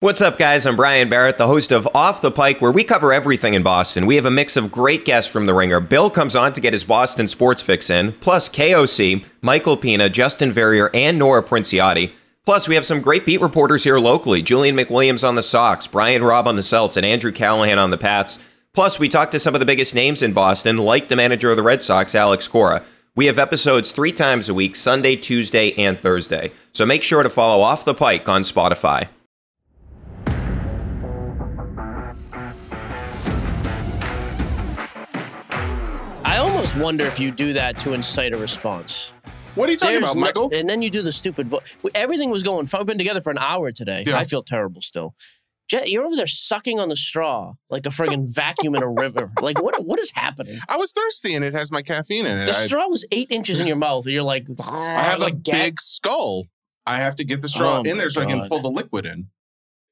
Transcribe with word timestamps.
What's 0.00 0.20
up, 0.20 0.36
guys? 0.36 0.66
I'm 0.66 0.76
Brian 0.76 1.08
Barrett, 1.08 1.38
the 1.38 1.46
host 1.46 1.72
of 1.72 1.88
Off 1.94 2.20
the 2.20 2.30
Pike, 2.30 2.60
where 2.60 2.70
we 2.70 2.84
cover 2.84 3.14
everything 3.14 3.54
in 3.54 3.62
Boston. 3.62 4.04
We 4.04 4.16
have 4.16 4.26
a 4.26 4.30
mix 4.30 4.54
of 4.54 4.70
great 4.70 5.06
guests 5.06 5.32
from 5.32 5.46
the 5.46 5.54
ringer. 5.54 5.80
Bill 5.80 6.10
comes 6.10 6.36
on 6.36 6.52
to 6.52 6.60
get 6.60 6.74
his 6.74 6.84
Boston 6.84 7.26
sports 7.26 7.62
fix 7.62 7.88
in, 7.88 8.12
plus 8.12 8.50
KOC, 8.50 9.24
Michael 9.40 9.78
Pina, 9.78 10.10
Justin 10.10 10.52
Verrier, 10.52 10.90
and 10.92 11.18
Nora 11.18 11.42
Princiotti. 11.42 12.12
Plus, 12.44 12.68
we 12.68 12.74
have 12.74 12.84
some 12.84 13.00
great 13.00 13.24
beat 13.24 13.40
reporters 13.40 13.84
here 13.84 13.98
locally 13.98 14.42
Julian 14.42 14.76
McWilliams 14.76 15.26
on 15.26 15.34
the 15.34 15.42
Sox, 15.42 15.86
Brian 15.86 16.22
Robb 16.22 16.46
on 16.46 16.56
the 16.56 16.62
Celts, 16.62 16.98
and 16.98 17.06
Andrew 17.06 17.32
Callahan 17.32 17.78
on 17.78 17.88
the 17.88 17.96
Pats. 17.96 18.38
Plus, 18.74 18.98
we 18.98 19.08
talk 19.08 19.30
to 19.30 19.40
some 19.40 19.54
of 19.54 19.60
the 19.60 19.66
biggest 19.66 19.94
names 19.94 20.22
in 20.22 20.34
Boston, 20.34 20.76
like 20.76 21.08
the 21.08 21.16
manager 21.16 21.48
of 21.48 21.56
the 21.56 21.62
Red 21.62 21.80
Sox, 21.80 22.14
Alex 22.14 22.46
Cora. 22.48 22.82
We 23.14 23.24
have 23.24 23.38
episodes 23.38 23.92
three 23.92 24.12
times 24.12 24.50
a 24.50 24.54
week 24.54 24.76
Sunday, 24.76 25.16
Tuesday, 25.16 25.72
and 25.78 25.98
Thursday. 25.98 26.52
So 26.74 26.84
make 26.84 27.02
sure 27.02 27.22
to 27.22 27.30
follow 27.30 27.62
Off 27.62 27.86
the 27.86 27.94
Pike 27.94 28.28
on 28.28 28.42
Spotify. 28.42 29.08
Almost 36.66 36.84
wonder 36.84 37.06
if 37.06 37.20
you 37.20 37.30
do 37.30 37.52
that 37.52 37.78
to 37.78 37.92
incite 37.92 38.32
a 38.32 38.36
response. 38.36 39.12
What 39.54 39.68
are 39.68 39.72
you 39.72 39.78
talking 39.78 39.94
There's 40.00 40.10
about, 40.10 40.16
no- 40.16 40.20
Michael? 40.20 40.50
and 40.52 40.68
then 40.68 40.82
you 40.82 40.90
do 40.90 41.00
the 41.00 41.12
stupid. 41.12 41.48
Vo- 41.48 41.60
Everything 41.94 42.30
was 42.30 42.42
going. 42.42 42.66
fine. 42.66 42.80
We've 42.80 42.86
been 42.88 42.98
together 42.98 43.20
for 43.20 43.30
an 43.30 43.38
hour 43.38 43.70
today. 43.70 44.02
Yeah. 44.04 44.18
I 44.18 44.24
feel 44.24 44.42
terrible 44.42 44.80
still. 44.80 45.14
Jet, 45.68 45.90
you're 45.90 46.04
over 46.04 46.16
there 46.16 46.26
sucking 46.26 46.80
on 46.80 46.88
the 46.88 46.96
straw 46.96 47.54
like 47.70 47.86
a 47.86 47.90
friggin' 47.90 48.26
vacuum 48.34 48.74
in 48.74 48.82
a 48.82 48.88
river. 48.88 49.30
Like 49.40 49.62
what? 49.62 49.84
What 49.84 50.00
is 50.00 50.10
happening? 50.12 50.58
I 50.68 50.76
was 50.76 50.92
thirsty 50.92 51.34
and 51.34 51.44
it 51.44 51.54
has 51.54 51.70
my 51.70 51.82
caffeine 51.82 52.26
in 52.26 52.36
it. 52.38 52.46
The 52.46 52.52
I, 52.52 52.66
straw 52.66 52.88
was 52.88 53.04
eight 53.12 53.28
inches 53.30 53.60
in 53.60 53.66
your 53.68 53.76
mouth, 53.76 54.04
and 54.04 54.12
you're 54.12 54.22
like, 54.24 54.48
I 54.50 54.54
ah, 54.62 55.02
have 55.10 55.20
like 55.20 55.34
a 55.34 55.50
big 55.50 55.80
skull. 55.80 56.46
I 56.84 56.98
have 56.98 57.14
to 57.16 57.24
get 57.24 57.42
the 57.42 57.48
straw 57.48 57.78
Oh 57.78 57.82
in 57.82 57.96
there 57.98 58.10
so 58.10 58.22
I 58.22 58.26
can 58.26 58.48
pull 58.48 58.60
the 58.60 58.70
liquid 58.70 59.06
in. 59.06 59.28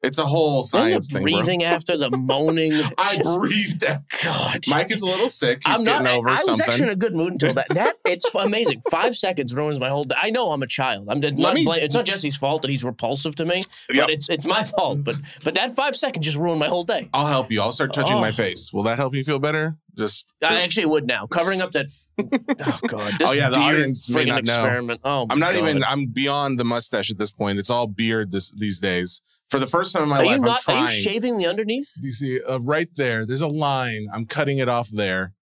It's 0.05 0.19
a 0.19 0.27
whole 0.27 0.63
science 0.63 1.11
thing, 1.11 1.23
bro. 1.23 1.33
breathing 1.33 1.65
after 1.65 1.97
the 1.97 2.11
moaning. 2.11 2.73
I 2.99 3.19
breathed 3.39 3.85
out. 3.85 4.03
God. 4.23 4.61
Mike 4.69 4.91
is 4.91 5.03
a 5.03 5.07
little 5.07 5.29
sick. 5.29 5.63
He's 5.67 5.79
I'm 5.79 5.85
not. 5.85 6.03
getting 6.03 6.07
I, 6.15 6.17
over 6.19 6.29
I 6.29 6.41
was 6.47 6.61
actually 6.61 6.85
in 6.85 6.89
a 6.91 6.97
good 6.97 7.15
mood 7.15 7.33
until 7.33 7.55
that. 7.55 7.69
That 7.71 7.95
it's 8.05 8.33
amazing. 8.35 8.83
Five 8.91 9.17
seconds 9.17 9.55
ruins 9.55 9.81
my 9.81 9.89
whole 9.89 10.05
day. 10.05 10.17
I 10.21 10.31
know 10.31 10.53
I'm 10.53 10.63
a 10.63 10.67
child. 10.67 11.09
I'm 11.09 11.21
not. 11.21 11.55
me- 11.55 11.65
blame, 11.65 11.83
it's 11.83 11.95
not 11.95 12.05
Jesse's 12.05 12.37
fault 12.37 12.63
that 12.63 12.71
he's 12.71 12.85
repulsive 12.85 13.35
to 13.37 13.45
me, 13.45 13.63
Yep. 13.91 14.03
but 14.05 14.11
it's 14.11 14.29
it's 14.29 14.47
my 14.47 14.63
fault. 14.63 15.03
But 15.05 15.17
but 15.43 15.55
that 15.55 15.71
five 15.71 15.97
seconds 15.97 16.25
just 16.25 16.37
ruined 16.37 16.61
my 16.61 16.69
whole 16.69 16.85
day. 16.85 17.09
I'll 17.15 17.27
help 17.27 17.51
you. 17.51 17.63
I'll 17.63 17.73
start 17.73 17.93
touching 17.93 18.17
Oh. 18.17 18.21
my 18.21 18.31
face. 18.31 18.73
Will 18.73 18.83
that 18.85 18.99
help 18.99 19.15
you 19.15 19.25
feel 19.25 19.39
better? 19.39 19.79
Just 19.97 20.33
I 20.43 20.61
actually 20.63 20.87
would 20.87 21.07
now. 21.07 21.27
Covering 21.29 21.61
up 21.63 21.71
that. 21.71 21.87
oh 22.19 22.79
God. 22.89 23.13
Oh, 23.23 23.33
yeah, 23.33 23.49
the 23.49 23.57
audience 23.59 24.13
may 24.13 24.25
not 24.25 24.45
know. 24.45 24.55
experiment. 24.65 25.01
Oh, 25.05 25.27
I'm 25.31 25.39
not 25.39 25.53
God. 25.55 25.69
even 25.69 25.85
I'm 25.85 26.07
beyond 26.07 26.59
the 26.59 26.65
mustache 26.65 27.13
at 27.13 27.19
this 27.19 27.31
point. 27.31 27.59
It's 27.61 27.71
all 27.71 27.87
beard 27.87 28.33
this 28.33 28.51
these 28.51 28.81
days. 28.81 29.23
For 29.51 29.61
the 29.61 29.67
first 29.67 29.93
time 29.93 30.05
in 30.05 30.09
my 30.09 30.21
Are 30.21 30.25
life, 30.25 30.31
you 30.31 30.37
I'm 30.37 30.43
not? 30.43 30.69
Are 30.69 30.83
you 30.83 30.89
shaving 30.89 31.39
the 31.39 31.47
underneath? 31.47 31.93
You 32.01 32.13
see, 32.13 32.43
uh, 32.43 32.59
right 32.59 32.89
there, 32.97 33.25
there's 33.25 33.43
a 33.43 33.49
line. 33.49 34.07
I'm 34.13 34.27
cutting 34.27 34.59
it 34.59 34.69
off 34.69 34.89
there. 34.91 35.35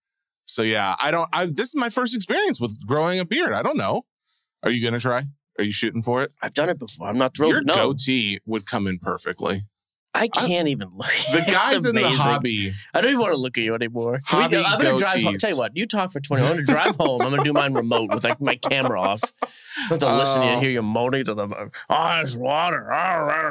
So 0.45 0.63
yeah, 0.63 0.97
I 1.03 1.11
don't. 1.11 1.29
I 1.33 1.47
this 1.47 1.69
is 1.69 1.77
my 1.77 1.89
first 1.89 2.15
experience 2.15 2.61
with 2.61 2.77
growing 2.87 3.21
a 3.21 3.25
beard. 3.25 3.53
I 3.53 3.63
don't 3.63 3.77
know. 3.77 4.03
Are 4.63 4.71
you 4.71 4.85
gonna 4.85 5.01
try? 5.01 5.25
Are 5.59 5.65
you 5.65 5.73
shooting 5.73 6.03
for 6.03 6.23
it? 6.23 6.33
I've 6.43 6.55
done 6.55 6.69
it 6.69 6.79
before. 6.79 7.09
I'm 7.09 7.19
not 7.19 7.37
thrilled. 7.37 7.53
Your 7.53 7.63
no, 7.63 7.75
goatee 7.75 8.41
would 8.47 8.67
come 8.67 8.87
in 8.87 8.99
perfectly. 8.99 9.63
I 10.15 10.29
can't 10.29 10.69
even 10.69 10.89
look. 10.95 11.09
At 11.31 11.47
the 11.47 11.51
guys 11.53 11.85
in 11.87 11.95
the 11.95 12.07
hobby, 12.09 12.73
I 12.93 13.01
don't 13.01 13.11
even 13.11 13.21
want 13.23 13.33
to 13.33 13.39
look 13.39 13.57
at 13.57 13.65
you 13.65 13.75
anymore. 13.75 14.21
We- 14.33 14.39
I'm 14.39 14.51
gonna 14.51 14.97
drive. 14.99 15.23
Home. 15.23 15.37
Tell 15.39 15.51
you 15.51 15.57
what, 15.57 15.73
you 15.75 15.87
talk 15.87 16.13
for 16.13 16.21
20. 16.21 16.43
I'm 16.43 16.49
gonna 16.51 16.67
drive 16.67 16.97
home. 16.97 17.23
I'm 17.23 17.31
gonna 17.31 17.43
do 17.45 17.53
mine 17.55 17.73
remote 17.73 18.13
with 18.15 18.23
like 18.25 18.41
my 18.41 18.57
camera 18.57 19.01
off. 19.01 19.23
I 19.43 19.47
have 19.89 19.99
to 20.01 20.17
listen 20.17 20.41
to 20.43 20.47
you 20.47 20.51
Oh. 20.51 20.55
and 20.55 20.63
hear 20.63 20.71
you 20.71 20.83
moaning 20.83 21.25
to 21.25 21.35
them. 21.35 21.55
Oh, 21.89 22.21
it's 22.21 22.37
water. 22.37 22.89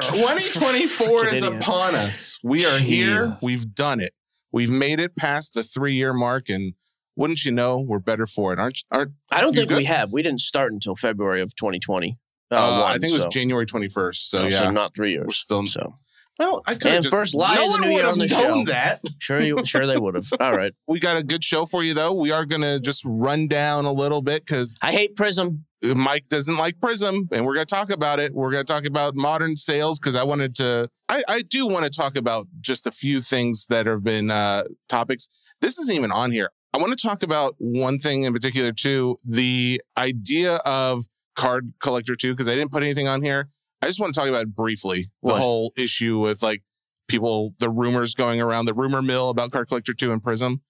2024 0.02 1.26
is 1.28 1.42
Idiot. 1.42 1.60
upon 1.62 1.94
us. 1.94 2.38
We 2.42 2.64
are 2.64 2.78
here. 2.78 3.36
We've 3.42 3.74
done 3.74 4.00
it. 4.00 4.12
We've 4.52 4.70
made 4.70 5.00
it 5.00 5.16
past 5.16 5.54
the 5.54 5.62
three 5.62 5.94
year 5.94 6.12
mark, 6.12 6.48
and 6.48 6.74
wouldn't 7.16 7.44
you 7.44 7.52
know, 7.52 7.80
we're 7.80 7.98
better 7.98 8.26
for 8.26 8.52
it, 8.52 8.58
aren't? 8.58 8.84
Aren't? 8.90 9.12
I 9.30 9.40
don't 9.40 9.54
think 9.54 9.70
we 9.70 9.84
have. 9.84 10.12
We 10.12 10.22
didn't 10.22 10.40
start 10.40 10.72
until 10.72 10.94
February 10.94 11.40
of 11.40 11.56
2020. 11.56 12.18
Uh, 12.50 12.54
Uh, 12.54 12.80
one, 12.82 12.90
I 12.92 12.98
think 12.98 13.12
it 13.12 13.16
was 13.16 13.22
so- 13.24 13.28
January 13.30 13.66
21st. 13.66 14.14
So, 14.16 14.36
so, 14.38 14.44
yeah, 14.44 14.50
so 14.50 14.70
not 14.70 14.94
three 14.94 15.16
we're 15.16 15.24
years. 15.24 15.36
still. 15.36 15.64
So 15.66 15.94
Well, 16.42 16.60
I 16.66 16.74
could 16.74 16.90
have 16.90 17.02
just. 17.04 17.14
first 17.14 17.34
lie 17.36 17.54
no 17.54 17.66
of 17.66 17.66
the 17.66 17.70
one 17.70 17.80
new 17.82 17.86
would 17.86 17.92
year 17.94 18.02
have 18.02 18.12
on 18.14 18.18
the 18.18 18.26
known 18.26 18.66
show. 18.66 18.72
that. 18.72 19.00
sure, 19.20 19.40
you 19.40 19.64
sure 19.64 19.86
they 19.86 19.96
would 19.96 20.16
have. 20.16 20.26
All 20.40 20.56
right. 20.56 20.74
We 20.88 20.98
got 20.98 21.16
a 21.16 21.22
good 21.22 21.44
show 21.44 21.66
for 21.66 21.84
you, 21.84 21.94
though. 21.94 22.12
We 22.12 22.32
are 22.32 22.44
going 22.44 22.62
to 22.62 22.80
just 22.80 23.04
run 23.06 23.46
down 23.46 23.84
a 23.84 23.92
little 23.92 24.22
bit 24.22 24.44
because 24.44 24.76
I 24.82 24.90
hate 24.90 25.14
Prizm. 25.14 25.60
Mike 25.82 26.28
doesn't 26.28 26.56
like 26.56 26.80
Prizm, 26.80 27.28
and 27.30 27.46
we're 27.46 27.54
going 27.54 27.66
to 27.66 27.74
talk 27.74 27.90
about 27.90 28.18
it. 28.18 28.34
We're 28.34 28.50
going 28.50 28.64
to 28.64 28.72
talk 28.72 28.84
about 28.84 29.14
modern 29.14 29.56
sales 29.56 30.00
because 30.00 30.16
I 30.16 30.24
wanted 30.24 30.56
to. 30.56 30.88
I, 31.08 31.22
I 31.28 31.42
do 31.42 31.68
want 31.68 31.84
to 31.84 31.90
talk 31.90 32.16
about 32.16 32.48
just 32.60 32.88
a 32.88 32.92
few 32.92 33.20
things 33.20 33.68
that 33.68 33.86
have 33.86 34.02
been 34.02 34.30
uh, 34.30 34.64
topics. 34.88 35.28
This 35.60 35.78
isn't 35.78 35.94
even 35.94 36.10
on 36.10 36.32
here. 36.32 36.50
I 36.74 36.78
want 36.78 36.98
to 36.98 37.06
talk 37.06 37.22
about 37.22 37.54
one 37.58 38.00
thing 38.00 38.24
in 38.24 38.32
particular 38.32 38.72
too: 38.72 39.16
the 39.24 39.80
idea 39.96 40.56
of 40.64 41.04
card 41.36 41.72
collector 41.80 42.16
too, 42.16 42.32
because 42.32 42.48
I 42.48 42.56
didn't 42.56 42.72
put 42.72 42.82
anything 42.82 43.06
on 43.06 43.22
here. 43.22 43.48
I 43.82 43.86
just 43.86 44.00
want 44.00 44.14
to 44.14 44.20
talk 44.20 44.28
about 44.28 44.48
briefly 44.54 45.08
the 45.22 45.30
What? 45.30 45.40
whole 45.40 45.72
issue 45.76 46.18
with 46.20 46.42
like 46.42 46.62
people, 47.08 47.54
the 47.58 47.68
rumors 47.68 48.14
going 48.14 48.40
around, 48.40 48.66
the 48.66 48.74
rumor 48.74 49.02
mill 49.02 49.28
about 49.28 49.50
card 49.50 49.68
collector 49.68 49.92
two 49.92 50.12
and 50.12 50.22
Prizm. 50.22 50.60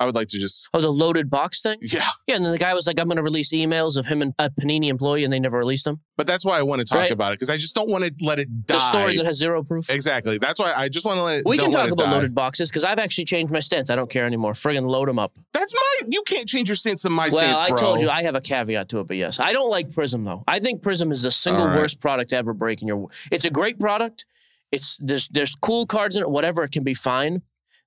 I 0.00 0.06
would 0.06 0.14
like 0.16 0.26
to 0.28 0.38
just, 0.40 0.68
Oh, 0.74 0.80
the 0.80 0.90
loaded 0.92 1.30
box 1.30 1.62
thing. 1.62 1.78
yeah, 1.80 2.04
Yeah, 2.26 2.34
and 2.36 2.44
then 2.44 2.50
the 2.52 2.58
guy 2.58 2.74
was 2.74 2.86
like, 2.86 2.98
"I'm 2.98 3.06
going 3.06 3.16
to 3.16 3.22
release 3.22 3.52
emails 3.52 3.96
of 3.96 4.06
him 4.06 4.22
and 4.22 4.34
a 4.40 4.50
Panini 4.50 4.88
employee," 4.88 5.22
and 5.22 5.32
they 5.32 5.38
never 5.38 5.56
released 5.58 5.84
them. 5.84 6.00
but 6.16 6.26
that's 6.26 6.44
why 6.44 6.58
I 6.58 6.62
want 6.62 6.80
to 6.80 6.84
talk 6.84 6.98
Right. 6.98 7.10
about 7.10 7.32
it 7.32 7.36
because 7.38 7.50
I 7.50 7.56
just 7.56 7.74
don't 7.74 7.88
want 7.88 8.04
to 8.04 8.12
let 8.20 8.38
it 8.38 8.66
die. 8.66 8.74
The 8.74 8.80
story 8.80 9.16
that 9.16 9.24
has 9.26 9.36
zero 9.38 9.62
proof. 9.62 9.88
Exactly. 9.90 10.38
That's 10.38 10.58
why 10.60 10.72
I 10.76 10.88
just 10.88 11.06
want 11.06 11.18
to 11.18 11.22
let 11.22 11.38
it. 11.38 11.42
We 11.46 11.58
can 11.58 11.70
talk 11.70 11.90
about 11.90 12.04
die. 12.06 12.12
loaded 12.12 12.34
boxes 12.34 12.70
because 12.70 12.84
I've 12.84 12.98
actually 12.98 13.24
changed 13.24 13.52
my 13.52 13.60
stance. 13.60 13.88
I 13.90 13.96
don't 13.96 14.10
care 14.10 14.24
anymore. 14.24 14.52
Friggin' 14.54 14.86
load 14.86 15.08
them 15.08 15.18
up. 15.18 15.32
That's 15.52 15.72
my. 15.74 16.08
You 16.08 16.22
can't 16.26 16.46
change 16.48 16.68
your 16.68 16.76
stance 16.76 17.04
on 17.04 17.12
my 17.12 17.28
well, 17.28 17.36
stance, 17.38 17.60
Well, 17.60 17.72
I 17.72 17.80
told 17.80 18.02
you 18.02 18.10
I 18.10 18.22
have 18.24 18.34
a 18.34 18.40
caveat 18.40 18.88
to 18.90 19.00
it, 19.00 19.06
but 19.06 19.16
yes, 19.16 19.38
I 19.40 19.52
don't 19.52 19.70
like 19.70 19.88
Prizm 19.88 20.24
though. 20.24 20.42
I 20.48 20.58
think 20.60 20.82
Prizm 20.82 21.10
is 21.12 21.22
the 21.22 21.30
single 21.30 21.66
right. 21.66 21.76
worst 21.78 22.00
product 22.00 22.30
to 22.30 22.36
ever 22.36 22.52
break 22.52 22.82
in 22.82 22.88
your. 22.88 23.08
It's 23.30 23.44
a 23.44 23.50
great 23.50 23.78
product. 23.78 24.26
It's 24.72 24.98
there's 25.00 25.28
there's 25.28 25.54
cool 25.54 25.86
cards 25.86 26.16
in 26.16 26.22
it. 26.22 26.30
Whatever, 26.30 26.62
it 26.64 26.72
can 26.72 26.82
be 26.84 26.94
fine. 26.94 27.42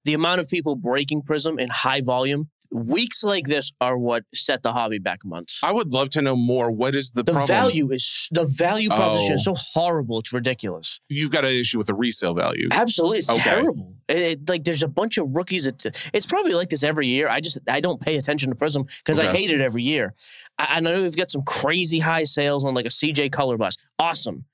The 0.07 0.13
amount 0.13 0.39
of 0.39 0.47
people 0.47 0.77
breaking 0.77 1.23
Prizm 1.23 1.59
in 1.59 1.67
high 1.69 1.99
volume 2.01 2.47
weeks 2.71 3.23
like 3.25 3.45
this 3.45 3.71
are 3.81 3.97
what 3.97 4.23
set 4.33 4.63
the 4.63 4.71
hobby 4.71 4.99
back 4.99 5.19
months. 5.25 5.59
I 5.63 5.71
would 5.73 5.91
love 5.93 6.09
to 6.11 6.21
know 6.21 6.35
more. 6.37 6.71
What 6.71 6.95
is 6.95 7.11
the, 7.11 7.23
the 7.23 7.31
problem? 7.33 7.47
value 7.47 7.91
is 7.91 8.27
the 8.31 8.45
value 8.45 8.87
proposition 8.89 9.35
is 9.35 9.45
Oh. 9.47 9.53
so 9.53 9.61
horrible. 9.73 10.19
It's 10.19 10.31
ridiculous. 10.31 11.01
You've 11.09 11.31
got 11.31 11.43
an 11.43 11.51
issue 11.51 11.77
with 11.77 11.87
the 11.87 11.93
resale 11.93 12.33
value. 12.33 12.69
Absolutely, 12.71 13.17
it's 13.19 13.29
Okay. 13.29 13.41
terrible. 13.41 13.95
It, 14.07 14.17
it- 14.17 14.49
like 14.49 14.63
there's 14.63 14.81
a 14.83 14.87
bunch 14.87 15.17
of 15.17 15.27
rookies. 15.35 15.65
That, 15.65 15.85
it's 16.13 16.25
probably 16.25 16.53
like 16.53 16.69
this 16.69 16.83
every 16.83 17.07
year. 17.07 17.27
I 17.27 17.41
just 17.41 17.57
I 17.67 17.79
don't 17.81 17.99
pay 17.99 18.15
attention 18.15 18.49
to 18.49 18.55
Prizm 18.55 18.87
because 18.99 19.19
I 19.19 19.27
Okay. 19.27 19.37
hate 19.39 19.51
it 19.51 19.59
every 19.59 19.83
year. 19.83 20.13
I, 20.57 20.67
I 20.77 20.79
know 20.79 21.01
we've 21.01 21.17
got 21.17 21.31
some 21.31 21.43
crazy 21.43 21.99
high 21.99 22.23
sales 22.25 22.63
on 22.63 22.73
like 22.73 22.85
a 22.85 22.89
CJ 22.99 23.29
Color 23.33 23.57
Blast. 23.57 23.85
Awesome. 23.99 24.45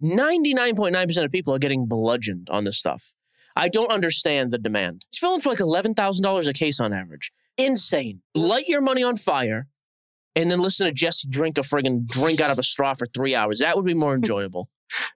Ninety 0.00 0.54
nine 0.54 0.76
point 0.76 0.92
nine 0.92 1.06
percent 1.08 1.26
of 1.26 1.32
people 1.32 1.54
are 1.54 1.58
getting 1.58 1.86
bludgeoned 1.86 2.48
on 2.50 2.62
this 2.64 2.78
stuff. 2.78 3.12
I 3.56 3.68
don't 3.68 3.90
understand 3.92 4.50
the 4.50 4.58
demand. 4.58 5.04
It's 5.08 5.18
filling 5.18 5.40
for 5.40 5.50
like 5.50 5.60
eleven 5.60 5.94
thousand 5.94 6.22
dollars 6.22 6.46
a 6.46 6.52
case 6.52 6.80
on 6.80 6.92
average. 6.92 7.32
Insane. 7.58 8.22
Light 8.34 8.66
your 8.68 8.80
money 8.80 9.02
on 9.02 9.16
fire. 9.16 9.68
And 10.36 10.48
then 10.50 10.60
listen 10.60 10.86
to 10.86 10.92
Jesse 10.92 11.28
drink 11.28 11.58
a 11.58 11.62
friggin' 11.62 12.06
drink 12.06 12.40
out 12.40 12.52
of 12.52 12.58
a 12.58 12.62
straw 12.62 12.94
for 12.94 13.06
three 13.06 13.34
hours. 13.34 13.58
That 13.58 13.76
would 13.76 13.84
be 13.84 13.94
more 13.94 14.14
enjoyable. 14.20 14.68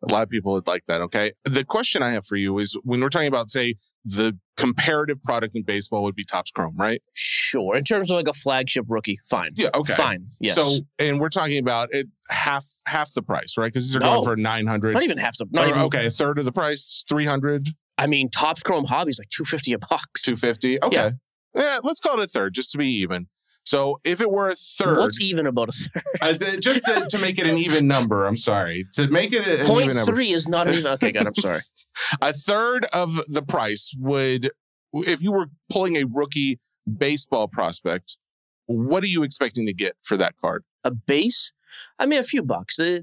A 0.08 0.12
lot 0.12 0.22
of 0.24 0.28
people 0.28 0.52
would 0.52 0.66
like 0.66 0.84
that. 0.86 1.00
Okay. 1.02 1.32
The 1.44 1.64
question 1.64 2.02
I 2.02 2.10
have 2.10 2.24
for 2.26 2.36
you 2.36 2.58
is 2.58 2.76
when 2.82 3.00
we're 3.00 3.08
talking 3.08 3.28
about, 3.28 3.48
say, 3.48 3.76
the 4.04 4.38
comparative 4.56 5.22
product 5.22 5.54
in 5.54 5.62
baseball 5.62 6.02
would 6.02 6.14
be 6.14 6.24
Topps 6.24 6.50
Chrome, 6.50 6.76
right? 6.76 7.00
Sure. 7.12 7.76
In 7.76 7.84
terms 7.84 8.10
of 8.10 8.16
like 8.16 8.28
a 8.28 8.32
flagship 8.32 8.84
rookie, 8.88 9.18
fine. 9.24 9.50
Yeah. 9.54 9.70
Okay. 9.74 9.94
Fine. 9.94 10.26
Yes. 10.40 10.56
So, 10.56 10.78
and 10.98 11.18
we're 11.20 11.28
talking 11.28 11.58
about 11.58 11.88
it 11.92 12.08
half 12.28 12.64
half 12.86 13.12
the 13.14 13.22
price, 13.22 13.54
right? 13.56 13.72
Because 13.72 13.86
these 13.86 13.96
are 13.96 14.00
No. 14.00 14.14
going 14.16 14.24
for 14.24 14.36
nine 14.36 14.66
hundred. 14.66 14.94
not 14.94 15.02
even 15.04 15.18
half 15.18 15.36
the. 15.38 15.46
Not 15.50 15.68
even. 15.68 15.80
okay, 15.82 16.06
a 16.06 16.10
third 16.10 16.38
of 16.38 16.44
the 16.44 16.52
price, 16.52 17.04
300, 17.08 17.68
I 17.98 18.06
mean, 18.06 18.28
Topps 18.28 18.62
Chrome 18.62 18.84
Hobby's 18.86 19.18
like 19.18 19.28
two 19.30 19.44
fifty 19.44 19.72
a 19.72 19.78
box. 19.78 20.22
250. 20.22 20.82
Okay. 20.82 20.96
Yeah. 20.96 21.10
Yeah. 21.54 21.78
let's 21.82 22.00
call 22.00 22.18
it 22.18 22.24
a 22.24 22.26
third 22.26 22.54
just 22.54 22.72
to 22.72 22.78
be 22.78 22.88
even. 22.88 23.28
So 23.66 23.98
if 24.04 24.20
it 24.20 24.30
were 24.30 24.50
a 24.50 24.54
third, 24.56 24.98
What's 24.98 25.20
even 25.22 25.46
about 25.46 25.70
a 25.70 25.72
third? 25.72 26.02
uh, 26.20 26.32
just 26.60 26.84
to, 26.84 27.06
to 27.08 27.18
make 27.18 27.38
it 27.38 27.46
an 27.46 27.56
even 27.56 27.86
number, 27.86 28.26
I'm 28.26 28.36
sorry. 28.36 28.84
To 28.94 29.08
make 29.08 29.32
it 29.32 29.46
an 29.46 29.66
Point 29.66 29.86
even 29.86 29.96
number. 29.96 30.12
three 30.12 30.32
is 30.32 30.46
not 30.48 30.68
an 30.68 30.74
even. 30.74 30.92
Okay, 30.92 31.12
God, 31.12 31.26
I'm 31.28 31.34
sorry. 31.34 31.60
a 32.20 32.32
third 32.34 32.84
of 32.92 33.20
the 33.26 33.40
price 33.42 33.94
would 33.98 34.50
if 34.92 35.22
you 35.22 35.32
were 35.32 35.46
pulling 35.72 35.96
a 35.96 36.04
rookie 36.04 36.60
baseball 36.98 37.48
prospect 37.48 38.18
what 38.66 39.02
are 39.02 39.08
you 39.08 39.22
expecting 39.22 39.66
to 39.66 39.72
get 39.72 39.94
for 40.02 40.16
that 40.16 40.36
card 40.36 40.64
A 40.84 40.90
base. 40.90 41.52
I 41.98 42.06
mean, 42.06 42.18
a 42.18 42.24
few 42.24 42.42
bucks. 42.42 42.78
Uh, 42.78 43.00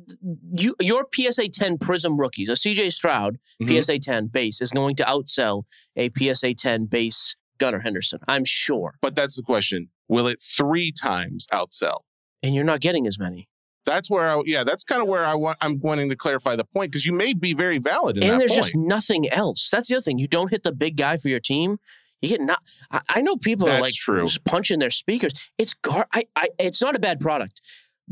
you, 0.54 0.76
your 0.82 1.06
PSA 1.14 1.50
10 1.50 1.78
Prizm 1.78 2.20
rookies, 2.20 2.50
a 2.50 2.54
CJ 2.54 2.92
Stroud 2.92 3.38
Mhm. 3.62 3.82
PSA 3.84 4.00
10 4.00 4.28
base 4.28 4.62
is 4.62 4.72
going 4.72 4.96
to 4.98 5.04
outsell 5.04 5.64
a 5.96 6.10
PSA 6.18 6.54
10 6.54 6.86
base 6.86 7.36
Gunnar 7.58 7.80
Henderson. 7.80 8.20
I'm 8.28 8.44
sure. 8.46 8.96
but 9.02 9.16
that's 9.16 9.36
the 9.36 9.44
question 9.44 9.90
will 10.08 10.28
it 10.28 10.42
three 10.42 10.92
times 10.92 11.48
outsell 11.54 12.00
And 12.44 12.54
you're 12.56 12.64
not 12.66 12.82
getting 12.82 13.08
as 13.08 13.18
many. 13.20 13.48
That's 13.86 14.10
where 14.12 14.30
I, 14.38 14.42
yeah, 14.46 14.64
that's 14.64 14.84
kind 14.84 15.02
of 15.02 15.08
where 15.08 15.24
I 15.26 15.34
want, 15.36 15.58
I'm 15.62 15.80
wanting 15.80 16.10
to 16.10 16.16
clarify 16.16 16.56
the 16.56 16.66
point 16.66 16.92
because 16.92 17.06
you 17.06 17.14
may 17.14 17.34
be 17.34 17.54
very 17.54 17.78
valid 17.80 18.18
in 18.18 18.24
and 18.30 18.40
there's 18.40 18.52
point. 18.52 18.64
just 18.64 18.76
nothing 18.76 19.30
else. 19.30 19.70
That's 19.72 19.88
the 19.90 19.96
other 19.96 20.02
thing. 20.02 20.20
You 20.20 20.28
don't 20.28 20.50
hit 20.52 20.64
the 20.64 20.72
big 20.72 20.98
guy 20.98 21.18
for 21.18 21.30
your 21.30 21.40
team. 21.40 21.78
You 22.22 22.30
get 22.30 22.42
not. 22.42 22.62
I, 22.92 23.02
I 23.10 23.22
know 23.22 23.36
people 23.38 23.68
are 23.68 23.72
That's 23.72 23.82
like 23.82 23.94
true. 23.94 24.28
punching 24.46 24.78
their 24.80 24.92
speakers. 24.92 25.50
It's 25.58 25.74
gar. 25.74 26.06
I, 26.14 26.26
I. 26.36 26.50
It's 26.60 26.80
not 26.80 26.96
a 26.96 27.00
bad 27.00 27.20
product, 27.20 27.62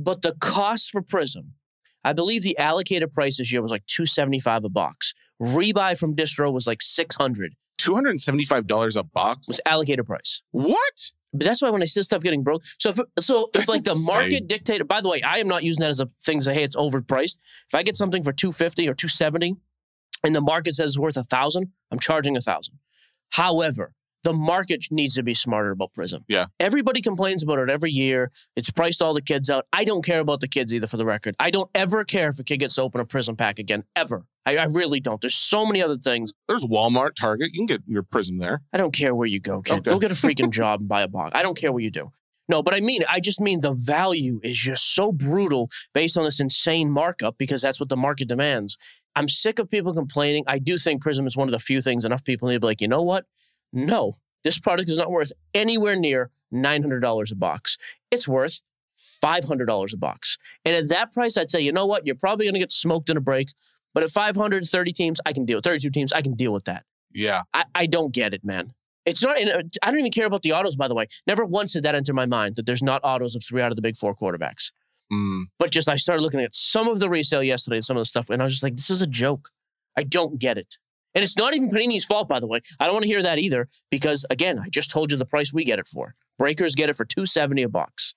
but 0.03 0.21
the 0.21 0.35
cost 0.39 0.91
for 0.91 1.01
Prizm, 1.01 1.51
I 2.03 2.13
believe 2.13 2.43
the 2.43 2.57
allocated 2.57 3.11
price 3.11 3.37
this 3.37 3.51
year 3.51 3.61
was 3.61 3.71
like 3.71 3.85
two 3.85 4.05
seventy 4.05 4.39
five 4.39 4.63
a 4.63 4.69
box. 4.69 5.13
Rebuy 5.41 5.97
from 5.97 6.15
Distro 6.15 6.51
was 6.51 6.67
like 6.67 6.81
six 6.81 7.15
hundred. 7.15 7.55
$275 7.79 8.97
a 8.97 9.03
box. 9.03 9.47
Was 9.47 9.61
allocated 9.65 10.05
price. 10.05 10.41
What? 10.51 11.11
But 11.31 11.45
that's 11.45 11.61
why 11.61 11.69
when 11.69 11.81
I 11.81 11.85
see 11.85 12.01
stuff 12.01 12.23
getting 12.23 12.43
broke, 12.43 12.63
so 12.79 12.89
if 12.89 12.99
so, 13.19 13.45
if 13.45 13.51
That's 13.53 13.69
like 13.69 13.83
the 13.83 14.11
market 14.11 14.47
dictator. 14.47 14.83
By 14.83 14.99
the 14.99 15.09
way, 15.09 15.21
I 15.21 15.37
am 15.37 15.47
not 15.47 15.63
using 15.63 15.81
that 15.81 15.89
as 15.89 15.99
a 15.99 16.09
thing. 16.21 16.41
Say, 16.41 16.55
hey, 16.55 16.63
it's 16.63 16.75
overpriced. 16.75 17.37
If 17.67 17.75
I 17.75 17.83
get 17.83 17.95
something 17.95 18.23
for 18.23 18.31
two 18.31 18.51
fifty 18.51 18.89
or 18.89 18.95
two 18.95 19.07
seventy, 19.07 19.55
and 20.23 20.33
the 20.33 20.41
market 20.41 20.75
says 20.75 20.91
it's 20.91 20.99
worth 20.99 21.17
a 21.17 21.23
thousand, 21.23 21.71
I'm 21.91 21.99
charging 21.99 22.35
a 22.35 22.41
thousand. 22.41 22.79
However, 23.29 23.93
the 24.23 24.33
market 24.33 24.85
needs 24.91 25.15
to 25.15 25.23
be 25.23 25.33
smarter 25.33 25.71
about 25.71 25.93
Prizm. 25.93 26.23
Yeah. 26.27 26.45
Everybody 26.59 27.01
complains 27.01 27.43
about 27.43 27.59
it 27.59 27.69
every 27.69 27.91
year. 27.91 28.31
It's 28.55 28.69
priced 28.69 29.01
all 29.01 29.13
the 29.13 29.21
kids 29.21 29.49
out. 29.49 29.65
I 29.71 29.83
don't 29.83 30.03
care 30.03 30.19
about 30.19 30.41
the 30.41 30.47
kids 30.47 30.73
either, 30.73 30.87
for 30.87 30.97
the 30.97 31.05
record. 31.05 31.35
I 31.39 31.51
don't 31.51 31.69
ever 31.73 32.03
care 32.03 32.29
if 32.29 32.39
a 32.39 32.43
kid 32.43 32.57
gets 32.57 32.75
to 32.75 32.81
open 32.81 33.01
a 33.01 33.05
Prizm 33.05 33.37
pack 33.37 33.59
again, 33.59 33.83
ever. 33.95 34.25
I, 34.45 34.57
I 34.57 34.65
really 34.73 34.99
don't. 34.99 35.21
There's 35.21 35.35
so 35.35 35.65
many 35.65 35.81
other 35.81 35.97
things. 35.97 36.33
There's 36.47 36.65
Walmart, 36.65 37.15
Target. 37.15 37.49
You 37.53 37.59
can 37.59 37.65
get 37.65 37.81
your 37.85 38.03
prizm 38.03 38.39
there. 38.39 38.61
I 38.73 38.77
don't 38.77 38.93
care 38.93 39.13
where 39.13 39.27
you 39.27 39.39
go, 39.39 39.61
kid. 39.61 39.79
Okay. 39.79 39.91
Go 39.91 39.99
get 39.99 40.11
a 40.11 40.15
freaking 40.15 40.49
job 40.49 40.79
and 40.79 40.89
buy 40.89 41.01
a 41.01 41.07
box. 41.07 41.35
I 41.35 41.43
don't 41.43 41.57
care 41.57 41.71
what 41.71 41.83
you 41.83 41.91
do. 41.91 42.11
No, 42.47 42.63
but 42.63 42.73
I 42.73 42.79
mean, 42.79 43.03
I 43.07 43.19
just 43.19 43.39
mean 43.39 43.59
the 43.59 43.73
value 43.73 44.39
is 44.43 44.57
just 44.57 44.95
so 44.95 45.11
brutal 45.11 45.69
based 45.93 46.17
on 46.17 46.23
this 46.23 46.39
insane 46.39 46.89
markup 46.89 47.37
because 47.37 47.61
that's 47.61 47.79
what 47.79 47.89
the 47.89 47.95
market 47.95 48.27
demands. 48.27 48.77
I'm 49.15 49.29
sick 49.29 49.59
of 49.59 49.69
people 49.69 49.93
complaining. 49.93 50.43
I 50.47 50.57
do 50.57 50.77
think 50.77 51.03
Prizm 51.03 51.27
is 51.27 51.37
one 51.37 51.47
of 51.47 51.51
the 51.51 51.59
few 51.59 51.79
things 51.79 52.05
enough 52.05 52.23
people 52.23 52.47
need 52.47 52.55
to 52.55 52.59
be 52.61 52.67
like, 52.67 52.81
you 52.81 52.87
know 52.87 53.03
what? 53.03 53.25
No, 53.71 54.15
this 54.43 54.59
product 54.59 54.89
is 54.89 54.97
not 54.97 55.11
worth 55.11 55.31
anywhere 55.53 55.95
near 55.95 56.31
$900 56.53 57.31
a 57.31 57.35
box. 57.35 57.77
It's 58.11 58.27
worth 58.27 58.61
$500 59.23 59.93
a 59.93 59.97
box. 59.97 60.37
And 60.65 60.75
at 60.75 60.89
that 60.89 61.11
price, 61.11 61.37
I'd 61.37 61.51
say, 61.51 61.61
you 61.61 61.71
know 61.71 61.85
what? 61.85 62.05
You're 62.05 62.15
probably 62.15 62.45
going 62.45 62.53
to 62.53 62.59
get 62.59 62.71
smoked 62.71 63.09
in 63.09 63.17
a 63.17 63.21
break. 63.21 63.49
But 63.93 64.03
at 64.03 64.11
530 64.11 64.93
teams, 64.93 65.19
I 65.25 65.33
can 65.33 65.45
deal. 65.45 65.61
32 65.61 65.89
teams, 65.89 66.13
I 66.13 66.21
can 66.21 66.35
deal 66.35 66.53
with 66.53 66.65
that. 66.65 66.85
Yeah. 67.11 67.41
I, 67.53 67.65
I 67.73 67.85
don't 67.85 68.13
get 68.13 68.33
it, 68.33 68.43
man. 68.43 68.73
It's 69.05 69.23
not. 69.23 69.41
uh, 69.41 69.63
I 69.81 69.89
don't 69.89 69.99
even 69.99 70.11
care 70.11 70.27
about 70.27 70.43
the 70.43 70.53
autos, 70.53 70.75
by 70.75 70.87
the 70.87 70.93
way. 70.93 71.07
Never 71.25 71.43
once 71.43 71.73
did 71.73 71.83
that 71.83 71.95
enter 71.95 72.13
my 72.13 72.27
mind 72.27 72.55
that 72.57 72.65
there's 72.65 72.83
not 72.83 73.01
autos 73.03 73.35
of 73.35 73.43
three 73.43 73.61
out 73.61 73.71
of 73.71 73.75
the 73.75 73.81
big 73.81 73.97
four 73.97 74.15
quarterbacks. 74.15 74.71
Mm. 75.11 75.45
But 75.57 75.71
just 75.71 75.89
I 75.89 75.95
started 75.95 76.21
looking 76.21 76.41
at 76.41 76.53
some 76.53 76.87
of 76.87 76.99
the 76.99 77.09
resale 77.09 77.41
yesterday 77.41 77.77
and 77.77 77.85
some 77.85 77.97
of 77.97 78.01
the 78.01 78.05
stuff, 78.05 78.29
and 78.29 78.41
I 78.41 78.45
was 78.45 78.53
just 78.53 78.63
like, 78.63 78.75
this 78.75 78.91
is 78.91 79.01
a 79.01 79.07
joke. 79.07 79.49
I 79.97 80.03
don't 80.03 80.37
get 80.37 80.57
it. 80.57 80.77
And 81.15 81.23
it's 81.23 81.37
not 81.37 81.55
even 81.55 81.69
Panini's 81.69 82.05
fault, 82.05 82.27
by 82.27 82.39
the 82.39 82.47
way. 82.47 82.59
I 82.79 82.85
don't 82.85 82.93
want 82.93 83.03
to 83.03 83.09
hear 83.09 83.21
that 83.23 83.39
either, 83.39 83.67
because 83.89 84.25
again, 84.29 84.59
I 84.59 84.69
just 84.69 84.91
told 84.91 85.11
you 85.11 85.17
the 85.17 85.25
price 85.25 85.51
we 85.53 85.63
get 85.63 85.79
it 85.79 85.87
for. 85.87 86.13
Breakers 86.37 86.75
get 86.75 86.89
it 86.89 86.95
for 86.95 87.05
two 87.05 87.25
seventy 87.25 87.63
a 87.63 87.69
box. 87.69 88.13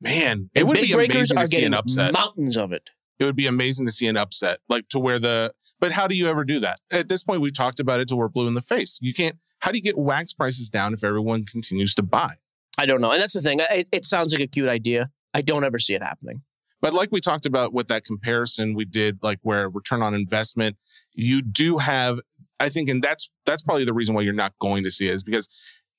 Man, 0.00 0.50
it 0.54 0.60
And 0.60 0.68
would 0.68 0.74
big 0.74 0.88
be 0.88 0.94
breakers 0.94 1.30
amazing 1.30 1.38
are 1.38 1.42
to 1.42 1.46
see 1.48 1.56
getting 1.56 1.66
an 1.68 1.74
upset. 1.74 2.12
mountains 2.12 2.56
of 2.56 2.72
it. 2.72 2.90
it 3.18 3.24
would 3.24 3.36
be 3.36 3.46
amazing 3.46 3.86
to 3.86 3.92
see 3.92 4.06
an 4.06 4.16
upset, 4.16 4.58
like 4.68 4.88
to 4.90 4.98
where 4.98 5.18
the. 5.18 5.52
But 5.80 5.92
how 5.92 6.06
do 6.06 6.14
you 6.14 6.28
ever 6.28 6.44
do 6.44 6.60
that? 6.60 6.78
At 6.92 7.08
this 7.08 7.22
point, 7.22 7.40
we've 7.40 7.54
talked 7.54 7.80
about 7.80 8.00
it 8.00 8.08
till 8.08 8.18
we're 8.18 8.28
blue 8.28 8.46
in 8.46 8.54
the 8.54 8.60
face. 8.62 8.98
You 9.00 9.14
can't. 9.14 9.36
How 9.60 9.70
do 9.72 9.78
you 9.78 9.82
get 9.82 9.96
wax 9.98 10.32
prices 10.34 10.68
down 10.68 10.92
if 10.94 11.02
everyone 11.02 11.44
continues 11.44 11.94
to 11.94 12.02
buy? 12.02 12.34
I 12.78 12.84
don't 12.84 13.00
know, 13.00 13.10
and 13.12 13.20
that's 13.20 13.32
the 13.32 13.40
thing. 13.40 13.60
It, 13.70 13.88
it 13.90 14.04
sounds 14.04 14.34
like 14.34 14.42
a 14.42 14.46
cute 14.46 14.68
idea. 14.68 15.08
I 15.32 15.40
don't 15.40 15.64
ever 15.64 15.78
see 15.78 15.94
it 15.94 16.02
happening. 16.02 16.42
But 16.82 16.92
like 16.92 17.08
we 17.10 17.20
talked 17.22 17.46
about 17.46 17.72
with 17.72 17.88
that 17.88 18.04
comparison 18.04 18.74
we 18.74 18.84
did, 18.84 19.18
like 19.22 19.38
where 19.42 19.68
return 19.70 20.02
on 20.02 20.14
investment, 20.14 20.76
you 21.16 21.42
do 21.42 21.78
have, 21.78 22.20
I 22.60 22.68
think, 22.68 22.88
and 22.88 23.02
that's 23.02 23.28
that's 23.44 23.62
probably 23.62 23.84
the 23.84 23.92
reason 23.94 24.14
why 24.14 24.20
you're 24.22 24.32
not 24.32 24.52
going 24.60 24.84
to 24.84 24.90
see 24.90 25.08
it 25.08 25.14
is 25.14 25.24
because 25.24 25.48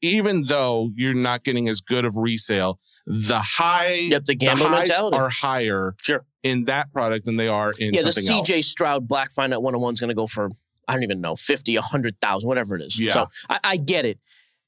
even 0.02 0.44
though 0.44 0.90
you're 0.96 1.14
not 1.14 1.44
getting 1.44 1.68
as 1.68 1.82
good 1.82 2.06
of 2.06 2.16
resale, 2.18 2.80
the 3.08 3.40
high 3.40 3.94
Yep, 3.94 4.26
the 4.26 4.32
the 4.34 4.36
gambler 4.36 4.68
highs 4.70 4.88
mentality. 4.90 5.18
are 5.18 5.30
higher 5.30 5.94
Sure. 6.02 6.24
in 6.44 6.66
that 6.66 6.94
product 6.94 7.26
than 7.26 7.36
they 7.38 7.48
are 7.48 7.74
in 7.80 7.94
yeah, 7.94 8.04
the 8.04 8.10
CJ 8.12 8.50
else. 8.58 8.66
Stroud 8.68 9.08
Black 9.08 9.32
Finite 9.32 9.62
101 9.62 9.94
is 9.94 10.00
going 10.00 10.10
to 10.10 10.14
go 10.16 10.28
for, 10.28 10.50
I 10.88 10.94
don't 10.94 11.04
even 11.04 11.20
know, 11.20 11.36
50, 11.36 11.76
100,000, 11.76 12.48
whatever 12.48 12.76
it 12.76 12.84
is. 12.84 13.00
Yeah. 13.00 13.12
So 13.12 13.26
I, 13.50 13.60
I 13.64 13.78
get 13.78 14.06
it. 14.06 14.20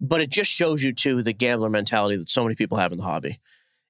But 0.01 0.21
it 0.21 0.29
just 0.31 0.49
shows 0.49 0.81
you, 0.83 0.93
too, 0.93 1.21
the 1.21 1.33
gambler 1.33 1.69
mentality 1.69 2.15
that 2.17 2.29
so 2.29 2.41
many 2.43 2.55
people 2.55 2.77
have 2.77 2.91
in 2.93 2.97
the 2.97 3.03
hobby. 3.03 3.39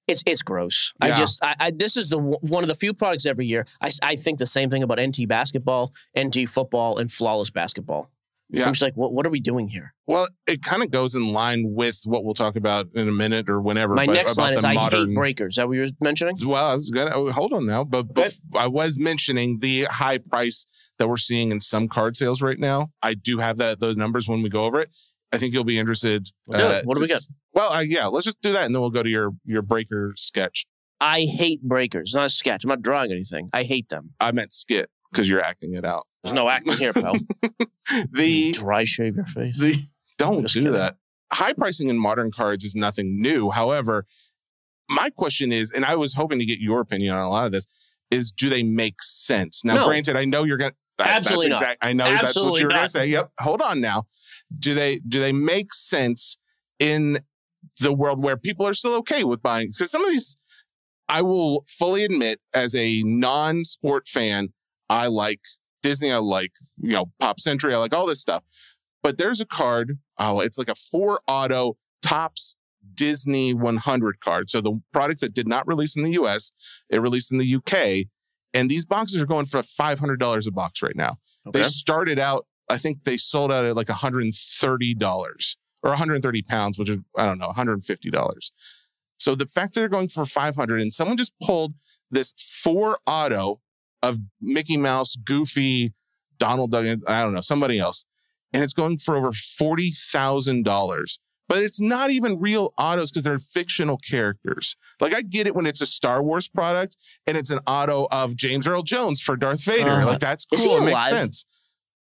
It's 0.09 0.23
it's 0.25 0.41
gross. 0.41 0.94
I 1.00 1.11
just, 1.11 1.44
I, 1.44 1.56
I 1.59 1.71
this 1.71 1.95
is 1.97 2.09
the 2.09 2.17
one 2.17 2.63
of 2.63 2.67
the 2.67 2.75
few 2.75 2.94
products 2.94 3.25
every 3.25 3.45
year. 3.45 3.65
I, 3.81 3.91
I 4.01 4.15
think 4.15 4.39
the 4.39 4.45
same 4.45 4.69
thing 4.69 4.83
about 4.83 5.00
NT 5.00 5.27
basketball, 5.27 5.94
NT 6.19 6.50
football, 6.50 6.97
and 6.97 7.11
flawless 7.11 7.50
basketball. 7.50 8.09
Yeah. 8.51 8.65
I'm 8.65 8.73
just 8.73 8.81
like, 8.81 8.95
what, 8.95 9.13
what 9.13 9.27
are 9.27 9.29
we 9.29 9.39
doing 9.39 9.67
here? 9.67 9.94
Well, 10.07 10.27
it 10.47 10.63
kind 10.63 10.81
of 10.81 10.89
goes 10.89 11.13
in 11.13 11.27
line 11.27 11.65
with 11.75 12.01
what 12.06 12.23
we'll 12.25 12.33
talk 12.33 12.56
about 12.56 12.88
in 12.95 13.07
a 13.07 13.11
minute 13.11 13.47
or 13.47 13.61
whenever. 13.61 13.94
My 13.94 14.07
next 14.07 14.33
about 14.33 14.44
line 14.44 14.53
is 14.56 14.61
the 14.63 14.67
I 14.69 14.75
hate 14.89 15.13
breakers. 15.13 15.51
Is 15.53 15.56
that 15.57 15.67
what 15.67 15.75
you 15.75 15.81
were 15.81 15.88
mentioning? 16.01 16.35
Well, 16.44 16.65
I 16.65 16.73
was 16.73 16.89
gonna 16.89 17.12
oh, 17.13 17.31
hold 17.31 17.53
on 17.53 17.67
now, 17.67 17.83
but 17.83 18.07
Okay. 18.09 18.23
bef- 18.23 18.39
I 18.55 18.65
was 18.67 18.97
mentioning 18.97 19.59
the 19.59 19.83
high 19.83 20.17
price 20.17 20.65
that 20.97 21.07
we're 21.07 21.17
seeing 21.17 21.51
in 21.51 21.59
some 21.62 21.88
card 21.88 22.15
sales 22.15 22.41
right 22.41 22.57
now. 22.57 22.91
I 23.03 23.13
do 23.13 23.38
have 23.38 23.57
that 23.57 23.79
those 23.79 23.97
numbers 23.97 24.27
when 24.27 24.41
we 24.41 24.50
go 24.50 24.65
over 24.65 24.81
it. 24.81 24.89
I 25.31 25.38
think 25.38 25.53
you'll 25.53 25.63
be 25.63 25.77
interested. 25.77 26.29
uh, 26.51 26.57
We'll. 26.57 26.81
What 26.85 26.95
do 26.95 27.01
we 27.01 27.07
got? 27.07 27.21
Well, 27.59 27.73
uh, 27.73 27.81
yeah, 27.81 28.06
let's 28.07 28.23
just 28.25 28.39
do 28.41 28.53
that, 28.53 28.65
and 28.65 28.73
then 28.73 28.79
we'll 28.79 28.89
go 28.89 29.03
to 29.03 29.09
your 29.09 29.31
your 29.44 29.61
breaker 29.61 30.13
sketch. 30.15 30.65
I 31.01 31.21
hate 31.29 31.61
breakers. 31.61 32.09
It's 32.09 32.15
not 32.15 32.25
a 32.27 32.29
sketch. 32.29 32.63
I'm 32.63 32.69
not 32.69 32.81
drawing 32.81 33.11
anything. 33.11 33.50
I 33.51 33.63
hate 33.63 33.89
them. 33.89 34.11
I 34.21 34.31
meant 34.31 34.53
skit 34.53 34.89
because 35.11 35.27
you're 35.27 35.41
acting 35.41 35.73
it 35.73 35.83
out. 35.83 36.03
There's 36.23 36.31
no 36.33 36.47
acting 36.47 36.77
here, 36.77 36.94
pal. 36.94 37.15
The 38.13 38.51
Dry 38.53 38.85
shave 38.85 39.15
your 39.17 39.25
face. 39.25 39.57
the 39.59 39.75
don't 40.17 40.44
Just 40.44 40.53
do 40.53 40.59
kidding. 40.61 40.73
that. 40.73 40.95
High 41.33 41.51
pricing 41.53 41.89
in 41.89 41.97
modern 42.00 42.31
cards 42.31 42.63
is 42.63 42.75
nothing 42.75 43.19
new. 43.21 43.50
However, 43.50 44.05
my 44.89 45.09
question 45.09 45.51
is, 45.51 45.71
and 45.71 45.83
I 45.83 45.95
was 45.95 46.13
hoping 46.13 46.39
to 46.39 46.45
get 46.45 46.59
your 46.59 46.79
opinion 46.79 47.13
on 47.13 47.21
a 47.25 47.29
lot 47.29 47.45
of 47.45 47.51
this, 47.51 47.65
is 48.09 48.31
do 48.31 48.47
they 48.50 48.63
make 48.63 49.01
sense? 49.01 49.65
Now, 49.65 49.75
No. 49.75 49.88
granted, 49.88 50.15
I 50.15 50.23
know 50.25 50.44
you're 50.45 50.57
gonna 50.57 50.73
that- 50.97 51.09
Absolutely 51.17 51.50
that's 51.50 51.62
not. 51.62 51.77
I 51.81 51.91
know 51.94 52.05
that's 52.05 52.35
what 52.41 52.57
you 52.59 52.67
were 52.67 52.71
gonna 52.71 52.88
say. 52.88 53.07
Yep. 53.07 53.31
Hold 53.39 53.62
on 53.62 53.81
now. 53.81 54.03
Do 54.57 54.73
they 54.73 55.00
do 55.07 55.19
they 55.19 55.33
make 55.33 55.73
sense 55.73 56.38
in 56.79 57.19
the 57.79 57.93
world 57.93 58.23
where 58.23 58.37
people 58.37 58.67
are 58.67 58.73
still 58.73 58.95
okay 58.95 59.23
with 59.23 59.41
buying? 59.41 59.67
Because 59.67 59.91
some 59.91 60.03
of 60.03 60.11
these, 60.11 60.37
I 61.07 61.21
will 61.21 61.63
fully 61.67 62.03
admit, 62.03 62.39
as 62.53 62.75
a 62.75 63.01
non-sport 63.03 64.07
fan, 64.07 64.49
I 64.89 65.07
like 65.07 65.41
Disney. 65.81 66.11
I 66.11 66.17
like 66.17 66.51
you 66.77 66.93
know 66.93 67.11
Pop 67.19 67.39
Century. 67.39 67.73
I 67.73 67.77
like 67.77 67.93
all 67.93 68.05
this 68.05 68.21
stuff. 68.21 68.43
But 69.01 69.17
there's 69.17 69.39
a 69.39 69.45
card. 69.45 70.00
Oh, 70.17 70.39
it's 70.39 70.57
like 70.57 70.69
a 70.69 70.75
four 70.75 71.21
auto 71.27 71.77
Topps 72.01 72.55
Disney 72.93 73.53
100 73.53 74.19
card. 74.19 74.50
So 74.50 74.62
the 74.62 74.81
product 74.91 75.21
that 75.21 75.33
did 75.33 75.48
not 75.48 75.67
release 75.67 75.95
in 75.95 76.03
the 76.03 76.12
US, 76.12 76.51
it 76.89 77.00
released 77.00 77.31
in 77.31 77.38
the 77.38 77.55
UK. 77.55 78.07
And 78.53 78.69
these 78.69 78.86
boxes 78.86 79.21
are 79.21 79.25
going 79.25 79.45
for 79.45 79.62
$500 79.62 80.48
a 80.48 80.51
box 80.51 80.81
right 80.81 80.95
now. 80.95 81.13
Okay. 81.48 81.59
They 81.59 81.63
started 81.63 82.19
out, 82.19 82.45
I 82.69 82.77
think 82.77 83.03
they 83.03 83.17
sold 83.17 83.51
out 83.51 83.65
at 83.65 83.75
like 83.75 83.88
$130 83.88 85.55
or 85.83 85.91
130 85.91 86.41
pounds, 86.43 86.77
which 86.77 86.89
is, 86.89 87.00
I 87.17 87.25
don't 87.25 87.38
know, 87.38 87.50
$150. 87.50 88.51
So 89.17 89.36
the 89.36 89.45
fact 89.45 89.74
that 89.74 89.81
they're 89.81 89.89
going 89.89 90.07
for 90.07 90.25
500 90.25 90.81
and 90.81 90.93
someone 90.93 91.17
just 91.17 91.33
pulled 91.41 91.74
this 92.09 92.33
four 92.38 92.98
auto 93.05 93.62
of 94.01 94.19
Mickey 94.41 94.77
Mouse, 94.77 95.15
Goofy, 95.15 95.93
Donald 96.38 96.71
Duck, 96.71 96.86
I 97.07 97.21
don't 97.24 97.33
know, 97.33 97.41
somebody 97.41 97.79
else. 97.79 98.05
And 98.53 98.63
it's 98.63 98.74
going 98.74 98.98
for 98.98 99.15
over 99.15 99.31
$40,000. 99.31 101.19
But 101.48 101.63
it's 101.63 101.81
not 101.81 102.12
even 102.12 102.39
real 102.39 102.74
autos 102.77 103.09
because 103.12 103.24
they're 103.24 103.39
fictional 103.39 103.98
characters. 103.98 104.77
Like 105.00 105.15
I 105.15 105.24
get 105.24 105.48
it 105.48 105.55
when 105.55 105.65
it's 105.65 105.81
a 105.81 105.88
Star 105.88 106.21
Wars 106.21 106.48
product 106.48 106.95
and 107.25 107.36
it's 107.36 107.50
an 107.50 107.59
auto 107.65 108.07
of 108.12 108.36
James 108.36 108.67
Earl 108.67 108.83
Jones 108.83 109.19
for 109.19 109.36
Darth 109.36 109.63
Vader. 109.63 109.89
Uh, 109.89 110.05
like 110.05 110.19
that's 110.19 110.45
cool. 110.45 110.77
It 110.77 110.86
makes 110.86 111.09
sense. 111.09 111.45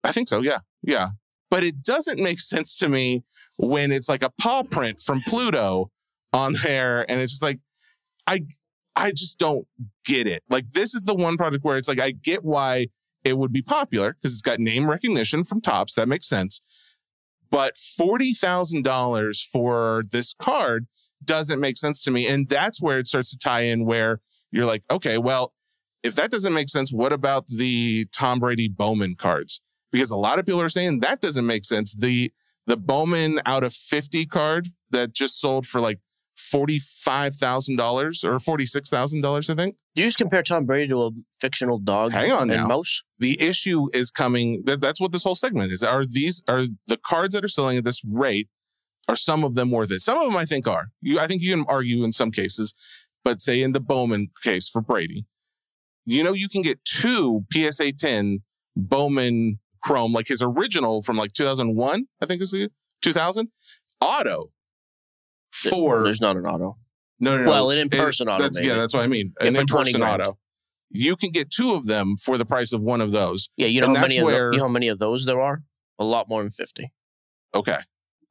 I 0.03 0.12
think 0.12 0.27
so. 0.27 0.41
Yeah. 0.41 0.60
Yeah. 0.84 1.12
But 1.51 1.63
it 1.63 1.84
doesn't 1.84 2.20
make 2.20 2.39
sense 2.39 2.79
to 2.79 2.89
me 2.89 3.24
when 3.58 3.91
it's 3.91 4.10
like 4.10 4.24
a 4.24 4.31
paw 4.31 4.63
print 4.63 5.00
from 5.00 5.22
Pluto 5.27 5.91
on 6.34 6.53
there. 6.63 7.05
And 7.10 7.22
it's 7.22 7.34
just 7.34 7.43
like, 7.43 7.60
I, 8.25 8.46
I 8.96 9.12
just 9.12 9.38
don't 9.38 9.67
get 10.05 10.25
it. 10.25 10.41
Like 10.50 10.72
this 10.72 10.96
is 10.96 11.03
the 11.03 11.13
one 11.13 11.38
product 11.38 11.63
where 11.63 11.77
it's 11.77 11.88
like, 11.88 12.00
I 12.00 12.12
get 12.12 12.43
why 12.43 12.88
it 13.24 13.38
would 13.38 13.51
be 13.51 13.62
popular 13.62 14.13
because 14.13 14.31
it's 14.31 14.41
got 14.41 14.60
name 14.60 14.89
recognition 14.89 15.43
from 15.43 15.62
Topps. 15.62 15.93
That 15.96 16.08
makes 16.08 16.27
sense. 16.27 16.62
But 17.50 17.75
$40,000 17.75 19.50
for 19.51 20.03
this 20.10 20.34
card 20.41 20.88
doesn't 21.24 21.60
make 21.60 21.77
sense 21.77 22.01
to 22.05 22.12
me. 22.12 22.27
And 22.27 22.48
that's 22.48 22.81
where 22.81 22.98
it 22.98 23.08
starts 23.08 23.29
to 23.31 23.38
tie 23.38 23.62
in 23.62 23.86
where 23.86 24.22
you're 24.51 24.65
like, 24.65 24.84
okay, 24.89 25.17
well, 25.17 25.53
if 26.01 26.15
that 26.15 26.31
doesn't 26.31 26.53
make 26.53 26.70
sense, 26.70 26.91
what 26.91 27.13
about 27.13 27.48
the 27.48 28.08
Tom 28.13 28.39
Brady 28.39 28.70
Bowman 28.70 29.15
cards? 29.15 29.62
Because 29.92 30.12
a 30.12 30.18
lot 30.18 30.40
of 30.40 30.46
people 30.46 30.62
are 30.62 30.70
saying 30.70 31.00
that 31.02 31.22
doesn't 31.22 31.46
make 31.46 31.66
sense. 31.66 31.94
The 31.94 32.32
the 32.68 32.78
Bowman 32.78 33.42
out 33.46 33.64
of 33.64 33.74
50 33.74 34.26
card 34.28 34.70
that 34.92 35.14
just 35.14 35.40
sold 35.40 35.66
for 35.66 35.82
like 35.82 36.00
$45,000 36.38 38.24
or 38.24 38.58
$46,000, 38.58 39.50
I 39.50 39.56
think. 39.56 39.78
Do 39.96 40.02
you 40.02 40.08
just 40.08 40.18
compare 40.18 40.44
Tom 40.44 40.66
Brady 40.66 40.90
to 40.90 41.04
a 41.04 41.12
fictional 41.40 41.78
dog 41.78 42.14
Hang 42.14 42.32
on 42.32 42.50
and 42.50 42.62
now. 42.62 42.68
mouse? 42.68 43.04
The 43.20 43.42
issue 43.42 43.90
is 43.94 44.12
coming. 44.12 44.64
That, 44.66 44.82
that's 44.82 45.00
what 45.00 45.12
this 45.12 45.24
whole 45.24 45.36
segment 45.36 45.72
is. 45.72 45.84
Are 45.84 46.06
these, 46.06 46.44
are 46.48 46.64
the 46.88 46.98
cards 46.98 47.34
that 47.34 47.44
are 47.44 47.50
selling 47.50 47.78
at 47.78 47.84
this 47.84 48.02
rate, 48.06 48.50
are 49.08 49.16
some 49.16 49.44
of 49.44 49.56
them 49.56 49.72
worth 49.72 49.92
it? 49.92 50.02
Some 50.02 50.18
of 50.18 50.30
them 50.30 50.38
I 50.38 50.46
think 50.46 50.68
are. 50.68 50.88
You, 51.02 51.20
I 51.20 51.28
think 51.28 51.42
you 51.42 51.54
can 51.54 51.66
argue 51.68 52.04
in 52.04 52.12
some 52.14 52.32
cases, 52.32 52.74
but 53.24 53.42
say 53.42 53.62
in 53.62 53.74
the 53.74 53.80
Bowman 53.80 54.30
case 54.44 54.70
for 54.70 54.82
Brady, 54.82 55.26
you 56.06 56.24
know, 56.24 56.34
you 56.34 56.50
can 56.50 56.62
get 56.62 56.84
two 56.86 57.46
PSA 57.52 57.94
10 57.94 58.42
Bowman 58.76 59.60
Chrome, 59.84 60.14
like 60.14 60.28
his 60.28 60.42
original 60.42 61.02
from 61.02 61.18
like 61.18 61.34
2001, 61.34 62.06
I 62.22 62.26
think 62.26 62.42
is 62.42 62.54
it 62.54 62.72
2000 63.02 63.50
auto 64.00 64.52
for 65.52 66.04
There's 66.04 66.22
not 66.22 66.38
an 66.38 66.46
auto. 66.46 66.78
no, 67.20 67.38
no, 67.38 67.44
no. 67.44 67.50
Well, 67.50 67.72
an 67.72 67.78
It- 67.78 67.82
in-person 67.94 68.30
auto, 68.30 68.44
That's 68.44 68.58
maybe. 68.58 68.70
yeah, 68.70 68.76
that's 68.76 68.94
what 68.94 69.04
I 69.04 69.08
mean. 69.08 69.34
Yeah, 69.42 69.48
An 69.48 69.56
in-person 69.56 70.02
auto. 70.04 70.38
You 70.90 71.16
can 71.16 71.30
get 71.32 71.50
two 71.50 71.74
of 71.74 71.86
them 71.86 72.16
for 72.18 72.38
the 72.38 72.46
price 72.46 72.74
of 72.74 72.82
one 72.82 73.00
of 73.02 73.12
those. 73.12 73.50
Yeah, 73.58 73.68
you 73.68 73.80
know 73.82 73.88
And 73.88 73.96
how 73.98 74.02
many 74.02 74.16
that's 74.16 74.22
of 74.22 74.26
where- 74.26 74.52
you 74.52 74.58
know 74.60 74.66
how 74.66 74.70
many 74.70 74.88
of 74.90 75.00
those 75.00 75.26
there 75.26 75.40
are? 75.42 75.60
A 76.00 76.04
lot 76.04 76.28
more 76.30 76.42
than 76.42 76.52
fifty. 76.52 76.92
Okay. 77.54 77.74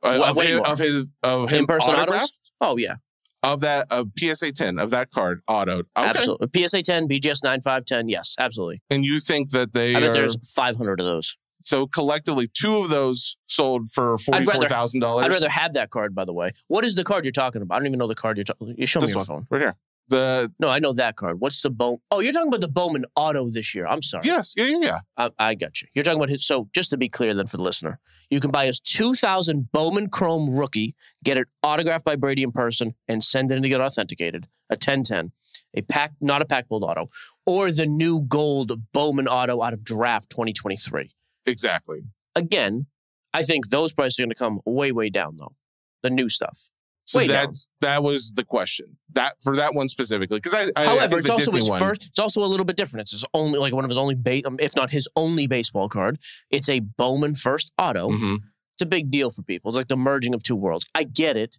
Uh, 0.03 0.19
Well, 0.21 0.25
of, 0.25 0.37
his, 0.39 0.61
of 0.61 0.79
his 0.79 1.05
of 1.23 1.51
him 1.51 1.61
In-person 1.61 1.95
autos? 1.95 2.41
Oh 2.61 2.77
yeah, 2.79 2.95
of 3.43 3.61
that 3.61 3.87
of 3.91 4.09
PSA 4.19 4.53
10 4.53 4.79
of 4.79 4.91
that 4.91 5.11
card 5.11 5.41
autoed. 5.49 5.85
Okay. 5.97 6.09
absolutely. 6.09 6.49
PSA 6.67 6.83
10, 6.83 7.09
BGS 7.09 7.43
9510, 7.43 8.09
yes, 8.09 8.35
absolutely. 8.39 8.83
And 8.91 9.05
you 9.05 9.19
think 9.21 9.51
that 9.51 9.73
they 9.73 9.95
I 9.95 10.01
bet 10.01 10.11
are, 10.11 10.13
there's 10.13 10.37
500 10.51 11.01
of 11.01 11.07
those. 11.07 11.37
so 11.63 11.87
collectively 11.87 12.49
two 12.53 12.77
of 12.79 12.91
those 12.91 13.37
sold 13.47 13.91
for 13.91 14.15
I'd 14.15 14.45
forty 14.45 14.51
four 14.61 14.69
thousand 14.69 15.01
dollars. 15.01 15.25
I'd 15.27 15.31
rather 15.33 15.49
have 15.49 15.73
that 15.75 15.91
card, 15.91 16.15
by 16.15 16.25
the 16.25 16.33
way. 16.33 16.53
What 16.69 16.85
is 16.85 16.95
the 16.95 17.05
card 17.05 17.25
you're 17.25 17.33
talking 17.33 17.63
about? 17.63 17.77
I 17.77 17.79
don't 17.79 17.87
even 17.89 17.99
know 17.99 18.07
the 18.07 18.15
card 18.15 18.37
you're 18.37 18.45
talking. 18.45 18.75
You 18.77 18.87
show 18.87 19.01
me 19.01 19.07
this 19.07 19.15
your 19.15 19.19
one 19.21 19.27
phone. 19.27 19.47
right 19.51 19.61
here. 19.61 19.75
The 20.11 20.53
No, 20.59 20.69
I 20.69 20.81
know 20.81 20.93
that 20.93 21.17
card. 21.17 21.41
What's 21.41 21.63
the 21.63 21.71
Bowman? 21.71 22.01
Oh, 22.11 22.19
you're 22.21 22.33
talking 22.33 22.49
about 22.49 22.61
the 22.61 22.69
Bowman 22.69 23.07
Auto 23.15 23.49
this 23.49 23.75
year. 23.75 23.87
I'm 23.87 24.03
sorry. 24.03 24.27
yes, 24.27 24.55
yeah, 24.57 24.65
yeah, 24.67 24.79
yeah. 24.81 24.99
I, 25.17 25.31
I 25.39 25.55
got 25.55 25.81
you. 25.81 25.89
You're 25.95 26.03
talking 26.03 26.19
about 26.19 26.29
his. 26.31 26.45
So 26.45 26.69
just 26.75 26.91
to 26.91 26.97
be 26.97 27.09
clear, 27.09 27.33
then 27.33 27.47
for 27.47 27.57
the 27.57 27.63
listener, 27.63 28.01
you 28.29 28.41
can 28.41 28.51
buy 28.51 28.67
his 28.67 28.81
2000 28.81 29.71
Bowman 29.73 30.09
Chrome 30.11 30.55
rookie, 30.57 30.95
get 31.25 31.39
it 31.39 31.47
autographed 31.63 32.05
by 32.05 32.17
Brady 32.17 32.43
in 32.43 32.51
person, 32.51 32.95
and 33.09 33.23
send 33.23 33.53
it 33.53 33.57
in 33.57 33.63
to 33.63 33.69
get 33.69 33.81
authenticated. 33.81 34.49
A 34.69 34.75
1010, 34.75 35.33
a 35.75 35.83
pack, 35.83 36.13
not 36.21 36.43
a 36.43 36.45
pack 36.45 36.69
build 36.69 36.85
auto, 36.85 37.09
or 37.47 37.73
the 37.73 37.87
new 37.87 38.21
gold 38.21 38.93
Bowman 38.93 39.27
Auto 39.27 39.63
out 39.63 39.73
of 39.73 39.83
Draft 39.83 40.31
2023. 40.31 41.11
Exactly. 41.47 42.03
Again, 42.37 42.87
I 43.33 43.43
think 43.43 43.71
those 43.71 43.95
prices 43.95 44.19
are 44.19 44.23
going 44.23 44.31
to 44.31 44.37
come 44.37 44.61
way, 44.65 44.93
way 44.93 45.11
down 45.11 45.37
though. 45.39 45.55
The 46.03 46.11
new 46.11 46.29
stuff. 46.29 46.71
So 47.13 47.21
down. 47.21 47.29
that's 47.29 47.69
that 47.81 48.03
was 48.03 48.33
the 48.35 48.45
question. 48.45 48.97
That 49.15 49.35
for 49.43 49.57
that 49.57 49.75
one 49.75 49.89
specifically. 49.89 50.39
Because 50.39 50.55
I, 50.55 50.63
I 50.81 50.83
I 50.83 50.85
However, 50.87 51.09
think 51.09 51.21
it's 51.21 51.31
also 51.31 51.45
Disney 51.47 51.59
his 51.61 51.69
one, 51.71 51.81
first. 51.81 52.07
It's 52.07 52.19
also 52.19 52.43
a 52.43 52.47
little 52.47 52.65
bit 52.67 52.77
different. 52.77 53.03
It's 53.03 53.13
his 53.13 53.25
only, 53.35 53.59
like 53.59 53.75
one 53.75 53.85
of 53.85 53.91
his 53.91 53.99
only, 53.99 54.15
ba- 54.15 54.43
um, 54.47 54.57
if 54.61 54.77
not 54.77 54.91
his 54.91 55.09
only 55.17 55.47
baseball 55.47 55.89
card. 55.89 56.19
It's 56.51 56.69
a 56.69 56.81
Bowman 56.81 57.35
first 57.35 57.73
auto. 57.79 58.11
Mhm. 58.11 58.37
It's 58.75 58.83
a 58.83 58.87
big 58.87 59.11
deal 59.11 59.31
for 59.31 59.43
people. 59.43 59.71
It's 59.71 59.77
like 59.77 59.89
the 59.89 59.97
merging 59.97 60.35
of 60.35 60.43
two 60.43 60.57
worlds. 60.57 60.87
I 60.95 61.05
get 61.05 61.37
it. 61.37 61.59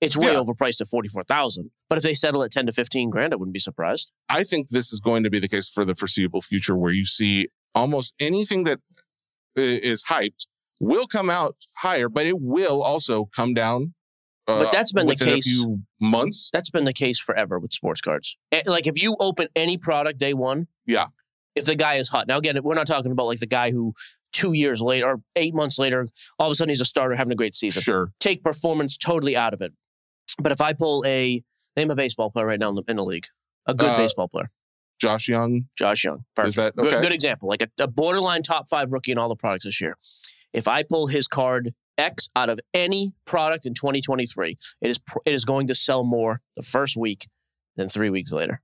It's 0.00 0.16
way 0.16 0.32
Yeah. 0.32 0.38
overpriced 0.40 0.80
at 0.80 0.88
forty 0.88 1.08
four 1.08 1.24
thousand. 1.24 1.70
But 1.88 1.98
if 1.98 2.04
they 2.04 2.14
settle 2.14 2.42
at 2.44 2.50
ten 2.52 2.66
to 2.66 2.72
fifteen 2.72 3.10
grand, 3.10 3.32
I 3.32 3.36
wouldn't 3.36 3.52
be 3.54 3.60
surprised. 3.60 4.12
I 4.28 4.42
think 4.44 4.68
this 4.70 4.92
is 4.92 5.00
going 5.00 5.22
to 5.24 5.30
be 5.30 5.38
the 5.40 5.48
case 5.48 5.68
for 5.68 5.84
the 5.84 5.94
foreseeable 5.94 6.42
future, 6.42 6.76
where 6.76 6.92
you 6.92 7.04
see 7.06 7.48
almost 7.74 8.14
anything 8.20 8.64
that 8.64 8.80
is 9.56 10.04
hyped 10.04 10.46
will 10.80 11.06
come 11.06 11.30
out 11.30 11.56
higher, 11.78 12.08
but 12.08 12.26
it 12.26 12.40
will 12.40 12.82
also 12.82 13.28
come 13.36 13.54
down. 13.54 13.94
Uh, 14.48 14.64
But 14.64 14.72
that's 14.72 14.92
been 14.92 15.06
the 15.06 15.16
case- 15.16 15.64
months. 16.00 16.50
That's 16.52 16.70
been 16.70 16.84
the 16.84 16.92
case 16.92 17.18
forever 17.20 17.58
with 17.58 17.72
sports 17.72 18.00
cards. 18.00 18.36
Eh, 18.50 18.62
Like 18.66 18.86
if 18.86 19.00
you 19.00 19.16
open 19.20 19.48
any 19.54 19.76
product 19.78 20.18
day 20.18 20.34
one, 20.34 20.68
Yeah. 20.86 21.06
If 21.54 21.66
the 21.66 21.74
guy 21.76 21.96
is 21.96 22.08
hot, 22.08 22.26
now 22.28 22.38
again, 22.38 22.58
we're 22.62 22.74
not 22.74 22.86
talking 22.86 23.12
about 23.12 23.26
like 23.26 23.38
the 23.40 23.46
guy 23.46 23.70
who 23.72 23.92
two 24.32 24.54
years 24.54 24.80
later 24.80 25.06
or 25.06 25.20
eight 25.36 25.54
months 25.54 25.78
later, 25.78 26.08
all 26.38 26.46
of 26.46 26.52
a 26.52 26.54
sudden 26.54 26.70
he's 26.70 26.80
a 26.80 26.84
starter 26.86 27.14
having 27.14 27.32
a 27.32 27.36
great 27.36 27.54
season. 27.54 27.82
Sure. 27.82 28.12
take 28.20 28.42
performance 28.42 28.96
totally 28.96 29.36
out 29.36 29.52
of 29.52 29.60
it. 29.60 29.72
But 30.38 30.50
if 30.52 30.62
I 30.62 30.72
pull 30.72 31.04
a 31.06 31.42
name 31.76 31.90
a 31.90 31.94
baseball 31.94 32.30
player 32.30 32.46
right 32.46 32.58
now 32.58 32.70
in 32.70 32.76
the, 32.76 32.84
in 32.88 32.96
the 32.96 33.04
league, 33.04 33.26
a 33.66 33.74
good 33.74 33.90
Uh, 33.90 33.98
baseball 33.98 34.28
player, 34.28 34.50
Josh 34.98 35.28
Jung. 35.28 35.68
Josh 35.76 36.04
Jung, 36.04 36.20
Is 36.20 36.24
perfect. 36.34 36.56
that 36.56 36.76
Good, 36.76 37.02
good 37.02 37.12
example, 37.12 37.48
like 37.50 37.60
a, 37.62 37.68
a 37.78 37.86
borderline 37.86 38.42
top 38.42 38.68
five 38.70 38.90
rookie 38.90 39.12
in 39.12 39.18
all 39.18 39.28
the 39.28 39.36
products 39.36 39.66
this 39.66 39.78
year. 39.80 39.98
If 40.54 40.66
I 40.66 40.82
pull 40.82 41.08
his 41.08 41.28
card 41.28 41.74
X 41.98 42.28
out 42.36 42.48
of 42.48 42.58
any 42.74 43.12
product 43.24 43.66
in 43.66 43.74
2023, 43.74 44.56
it 44.80 44.90
is 44.90 44.98
pr- 44.98 45.18
it 45.26 45.32
is 45.34 45.44
going 45.44 45.66
to 45.68 45.74
sell 45.74 46.04
more 46.04 46.40
the 46.56 46.62
first 46.62 46.96
week 46.96 47.28
than 47.76 47.88
three 47.88 48.10
weeks 48.10 48.32
later. 48.32 48.60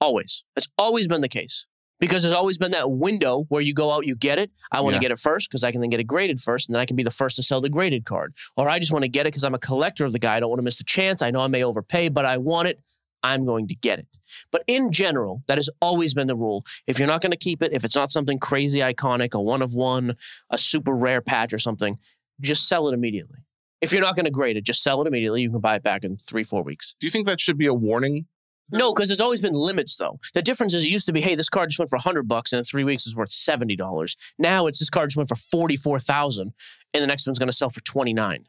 Always, 0.00 0.42
it's 0.56 0.68
always 0.76 1.06
been 1.06 1.20
the 1.20 1.28
case 1.28 1.66
because 2.00 2.24
there's 2.24 2.34
always 2.34 2.58
been 2.58 2.72
that 2.72 2.90
window 2.90 3.44
where 3.48 3.62
you 3.62 3.72
go 3.72 3.92
out, 3.92 4.04
you 4.04 4.16
get 4.16 4.38
it. 4.38 4.50
I 4.72 4.80
want 4.80 4.94
to 4.94 4.96
Yeah. 4.96 5.02
get 5.02 5.10
it 5.12 5.18
first 5.20 5.48
because 5.48 5.62
I 5.62 5.70
can 5.70 5.80
then 5.80 5.90
get 5.90 6.00
it 6.00 6.04
graded 6.08 6.40
first, 6.40 6.68
and 6.68 6.74
then 6.74 6.80
I 6.80 6.86
can 6.86 6.96
be 6.96 7.04
the 7.04 7.10
first 7.12 7.36
to 7.36 7.42
sell 7.42 7.60
the 7.60 7.68
graded 7.70 8.04
card. 8.04 8.34
Or 8.56 8.68
I 8.68 8.80
just 8.80 8.92
want 8.92 9.04
to 9.04 9.08
get 9.08 9.26
it 9.26 9.30
because 9.32 9.44
I'm 9.44 9.54
a 9.54 9.58
collector 9.60 10.04
of 10.04 10.12
the 10.12 10.18
guy. 10.18 10.36
I 10.36 10.40
don't 10.40 10.48
want 10.50 10.58
to 10.58 10.64
miss 10.64 10.78
the 10.78 10.84
chance. 10.84 11.22
I 11.22 11.30
know 11.30 11.40
I 11.40 11.46
may 11.46 11.62
overpay, 11.62 12.08
but 12.08 12.24
I 12.24 12.38
want 12.38 12.66
it. 12.66 12.80
I'm 13.22 13.46
going 13.46 13.68
to 13.68 13.76
get 13.76 14.00
it. 14.00 14.18
But 14.50 14.64
in 14.66 14.90
general, 14.90 15.44
that 15.46 15.56
has 15.56 15.70
always 15.80 16.12
been 16.12 16.26
the 16.26 16.34
rule. 16.34 16.64
If 16.88 16.98
you're 16.98 17.06
not 17.06 17.20
going 17.20 17.30
to 17.30 17.36
keep 17.36 17.62
it, 17.62 17.72
if 17.72 17.84
it's 17.84 17.94
not 17.94 18.10
something 18.10 18.40
crazy 18.40 18.80
iconic, 18.80 19.32
a 19.34 19.40
one 19.40 19.62
of 19.62 19.72
one, 19.74 20.16
a 20.50 20.58
super 20.58 20.92
rare 20.96 21.20
patch 21.20 21.52
or 21.52 21.58
something, 21.58 21.98
just 22.40 22.68
sell 22.68 22.88
it 22.88 22.94
immediately. 22.94 23.38
If 23.80 23.92
you're 23.92 24.02
not 24.02 24.14
going 24.14 24.26
to 24.26 24.30
grade 24.30 24.56
it, 24.56 24.64
just 24.64 24.82
sell 24.82 25.02
it 25.02 25.08
immediately. 25.08 25.42
You 25.42 25.50
can 25.50 25.60
buy 25.60 25.74
it 25.74 25.82
back 25.82 26.04
in 26.04 26.16
three, 26.16 26.44
four 26.44 26.62
weeks. 26.62 26.94
Do 27.00 27.06
you 27.06 27.10
think 27.10 27.26
that 27.26 27.40
should 27.40 27.58
be 27.58 27.66
a 27.66 27.74
warning? 27.74 28.26
No, 28.70 28.92
because 28.92 29.08
there's 29.08 29.20
always 29.20 29.42
been 29.42 29.52
limits 29.52 29.96
though. 29.96 30.18
The 30.34 30.40
difference 30.40 30.72
is 30.72 30.84
it 30.84 30.88
used 30.88 31.06
to 31.06 31.12
be, 31.12 31.20
hey, 31.20 31.34
this 31.34 31.48
card 31.48 31.68
just 31.68 31.78
went 31.78 31.90
for 31.90 31.96
100 31.96 32.26
bucks 32.26 32.52
and 32.52 32.58
in 32.58 32.64
three 32.64 32.84
weeks 32.84 33.06
is 33.06 33.14
worth 33.14 33.30
$70. 33.30 34.16
Now 34.38 34.66
it's 34.66 34.78
this 34.78 34.88
card 34.88 35.10
just 35.10 35.16
went 35.16 35.28
for 35.28 35.36
44,000 35.36 36.52
and 36.94 37.02
the 37.02 37.06
next 37.06 37.26
one's 37.26 37.38
going 37.38 37.48
to 37.48 37.56
sell 37.56 37.70
for 37.70 37.80
29. 37.80 38.46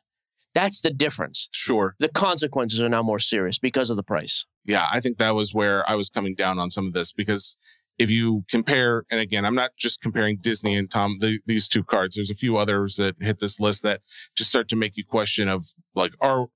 That's 0.53 0.81
the 0.81 0.91
difference. 0.91 1.49
Sure. 1.51 1.95
The 1.99 2.09
consequences 2.09 2.79
are 2.81 2.89
now 2.89 3.01
more 3.01 3.19
serious 3.19 3.59
because 3.59 3.89
of 3.89 3.95
the 3.95 4.03
price. 4.03 4.45
Yeah, 4.65 4.85
I 4.91 4.99
think 4.99 5.17
that 5.17 5.35
was 5.35 5.53
where 5.53 5.83
I 5.89 5.95
was 5.95 6.09
coming 6.09 6.35
down 6.35 6.59
on 6.59 6.69
some 6.69 6.87
of 6.87 6.93
this 6.93 7.11
because 7.11 7.57
if 7.97 8.09
you 8.09 8.43
compare, 8.49 9.03
and 9.11 9.19
again, 9.19 9.45
I'm 9.45 9.55
not 9.55 9.71
just 9.77 10.01
comparing 10.01 10.37
Disney 10.37 10.75
and 10.75 10.89
Tom, 10.89 11.17
the, 11.19 11.39
these 11.45 11.67
two 11.67 11.83
cards. 11.83 12.15
There's 12.15 12.31
a 12.31 12.35
few 12.35 12.57
others 12.57 12.95
that 12.95 13.15
hit 13.19 13.39
this 13.39 13.59
list 13.59 13.83
that 13.83 14.01
just 14.35 14.49
start 14.49 14.67
to 14.69 14.75
make 14.75 14.97
you 14.97 15.05
question 15.05 15.47
of 15.47 15.67
like, 15.95 16.13
are 16.21 16.47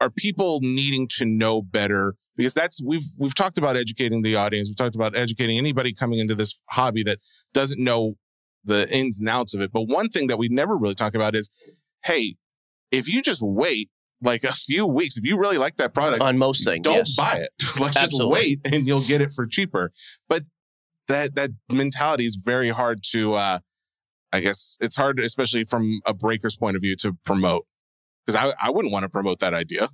are 0.00 0.10
people 0.10 0.60
needing 0.60 1.08
to 1.16 1.24
know 1.24 1.62
better? 1.62 2.16
Because 2.36 2.54
that's 2.54 2.82
we've 2.82 3.06
we've 3.18 3.34
talked 3.34 3.58
about 3.58 3.76
educating 3.76 4.22
the 4.22 4.36
audience. 4.36 4.68
We've 4.68 4.76
talked 4.76 4.94
about 4.94 5.16
educating 5.16 5.56
anybody 5.58 5.92
coming 5.92 6.18
into 6.18 6.34
this 6.34 6.60
hobby 6.70 7.02
that 7.04 7.18
doesn't 7.54 7.82
know 7.82 8.16
the 8.62 8.88
ins 8.94 9.20
and 9.20 9.28
outs 9.28 9.54
of 9.54 9.60
it. 9.60 9.72
But 9.72 9.82
one 9.82 10.08
thing 10.08 10.26
that 10.26 10.38
we 10.38 10.48
never 10.48 10.76
really 10.76 10.94
talk 10.94 11.14
about 11.14 11.34
is, 11.34 11.50
hey, 12.04 12.36
if 12.90 13.08
you 13.08 13.22
just 13.22 13.42
wait 13.42 13.88
like 14.22 14.44
a 14.44 14.52
few 14.52 14.86
weeks, 14.86 15.16
if 15.16 15.24
you 15.24 15.38
really 15.38 15.58
like 15.58 15.76
that 15.76 15.94
product, 15.94 16.22
On 16.22 16.38
most 16.38 16.64
things, 16.64 16.82
don't 16.84 16.94
yes. 16.94 17.16
buy 17.16 17.38
it. 17.38 17.50
Let's 17.80 17.94
just 17.94 18.04
Absolutely. 18.04 18.32
wait 18.32 18.60
and 18.64 18.86
you'll 18.86 19.02
get 19.02 19.20
it 19.20 19.30
for 19.30 19.46
cheaper. 19.46 19.92
But 20.28 20.44
that 21.08 21.34
that 21.34 21.50
mentality 21.72 22.24
is 22.24 22.36
very 22.36 22.70
hard 22.70 23.02
to 23.12 23.34
uh 23.34 23.58
I 24.32 24.40
guess 24.40 24.76
it's 24.80 24.96
hard, 24.96 25.20
especially 25.20 25.64
from 25.64 26.00
a 26.04 26.12
breaker's 26.12 26.56
point 26.56 26.76
of 26.76 26.82
view, 26.82 26.96
to 26.96 27.16
promote. 27.24 27.64
Because 28.24 28.42
I, 28.42 28.66
I 28.66 28.70
wouldn't 28.70 28.92
want 28.92 29.04
to 29.04 29.08
promote 29.08 29.38
that 29.38 29.54
idea. 29.54 29.88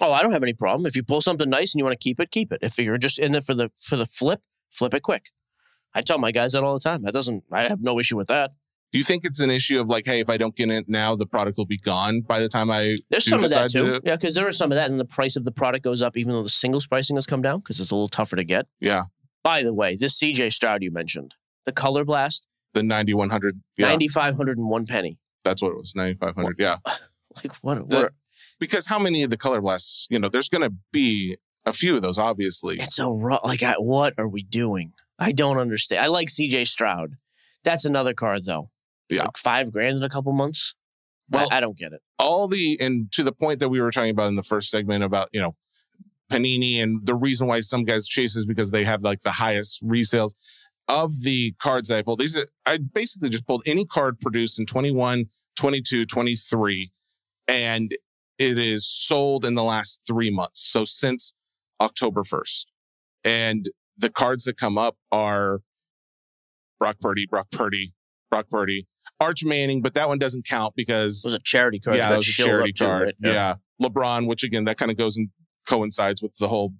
Oh, 0.00 0.12
I 0.12 0.20
don't 0.20 0.32
have 0.32 0.42
any 0.42 0.52
problem. 0.52 0.84
If 0.84 0.96
you 0.96 1.02
pull 1.02 1.20
something 1.22 1.48
nice 1.48 1.72
and 1.72 1.78
you 1.78 1.84
want 1.84 1.98
to 1.98 2.04
keep 2.04 2.20
it, 2.20 2.30
keep 2.30 2.52
it. 2.52 2.58
If 2.60 2.76
you're 2.76 2.98
just 2.98 3.18
in 3.18 3.34
it 3.34 3.44
for 3.44 3.54
the 3.54 3.70
for 3.76 3.96
the 3.96 4.04
flip, 4.04 4.42
flip 4.70 4.92
it 4.94 5.02
quick. 5.02 5.26
I 5.94 6.02
tell 6.02 6.18
my 6.18 6.32
guys 6.32 6.52
that 6.52 6.62
all 6.62 6.74
the 6.74 6.80
time. 6.80 7.02
That 7.04 7.14
doesn't. 7.14 7.44
I 7.50 7.62
have 7.62 7.80
no 7.80 7.98
issue 7.98 8.16
with 8.16 8.28
that. 8.28 8.50
Do 8.96 8.98
you 8.98 9.04
think 9.04 9.26
it's 9.26 9.40
an 9.40 9.50
issue 9.50 9.78
of 9.78 9.88
like, 9.90 10.06
hey, 10.06 10.20
if 10.20 10.30
I 10.30 10.38
don't 10.38 10.56
get 10.56 10.70
it 10.70 10.88
now, 10.88 11.14
the 11.14 11.26
product 11.26 11.58
will 11.58 11.66
be 11.66 11.76
gone 11.76 12.22
by 12.22 12.40
the 12.40 12.48
time 12.48 12.70
I 12.70 12.96
There's 13.10 13.26
some 13.26 13.44
of 13.44 13.50
that 13.50 13.68
decide 13.68 13.84
to- 13.84 13.98
too. 13.98 14.00
Yeah, 14.06 14.16
because 14.16 14.34
there 14.34 14.48
is 14.48 14.56
some 14.56 14.72
of 14.72 14.76
that, 14.76 14.90
and 14.90 14.98
the 14.98 15.04
price 15.04 15.36
of 15.36 15.44
the 15.44 15.52
product 15.52 15.84
goes 15.84 16.00
up, 16.00 16.16
even 16.16 16.32
though 16.32 16.42
the 16.42 16.48
singles 16.48 16.86
pricing 16.86 17.14
has 17.18 17.26
come 17.26 17.42
down 17.42 17.58
because 17.58 17.78
it's 17.78 17.90
a 17.90 17.94
little 17.94 18.08
tougher 18.08 18.36
to 18.36 18.44
get. 18.44 18.66
Yeah, 18.80 19.02
By 19.44 19.62
the 19.62 19.74
way, 19.74 19.96
this 19.96 20.18
CJ 20.18 20.50
Stroud 20.54 20.82
you 20.82 20.90
mentioned, 20.90 21.34
the 21.66 21.72
Color 21.72 22.06
Blast, 22.06 22.48
the 22.72 22.82
ninety 22.82 23.12
one 23.12 23.28
hundred. 23.28 23.60
Yeah, 23.76 23.88
ninety 23.88 24.08
five 24.08 24.34
hundred 24.36 24.56
and 24.56 24.70
one 24.70 24.86
penny. 24.86 25.18
that's 25.44 25.60
what 25.60 25.72
it 25.72 25.76
was, 25.76 25.94
ninety 25.94 26.16
five 26.18 26.34
hundred. 26.34 26.56
Yeah, 26.58 26.78
Like 27.36 27.54
what? 27.56 27.90
The- 27.90 27.96
what 27.96 28.12
because 28.58 28.86
how 28.86 28.98
many 28.98 29.22
of 29.22 29.28
the 29.28 29.36
color 29.36 29.60
blasts? 29.60 30.06
You 30.08 30.18
know, 30.18 30.30
there's 30.30 30.48
going 30.48 30.62
to 30.62 30.74
be 30.90 31.36
a 31.66 31.74
few 31.74 31.94
of 31.96 32.00
those, 32.00 32.16
obviously. 32.18 32.76
it's 32.80 32.98
a 32.98 33.06
ru- 33.06 33.36
like. 33.44 33.62
I, 33.62 33.74
what 33.74 34.14
are 34.16 34.28
we 34.28 34.42
doing? 34.42 34.94
I 35.18 35.32
don't 35.32 35.58
understand. 35.58 36.02
I 36.02 36.08
like 36.08 36.28
CJ 36.28 36.66
Stroud. 36.66 37.16
That's 37.64 37.84
another 37.84 38.14
card 38.14 38.44
though. 38.46 38.70
Yeah. 39.08 39.22
like 39.22 39.36
five 39.36 39.72
grand 39.72 39.96
in 39.96 40.02
a 40.02 40.08
couple 40.08 40.32
months. 40.32 40.74
Well, 41.28 41.48
I, 41.50 41.58
I 41.58 41.60
don't 41.60 41.76
get 41.76 41.92
it. 41.92 42.00
all 42.18 42.46
the 42.48 42.78
and 42.80 43.10
to 43.12 43.24
the 43.24 43.32
point 43.32 43.60
that 43.60 43.68
we 43.68 43.80
were 43.80 43.90
talking 43.90 44.10
about 44.10 44.28
in 44.28 44.36
the 44.36 44.42
first 44.44 44.70
segment 44.70 45.02
about 45.02 45.28
you 45.32 45.40
know 45.40 45.56
panini 46.30 46.80
and 46.82 47.04
the 47.04 47.14
reason 47.14 47.46
why 47.46 47.60
some 47.60 47.84
guys 47.84 48.06
chase 48.06 48.36
is 48.36 48.46
because 48.46 48.70
they 48.70 48.84
have 48.84 49.02
like 49.02 49.20
the 49.20 49.32
highest 49.32 49.84
resales 49.84 50.34
of 50.88 51.10
the 51.24 51.52
cards 51.58 51.88
that 51.88 51.98
i 51.98 52.02
pulled 52.02 52.18
these 52.18 52.36
are, 52.36 52.46
i 52.64 52.78
basically 52.78 53.28
just 53.28 53.46
pulled 53.46 53.62
any 53.66 53.84
card 53.84 54.20
produced 54.20 54.58
in 54.58 54.66
21 54.66 55.26
22 55.56 56.04
23 56.06 56.90
and 57.48 57.92
it 58.38 58.58
is 58.58 58.86
sold 58.86 59.44
in 59.44 59.54
the 59.54 59.64
last 59.64 60.02
three 60.06 60.30
months. 60.30 60.60
So 60.60 60.84
since 60.84 61.32
October 61.80 62.22
1st. 62.22 62.66
And 63.24 63.66
the 63.96 64.10
cards 64.10 64.44
that 64.44 64.56
come 64.56 64.78
up 64.78 64.96
are 65.10 65.60
Brock 66.78 66.96
Purdy, 67.00 67.26
Brock 67.26 67.50
Purdy, 67.50 67.92
Brock 68.30 68.46
Purdy, 68.50 68.86
Arch 69.20 69.44
Manning, 69.44 69.82
but 69.82 69.94
that 69.94 70.08
one 70.08 70.18
doesn't 70.18 70.46
count 70.46 70.74
because 70.76 71.24
It 71.24 71.28
was 71.28 71.34
a 71.34 71.38
charity 71.40 71.80
card. 71.80 71.96
yeah, 71.96 72.12
it 72.12 72.16
was 72.18 72.28
a 72.28 72.32
charity 72.32 72.72
card. 72.72 73.14
right? 73.22 73.32
Yeah. 73.32 73.54
LeBron, 73.82 74.26
which 74.26 74.42
again, 74.42 74.64
that 74.64 74.76
kind 74.76 74.90
of 74.90 74.96
goes 74.96 75.16
and 75.16 75.28
coincides 75.66 76.22
with 76.22 76.34
the 76.36 76.48
whole 76.48 76.72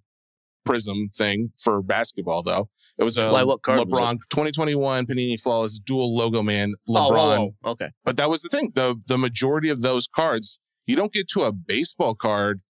prizm 0.67 1.15
thing 1.15 1.53
for 1.59 1.83
basketball, 1.83 2.43
though. 2.43 2.69
It 2.99 3.05
was 3.05 3.17
a 3.17 3.31
Why, 3.31 3.43
um, 3.43 3.49
what 3.49 3.63
card 3.63 3.79
LeBron 3.81 4.19
2021 4.31 5.07
Panini 5.07 5.41
Flawless 5.41 5.79
dual 5.79 6.15
logo 6.15 6.43
man 6.43 6.75
oh, 6.89 6.93
LeBron. 6.93 6.99
Oh, 6.99 7.15
whoa, 7.15 7.55
whoa. 7.61 7.71
Okay. 7.73 7.91
But 8.05 8.17
that 8.17 8.29
was 8.29 8.43
the 8.43 8.49
thing. 8.49 8.73
The 8.75 9.01
the 9.07 9.19
majority 9.19 9.69
of 9.69 9.83
those 9.83 10.07
cards, 10.07 10.59
you 10.87 10.97
don't 10.97 11.13
get 11.13 11.29
to 11.29 11.43
a 11.45 11.53
baseball 11.53 12.15
card 12.15 12.61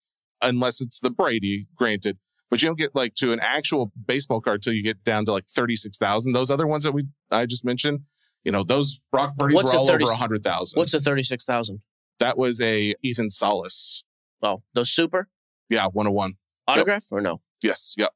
unless 0.43 0.81
it's 0.81 1.01
the 1.01 1.11
Brady, 1.11 1.67
granted. 1.75 2.19
But 2.51 2.63
you 2.63 2.69
don't 2.69 2.79
get 2.79 2.95
like 2.95 3.15
to 3.15 3.33
an 3.33 3.41
actual 3.41 3.93
baseball 4.07 4.41
card 4.41 4.63
till 4.63 4.73
you 4.73 4.83
get 4.83 5.03
down 5.03 5.25
to 5.27 5.33
like 5.33 5.47
thirty 5.49 5.75
six 5.77 5.99
thousand. 5.99 6.33
Those 6.33 6.51
other 6.51 6.67
ones 6.67 6.85
that 6.85 6.93
we 6.93 7.07
I 7.31 7.47
just 7.47 7.65
mentioned, 7.65 8.01
you 8.47 8.53
know, 8.53 8.63
those 8.63 9.01
Brock 9.11 9.37
Purdy's 9.37 9.57
What's 9.57 9.73
were 9.75 9.81
all 9.81 9.89
30 9.89 10.05
over 10.05 10.13
a 10.13 10.17
hundred 10.17 10.43
thousand. 10.45 10.79
What's 10.79 10.93
the 10.93 11.01
thirty-six 11.01 11.45
thousand? 11.45 11.81
That 12.21 12.39
was 12.39 12.61
a 12.61 12.95
Ethan 13.03 13.31
Salas. 13.31 14.05
Oh, 14.41 14.63
those 14.73 14.91
super 14.91 15.29
Yeah, 15.69 15.87
one 15.93 16.07
hundred 16.07 16.15
one. 16.15 16.33
autograph 16.69 17.07
or 17.11 17.21
no? 17.21 17.41
Yes, 17.63 17.95
yep, 17.99 18.11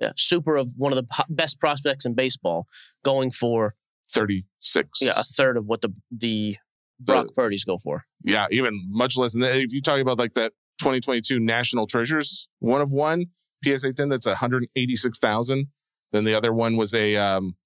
Yeah, 0.00 0.12
super 0.16 0.56
of 0.56 0.72
one 0.76 0.92
of 0.92 0.96
the 0.96 1.24
best 1.28 1.58
prospects 1.58 2.06
in 2.06 2.14
baseball, 2.14 2.66
going 3.04 3.32
for 3.32 3.74
thirty 4.10 4.44
six. 4.60 5.00
yeah 5.02 5.14
a 5.18 5.24
third 5.24 5.56
of 5.56 5.66
what 5.66 5.80
the 5.82 5.92
the 6.16 6.56
Brock 7.00 7.26
Purdy's 7.34 7.64
go 7.64 7.76
for. 7.78 8.04
yeah, 8.22 8.46
even 8.52 8.78
much 8.88 9.16
less 9.16 9.32
than 9.32 9.40
that. 9.42 9.56
If 9.56 9.72
you 9.72 9.82
talk 9.82 10.00
about 10.00 10.18
like 10.20 10.34
that 10.34 10.52
2022 10.78 11.40
National 11.40 11.88
Treasures 11.88 12.48
one 12.60 12.80
of 12.80 12.92
one 12.92 13.24
PSA 13.64 13.92
10, 13.94 14.08
that's 14.08 14.26
186,000. 14.26 15.66
Then 16.12 16.24
the 16.24 16.34
other 16.34 16.52
one 16.52 16.76
was 16.76 16.94
a 16.94 17.16
um, 17.16 17.56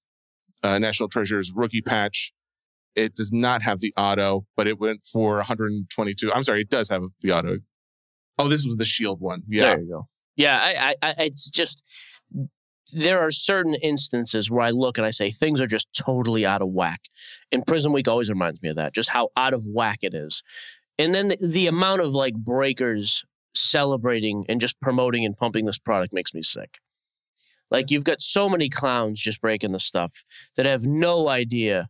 uh, 0.63 0.79
National 0.79 1.09
Treasures 1.09 1.53
rookie 1.55 1.83
patch. 1.83 2.33
It 2.95 3.15
does 3.15 3.33
not 3.33 3.63
have 3.63 3.81
the 3.81 3.93
auto, 3.97 4.47
but 4.57 4.67
it 4.67 4.79
went 4.81 5.05
for 5.05 5.37
122. 5.37 6.33
I'm 6.33 6.43
sorry, 6.43 6.63
it 6.63 6.71
does 6.71 6.89
have 6.89 7.03
the 7.21 7.33
auto. 7.33 7.59
Oh, 8.39 8.49
this 8.49 8.65
was 8.65 8.77
the 8.77 8.85
Shield 8.85 9.21
one. 9.21 9.43
Yeah, 9.49 9.75
There 9.75 9.81
you 9.81 9.89
go. 9.89 10.09
Yeah, 10.37 10.61
I, 10.63 10.95
I, 11.03 11.09
I, 11.09 11.15
it's 11.25 11.51
just 11.51 11.83
there 12.93 13.21
are 13.21 13.31
certain 13.31 13.75
instances 13.75 14.51
where 14.51 14.63
I 14.63 14.71
look 14.71 14.99
and 14.99 15.07
I 15.07 15.11
say 15.11 15.31
things 15.31 15.61
are 15.61 15.67
just 15.67 15.89
totally 15.93 16.47
out 16.47 16.63
of 16.63 16.69
whack. 16.69 17.01
And 17.51 17.65
Prizm 17.67 17.93
Week 17.93 18.07
always 18.07 18.31
reminds 18.31 18.63
me 18.63 18.69
of 18.69 18.77
that, 18.77 18.95
just 18.95 19.11
how 19.11 19.31
out 19.37 19.55
of 19.55 19.65
whack 19.67 19.99
it 20.03 20.15
is. 20.15 20.43
And 20.99 21.15
then 21.15 21.29
the, 21.29 21.37
the 21.37 21.67
amount 21.67 22.01
of 22.01 22.13
like 22.13 22.35
breakers 22.35 23.25
celebrating 23.55 24.45
and 24.49 24.61
just 24.61 24.81
promoting 24.81 25.25
and 25.25 25.37
pumping 25.37 25.65
this 25.65 25.79
product 25.79 26.13
makes 26.13 26.33
me 26.33 26.43
sick. 26.43 26.79
Like 27.71 27.91
you've 27.91 28.05
got 28.05 28.23
so 28.23 28.49
many 28.49 28.69
clowns 28.69 29.21
just 29.21 29.41
breaking 29.41 29.73
the 29.73 29.81
stuff 29.81 30.25
that 30.57 30.67
have 30.67 30.87
no 30.87 31.29
idea 31.29 31.89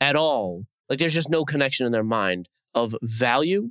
at 0.00 0.16
all. 0.16 0.66
Like 0.88 0.98
there's 0.98 1.14
just 1.14 1.30
no 1.30 1.44
connection 1.44 1.86
in 1.86 1.92
their 1.92 2.04
mind 2.04 2.48
of 2.74 2.94
value, 3.02 3.70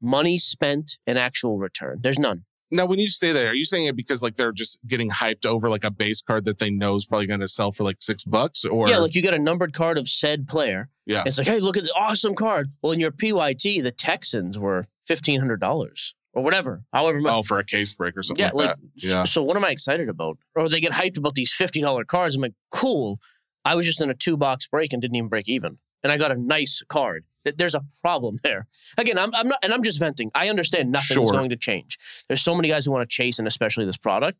money 0.00 0.38
spent, 0.38 0.98
and 1.06 1.18
actual 1.18 1.58
return. 1.58 1.98
There's 2.00 2.18
none. 2.18 2.44
Now, 2.70 2.86
when 2.86 2.98
you 2.98 3.08
say 3.08 3.30
that, 3.30 3.46
are 3.46 3.54
you 3.54 3.64
saying 3.64 3.86
it 3.86 3.94
because 3.94 4.22
like 4.22 4.34
they're 4.34 4.50
just 4.50 4.78
getting 4.86 5.10
hyped 5.10 5.46
over 5.46 5.68
like 5.68 5.84
a 5.84 5.90
base 5.90 6.22
card 6.22 6.44
that 6.46 6.58
they 6.58 6.70
know 6.70 6.96
is 6.96 7.06
probably 7.06 7.26
going 7.26 7.40
to 7.40 7.48
sell 7.48 7.70
for 7.70 7.84
like 7.84 7.98
six 8.00 8.24
bucks? 8.24 8.64
Or 8.64 8.88
yeah, 8.88 8.98
like 8.98 9.14
you 9.14 9.22
get 9.22 9.34
a 9.34 9.38
numbered 9.38 9.74
card 9.74 9.98
of 9.98 10.08
said 10.08 10.48
player. 10.48 10.88
Yeah. 11.06 11.22
It's 11.26 11.38
like, 11.38 11.46
hey, 11.46 11.60
look 11.60 11.76
at 11.76 11.84
the 11.84 11.92
awesome 11.94 12.34
card. 12.34 12.72
Well, 12.82 12.92
in 12.92 13.00
your 13.00 13.12
PYT, 13.12 13.82
the 13.82 13.92
Texans 13.96 14.58
were 14.58 14.86
fifteen 15.06 15.38
hundred 15.38 15.60
dollars 15.60 16.14
or 16.34 16.42
whatever. 16.42 16.82
However 16.92 17.20
much. 17.20 17.32
oh, 17.32 17.42
for 17.42 17.58
a 17.58 17.64
case 17.64 17.92
break 17.94 18.16
or 18.16 18.22
something 18.22 18.44
yeah, 18.44 18.50
like, 18.52 18.68
like 18.68 18.76
that. 18.76 18.80
Yeah. 18.96 19.24
so. 19.24 19.42
What 19.42 19.56
am 19.56 19.64
I 19.64 19.70
excited 19.70 20.08
about? 20.08 20.38
Or 20.54 20.68
they 20.68 20.80
get 20.80 20.92
hyped 20.92 21.16
about 21.18 21.34
these 21.34 21.52
fifty 21.52 21.80
dollar 21.80 22.04
cards. 22.04 22.36
I'm 22.36 22.42
like, 22.42 22.54
cool. 22.70 23.18
I 23.64 23.74
was 23.74 23.86
just 23.86 24.00
in 24.00 24.10
a 24.10 24.14
two 24.14 24.36
box 24.36 24.66
break 24.68 24.92
and 24.92 25.00
didn't 25.00 25.16
even 25.16 25.28
break 25.28 25.48
even, 25.48 25.78
and 26.02 26.12
I 26.12 26.18
got 26.18 26.30
a 26.32 26.36
nice 26.36 26.82
card. 26.88 27.24
Th- 27.44 27.56
There's 27.56 27.74
a 27.74 27.82
problem 28.02 28.38
there. 28.42 28.66
Again, 28.98 29.18
I'm, 29.18 29.34
I'm 29.34 29.48
not, 29.48 29.58
and 29.62 29.72
I'm 29.72 29.82
just 29.82 29.98
venting. 29.98 30.30
I 30.34 30.48
understand 30.50 30.90
nothing's 30.92 31.06
Sure. 31.14 31.26
going 31.26 31.50
to 31.50 31.56
change. 31.56 31.98
There's 32.28 32.42
so 32.42 32.54
many 32.54 32.68
guys 32.68 32.84
who 32.86 32.92
want 32.92 33.08
to 33.08 33.14
chase, 33.14 33.38
and 33.38 33.48
especially 33.48 33.84
this 33.86 33.96
product. 33.96 34.38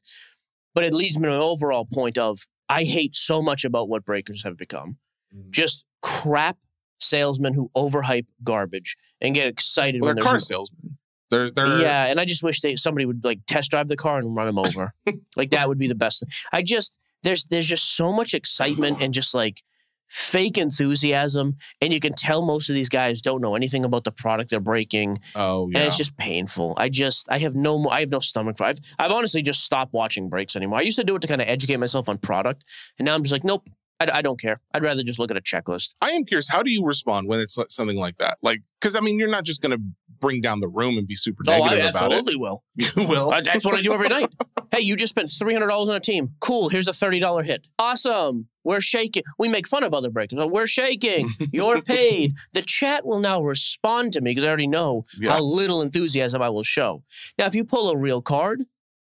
But 0.74 0.84
it 0.84 0.92
leads 0.92 1.18
me 1.18 1.28
to 1.28 1.34
an 1.34 1.40
overall 1.40 1.86
point 1.86 2.18
of 2.18 2.40
I 2.68 2.84
hate 2.84 3.14
so 3.14 3.40
much 3.40 3.64
about 3.64 3.88
what 3.88 4.04
breakers 4.04 4.42
have 4.42 4.56
become. 4.56 4.98
Mm. 5.34 5.50
Just 5.50 5.84
crap 6.02 6.58
salesmen 6.98 7.54
who 7.54 7.70
overhype 7.76 8.26
garbage 8.42 8.96
and 9.20 9.34
get 9.34 9.46
excited 9.48 10.00
Well, 10.00 10.08
when 10.10 10.16
they're 10.16 10.24
car 10.24 10.32
no- 10.34 10.38
salesmen. 10.38 10.98
They're 11.30 11.50
they're 11.50 11.80
yeah, 11.80 12.06
and 12.06 12.20
I 12.20 12.24
just 12.24 12.42
wish 12.42 12.60
they 12.60 12.76
somebody 12.76 13.06
would 13.06 13.24
like 13.24 13.40
test 13.46 13.70
drive 13.70 13.88
the 13.88 13.96
car 13.96 14.18
and 14.18 14.36
run 14.36 14.48
him 14.48 14.58
over. 14.58 14.92
like 15.36 15.50
that 15.50 15.68
would 15.68 15.78
be 15.78 15.88
the 15.88 15.94
best 15.94 16.20
thing. 16.20 16.28
I 16.52 16.62
just 16.62 16.98
there's 17.22 17.44
there's 17.46 17.66
just 17.68 17.96
so 17.96 18.12
much 18.12 18.34
excitement 18.34 19.00
and 19.00 19.12
just 19.14 19.34
like 19.34 19.62
fake 20.08 20.58
enthusiasm, 20.58 21.56
and 21.80 21.92
you 21.92 21.98
can 21.98 22.12
tell 22.12 22.44
most 22.44 22.68
of 22.68 22.74
these 22.74 22.88
guys 22.88 23.22
don't 23.22 23.40
know 23.40 23.54
anything 23.56 23.84
about 23.84 24.04
the 24.04 24.12
product 24.12 24.50
they're 24.50 24.60
breaking, 24.60 25.18
Oh 25.34 25.68
yeah. 25.70 25.78
and 25.78 25.86
it's 25.88 25.96
just 25.96 26.16
painful. 26.16 26.74
I 26.76 26.88
just 26.88 27.26
I 27.30 27.38
have 27.38 27.54
no 27.56 27.88
I 27.88 28.00
have 28.00 28.10
no 28.10 28.20
stomach 28.20 28.58
for. 28.58 28.64
I've 28.64 28.78
I've 28.98 29.10
honestly 29.10 29.42
just 29.42 29.64
stopped 29.64 29.92
watching 29.92 30.28
breaks 30.28 30.54
anymore. 30.56 30.78
I 30.78 30.82
used 30.82 30.98
to 30.98 31.04
do 31.04 31.16
it 31.16 31.22
to 31.22 31.28
kind 31.28 31.40
of 31.40 31.48
educate 31.48 31.78
myself 31.78 32.08
on 32.08 32.18
product, 32.18 32.64
and 32.98 33.06
now 33.06 33.14
I'm 33.14 33.22
just 33.22 33.32
like, 33.32 33.44
nope. 33.44 33.68
I, 34.00 34.18
I 34.18 34.22
don't 34.22 34.40
care. 34.40 34.60
I'd 34.72 34.82
rather 34.82 35.02
just 35.02 35.18
look 35.18 35.30
at 35.30 35.36
a 35.36 35.40
checklist. 35.40 35.94
I 36.00 36.10
am 36.10 36.24
curious. 36.24 36.48
How 36.48 36.62
do 36.62 36.70
you 36.70 36.84
respond 36.84 37.28
when 37.28 37.40
it's 37.40 37.58
something 37.68 37.96
like 37.96 38.16
that? 38.16 38.38
Like, 38.42 38.62
because 38.80 38.96
I 38.96 39.00
mean, 39.00 39.18
you're 39.18 39.30
not 39.30 39.44
just 39.44 39.62
going 39.62 39.76
to 39.76 39.82
bring 40.20 40.40
down 40.40 40.60
the 40.60 40.68
room 40.68 40.96
and 40.98 41.06
be 41.06 41.14
super 41.16 41.42
Oh, 41.46 41.52
I 41.52 41.58
negative 41.70 41.78
about 41.78 41.86
it. 41.86 41.96
absolutely 42.16 42.36
will. 42.36 42.64
You 42.96 43.04
will. 43.04 43.30
That's 43.30 43.64
what 43.64 43.74
I 43.74 43.82
do 43.82 43.92
every 43.94 44.08
night. 44.08 44.28
Hey, 44.72 44.80
you 44.80 44.96
just 44.96 45.10
spent 45.10 45.30
three 45.30 45.52
hundred 45.52 45.68
dollars 45.68 45.88
on 45.88 45.94
a 45.94 46.00
team. 46.00 46.30
Cool. 46.40 46.68
Here's 46.68 46.88
a 46.88 46.92
thirty 46.92 47.20
dollar 47.20 47.44
hit. 47.44 47.68
Awesome. 47.78 48.48
We're 48.64 48.80
shaking. 48.80 49.22
We 49.38 49.48
make 49.48 49.68
fun 49.68 49.84
of 49.84 49.94
other 49.94 50.10
breakers. 50.10 50.40
We're 50.50 50.66
shaking. 50.66 51.28
You're 51.52 51.80
paid. 51.80 52.34
The 52.54 52.62
chat 52.62 53.06
will 53.06 53.20
now 53.20 53.40
respond 53.40 54.14
to 54.14 54.20
me 54.20 54.32
because 54.32 54.42
I 54.42 54.48
already 54.48 54.66
know 54.66 55.04
Yeah. 55.20 55.34
how 55.34 55.42
little 55.42 55.80
enthusiasm 55.80 56.42
I 56.42 56.48
will 56.48 56.64
show. 56.64 57.04
Now, 57.38 57.46
if 57.46 57.54
you 57.54 57.62
pull 57.64 57.88
a 57.90 57.96
real 57.96 58.20
card, 58.20 58.64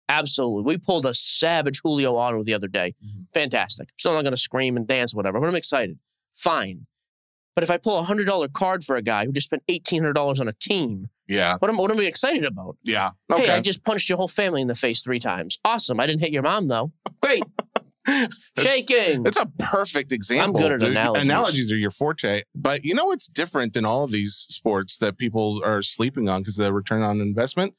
absolutely. 0.10 0.64
We 0.64 0.78
pulled 0.78 1.06
a 1.06 1.14
savage 1.14 1.82
Julio 1.84 2.14
auto 2.16 2.44
the 2.44 2.54
other 2.54 2.68
day. 2.68 2.94
Mhm. 3.06 3.26
Fantastic. 3.34 3.90
I'm 3.90 4.00
still 4.00 4.14
not 4.14 4.22
going 4.24 4.32
to 4.34 4.38
scream 4.38 4.78
and 4.78 4.88
dance, 4.88 5.14
or 5.14 5.18
whatever, 5.18 5.40
but 5.40 5.48
I'm 5.48 5.56
excited. 5.56 5.98
Fine. 6.36 6.88
But 7.56 7.64
if 7.64 7.72
I 7.72 7.78
pull 7.78 7.98
a 7.98 8.04
hundred 8.04 8.26
dollar 8.28 8.48
card 8.48 8.84
for 8.84 8.96
a 8.98 9.02
guy 9.02 9.26
who 9.26 9.32
just 9.32 9.48
spent 9.48 9.64
eighteen 9.68 10.02
hundred 10.02 10.14
dollars 10.14 10.40
on 10.40 10.48
a 10.48 10.54
team, 10.54 11.10
Yeah. 11.28 11.56
what 11.58 11.70
am, 11.70 11.78
what 11.78 11.90
am 11.90 12.00
I 12.00 12.04
excited 12.04 12.46
about? 12.46 12.78
Yeah. 12.84 13.12
Okay. 13.32 13.48
Hey, 13.48 13.52
I 13.54 13.62
just 13.62 13.84
punched 13.84 14.10
your 14.10 14.18
whole 14.20 14.28
family 14.28 14.62
in 14.62 14.68
the 14.68 14.76
face 14.76 15.02
three 15.02 15.20
times. 15.20 15.58
Awesome. 15.66 16.00
I 16.00 16.06
didn't 16.06 16.22
hit 16.22 16.32
your 16.32 16.44
mom 16.44 16.68
though. 16.68 16.92
Great. 17.22 17.44
Shaking. 18.58 19.24
That's 19.24 19.38
a 19.38 19.48
perfect 19.60 20.12
example. 20.12 20.62
I'm 20.62 20.70
good 20.70 20.72
at 20.84 20.88
analogies. 20.88 21.24
Analogies 21.24 21.72
are 21.72 21.78
your 21.78 21.92
forte. 21.92 22.44
But 22.56 22.84
you 22.84 22.94
know 22.94 23.06
what's 23.06 23.28
different 23.28 23.74
than 23.74 23.86
all 23.86 24.04
of 24.04 24.12
these 24.12 24.46
sports 24.50 24.98
that 25.00 25.18
people 25.18 25.62
are 25.66 25.82
sleeping 25.82 26.30
on 26.30 26.42
because 26.42 26.58
of 26.58 26.64
the 26.66 26.74
return 26.74 27.02
on 27.02 27.20
investment? 27.22 27.74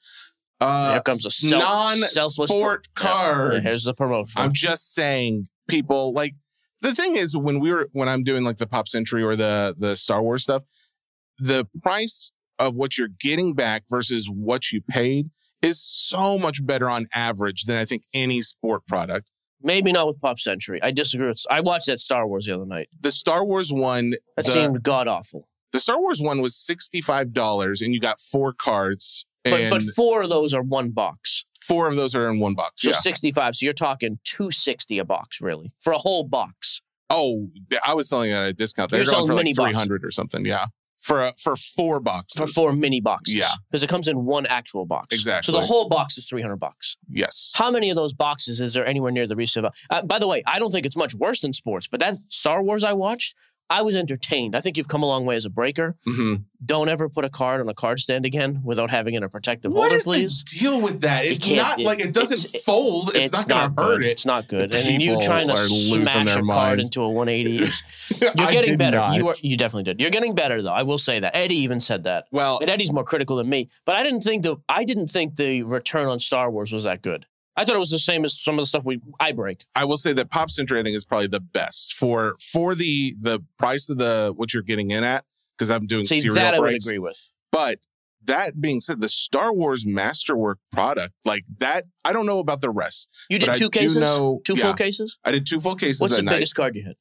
Uh, 0.61 0.92
Here 0.92 1.03
comes 1.03 1.25
a 1.25 1.31
self- 1.31 1.62
non-sport 1.62 2.11
selfless 2.11 2.51
sport. 2.51 2.88
Yeah. 3.03 3.61
Here's 3.61 3.85
the 3.85 3.94
promotion. 3.94 4.40
I'm 4.40 4.53
just 4.53 4.92
saying, 4.92 5.47
people 5.68 6.12
like 6.12 6.35
the 6.81 6.94
thing 6.94 7.16
is 7.16 7.37
when 7.37 7.61
we 7.61 7.73
were 7.73 7.88
when 7.92 8.09
I'm 8.09 8.23
doing 8.25 8.44
like 8.44 8.57
the 8.57 8.66
Pop 8.66 8.88
Century 8.88 9.23
or 9.23 9.37
the 9.37 9.75
the 9.79 9.94
Star 9.97 10.23
Wars 10.23 10.42
stuff, 10.42 10.62
the 11.38 11.66
price 11.83 12.33
of 12.59 12.75
what 12.75 12.99
you're 12.99 13.09
getting 13.21 13.55
back 13.55 13.85
versus 13.88 14.29
what 14.29 14.73
you 14.73 14.81
paid 14.83 15.31
is 15.62 15.81
so 15.81 16.38
much 16.38 16.64
better 16.66 16.88
on 16.90 17.07
average 17.14 17.64
than 17.64 17.77
I 17.77 17.85
think 17.85 18.03
any 18.12 18.42
sport 18.42 18.87
product. 18.87 19.31
Maybe 19.61 19.90
not 19.90 20.07
with 20.07 20.21
Pop 20.21 20.38
Century. 20.38 20.81
I 20.83 20.92
disagree 20.92 21.27
with. 21.29 21.42
I 21.51 21.61
watched 21.61 21.87
that 21.87 21.99
Star 22.01 22.27
Wars 22.29 22.47
the 22.47 22.55
other 22.55 22.66
night. 22.66 22.88
The 23.01 23.11
Star 23.11 23.44
Wars 23.44 23.73
one, 23.73 24.11
That 24.37 24.44
the, 24.44 24.51
seemed 24.53 24.83
god 24.85 25.09
awful. 25.09 25.49
the 25.73 25.81
Star 25.81 25.99
Wars 26.01 26.21
one 26.23 26.40
was 26.42 26.57
sixty 26.57 27.01
five 27.01 27.33
dollars, 27.33 27.81
and 27.83 27.92
you 27.92 27.99
got 28.01 28.21
four 28.21 28.53
cards, 28.53 29.27
But 29.50 29.70
but 29.70 29.82
four 29.96 30.22
of 30.22 30.28
those 30.28 30.54
are 30.54 30.62
one 30.62 30.90
box. 30.90 31.44
four 31.61 31.88
of 31.88 31.96
those 31.96 32.14
are 32.14 32.26
in 32.28 32.40
one 32.40 32.54
box. 32.54 32.82
So 32.82 32.90
yeah. 32.90 32.96
65. 32.96 33.56
So 33.56 33.64
you're 33.64 33.72
talking 33.72 34.18
260 34.24 34.98
a 34.98 35.04
box, 35.04 35.40
really, 35.40 35.74
for 35.80 35.92
a 35.92 35.98
whole 35.98 36.24
box. 36.24 36.80
Oh, 37.11 37.48
I 37.87 37.94
was 37.94 38.08
selling 38.08 38.30
it 38.30 38.34
at 38.34 38.48
a 38.48 38.52
discount. 38.52 38.90
They're 38.90 38.98
going 39.00 39.08
selling 39.11 39.26
for 39.28 39.34
like 39.34 39.44
mini 39.44 39.54
boxes. 39.54 39.76
hundred 39.76 40.04
or 40.04 40.11
something. 40.11 40.44
Yeah, 40.44 40.66
for 41.00 41.24
a, 41.24 41.34
for 41.42 41.56
four 41.56 42.00
boxes. 42.00 42.38
For 42.38 42.46
four 42.46 42.72
mini 42.72 43.00
boxes. 43.00 43.34
Yeah. 43.34 43.48
Because 43.70 43.82
it 43.82 43.88
comes 43.88 44.08
in 44.08 44.24
one 44.24 44.46
actual 44.46 44.84
box. 44.84 45.14
Exactly. 45.14 45.52
So 45.52 45.58
the 45.58 45.64
whole 45.64 45.88
box 45.88 46.18
is 46.18 46.28
300 46.28 46.56
bucks. 46.56 46.96
yes. 47.08 47.52
How 47.54 47.70
many 47.70 47.88
of 47.90 47.96
those 47.96 48.12
boxes 48.12 48.61
is 48.61 48.74
there 48.74 48.87
anywhere 48.87 49.11
near 49.12 49.26
the 49.26 49.37
resale? 49.37 49.70
Uh, 49.88 50.02
by 50.02 50.18
the 50.18 50.26
way, 50.26 50.42
I 50.46 50.58
don't 50.58 50.70
think 50.70 50.84
it's 50.84 50.96
much 50.96 51.14
worse 51.14 51.40
than 51.40 51.52
sports, 51.52 51.87
but 51.88 52.00
that 52.00 52.16
Star 52.28 52.62
Wars 52.62 52.84
I 52.84 52.92
watched, 52.92 53.34
I 53.70 53.83
was 53.83 53.96
entertained. 53.96 54.54
I 54.57 54.61
think 54.61 54.76
you've 54.76 54.88
come 54.88 55.02
a 55.02 55.07
long 55.07 55.26
way 55.26 55.37
as 55.37 55.44
a 55.44 55.50
breaker. 55.50 55.96
hmm 56.07 56.35
Don't 56.64 56.88
ever 56.88 57.09
put 57.09 57.24
a 57.24 57.28
card 57.28 57.61
on 57.61 57.68
a 57.68 57.74
card 57.74 58.00
stand 58.00 58.24
again 58.24 58.61
without 58.64 58.90
having 58.90 59.14
it 59.14 59.18
in 59.18 59.22
a 59.24 59.28
protective 59.28 59.72
What 59.72 59.81
holder, 59.90 59.96
is 59.96 60.04
please. 60.04 60.42
the 60.44 60.59
deal 60.59 60.81
with 60.81 61.02
that? 61.02 61.24
It's 61.26 61.44
can't- 61.44 61.78
it- 61.81 61.85
like 61.85 62.00
it 62.00 62.12
doesn't 62.12 62.38
it's- 62.44 62.64
fold. 62.64 63.12
It's, 63.14 63.31
not 63.33 63.46
going 63.48 63.74
to 63.74 63.83
hurt 63.83 64.02
it. 64.04 64.09
It's 64.09 64.24
not 64.26 64.48
good. 64.48 64.74
And 64.74 65.02
you 65.02 65.20
trying 65.20 65.48
to 65.48 65.57
smash 65.57 66.37
a 66.37 66.42
card 66.42 66.81
into 66.81 67.02
a 67.02 67.09
180 67.11 67.64
you're 68.20 68.50
getting 68.50 68.76
better. 68.78 68.96
not. 68.96 69.14
You 69.16 69.28
are 69.28 69.35
you 69.42 69.57
definitely 69.57 69.83
did. 69.85 70.00
You're 70.00 70.11
getting 70.11 70.35
better 70.35 70.62
though. 70.62 70.72
I 70.72 70.83
will 70.83 70.98
say 70.98 71.20
that. 71.20 71.37
Eddie 71.37 71.57
even 71.57 71.78
said 71.81 72.04
that. 72.04 72.24
well, 72.33 72.59
And 72.61 72.70
Eddie's 72.70 72.92
more 72.92 73.04
critical 73.04 73.37
than 73.37 73.48
me. 73.48 73.68
But 73.85 73.96
I 73.96 74.02
didn't 74.02 74.22
think 74.22 74.44
the 74.44 74.57
I 74.68 74.85
didn't 74.85 75.09
think 75.09 75.37
the 75.37 75.62
return 75.64 76.09
on 76.09 76.18
Star 76.18 76.50
Wars 76.50 76.72
was 76.72 76.85
that 76.85 77.02
good. 77.02 77.26
I 77.59 77.64
thought 77.64 77.75
it 77.75 77.81
was 77.81 77.90
the 77.90 77.99
same 77.99 78.25
as 78.25 78.40
some 78.40 78.55
of 78.55 78.62
the 78.62 78.66
stuff 78.66 78.85
we 78.85 79.01
I 79.18 79.33
break. 79.33 79.66
I 79.75 79.85
will 79.85 79.97
say 79.97 80.12
that 80.12 80.31
Pop 80.31 80.49
Century 80.49 80.79
I 80.79 80.85
think 80.85 80.94
is 80.94 81.05
probably 81.05 81.27
the 81.27 81.40
best 81.40 81.92
for 81.92 82.37
for 82.40 82.77
the 82.77 83.16
the 83.21 83.40
price 83.59 83.90
of 83.90 83.99
the 83.99 84.33
what 84.37 84.55
you're 84.55 84.62
getting 84.62 84.92
in 84.92 85.03
at 85.03 85.25
because 85.57 85.68
I'm 85.68 85.87
doing 85.88 86.05
See 86.05 86.21
serial 86.21 86.37
that 86.37 86.55
I 86.55 86.61
would 86.61 86.77
agree 86.77 87.01
with. 87.01 87.33
But 87.51 87.81
that 88.23 88.61
being 88.61 88.81
said, 88.81 89.01
the 89.01 89.09
Star 89.09 89.53
Wars 89.53 89.85
Masterwork 89.85 90.59
product 90.71 91.14
like 91.25 91.44
that, 91.59 91.87
I 92.05 92.12
don't 92.12 92.27
know 92.27 92.38
about 92.38 92.61
the 92.61 92.71
rest. 92.71 93.09
You 93.29 93.40
did 93.40 93.55
two 93.55 93.71
cases, 93.71 93.97
know- 93.97 94.40
two 94.44 94.55
yeah. 94.55 94.62
full 94.64 94.75
cases. 94.75 95.18
I 95.25 95.33
did 95.33 95.44
two 95.44 95.61
full 95.61 95.75
cases 95.75 96.01
What's 96.01 96.16
the 96.16 96.23
night. 96.23 96.35
biggest 96.35 96.55
card 96.55 96.77
you 96.77 96.85
hit? 96.85 96.97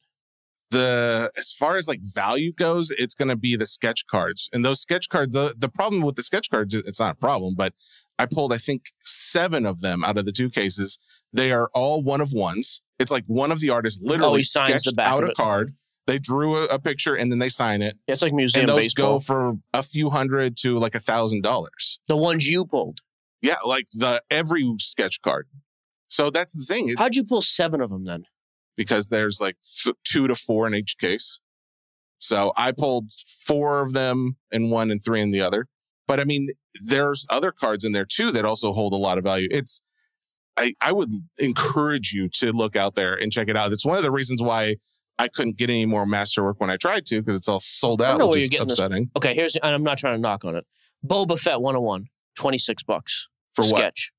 the 0.72 1.32
as 1.38 1.54
far 1.54 1.78
as 1.78 1.88
like 1.88 2.02
value 2.02 2.52
goes, 2.52 2.92
it's 2.92 3.16
going 3.16 3.30
to 3.30 3.36
be 3.36 3.56
the 3.56 3.66
sketch 3.66 4.06
cards. 4.08 4.50
And 4.52 4.66
those 4.66 4.82
sketch 4.82 5.10
cards, 5.10 5.34
the 5.34 5.56
the 5.58 5.70
problem 5.70 6.02
with 6.02 6.16
the 6.16 6.24
sketch 6.24 6.50
cards, 6.50 6.74
it's 6.74 7.00
not 7.00 7.14
a 7.14 7.18
problem, 7.18 7.56
but 7.56 7.74
I 8.20 8.26
pulled 8.26 8.54
I 8.54 8.58
think 8.58 8.86
seven 9.00 9.66
of 9.66 9.82
them 9.82 10.04
out 10.04 10.18
of 10.18 10.26
the 10.26 10.32
two 10.32 10.50
cases. 10.50 10.98
They 11.34 11.52
are 11.52 11.70
all 11.74 12.02
one 12.02 12.22
of 12.22 12.34
ones. 12.34 12.82
It's 13.00 13.12
like 13.12 13.26
one 13.28 13.52
of 13.52 13.60
the 13.60 13.70
artists 13.70 14.02
oh, 14.04 14.10
literally 14.10 14.40
Oh, 14.40 14.44
signs 14.44 14.82
sketched 14.84 14.96
back 14.96 15.08
out 15.08 15.24
a 15.24 15.34
card. 15.34 15.74
They 16.08 16.18
drew 16.20 16.56
a, 16.56 16.66
a 16.66 16.80
picture 16.80 17.16
and 17.16 17.32
then 17.32 17.40
they 17.40 17.50
sign 17.50 17.82
it. 17.82 17.98
Yeah, 18.08 18.14
it's 18.14 18.22
like 18.22 18.34
museum 18.34 18.62
and 18.62 18.70
those 18.70 18.86
baseball. 18.86 19.16
go 19.16 19.20
for 19.20 19.54
a 19.74 19.84
few 19.84 20.10
hundred 20.10 20.56
to 20.58 20.78
like 20.78 20.96
a 20.96 21.00
thousand 21.00 21.44
dollars. 21.44 22.00
the 22.08 22.18
ones 22.18 22.50
you 22.50 22.66
pulled. 22.66 23.00
Yeah, 23.42 23.58
like 23.66 23.88
the 23.92 24.24
every 24.32 24.66
sketch 24.80 25.22
card. 25.22 25.48
So 26.08 26.30
that's 26.30 26.56
the 26.56 26.64
thing. 26.64 26.96
How'd 26.98 27.16
you 27.16 27.26
pull 27.26 27.42
seven 27.42 27.82
of 27.82 27.90
them 27.90 28.06
then? 28.06 28.24
because 28.78 29.10
there's 29.10 29.42
like 29.42 29.58
th- 29.84 29.96
two 30.06 30.28
to 30.28 30.36
four 30.36 30.68
in 30.68 30.76
each 30.76 30.98
case. 30.98 31.40
So 32.20 32.54
I 32.56 32.72
pulled 32.72 33.12
four 33.12 33.82
of 33.82 33.92
them 33.94 34.38
in 34.52 34.70
one 34.70 34.90
and 34.92 35.04
three 35.04 35.20
in 35.20 35.32
the 35.32 35.42
other. 35.42 35.68
But 36.08 36.20
I 36.22 36.24
mean, 36.24 36.50
there's 36.82 37.26
other 37.30 37.52
cards 37.52 37.84
in 37.84 37.92
there 37.92 38.06
too 38.06 38.32
that 38.32 38.46
also 38.46 38.74
hold 38.74 38.94
a 38.94 38.98
lot 38.98 39.18
of 39.18 39.24
value. 39.24 39.48
It's, 39.52 39.82
I, 40.58 40.74
I 40.82 40.92
would 40.92 41.12
encourage 41.38 42.14
you 42.14 42.30
to 42.36 42.52
look 42.52 42.76
out 42.76 42.96
there 42.96 43.16
and 43.16 43.32
check 43.32 43.48
it 43.48 43.56
out. 43.56 43.72
It's 43.72 43.86
one 43.86 43.98
of 43.98 44.04
the 44.04 44.12
reasons 44.12 44.42
why 44.42 44.78
I 45.20 45.28
couldn't 45.28 45.58
get 45.58 45.70
any 45.70 45.86
more 45.86 46.06
masterwork 46.06 46.60
when 46.60 46.70
I 46.70 46.78
tried 46.78 47.06
to 47.08 47.22
because 47.22 47.38
it's 47.38 47.48
all 47.48 47.60
sold 47.60 48.02
I 48.02 48.12
out, 48.12 48.20
know 48.20 48.28
where 48.28 48.40
you're 48.40 48.50
getting 48.50 48.68
this. 48.68 48.80
Okay, 49.16 49.34
here's 49.34 49.56
and 49.56 49.74
I'm 49.74 49.84
not 49.84 49.98
trying 49.98 50.16
to 50.16 50.22
knock 50.22 50.46
on 50.46 50.56
it. 50.56 50.66
Boba 51.06 51.40
Fett 51.40 51.62
101, 51.62 52.08
26 52.36 52.84
bucks. 52.84 53.30
For 53.56 53.64
what? 53.64 53.80
sketch. 53.80 54.12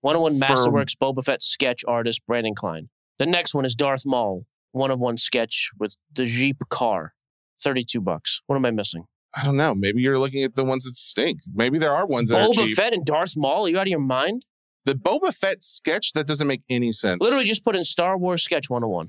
101 0.00 0.38
For- 0.38 0.54
Masterworks 0.54 0.94
Boba 1.00 1.24
Fett 1.24 1.42
sketch 1.42 1.84
artist 1.86 2.22
Brandon 2.26 2.54
Klein. 2.54 2.88
The 3.18 3.26
next 3.26 3.54
one 3.54 3.64
is 3.64 3.74
Darth 3.74 4.04
Maul, 4.06 4.46
one 4.72 4.90
of 4.90 4.98
one 4.98 5.16
sketch 5.16 5.70
with 5.78 5.96
the 6.12 6.26
Jeep 6.26 6.62
car, 6.68 7.14
32 7.62 8.00
bucks. 8.00 8.40
What 8.46 8.56
am 8.56 8.64
I 8.64 8.70
missing? 8.70 9.04
I 9.36 9.44
don't 9.44 9.56
know. 9.56 9.74
Maybe 9.74 10.00
you're 10.00 10.18
looking 10.18 10.42
at 10.44 10.54
the 10.54 10.64
ones 10.64 10.84
that 10.84 10.96
stink. 10.96 11.40
Maybe 11.54 11.78
there 11.78 11.92
are 11.92 12.06
ones 12.06 12.30
that 12.30 12.40
are 12.40 12.48
Boba 12.48 12.64
cheap. 12.66 12.76
Fett 12.76 12.94
and 12.94 13.04
Darth 13.04 13.34
Maul? 13.36 13.66
Are 13.66 13.68
you 13.68 13.76
out 13.78 13.82
of 13.82 13.88
your 13.88 13.98
mind? 14.00 14.46
The 14.86 14.94
Boba 14.94 15.36
Fett 15.36 15.62
sketch 15.64 16.12
that 16.14 16.26
doesn't 16.26 16.46
make 16.46 16.62
any 16.70 16.92
sense. 16.92 17.20
Literally 17.22 17.44
just 17.44 17.64
put 17.64 17.76
in 17.76 17.84
Star 17.84 18.16
Wars 18.16 18.42
sketch 18.42 18.70
101 18.70 19.08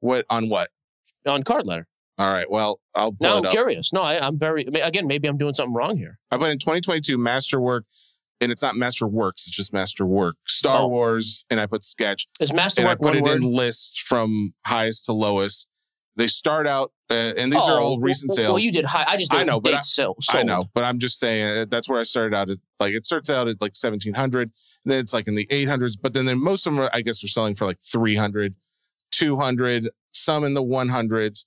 what 0.00 0.24
on 0.30 0.48
what? 0.48 0.70
on 1.26 1.42
card 1.42 1.66
letter. 1.66 1.86
All 2.16 2.32
right. 2.32 2.50
Well, 2.50 2.80
I'll 2.94 3.12
pull 3.12 3.18
Now 3.28 3.34
it 3.34 3.38
I'm 3.40 3.44
up. 3.46 3.50
curious. 3.52 3.92
No, 3.92 4.00
I, 4.02 4.18
I'm 4.26 4.38
very, 4.38 4.66
I 4.66 4.70
mean, 4.70 4.82
again, 4.82 5.06
maybe 5.06 5.28
I'm 5.28 5.36
doing 5.36 5.54
something 5.54 5.74
wrong 5.74 5.96
here. 5.96 6.18
I 6.30 6.38
put 6.38 6.48
in 6.50 6.58
2022 6.58 7.16
Masterwork, 7.18 7.84
and 8.40 8.50
it's 8.50 8.62
not 8.62 8.74
Masterworks, 8.74 9.46
it's 9.46 9.50
just 9.50 9.72
Masterwork. 9.72 10.36
Star 10.46 10.80
Oh. 10.82 10.88
Wars, 10.88 11.44
and 11.50 11.60
I 11.60 11.66
put 11.66 11.84
Sketch, 11.84 12.26
Is 12.40 12.50
and 12.50 12.58
I 12.58 12.62
Masterwork 12.64 12.98
put 12.98 13.04
one 13.04 13.16
it 13.18 13.22
word? 13.22 13.36
in 13.36 13.52
list 13.52 14.00
from 14.00 14.52
highest 14.66 15.04
to 15.06 15.12
lowest. 15.12 15.68
They 16.16 16.26
start 16.26 16.66
out, 16.66 16.90
uh, 17.10 17.14
and 17.38 17.52
these 17.52 17.62
are 17.68 17.78
Oh, 17.80 17.84
all 17.84 18.00
recent 18.00 18.30
well, 18.30 18.36
sales. 18.36 18.48
Well, 18.54 18.58
you 18.62 18.72
did 18.72 18.84
high. 18.84 19.04
I 19.08 19.16
just 19.16 19.30
did 19.30 19.40
I 19.40 19.44
know, 19.44 19.60
but 19.60 19.70
date 19.70 19.76
I- 19.78 19.80
sale, 19.82 20.16
I 20.30 20.42
know, 20.42 20.64
but 20.74 20.84
I'm 20.84 20.98
just 20.98 21.18
saying 21.18 21.42
uh, 21.62 21.64
that's 21.68 21.88
where 21.88 21.98
I 21.98 22.02
started 22.02 22.34
out 22.36 22.50
at. 22.50 22.58
Like 22.80 22.94
it 22.94 23.06
starts 23.06 23.30
out 23.30 23.48
at 23.48 23.60
like 23.60 23.72
1700, 23.74 24.42
and 24.42 24.52
then 24.84 24.98
it's 25.00 25.12
like 25.12 25.26
in 25.28 25.34
the 25.34 25.46
800s, 25.46 25.96
but 26.00 26.12
then, 26.12 26.24
then 26.26 26.38
most 26.38 26.66
of 26.66 26.72
them, 26.74 26.80
are, 26.82 26.90
I 26.92 27.00
guess, 27.02 27.22
are 27.24 27.28
selling 27.28 27.54
for 27.54 27.64
like 27.66 27.80
300, 27.80 28.54
200, 29.10 29.88
some 30.12 30.44
in 30.44 30.54
the 30.54 30.62
100s. 30.62 31.46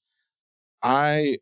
I 0.84 1.38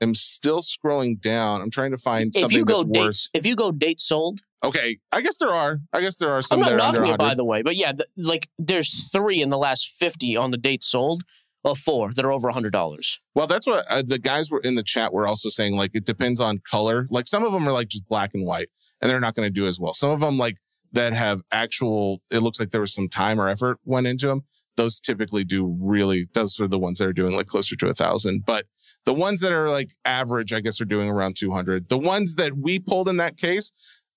am 0.00 0.14
still 0.14 0.60
scrolling 0.60 1.20
down. 1.20 1.60
I'm 1.60 1.70
trying 1.70 1.90
to 1.90 1.98
find 1.98 2.34
If 2.34 2.40
something 2.42 2.58
you 2.58 2.64
go 2.64 2.82
that's 2.84 2.90
date, 2.92 3.00
worse. 3.00 3.30
if 3.34 3.44
you 3.46 3.56
go 3.56 3.72
date 3.72 4.00
sold, 4.00 4.40
Okay, 4.64 4.98
I 5.12 5.20
guess 5.20 5.38
there 5.38 5.50
are. 5.54 5.78
I 5.92 6.00
guess 6.00 6.18
there 6.18 6.30
are 6.32 6.42
some 6.42 6.58
I'm 6.64 6.64
not 6.64 6.72
are 6.72 6.92
knocking 6.92 7.12
it 7.14 7.18
by 7.18 7.34
the 7.34 7.44
way, 7.44 7.62
but 7.62 7.76
yeah, 7.76 7.92
th- 7.92 8.08
like 8.16 8.48
there's 8.58 9.08
three 9.12 9.40
in 9.40 9.50
the 9.50 9.58
last 9.58 9.88
50 9.92 10.36
on 10.36 10.50
the 10.50 10.56
date 10.56 10.82
sold, 10.82 11.22
or 11.64 11.74
four 11.74 12.12
that 12.12 12.24
are 12.24 12.32
over 12.32 12.50
hundred 12.50 12.72
dollars. 12.72 13.20
Well, 13.34 13.46
that's 13.46 13.66
what 13.66 13.84
uh, 13.90 14.02
the 14.06 14.18
guys 14.18 14.50
were 14.50 14.60
in 14.60 14.74
the 14.74 14.82
chat 14.82 15.12
were 15.12 15.26
also 15.26 15.48
saying. 15.48 15.76
Like 15.76 15.94
it 15.94 16.06
depends 16.06 16.40
on 16.40 16.60
color. 16.68 17.06
Like 17.10 17.26
some 17.26 17.44
of 17.44 17.52
them 17.52 17.66
are 17.68 17.72
like 17.72 17.88
just 17.88 18.08
black 18.08 18.30
and 18.34 18.46
white, 18.46 18.68
and 19.00 19.10
they're 19.10 19.20
not 19.20 19.34
going 19.34 19.46
to 19.46 19.52
do 19.52 19.66
as 19.66 19.78
well. 19.80 19.92
Some 19.94 20.10
of 20.10 20.20
them 20.20 20.38
like 20.38 20.58
that 20.92 21.12
have 21.12 21.42
actual. 21.52 22.22
It 22.30 22.40
looks 22.40 22.60
like 22.60 22.70
there 22.70 22.80
was 22.80 22.94
some 22.94 23.08
time 23.08 23.40
or 23.40 23.48
effort 23.48 23.78
went 23.84 24.06
into 24.06 24.26
them. 24.26 24.42
Those 24.76 25.00
typically 25.00 25.44
do 25.44 25.76
really. 25.80 26.28
Those 26.32 26.60
are 26.60 26.68
the 26.68 26.78
ones 26.78 26.98
that 26.98 27.08
are 27.08 27.12
doing 27.12 27.34
like 27.34 27.46
closer 27.46 27.76
to 27.76 27.88
a 27.88 27.94
thousand. 27.94 28.44
But 28.46 28.66
the 29.04 29.14
ones 29.14 29.40
that 29.40 29.52
are 29.52 29.68
like 29.68 29.90
average, 30.04 30.52
I 30.52 30.60
guess, 30.60 30.80
are 30.80 30.86
doing 30.86 31.08
around 31.08 31.36
two 31.36 31.50
hundred. 31.50 31.88
The 31.88 31.98
ones 31.98 32.36
that 32.36 32.56
we 32.56 32.78
pulled 32.78 33.08
in 33.08 33.16
that 33.16 33.36
case, 33.36 33.72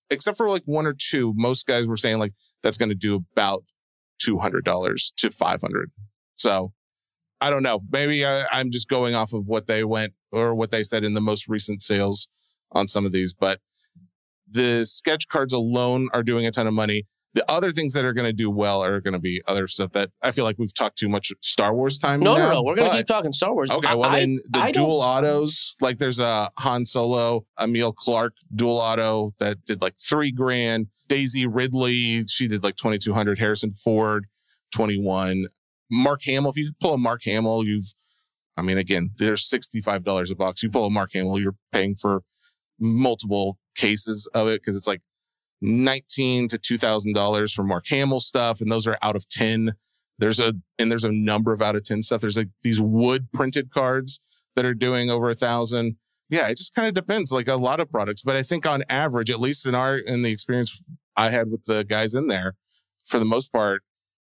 except 0.09 0.37
for 0.37 0.49
like 0.49 0.63
one 0.65 0.85
or 0.85 0.93
two, 0.93 1.33
most 1.35 1.65
guys 1.65 1.87
were 1.87 1.97
saying 1.97 2.19
like 2.19 2.33
that's 2.61 2.77
going 2.77 2.89
to 2.89 2.95
do 2.95 3.25
about 3.33 3.63
two 4.19 4.37
hundred 4.37 4.63
dollars 4.63 5.11
to 5.17 5.31
five 5.31 5.61
hundred. 5.61 5.91
So 6.35 6.73
I 7.41 7.49
don't 7.49 7.63
know. 7.63 7.81
Maybe 7.91 8.25
I, 8.25 8.45
I'm 8.51 8.69
just 8.69 8.87
going 8.87 9.15
off 9.15 9.33
of 9.33 9.47
what 9.47 9.65
they 9.67 9.83
went 9.83 10.13
or 10.31 10.53
what 10.53 10.71
they 10.71 10.83
said 10.83 11.03
in 11.03 11.15
the 11.15 11.21
most 11.21 11.47
recent 11.49 11.81
sales 11.81 12.27
on 12.71 12.87
some 12.87 13.05
of 13.05 13.11
these, 13.11 13.33
but 13.33 13.59
the 14.49 14.85
sketch 14.85 15.27
cards 15.27 15.53
alone 15.53 16.07
are 16.13 16.23
doing 16.23 16.45
a 16.45 16.51
ton 16.51 16.67
of 16.67 16.73
money. 16.73 17.07
The 17.33 17.49
other 17.49 17.71
things 17.71 17.93
that 17.93 18.03
are 18.03 18.11
going 18.11 18.27
to 18.27 18.33
do 18.33 18.51
well 18.51 18.83
are 18.83 18.99
going 18.99 19.13
to 19.13 19.19
be 19.19 19.41
other 19.47 19.65
stuff 19.65 19.91
that 19.93 20.11
I 20.21 20.31
feel 20.31 20.43
like 20.43 20.57
we've 20.59 20.73
talked 20.73 20.97
too 20.97 21.07
much 21.07 21.31
Star 21.41 21.73
Wars 21.73 21.97
time. 21.97 22.19
No, 22.19 22.35
now, 22.35 22.49
no, 22.49 22.53
no. 22.55 22.63
We're 22.63 22.75
gonna 22.75 22.91
keep 22.91 23.05
talking 23.07 23.31
Star 23.31 23.53
Wars. 23.53 23.71
Okay, 23.71 23.95
well 23.95 24.09
I- 24.09 24.19
then 24.19 24.39
the 24.49 24.59
I 24.59 24.71
dual 24.71 24.99
autos, 24.99 25.75
like 25.79 25.97
there's 25.97 26.19
a 26.19 26.49
Han 26.59 26.85
Solo, 26.85 27.45
Emilia 27.57 27.93
Clarke 27.93 28.35
dual 28.53 28.77
auto 28.77 29.31
that 29.39 29.63
did 29.65 29.81
like 29.81 29.95
three 29.97 30.31
grand. 30.33 30.87
Daisy 31.07 31.45
Ridley, 31.47 32.25
she 32.27 32.49
did 32.49 32.63
like 32.63 32.75
2200. 32.75 33.39
Harrison 33.39 33.73
Ford, 33.75 34.27
21. 34.73 35.45
Mark 35.91 36.23
Hamill, 36.23 36.51
if 36.51 36.57
you 36.57 36.71
pull 36.79 36.93
a 36.93 36.97
Mark 36.97 37.23
Hamill, 37.23 37.65
you've, 37.67 37.93
I 38.55 38.61
mean, 38.61 38.77
again, 38.77 39.09
there's 39.17 39.47
$65 39.49 40.31
a 40.31 40.35
box. 40.35 40.63
You 40.63 40.69
pull 40.69 40.85
a 40.85 40.89
Mark 40.89 41.11
Hamill, 41.13 41.39
you're 41.39 41.55
paying 41.71 41.95
for 41.95 42.23
multiple 42.79 43.57
cases 43.75 44.27
of 44.33 44.47
it 44.47 44.61
because 44.61 44.75
it's 44.75 44.87
like 44.87 45.01
19 45.61 46.47
to 46.47 46.57
$2,000 46.57 47.53
for 47.53 47.63
Mark 47.63 47.87
Hamill 47.87 48.19
stuff. 48.19 48.61
And 48.61 48.71
those 48.71 48.87
are 48.87 48.97
out 49.01 49.15
of 49.15 49.27
10. 49.27 49.73
There's 50.17 50.39
a, 50.39 50.53
and 50.79 50.89
there's 50.89 51.03
a 51.03 51.11
number 51.11 51.51
of 51.53 51.61
out 51.61 51.75
of 51.75 51.83
10 51.83 52.01
stuff. 52.01 52.21
There's 52.21 52.37
like 52.37 52.49
these 52.63 52.79
wood 52.81 53.27
printed 53.33 53.69
cards 53.69 54.19
that 54.55 54.65
are 54.65 54.73
doing 54.73 55.09
over 55.09 55.29
a 55.29 55.35
thousand. 55.35 55.97
Yeah, 56.29 56.47
it 56.47 56.57
just 56.57 56.73
kind 56.73 56.87
of 56.87 56.93
depends, 56.93 57.31
like 57.31 57.49
a 57.49 57.55
lot 57.55 57.81
of 57.81 57.91
products. 57.91 58.21
But 58.21 58.37
I 58.37 58.43
think 58.43 58.65
on 58.65 58.83
average, 58.87 59.29
at 59.29 59.39
least 59.39 59.65
in 59.65 59.75
our, 59.75 59.97
in 59.97 60.21
the 60.21 60.31
experience 60.31 60.81
I 61.17 61.29
had 61.29 61.51
with 61.51 61.65
the 61.65 61.83
guys 61.83 62.15
in 62.15 62.27
there, 62.27 62.55
for 63.05 63.19
the 63.19 63.25
most 63.25 63.51
part, 63.51 63.83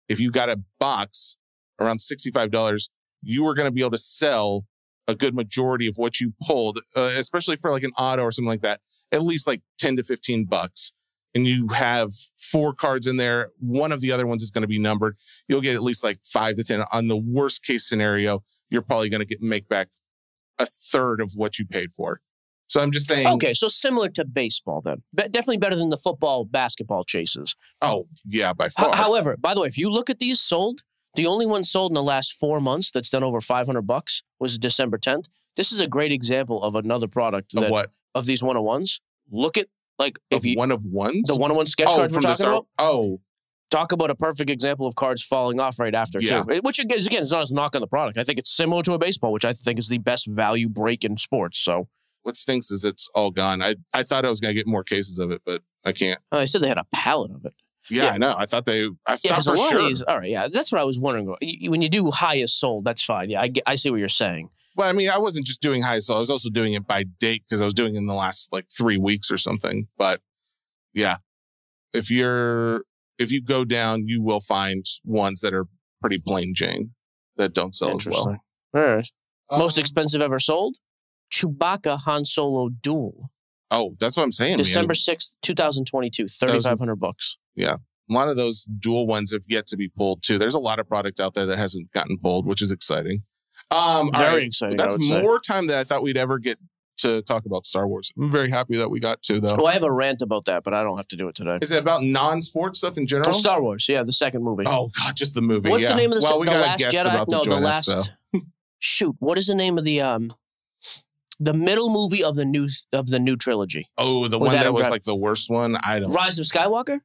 if 0.10 0.20
you 0.20 0.32
got 0.32 0.50
a 0.50 0.62
box 0.80 1.38
around 1.82 2.00
$65, 2.00 2.90
you 3.22 3.44
were 3.44 3.54
going 3.54 3.68
to 3.68 3.74
be 3.74 3.82
able 3.82 3.92
to 3.92 3.98
sell 3.98 4.66
a 5.08 5.16
good 5.16 5.36
majority 5.36 5.88
of 5.88 5.96
what 5.98 6.20
you 6.20 6.34
pulled, 6.46 6.80
uh, 6.96 7.12
especially 7.18 7.56
for 7.58 7.72
like 7.72 7.84
an 7.84 7.92
auto 7.98 8.24
or 8.24 8.32
something 8.32 8.48
like 8.50 8.62
that, 8.62 8.80
at 9.12 9.24
least 9.24 9.48
like 9.48 9.62
10 9.80 9.98
to 9.98 10.04
15 10.04 10.46
bucks. 10.46 10.92
And 11.34 11.48
you 11.48 11.70
have 11.70 12.12
four 12.38 12.74
cards 12.74 13.08
in 13.08 13.16
there. 13.18 13.50
One 13.60 13.92
of 13.92 14.02
the 14.02 14.12
other 14.12 14.28
ones 14.28 14.44
is 14.44 14.52
going 14.52 14.64
to 14.64 14.68
be 14.68 14.80
numbered. 14.80 15.16
You'll 15.48 15.62
get 15.62 15.76
at 15.76 15.82
least 15.84 16.04
like 16.04 16.20
five 16.24 16.56
to 16.58 16.64
10. 16.64 16.84
On 16.92 17.08
the 17.08 17.18
worst 17.18 17.64
case 17.64 17.88
scenario, 17.88 18.44
you're 18.70 18.82
probably 18.82 19.10
going 19.10 19.22
to 19.22 19.26
get 19.26 19.42
make 19.42 19.68
back 19.70 19.90
a 20.60 20.66
third 20.66 21.22
of 21.22 21.32
what 21.36 21.58
you 21.58 21.66
paid 21.66 21.92
for. 21.94 22.20
So 22.68 22.82
I'm 22.82 22.92
just 22.92 23.08
saying, 23.08 23.28
Okay, 23.28 23.54
so 23.54 23.68
similar 23.68 24.08
to 24.10 24.24
baseball 24.26 24.82
then. 24.84 25.04
Be- 25.16 25.24
definitely 25.24 25.58
better 25.58 25.76
than 25.76 25.90
the 25.90 25.98
football, 25.98 26.46
basketball 26.46 27.04
chases. 27.06 27.56
oh, 27.82 28.08
yeah, 28.26 28.54
by 28.54 28.66
H- 28.68 28.74
far. 28.74 28.96
however, 28.96 29.36
by 29.38 29.54
the 29.54 29.62
way, 29.62 29.68
if 29.68 29.78
you 29.78 29.90
look 29.90 30.10
at 30.10 30.20
these 30.20 30.40
sold, 30.40 30.82
the 31.16 31.26
only 31.26 31.46
one 31.46 31.64
sold 31.64 31.92
in 31.92 31.96
the 31.96 32.04
last 32.04 32.34
four 32.40 32.60
months 32.60 32.92
that's 32.92 33.10
done 33.10 33.24
over 33.24 33.42
500 33.42 33.82
bucks 33.82 34.24
was 34.40 34.58
December 34.58 34.98
10th. 34.98 35.26
This 35.56 35.72
is 35.72 35.80
a 35.80 35.88
great 35.88 36.12
example 36.12 36.64
of 36.64 36.76
another 36.76 37.08
product 37.08 37.54
of 37.56 37.64
that, 37.64 37.72
what? 37.72 37.92
of 38.16 38.26
these 38.26 38.42
101s. 38.42 39.00
Look 39.30 39.58
at 39.58 39.68
like 40.00 40.18
Of 40.32 40.38
if 40.40 40.46
you 40.46 40.58
one 40.58 40.72
of 40.72 40.86
ones? 40.86 41.28
the 41.28 41.34
101 41.36 41.66
sketch 41.68 41.88
oh, 41.92 41.96
cards 41.98 42.14
we're 42.16 42.22
talking 42.22 42.46
about. 42.46 42.68
Oh, 42.80 43.22
Talk 43.70 43.94
about 43.94 44.10
a 44.10 44.16
perfect 44.16 44.50
example 44.50 44.86
of 44.86 44.96
cards 44.96 45.24
falling 45.24 45.62
off 45.62 45.80
right 45.80 45.96
after, 45.96 46.20
Yeah. 46.22 46.44
too. 46.44 46.60
Which 46.62 46.78
again, 46.80 47.00
is- 47.00 47.08
again, 47.08 47.22
is 47.22 47.32
not 47.32 47.42
as 47.44 47.52
knock 47.54 47.74
on 47.76 47.80
the 47.82 47.88
product. 47.88 48.18
I 48.18 48.24
think 48.26 48.38
it's 48.38 48.50
similar 48.52 48.84
to 48.84 48.94
a 48.94 48.98
baseball, 49.00 49.32
which 49.32 49.46
I 49.46 49.54
think 49.54 49.80
is 49.80 49.88
the 49.88 49.98
best 49.98 50.28
value 50.28 50.68
break 50.68 51.06
in 51.06 51.16
sports. 51.18 51.58
So 51.60 51.88
What 52.24 52.36
stinks 52.36 52.70
is 52.72 52.84
it's 52.84 53.10
all 53.16 53.32
gone. 53.32 53.62
I 53.62 53.76
I 53.94 54.04
thought 54.04 54.26
I 54.26 54.30
was 54.30 54.40
gonna 54.42 54.54
get 54.54 54.68
more 54.68 54.84
cases 54.84 55.20
of 55.20 55.32
it, 55.32 55.42
but 55.46 55.62
I 55.86 55.92
can't. 55.94 56.20
uh, 56.34 56.40
they 56.40 56.46
said 56.48 56.62
they 56.62 56.68
had 56.68 56.78
a 56.78 56.86
pallet 56.94 57.32
of 57.32 57.46
it. 57.46 57.54
Yeah, 57.90 58.04
Yeah. 58.06 58.10
I 58.12 58.18
know. 58.18 58.36
I 58.38 58.46
thought 58.46 58.66
they. 58.66 58.86
I 59.08 59.18
Yeah, 59.24 59.36
thought 59.40 59.58
for 59.58 59.58
sure. 59.58 59.82
these. 59.88 60.02
All 60.04 60.20
right, 60.20 60.30
yeah, 60.30 60.48
that's 60.48 60.72
what 60.72 60.80
I 60.82 60.84
was 60.84 61.00
wondering. 61.00 61.36
When 61.70 61.82
you 61.82 61.90
do 61.90 62.10
highest 62.12 62.60
sold, 62.60 62.86
that's 62.86 63.04
fine. 63.04 63.30
Yeah, 63.30 63.42
I, 63.42 63.52
I 63.66 63.76
see 63.76 63.90
what 63.90 63.98
you're 64.00 64.10
saying. 64.10 64.50
Well, 64.76 64.88
I 64.88 64.94
mean, 64.94 65.10
I 65.10 65.18
wasn't 65.18 65.46
just 65.46 65.62
doing 65.62 65.82
high 65.82 66.00
sell. 66.00 66.16
I 66.16 66.20
was 66.20 66.30
also 66.30 66.50
doing 66.50 66.74
it 66.74 66.88
by 66.88 67.04
date 67.04 67.44
because 67.48 67.62
I 67.62 67.66
was 67.66 67.74
doing 67.74 67.96
it 67.96 67.98
in 67.98 68.06
the 68.06 68.16
last 68.16 68.50
like 68.54 68.68
three 68.76 68.98
weeks 68.98 69.30
or 69.32 69.38
something. 69.38 69.88
But 69.98 70.22
yeah, 70.94 71.18
if 71.94 72.10
you're 72.10 72.84
if 73.20 73.32
you 73.32 73.42
go 73.44 73.66
down, 73.66 74.08
you 74.08 74.22
will 74.22 74.40
find 74.40 74.86
ones 75.04 75.42
that 75.42 75.54
are 75.54 75.66
pretty 76.00 76.20
plain 76.20 76.54
Jane 76.56 76.92
that 77.36 77.54
don't 77.54 77.76
sell 77.76 77.90
as 77.98 78.06
well. 78.06 78.14
Interesting. 78.14 78.40
All 78.74 78.82
right. 78.82 79.12
Most 79.52 79.78
Um, 79.78 79.82
expensive 79.82 80.22
ever 80.22 80.40
sold? 80.40 80.78
Chewbacca 81.34 82.00
Han 82.04 82.26
Solo 82.26 82.70
Dual. 82.70 83.30
Oh, 83.72 83.96
that's 84.00 84.18
what 84.18 84.24
I'm 84.24 84.32
saying. 84.32 84.52
man. 84.52 84.58
December 84.60 84.94
6th, 84.94 85.34
2022. 85.42 86.28
3500 86.28 86.96
bucks. 86.98 87.38
Yeah. 87.56 87.76
A 88.10 88.14
lot 88.14 88.28
of 88.28 88.36
those 88.36 88.66
dual 88.66 89.08
ones 89.08 89.32
have 89.32 89.44
yet 89.48 89.66
to 89.68 89.78
be 89.78 89.88
pulled 89.88 90.22
too. 90.22 90.38
There's 90.38 90.54
a 90.54 90.60
lot 90.60 90.80
of 90.80 90.88
product 90.88 91.20
out 91.20 91.34
there 91.34 91.46
that 91.46 91.58
hasn't 91.58 91.92
gotten 91.94 92.18
pulled, 92.18 92.46
which 92.46 92.62
is 92.62 92.72
exciting. 92.72 93.24
Um, 93.72 94.12
Very 94.12 94.34
right. 94.34 94.44
exciting. 94.44 94.76
That's 94.76 94.94
would 94.94 95.04
say. 95.04 95.22
more 95.22 95.40
time 95.40 95.68
than 95.68 95.78
I 95.78 95.86
thought 95.86 96.04
we'd 96.04 96.18
ever 96.18 96.38
get 96.38 96.60
to 96.98 97.22
talk 97.22 97.46
about 97.46 97.66
Star 97.66 97.88
Wars. 97.88 98.12
I'm 98.18 98.30
very 98.30 98.50
happy 98.50 98.78
that 98.78 98.90
we 98.90 99.00
got 99.00 99.22
to 99.24 99.40
though. 99.40 99.56
Well, 99.56 99.68
I 99.68 99.74
have 99.74 99.84
a 99.84 99.92
rant 99.92 100.22
about 100.22 100.46
that, 100.46 100.64
but 100.64 100.74
I 100.74 100.84
don't 100.84 100.98
have 100.98 101.08
to 101.10 101.16
do 101.16 101.28
it 101.28 101.36
today. 101.36 101.58
Is 101.62 101.72
it 101.72 101.80
about 101.80 102.04
non-sports 102.04 102.80
stuff 102.80 102.98
in 102.98 103.08
general? 103.08 103.34
Star 103.34 103.62
Wars, 103.62 103.88
yeah, 103.88 104.04
the 104.04 104.14
second 104.14 104.44
movie. 104.44 104.64
Oh 104.68 104.90
God, 105.00 105.16
just 105.16 105.34
the 105.34 105.42
movie. 105.42 105.70
What's 105.70 105.84
yeah. 105.84 105.90
the 105.90 105.96
name 105.96 106.12
of 106.12 106.20
the, 106.20 106.24
Well, 106.24 106.34
se- 106.34 106.40
we 106.40 106.46
the 106.46 106.52
got 106.52 106.62
last 106.62 106.84
Jedi? 106.84 107.26
No, 107.30 107.44
the 107.44 107.60
last. 107.60 107.90
us, 107.90 108.10
so. 108.34 108.42
Shoot, 108.80 109.16
what 109.20 109.38
is 109.38 109.48
the 109.48 109.56
name 109.56 109.78
of 109.78 109.84
the 109.84 110.02
um, 110.02 110.34
the 111.44 111.54
middle 111.54 111.90
movie 111.92 112.24
of 112.24 112.36
the 112.36 112.46
new 112.46 112.68
of 112.94 113.08
the 113.08 113.20
new 113.20 113.36
trilogy? 113.36 113.88
Oh, 113.98 114.28
the 114.28 114.38
With 114.40 114.54
one 114.54 114.62
that 114.64 114.72
was 114.72 114.82
Driver. 114.82 114.92
like 114.94 115.04
the 115.04 115.16
worst 115.16 115.50
one. 115.50 115.76
I 115.84 116.00
don't. 116.00 116.12
Rise 116.14 116.38
of 116.40 116.46
Skywalker. 116.46 117.00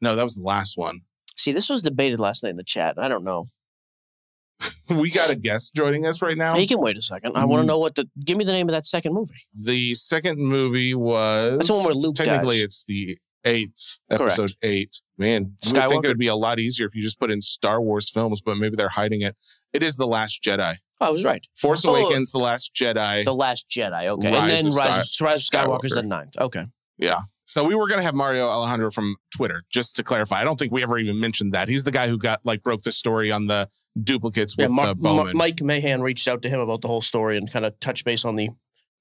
No, 0.00 0.16
that 0.16 0.22
was 0.24 0.34
the 0.36 0.42
last 0.42 0.76
one. 0.76 1.02
See, 1.36 1.52
this 1.52 1.68
was 1.70 1.82
debated 1.82 2.18
last 2.18 2.42
night 2.42 2.50
in 2.50 2.56
the 2.56 2.64
chat. 2.64 2.94
I 2.98 3.08
don't 3.08 3.24
know. 3.24 3.48
we 4.90 5.10
got 5.10 5.30
a 5.30 5.36
guest 5.36 5.74
joining 5.74 6.06
us 6.06 6.22
right 6.22 6.36
now. 6.36 6.54
He 6.54 6.66
can 6.66 6.80
wait 6.80 6.96
a 6.96 7.00
second. 7.00 7.36
I 7.36 7.44
want 7.44 7.60
to 7.60 7.64
Mm. 7.64 7.68
know 7.68 7.78
what 7.78 7.94
the. 7.94 8.08
Give 8.24 8.36
me 8.38 8.44
the 8.44 8.52
name 8.52 8.68
of 8.68 8.72
that 8.72 8.86
second 8.86 9.12
movie. 9.14 9.34
The 9.64 9.94
second 9.94 10.38
movie 10.38 10.94
was 10.94 11.58
That's 11.58 11.68
the 11.68 11.74
one 11.74 11.84
where 11.84 11.94
Luke 11.94 12.14
technically 12.16 12.56
dies. 12.56 12.64
it's 12.64 12.84
the 12.84 13.18
eighth 13.44 13.98
Correct. 14.10 14.22
episode 14.38 14.52
eight. 14.62 15.00
Man, 15.18 15.56
would 15.66 15.88
think 15.88 16.04
it 16.04 16.08
would 16.08 16.18
be 16.18 16.28
a 16.28 16.36
lot 16.36 16.58
easier 16.60 16.86
if 16.86 16.94
you 16.94 17.02
just 17.02 17.18
put 17.18 17.30
in 17.30 17.40
Star 17.40 17.80
Wars 17.80 18.08
films, 18.08 18.40
but 18.40 18.56
maybe 18.56 18.76
they're 18.76 18.88
hiding 18.88 19.22
it. 19.22 19.36
It 19.72 19.82
is 19.82 19.96
the 19.96 20.06
Last 20.06 20.42
Jedi. 20.42 20.74
Oh, 21.00 21.06
I 21.06 21.10
was 21.10 21.24
right. 21.24 21.46
Force 21.56 21.84
Oh. 21.84 21.94
Awakens, 21.94 22.30
the 22.32 22.38
Last 22.38 22.72
Jedi. 22.74 23.24
The 23.24 23.34
Last 23.34 23.66
Jedi. 23.68 24.06
Okay, 24.06 24.32
Rise 24.32 24.64
and 24.64 24.72
then 24.72 24.78
Rise, 24.78 25.12
Sky- 25.12 25.24
Rise 25.26 25.36
of 25.38 25.42
Skywalker's 25.42 25.92
Skywalker. 25.92 25.94
the 25.94 26.02
ninth. 26.02 26.36
Okay. 26.38 26.66
Yeah. 26.98 27.20
So 27.44 27.64
we 27.64 27.74
were 27.74 27.88
gonna 27.88 28.02
have 28.02 28.14
Mario 28.14 28.48
Alejandro 28.48 28.90
from 28.90 29.16
Twitter, 29.36 29.62
just 29.70 29.96
to 29.96 30.04
clarify. 30.04 30.40
I 30.40 30.44
don't 30.44 30.58
think 30.58 30.72
we 30.72 30.82
ever 30.82 30.96
even 30.98 31.18
mentioned 31.20 31.52
that. 31.54 31.68
He's 31.68 31.84
the 31.84 31.90
guy 31.90 32.08
who 32.08 32.16
got 32.18 32.40
like 32.44 32.62
broke 32.62 32.82
the 32.82 32.92
story 32.92 33.32
on 33.32 33.46
the 33.46 33.68
duplicates 34.00 34.54
Yeah, 34.56 34.66
with 34.68 34.78
uh, 34.78 34.84
Ma- 34.86 34.94
Bowman. 34.94 35.36
Mike 35.36 35.60
Mahan 35.60 36.02
reached 36.02 36.28
out 36.28 36.40
to 36.42 36.48
him 36.48 36.60
about 36.60 36.80
the 36.82 36.88
whole 36.88 37.02
story 37.02 37.36
and 37.36 37.50
kind 37.50 37.64
of 37.66 37.78
touch 37.80 38.04
base 38.04 38.24
on 38.24 38.36
the. 38.36 38.50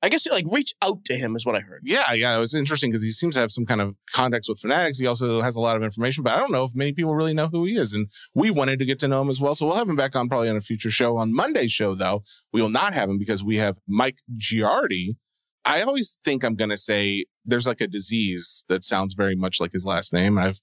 I 0.03 0.09
guess 0.09 0.25
like 0.27 0.45
reach 0.51 0.73
out 0.81 1.05
to 1.05 1.15
him 1.15 1.35
is 1.35 1.45
what 1.45 1.55
I 1.55 1.59
heard. 1.59 1.81
Yeah, 1.83 2.11
yeah, 2.13 2.35
it 2.35 2.39
was 2.39 2.55
interesting 2.55 2.89
because 2.89 3.03
he 3.03 3.11
seems 3.11 3.35
to 3.35 3.41
have 3.41 3.51
some 3.51 3.67
kind 3.67 3.81
of 3.81 3.95
contacts 4.11 4.49
with 4.49 4.59
fanatics. 4.59 4.97
He 4.97 5.05
also 5.05 5.41
has 5.41 5.55
a 5.55 5.61
lot 5.61 5.77
of 5.77 5.83
information, 5.83 6.23
but 6.23 6.33
I 6.33 6.39
don't 6.39 6.51
know 6.51 6.63
if 6.63 6.75
many 6.75 6.91
people 6.91 7.13
really 7.13 7.35
know 7.35 7.47
who 7.47 7.65
he 7.65 7.75
is. 7.75 7.93
And 7.93 8.07
we 8.33 8.49
wanted 8.49 8.79
to 8.79 8.85
get 8.85 8.97
to 8.99 9.07
know 9.07 9.21
him 9.21 9.29
as 9.29 9.39
well. 9.39 9.53
So 9.53 9.67
we'll 9.67 9.75
have 9.75 9.87
him 9.87 9.95
back 9.95 10.15
on 10.15 10.27
probably 10.27 10.49
on 10.49 10.57
a 10.57 10.61
future 10.61 10.89
show. 10.89 11.17
On 11.17 11.33
Monday's 11.33 11.71
show, 11.71 11.93
though, 11.93 12.23
we 12.51 12.61
will 12.61 12.69
not 12.69 12.93
have 12.93 13.09
him 13.09 13.19
because 13.19 13.43
we 13.43 13.57
have 13.57 13.77
Mike 13.87 14.19
Giardi. 14.35 15.17
I 15.65 15.81
always 15.83 16.19
think 16.25 16.43
I'm 16.43 16.55
gonna 16.55 16.77
say 16.77 17.25
there's 17.45 17.67
like 17.67 17.81
a 17.81 17.87
disease 17.87 18.63
that 18.67 18.83
sounds 18.83 19.13
very 19.13 19.35
much 19.35 19.59
like 19.59 19.71
his 19.73 19.85
last 19.85 20.13
name. 20.13 20.37
I've 20.37 20.59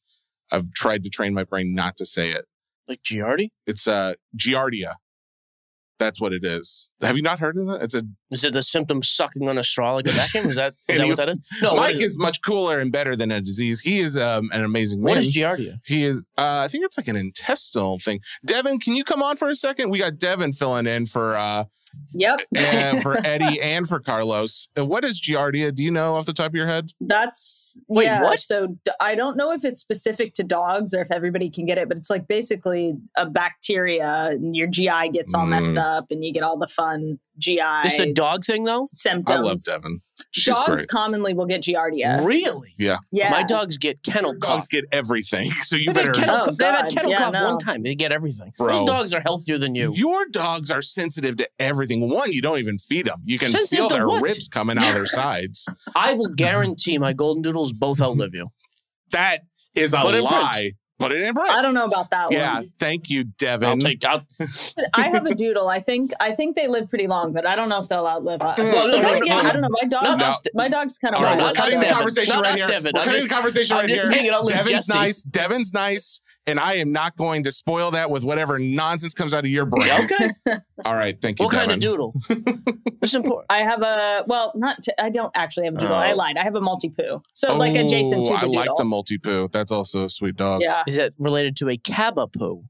I've 0.51 0.72
tried 0.72 1.05
to 1.05 1.11
train 1.11 1.35
my 1.35 1.44
brain 1.44 1.74
not 1.74 1.96
to 1.98 2.05
say 2.05 2.31
it. 2.31 2.46
Like 2.88 3.03
Giardi. 3.03 3.51
It's 3.66 3.87
uh 3.87 4.14
Giardia. 4.37 4.94
That's 5.98 6.20
what 6.20 6.33
it 6.33 6.44
is. 6.44 6.90
Have 7.01 7.16
you 7.16 7.22
not 7.22 7.40
heard 7.40 7.57
of 7.57 7.66
that? 7.66 7.83
It's 7.83 7.94
a 7.94 8.03
Is 8.31 8.45
it 8.45 8.53
the 8.53 8.62
symptom 8.62 9.03
sucking 9.03 9.49
on 9.49 9.57
a 9.59 9.62
straw 9.62 9.95
like 9.95 10.07
a 10.07 10.11
vacuum? 10.11 10.47
Is 10.47 10.57
that, 10.57 10.73
is 10.73 10.85
that 10.88 11.01
he- 11.01 11.09
what 11.09 11.17
that 11.17 11.31
is? 11.31 11.38
No. 11.62 11.75
Mike 11.77 11.97
is, 11.97 12.19
much 12.19 12.43
cooler 12.43 12.79
and 12.79 12.93
better 12.93 13.17
than 13.17 13.31
a 13.31 13.41
disease. 13.41 13.81
He 13.81 14.01
is 14.01 14.17
um, 14.17 14.51
an 14.53 14.64
amazing 14.64 15.01
man. 15.01 15.14
What 15.14 15.19
is 15.19 15.35
Giardia? 15.37 15.79
He 15.87 16.05
is. 16.05 16.19
Uh, 16.37 16.61
I 16.64 16.69
think 16.69 16.85
it's 16.85 16.97
like 16.99 17.09
an 17.09 17.17
intestinal 17.17 17.99
thing. 17.99 18.21
Devin, 18.45 18.79
can 18.79 18.95
you 18.95 19.05
come 19.05 19.23
on 19.23 19.37
for 19.37 19.49
a 19.49 19.55
second? 19.57 19.91
We 19.91 19.99
got 19.99 20.19
Devin 20.19 20.53
filling 20.53 20.87
in 20.87 21.07
for 21.07 21.37
uh, 21.37 21.64
Yep. 22.12 22.41
uh, 22.59 22.99
for 23.01 23.17
Eddie 23.27 23.61
and 23.62 23.88
for 23.88 23.99
Carlos. 23.99 24.69
Uh, 24.79 24.85
what 24.85 25.05
is 25.07 25.23
Giardia? 25.23 25.75
Do 25.75 25.83
you 25.83 25.91
know 25.91 26.17
off 26.17 26.27
the 26.27 26.35
top 26.35 26.49
of 26.49 26.55
your 26.55 26.67
head? 26.67 26.91
That's 27.01 27.79
Wait, 27.88 28.05
yeah. 28.05 28.23
what? 28.23 28.38
So 28.41 28.77
I 29.01 29.14
don't 29.14 29.38
know 29.38 29.53
if 29.53 29.64
it's 29.64 29.81
specific 29.81 30.35
to 30.35 30.45
dogs 30.45 30.93
or 30.93 31.01
if 31.01 31.11
everybody 31.11 31.49
can 31.49 31.64
get 31.64 31.79
it, 31.79 31.88
but 31.88 31.97
it's 31.97 32.11
like 32.11 32.29
basically 32.29 32.95
a 33.17 33.25
bacteria, 33.25 34.29
and 34.33 34.55
your 34.55 34.67
GI 34.69 35.11
gets 35.12 35.33
all 35.35 35.47
messed 35.47 35.75
Mm. 35.77 35.83
up, 35.83 36.07
and 36.11 36.23
you 36.25 36.33
get 36.33 36.43
all 36.43 36.59
the 36.59 36.67
fun 36.67 37.19
GI 37.38 37.61
This 37.85 37.94
is 37.94 38.01
a 38.01 38.12
dog 38.12 38.44
thing 38.44 38.64
though. 38.64 38.85
Symptoms. 38.87 39.38
I 39.38 39.42
love 39.42 39.62
Devin. 39.64 40.01
She's 40.33 40.55
Dogs 40.57 40.68
great. 40.68 40.88
commonly 40.88 41.33
will 41.33 41.46
get 41.46 41.62
Giardia. 41.62 42.24
Really? 42.24 42.70
Yeah, 42.77 42.96
Yeah. 43.12 43.31
My 43.31 43.44
dogs 43.44 43.79
get 43.79 44.03
kennel 44.03 44.33
Your 44.33 44.40
cough. 44.40 44.51
dogs 44.55 44.66
get 44.66 44.85
everything, 44.90 45.44
so 45.62 45.77
you 45.77 45.92
They've 45.92 46.07
had 46.07 46.14
kennel, 46.16 46.37
Oh, 46.37 46.44
cough- 46.46 46.57
they've 46.59 46.68
had 46.74 46.90
kennel 46.92 47.11
Yeah, 47.12 47.16
cough 47.18 47.33
no. 47.33 47.44
one 47.51 47.59
time. 47.59 47.83
They 47.85 47.94
get 47.94 48.11
everything. 48.11 48.53
Bro. 48.59 48.79
Those 48.79 48.87
dogs 48.88 49.14
are 49.14 49.20
healthier 49.20 49.59
than 49.59 49.74
you. 49.77 49.92
Your 49.94 50.27
dogs 50.27 50.70
are 50.72 50.83
sensitive 50.83 51.37
to 51.37 51.48
everything. 51.61 52.11
One, 52.11 52.33
you 52.33 52.42
don't 52.42 52.59
even 52.59 52.79
feed 52.79 53.07
them. 53.07 53.20
You 53.24 53.38
can 53.38 53.48
Sensitive 53.48 53.79
feel 53.79 53.88
their 53.88 54.07
what? 54.09 54.22
ribs 54.22 54.48
coming 54.48 54.77
out 54.77 54.88
of 54.88 54.94
their 54.94 55.07
sides. 55.07 55.68
I 55.94 56.14
will 56.14 56.31
guarantee 56.35 56.98
my 56.98 57.12
golden 57.12 57.42
doodles 57.42 57.72
both 57.72 58.01
outlive 58.03 58.35
you. 58.35 58.48
That 59.12 59.42
is 59.77 59.94
a 59.94 59.98
Put 60.01 60.14
it 60.16 60.18
in 60.18 60.24
lie. 60.24 60.72
Put 60.98 61.12
it 61.12 61.22
in 61.22 61.32
print. 61.32 61.50
I 61.52 61.62
don't 61.62 61.74
know 61.74 61.84
about 61.84 62.11
that 62.11 62.32
Yeah, 62.32 62.54
one. 62.54 62.62
Yeah, 62.64 62.68
thank 62.80 63.08
you, 63.08 63.22
Devin. 63.24 63.68
I'll 63.68 63.78
take 63.78 64.04
out. 64.04 64.24
I 64.94 65.08
have 65.08 65.26
a 65.26 65.34
doodle. 65.34 65.68
I 65.68 65.78
think 65.78 66.11
I 66.18 66.32
think 66.32 66.56
they 66.56 66.66
live 66.66 66.88
pretty 66.90 67.06
long, 67.06 67.32
but 67.32 67.46
I 67.46 67.54
don't 67.54 67.68
know 67.68 67.78
if 67.78 67.87
they'll 67.88 68.06
outlive 68.06 68.42
us. 68.42 68.58
Well, 68.58 68.88
no, 68.88 69.00
no, 69.00 69.14
again, 69.14 69.28
no. 69.44 69.48
I 69.48 69.52
don't 69.52 69.62
know. 69.62 69.68
My 69.70 69.88
dog's 69.88 70.20
No. 70.20 70.50
my 70.54 70.68
dog's 70.68 70.98
kind 70.98 71.14
of 71.14 71.20
All 71.20 71.26
right, 71.26 71.37
No, 71.37 71.44
we're 71.44 71.46
not 71.48 71.54
cutting 71.54 71.78
the 71.78 71.82
Devin. 71.84 71.96
conversation 71.96 72.34
Not 72.34 72.44
right 72.44 72.52
us, 72.54 72.58
here. 72.61 72.68
Devin. 72.68 72.92
We're 72.94 73.00
I'm 73.00 73.04
cutting 73.06 73.20
just- 73.20 73.28
the 73.30 73.34
conversation 73.34 73.76
I'm 73.76 73.80
right 73.82 73.88
just 73.88 74.02
here. 74.04 74.12
saying 74.12 74.26
it 74.26 74.32
outlives 74.32 74.62
Devin's 74.64 74.88
nice. 74.88 75.22
Devin's 75.22 75.72
nice. 75.72 76.20
And 76.46 76.59
I 76.59 76.74
am 76.77 76.92
not 76.92 77.14
going 77.16 77.42
to 77.42 77.53
spoil 77.53 77.90
that 77.90 78.11
with 78.11 78.24
whatever 78.24 78.59
nonsense 78.59 79.12
comes 79.12 79.35
out 79.35 79.44
of 79.44 79.51
your 79.51 79.66
brain. 79.66 79.90
Okay. 80.05 80.31
All 80.87 80.94
right. 80.94 81.14
Thank 81.20 81.38
you, 81.40 81.44
What 81.46 81.55
kind 81.55 81.70
of 81.70 81.81
doodle? 81.81 82.14
It's 83.01 83.14
important. 83.14 83.46
I 83.48 83.59
have 83.59 83.81
a 83.83 84.24
well, 84.27 84.51
not 84.57 84.83
t- 84.83 84.92
I 84.98 85.09
don't 85.09 85.31
actually 85.37 85.66
have 85.66 85.77
a 85.77 85.79
doodle. 85.79 85.94
Oh. 85.94 85.98
I 85.98 86.12
lied. 86.14 86.37
I 86.37 86.42
have 86.42 86.57
a 86.57 86.61
maltipoo. 86.61 87.22
So 87.33 87.57
like 87.57 87.77
adjacent 87.77 88.22
oh, 88.22 88.24
to 88.24 88.31
Oh, 88.33 88.35
the 88.35 88.38
I 88.38 88.40
doodle. 88.40 88.55
like 88.57 88.68
the 88.77 88.85
maltipoo. 88.85 89.53
That's 89.53 89.70
also 89.70 90.05
a 90.05 90.09
sweet 90.09 90.37
dog. 90.37 90.62
yeah. 90.62 90.83
Is 90.87 90.96
it 90.96 91.14
related 91.18 91.55
to 91.59 91.68
a 91.68 91.77
cavapoo? 91.79 92.64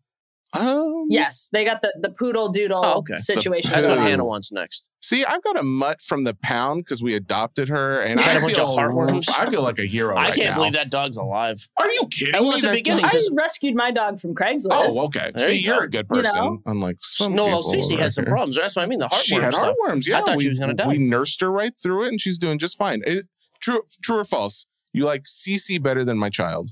Um, 0.54 1.04
Yes, 1.10 1.48
they 1.52 1.64
got 1.64 1.82
the 1.82 1.92
the 2.00 2.10
poodle 2.10 2.48
doodle 2.48 2.80
Oh, 2.84 2.98
okay. 2.98 3.16
situation. 3.16 3.70
That's 3.70 3.86
what 3.88 3.94
Ooh. 3.94 3.96
going 3.96 4.04
on. 4.04 4.10
Hannah 4.10 4.24
wants 4.24 4.50
next. 4.52 4.86
See, 5.00 5.24
I've 5.24 5.42
got 5.44 5.56
a 5.58 5.62
mutt 5.62 6.00
from 6.00 6.24
the 6.24 6.34
pound 6.34 6.84
because 6.84 7.02
we 7.02 7.14
adopted 7.14 7.68
her, 7.68 8.00
and 8.00 8.18
Got 8.18 8.28
I 8.28 8.32
a 8.32 8.40
bunch 8.40 8.56
feel 8.56 8.64
of 8.66 8.76
heartworms? 8.78 9.28
I 9.38 9.46
feel 9.46 9.62
like 9.62 9.78
a 9.78 9.84
hero. 9.84 10.16
I 10.16 10.24
right 10.26 10.34
can't 10.34 10.50
now. 10.50 10.54
believe 10.56 10.72
that 10.72 10.90
dog's 10.90 11.16
alive. 11.16 11.68
Are 11.76 11.88
you 11.88 12.08
kidding 12.10 12.32
Well, 12.40 12.50
me? 12.50 12.56
at 12.56 12.62
the 12.62 12.70
beginning, 12.72 13.02
dog- 13.04 13.14
I 13.14 13.18
says- 13.18 13.30
rescued 13.32 13.74
my 13.76 13.90
dog 13.90 14.18
from 14.18 14.34
Craigslist. 14.34 14.68
Oh, 14.72 15.04
okay. 15.06 15.30
There 15.36 15.46
See, 15.48 15.54
you 15.54 15.60
you're 15.70 15.78
go. 15.80 15.84
a 15.84 15.88
good 15.88 16.06
You 16.10 16.16
person, 16.22 16.40
know? 16.44 16.62
unlike 16.66 16.96
some 17.00 17.34
no, 17.34 17.44
well, 17.46 17.62
people 17.62 17.80
Cece 17.80 17.92
over 17.92 18.02
had 18.02 18.12
some 18.12 18.24
problems. 18.24 18.56
That's 18.56 18.74
what 18.74 18.82
I 18.82 18.86
mean. 18.86 18.98
The 18.98 19.06
heartworm 19.08 19.22
She 19.22 19.34
had 19.36 19.54
stuff. 19.54 19.74
heartworms. 19.86 20.06
Yeah, 20.06 20.18
I 20.18 20.22
thought 20.22 20.36
we, 20.38 20.42
she 20.44 20.48
was 20.48 20.58
gonna 20.58 20.74
die. 20.74 20.88
We 20.88 20.98
nursed 20.98 21.40
her 21.42 21.52
right 21.52 21.72
through 21.80 22.04
it, 22.04 22.08
and 22.08 22.20
she's 22.20 22.38
doing 22.38 22.58
just 22.58 22.76
fine. 22.76 23.02
It, 23.06 23.26
true, 23.60 23.82
true 24.02 24.18
or 24.18 24.24
false? 24.24 24.66
You 24.92 25.04
like 25.04 25.24
Cece 25.24 25.80
better 25.80 26.04
than 26.04 26.18
my 26.18 26.30
child? 26.30 26.70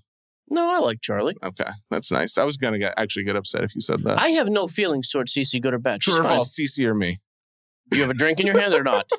No, 0.49 0.69
I 0.75 0.79
like 0.79 1.01
Charlie. 1.01 1.37
Okay, 1.45 1.69
that's 1.91 2.13
nice. 2.13 2.39
I 2.39 2.45
was 2.45 2.57
gonna 2.57 2.79
get, 2.79 2.95
actually 2.97 3.25
get 3.25 3.37
upset 3.37 3.65
if 3.65 3.75
you 3.75 3.81
said 3.81 4.01
that. 4.05 4.19
I 4.19 4.29
have 4.31 4.49
no 4.49 4.67
feelings 4.67 5.11
towards 5.11 5.35
Cece, 5.35 5.61
good 5.61 5.75
or 5.75 5.79
bad. 5.79 6.03
She's 6.03 6.15
true 6.15 6.23
or 6.25 6.29
fine. 6.29 6.37
false? 6.37 6.59
Cece 6.59 6.85
or 6.85 6.95
me? 6.95 7.21
Do 7.91 7.99
you 7.99 8.05
have 8.05 8.11
a 8.15 8.19
drink 8.19 8.41
in 8.41 8.47
your 8.47 8.59
hand 8.59 8.75
or 8.75 8.83
not? 8.85 9.11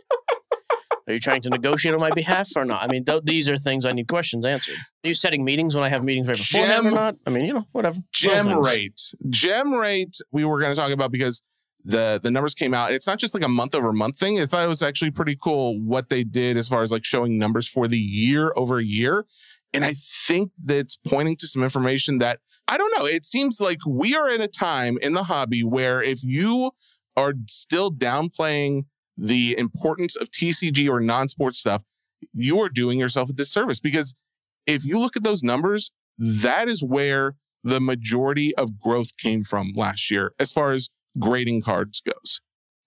Are 1.08 1.14
you 1.14 1.20
trying 1.20 1.42
to 1.44 1.50
negotiate 1.50 1.94
on 1.96 2.02
my 2.02 2.12
behalf 2.12 2.50
or 2.58 2.66
not? 2.66 2.84
I 2.84 2.88
mean, 2.88 3.06
th- 3.06 3.24
these 3.24 3.50
are 3.50 3.58
things 3.58 3.86
I 3.86 3.94
need 3.94 4.10
questions 4.10 4.46
answered. 4.46 4.76
Are 4.76 5.08
you 5.08 5.14
setting 5.14 5.46
meetings 5.46 5.74
when 5.74 5.84
I 5.86 5.90
have 5.90 6.04
meetings 6.04 6.28
right 6.28 6.36
beforehand 6.36 6.82
or 6.82 6.90
Gem- 6.90 6.94
not? 6.94 7.16
I 7.26 7.30
mean, 7.30 7.46
you 7.46 7.54
know, 7.54 7.66
whatever. 7.72 8.00
Gem 8.12 8.60
rate. 8.62 9.00
Gem 9.30 9.74
rate. 9.74 10.18
We 10.34 10.44
were 10.44 10.60
going 10.60 10.74
to 10.74 10.80
talk 10.80 10.92
about 10.92 11.12
because 11.14 11.42
the 11.86 12.20
the 12.22 12.30
numbers 12.30 12.54
came 12.54 12.74
out. 12.74 12.92
It's 12.92 13.08
not 13.08 13.20
just 13.20 13.34
like 13.34 13.44
a 13.44 13.48
month 13.48 13.74
over 13.74 13.94
month 13.94 14.18
thing. 14.20 14.42
I 14.42 14.46
thought 14.46 14.66
it 14.66 14.68
was 14.68 14.82
actually 14.82 15.12
pretty 15.12 15.38
cool 15.42 15.80
what 15.80 16.10
they 16.10 16.26
did 16.26 16.58
as 16.58 16.68
far 16.68 16.82
as 16.82 16.92
like 16.92 17.06
showing 17.06 17.38
numbers 17.40 17.70
for 17.70 17.88
the 17.88 17.98
year 17.98 18.52
over 18.58 18.82
year. 18.82 19.26
And 19.78 19.86
I 19.86 19.94
think 19.94 20.52
that's 20.64 20.98
pointing 21.08 21.36
to 21.38 21.48
some 21.48 21.64
information 21.64 22.18
that 22.18 22.40
I 22.68 22.78
don't 22.78 22.92
know. 22.98 23.06
It 23.06 23.26
seems 23.26 23.62
like 23.62 23.80
we 23.88 24.16
are 24.16 24.30
in 24.30 24.42
a 24.42 24.48
time 24.48 24.98
in 25.02 25.14
the 25.14 25.24
hobby 25.24 25.64
where 25.64 26.02
if 26.02 26.24
you 26.24 26.72
are 27.16 27.34
still 27.48 27.92
downplaying 27.92 28.86
the 29.16 29.56
importance 29.58 30.16
of 30.16 30.32
TCG 30.32 30.90
or 30.90 31.00
non 31.00 31.28
sports 31.28 31.60
stuff, 31.60 31.84
you 32.34 32.60
are 32.60 32.70
doing 32.70 33.00
yourself 33.00 33.30
a 33.30 33.34
disservice 33.34 33.80
because 33.80 34.16
if 34.66 34.84
you 34.84 34.98
look 34.98 35.16
at 35.16 35.24
those 35.24 35.44
numbers, 35.44 35.92
that 36.18 36.68
is 36.68 36.84
where 36.84 37.36
the 37.64 37.80
majority 37.80 38.56
of 38.56 38.80
growth 38.80 39.16
came 39.18 39.44
from 39.44 39.74
last 39.76 40.10
year 40.10 40.34
as 40.40 40.52
far 40.52 40.72
as 40.72 40.90
grading 41.20 41.62
cards 41.62 42.02
goes. 42.02 42.42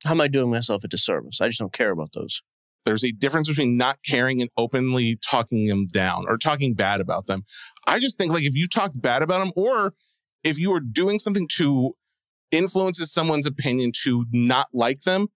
How 0.04 0.12
am 0.12 0.20
I 0.20 0.28
doing 0.28 0.50
myself 0.50 0.82
a 0.84 0.88
disservice? 0.88 1.40
I 1.40 1.48
just 1.48 1.60
don't 1.60 1.72
care 1.72 1.90
about 1.90 2.12
those. 2.14 2.42
There's 2.84 3.04
a 3.04 3.12
difference 3.12 3.48
between 3.48 3.76
not 3.76 3.98
caring 4.06 4.40
and 4.40 4.50
openly 4.56 5.16
talking 5.16 5.66
them 5.66 5.86
down 5.86 6.24
or 6.28 6.38
talking 6.38 6.74
bad 6.74 7.00
about 7.00 7.26
them. 7.26 7.42
I 7.86 7.98
just 7.98 8.18
think 8.18 8.32
like 8.32 8.44
if 8.44 8.54
you 8.54 8.66
talk 8.66 8.92
bad 8.94 9.22
about 9.22 9.40
them 9.40 9.52
or 9.56 9.94
if 10.42 10.58
you 10.58 10.72
are 10.72 10.80
doing 10.80 11.18
something 11.18 11.48
to 11.56 11.94
influences 12.50 13.12
someone's 13.12 13.46
opinion 13.46 13.92
to 14.04 14.26
not 14.32 14.68
like 14.72 15.00
them, 15.00 15.28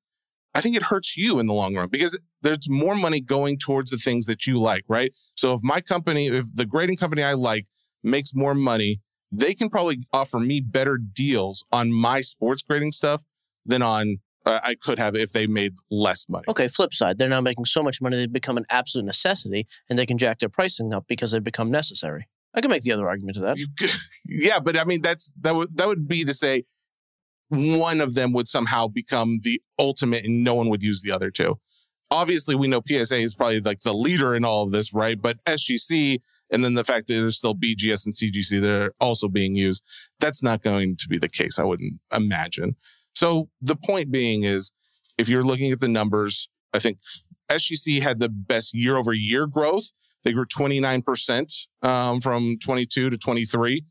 I 0.55 0.61
think 0.61 0.77
it 0.77 0.85
hurts 0.85 1.17
you 1.17 1.39
in 1.39 1.47
the 1.47 1.53
long 1.53 1.75
run 1.75 1.89
because 1.89 2.19
there's 2.43 2.71
more 2.71 2.95
money 2.95 3.21
going 3.21 3.59
towards 3.59 3.91
the 3.91 3.97
things 3.97 4.27
that 4.27 4.47
you 4.47 4.61
like, 4.61 4.85
right? 4.89 5.13
So 5.35 5.55
if 5.55 5.61
my 5.63 5.81
company, 5.81 6.29
if 6.29 6.55
the 6.55 6.67
grading 6.67 6.97
company 6.97 7.23
I 7.23 7.33
like 7.33 7.67
makes 8.03 8.35
more 8.35 8.55
money, 8.55 9.01
they 9.33 9.55
can 9.55 9.69
probably 9.69 9.99
offer 10.13 10.39
me 10.39 10.61
better 10.61 10.97
deals 10.97 11.65
on 11.73 11.93
my 11.93 12.21
sports 12.21 12.63
grading 12.63 12.93
stuff 12.93 13.23
than 13.67 13.83
on 13.83 14.19
uh, 14.47 14.61
I 14.63 14.75
could 14.75 14.99
have 14.99 15.15
if 15.17 15.33
they 15.33 15.47
made 15.47 15.75
less 15.91 16.29
money. 16.29 16.45
Okay, 16.49 16.69
flip 16.69 16.93
side, 16.93 17.19
they're 17.19 17.29
now 17.29 17.41
making 17.41 17.65
so 17.65 17.83
much 17.83 18.01
money 18.01 18.17
they've 18.17 18.33
become 18.33 18.57
an 18.57 18.67
absolute 18.71 19.07
necessity 19.07 19.67
and 19.89 19.99
they 19.99 20.07
can 20.07 20.19
jack 20.19 20.39
their 20.39 20.49
pricing 20.49 20.93
up 20.93 21.07
because 21.09 21.33
they've 21.33 21.43
become 21.43 21.71
necessary. 21.71 22.29
I 22.55 22.61
can 22.61 22.71
make 22.71 22.83
the 22.83 22.93
other 22.93 23.09
argument 23.09 23.37
to 23.37 23.41
that. 23.43 23.59
Could- 23.79 23.91
yeah, 24.27 24.61
but 24.61 24.77
I 24.77 24.85
mean 24.85 25.03
that's 25.03 25.33
that 25.41 25.55
would 25.55 25.77
that 25.77 25.89
would 25.89 26.07
be 26.07 26.25
to 26.25 26.35
say 26.35 26.65
one 27.49 28.01
of 28.01 28.15
them 28.15 28.33
would 28.33 28.49
somehow 28.49 28.89
become 28.89 29.41
the 29.43 29.61
ultimate 29.79 30.25
and 30.25 30.45
no 30.45 30.55
one 30.55 30.69
would 30.69 30.83
use 30.83 31.03
the 31.03 31.11
other 31.11 31.31
two. 31.31 31.59
Obviously, 32.11 32.55
we 32.55 32.69
know 32.69 32.83
PSA 32.87 33.19
is 33.19 33.35
probably 33.35 33.61
like 33.61 33.81
the 33.81 33.93
leader 33.93 34.35
in 34.35 34.45
all 34.45 34.63
of 34.65 34.71
this, 34.71 34.93
right? 34.95 35.21
But 35.21 35.43
SGC 35.45 36.21
and 36.51 36.63
then 36.65 36.75
the 36.75 36.85
fact 36.85 37.09
that 37.09 37.15
there's 37.15 37.39
still 37.39 37.55
BGS 37.55 38.07
and 38.07 38.15
CGC 38.15 38.61
that 38.61 38.71
are 38.71 38.93
also 39.01 39.29
being 39.29 39.57
used, 39.57 39.83
that's 40.21 40.43
not 40.43 40.63
going 40.63 40.97
to 40.97 41.09
be 41.09 41.19
the 41.19 41.29
case, 41.29 41.59
I 41.59 41.65
wouldn't 41.65 41.95
imagine. 42.15 42.77
So 43.15 43.49
the 43.61 43.77
point 43.77 44.11
being 44.11 44.45
is 44.45 44.73
if 45.19 45.29
you're 45.29 45.43
looking 45.43 45.73
at 45.73 45.81
the 45.81 45.89
numbers, 45.89 46.49
I 46.73 46.79
think 46.79 46.99
SGC 47.51 48.03
had 48.03 48.21
the 48.21 48.29
best 48.29 48.75
year 48.75 48.97
over 48.97 49.13
year 49.13 49.47
growth. 49.47 49.93
They 50.25 50.33
grew 50.33 50.47
29% 50.47 51.67
um, 51.83 52.21
from 52.21 52.57
22 52.59 53.11
to 53.11 53.19
23. 53.19 53.85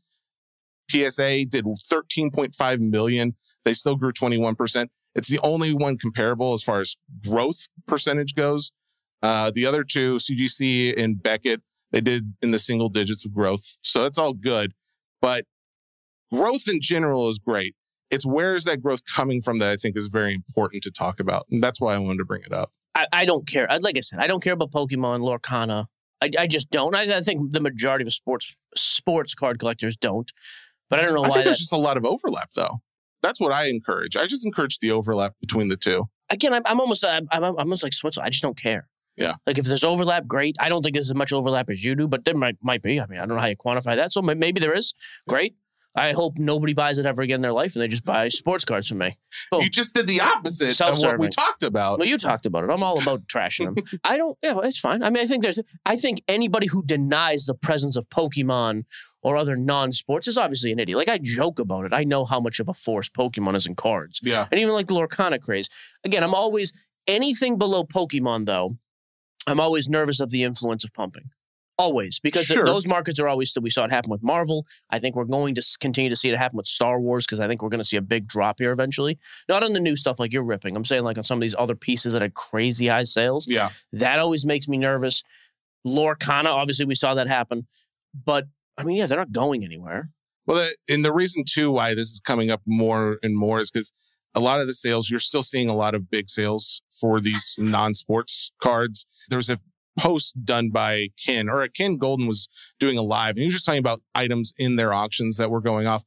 PSA 0.90 1.44
did 1.46 1.64
13.5 1.64 2.80
million. 2.80 3.36
They 3.64 3.72
still 3.72 3.96
grew 3.96 4.12
21%. 4.12 4.88
It's 5.14 5.28
the 5.28 5.38
only 5.42 5.72
one 5.72 5.96
comparable 5.96 6.52
as 6.52 6.62
far 6.62 6.80
as 6.80 6.96
growth 7.26 7.68
percentage 7.86 8.34
goes. 8.34 8.72
Uh, 9.22 9.50
the 9.54 9.64
other 9.64 9.82
two, 9.82 10.16
CGC 10.16 11.00
and 11.00 11.22
Beckett, 11.22 11.62
they 11.92 12.00
did 12.00 12.34
in 12.42 12.50
the 12.50 12.58
single 12.58 12.88
digits 12.88 13.24
of 13.24 13.32
growth. 13.32 13.78
So 13.80 14.02
that's 14.02 14.18
all 14.18 14.34
good. 14.34 14.72
But 15.22 15.44
growth 16.30 16.68
in 16.68 16.80
general 16.82 17.28
is 17.28 17.38
great. 17.38 17.74
It's 18.14 18.26
where 18.26 18.54
is 18.54 18.64
that 18.64 18.82
growth 18.82 19.00
coming 19.04 19.42
from 19.42 19.58
that 19.58 19.70
I 19.70 19.76
think 19.76 19.96
is 19.96 20.06
very 20.06 20.32
important 20.34 20.82
to 20.84 20.90
talk 20.90 21.20
about. 21.20 21.44
And 21.50 21.62
that's 21.62 21.80
why 21.80 21.94
I 21.94 21.98
wanted 21.98 22.18
to 22.18 22.24
bring 22.24 22.42
it 22.42 22.52
up. 22.52 22.70
I, 22.94 23.06
I 23.12 23.24
don't 23.24 23.46
care. 23.46 23.66
Like 23.80 23.96
I 23.96 24.00
said, 24.00 24.20
I 24.20 24.26
don't 24.26 24.42
care 24.42 24.52
about 24.52 24.70
Pokemon, 24.70 25.20
Lorcana. 25.20 25.86
I, 26.22 26.30
I 26.38 26.46
just 26.46 26.70
don't. 26.70 26.94
I, 26.94 27.16
I 27.16 27.20
think 27.20 27.52
the 27.52 27.60
majority 27.60 28.04
of 28.04 28.12
sports 28.12 28.56
sports 28.76 29.34
card 29.34 29.58
collectors 29.58 29.96
don't. 29.96 30.30
But 30.88 31.00
I 31.00 31.02
don't 31.02 31.14
know 31.14 31.24
I 31.24 31.28
why. 31.28 31.34
think 31.34 31.36
That, 31.38 31.44
there's 31.50 31.58
just 31.58 31.72
a 31.72 31.76
lot 31.76 31.96
of 31.96 32.04
overlap 32.04 32.50
though. 32.54 32.78
That's 33.22 33.40
what 33.40 33.52
I 33.52 33.66
encourage. 33.68 34.16
I 34.16 34.26
just 34.26 34.44
encourage 34.46 34.78
the 34.78 34.90
overlap 34.90 35.32
between 35.40 35.68
the 35.68 35.76
two. 35.76 36.08
again, 36.30 36.52
I'm, 36.52 36.62
I'm 36.66 36.80
almost 36.80 37.04
I'm, 37.04 37.26
I'm 37.32 37.42
almost 37.44 37.82
like 37.82 37.92
Switzerland. 37.92 38.26
I 38.26 38.30
just 38.30 38.42
don't 38.42 38.56
care. 38.56 38.88
Yeah. 39.16 39.34
Like 39.46 39.58
if 39.58 39.64
there's 39.64 39.84
overlap, 39.84 40.26
great. 40.26 40.56
I 40.60 40.68
don't 40.68 40.82
think 40.82 40.94
there's 40.94 41.08
as 41.08 41.14
much 41.14 41.32
overlap 41.32 41.70
as 41.70 41.84
you 41.84 41.94
do, 41.94 42.06
but 42.08 42.24
there 42.24 42.34
might 42.36 42.56
might 42.62 42.82
be. 42.82 43.00
I 43.00 43.06
mean, 43.06 43.18
I 43.18 43.26
don't 43.26 43.36
know 43.36 43.42
how 43.42 43.46
you 43.48 43.56
quantify 43.56 43.96
that. 43.96 44.12
So 44.12 44.22
maybe 44.22 44.60
there 44.60 44.72
is. 44.74 44.92
Great. 45.28 45.54
I 45.96 46.12
hope 46.12 46.38
nobody 46.38 46.74
buys 46.74 46.98
it 46.98 47.06
ever 47.06 47.22
again 47.22 47.36
in 47.36 47.42
their 47.42 47.52
life, 47.52 47.74
and 47.76 47.82
they 47.82 47.88
just 47.88 48.04
buy 48.04 48.28
sports 48.28 48.64
cards 48.64 48.88
from 48.88 48.98
me. 48.98 49.16
Boom. 49.50 49.62
You 49.62 49.70
just 49.70 49.94
did 49.94 50.06
the 50.08 50.20
opposite 50.20 50.80
of 50.80 50.98
what 50.98 51.18
we 51.20 51.28
talked 51.28 51.62
about. 51.62 51.98
Well, 52.00 52.08
you 52.08 52.18
talked 52.18 52.46
about 52.46 52.64
it. 52.64 52.70
I'm 52.70 52.82
all 52.82 53.00
about 53.00 53.20
trashing 53.28 53.74
them. 53.76 53.84
I 54.04 54.16
don't. 54.16 54.36
Yeah, 54.42 54.52
well, 54.54 54.62
it's 54.64 54.78
fine. 54.80 55.02
I 55.04 55.10
mean, 55.10 55.22
I 55.22 55.26
think 55.26 55.42
there's. 55.44 55.60
I 55.86 55.96
think 55.96 56.22
anybody 56.26 56.66
who 56.66 56.82
denies 56.84 57.46
the 57.46 57.54
presence 57.54 57.94
of 57.96 58.08
Pokemon 58.08 58.84
or 59.22 59.36
other 59.36 59.56
non-sports 59.56 60.26
is 60.28 60.36
obviously 60.36 60.72
an 60.72 60.78
idiot. 60.80 60.98
Like 60.98 61.08
I 61.08 61.18
joke 61.22 61.58
about 61.60 61.84
it. 61.84 61.92
I 61.94 62.02
know 62.04 62.24
how 62.24 62.40
much 62.40 62.58
of 62.60 62.68
a 62.68 62.74
force 62.74 63.08
Pokemon 63.08 63.54
is 63.54 63.64
in 63.66 63.74
cards, 63.76 64.20
Yeah. 64.22 64.46
and 64.50 64.60
even 64.60 64.74
like 64.74 64.88
the 64.88 64.94
Lorcana 64.94 65.40
craze. 65.40 65.68
Again, 66.04 66.22
I'm 66.24 66.34
always 66.34 66.72
anything 67.06 67.56
below 67.56 67.84
Pokemon 67.84 68.46
though. 68.46 68.76
I'm 69.46 69.60
always 69.60 69.88
nervous 69.88 70.20
of 70.20 70.30
the 70.30 70.42
influence 70.42 70.84
of 70.84 70.92
pumping. 70.92 71.30
Always, 71.76 72.20
because 72.20 72.46
Sure. 72.46 72.64
those 72.64 72.86
markets 72.86 73.18
are 73.18 73.26
always 73.26 73.50
still. 73.50 73.62
We 73.62 73.70
saw 73.70 73.84
it 73.84 73.90
happen 73.90 74.08
with 74.10 74.22
Marvel. 74.22 74.64
I 74.90 75.00
think 75.00 75.16
we're 75.16 75.24
going 75.24 75.56
to 75.56 75.62
continue 75.80 76.08
to 76.08 76.14
see 76.14 76.28
it 76.30 76.36
happen 76.38 76.56
with 76.56 76.66
Star 76.66 77.00
Wars 77.00 77.26
because 77.26 77.40
I 77.40 77.48
think 77.48 77.62
we're 77.62 77.68
going 77.68 77.80
to 77.80 77.84
see 77.84 77.96
a 77.96 78.00
big 78.02 78.28
drop 78.28 78.60
here 78.60 78.70
eventually. 78.70 79.18
Not 79.48 79.64
on 79.64 79.72
the 79.72 79.80
new 79.80 79.96
stuff 79.96 80.20
like 80.20 80.32
you're 80.32 80.44
ripping. 80.44 80.76
I'm 80.76 80.84
saying 80.84 81.02
like 81.02 81.18
on 81.18 81.24
some 81.24 81.38
of 81.38 81.42
these 81.42 81.56
other 81.58 81.74
pieces 81.74 82.12
that 82.12 82.22
had 82.22 82.34
crazy 82.34 82.86
high 82.86 83.02
sales. 83.02 83.48
Yeah. 83.50 83.70
That 83.92 84.20
always 84.20 84.46
makes 84.46 84.68
me 84.68 84.78
nervous. 84.78 85.24
Lorcana, 85.86 86.46
obviously, 86.46 86.86
we 86.86 86.94
saw 86.94 87.14
that 87.14 87.26
happen. 87.28 87.66
But 88.24 88.44
I 88.78 88.84
mean, 88.84 88.96
yeah, 88.96 89.06
they're 89.06 89.18
not 89.18 89.32
going 89.32 89.64
anywhere. 89.64 90.10
Well, 90.46 90.58
the- 90.58 90.94
and 90.94 91.04
the 91.04 91.12
reason 91.12 91.44
too 91.48 91.70
why 91.72 91.94
this 91.94 92.08
is 92.10 92.20
coming 92.20 92.50
up 92.50 92.62
more 92.66 93.18
and 93.22 93.36
more 93.36 93.60
is 93.60 93.70
because 93.70 93.92
a 94.34 94.40
lot 94.40 94.60
of 94.60 94.66
the 94.66 94.74
sales, 94.74 95.10
you're 95.10 95.18
still 95.18 95.42
seeing 95.42 95.68
a 95.68 95.76
lot 95.76 95.94
of 95.94 96.10
big 96.10 96.28
sales 96.28 96.82
for 97.00 97.20
these 97.20 97.56
non-sports 97.58 98.52
cards. 98.62 99.06
there's 99.30 99.48
a 99.48 99.58
post 99.98 100.44
done 100.44 100.70
by 100.70 101.08
Ken, 101.22 101.48
or 101.48 101.62
uh, 101.62 101.68
Ken 101.74 101.98
Goldin 101.98 102.26
was 102.26 102.48
doing 102.78 102.98
a 102.98 103.02
live, 103.02 103.30
and 103.30 103.38
he 103.38 103.44
was 103.46 103.54
just 103.54 103.66
talking 103.66 103.78
about 103.78 104.02
items 104.14 104.52
in 104.58 104.76
their 104.76 104.92
auctions 104.92 105.36
that 105.36 105.50
were 105.50 105.60
going 105.60 105.86
off. 105.86 106.04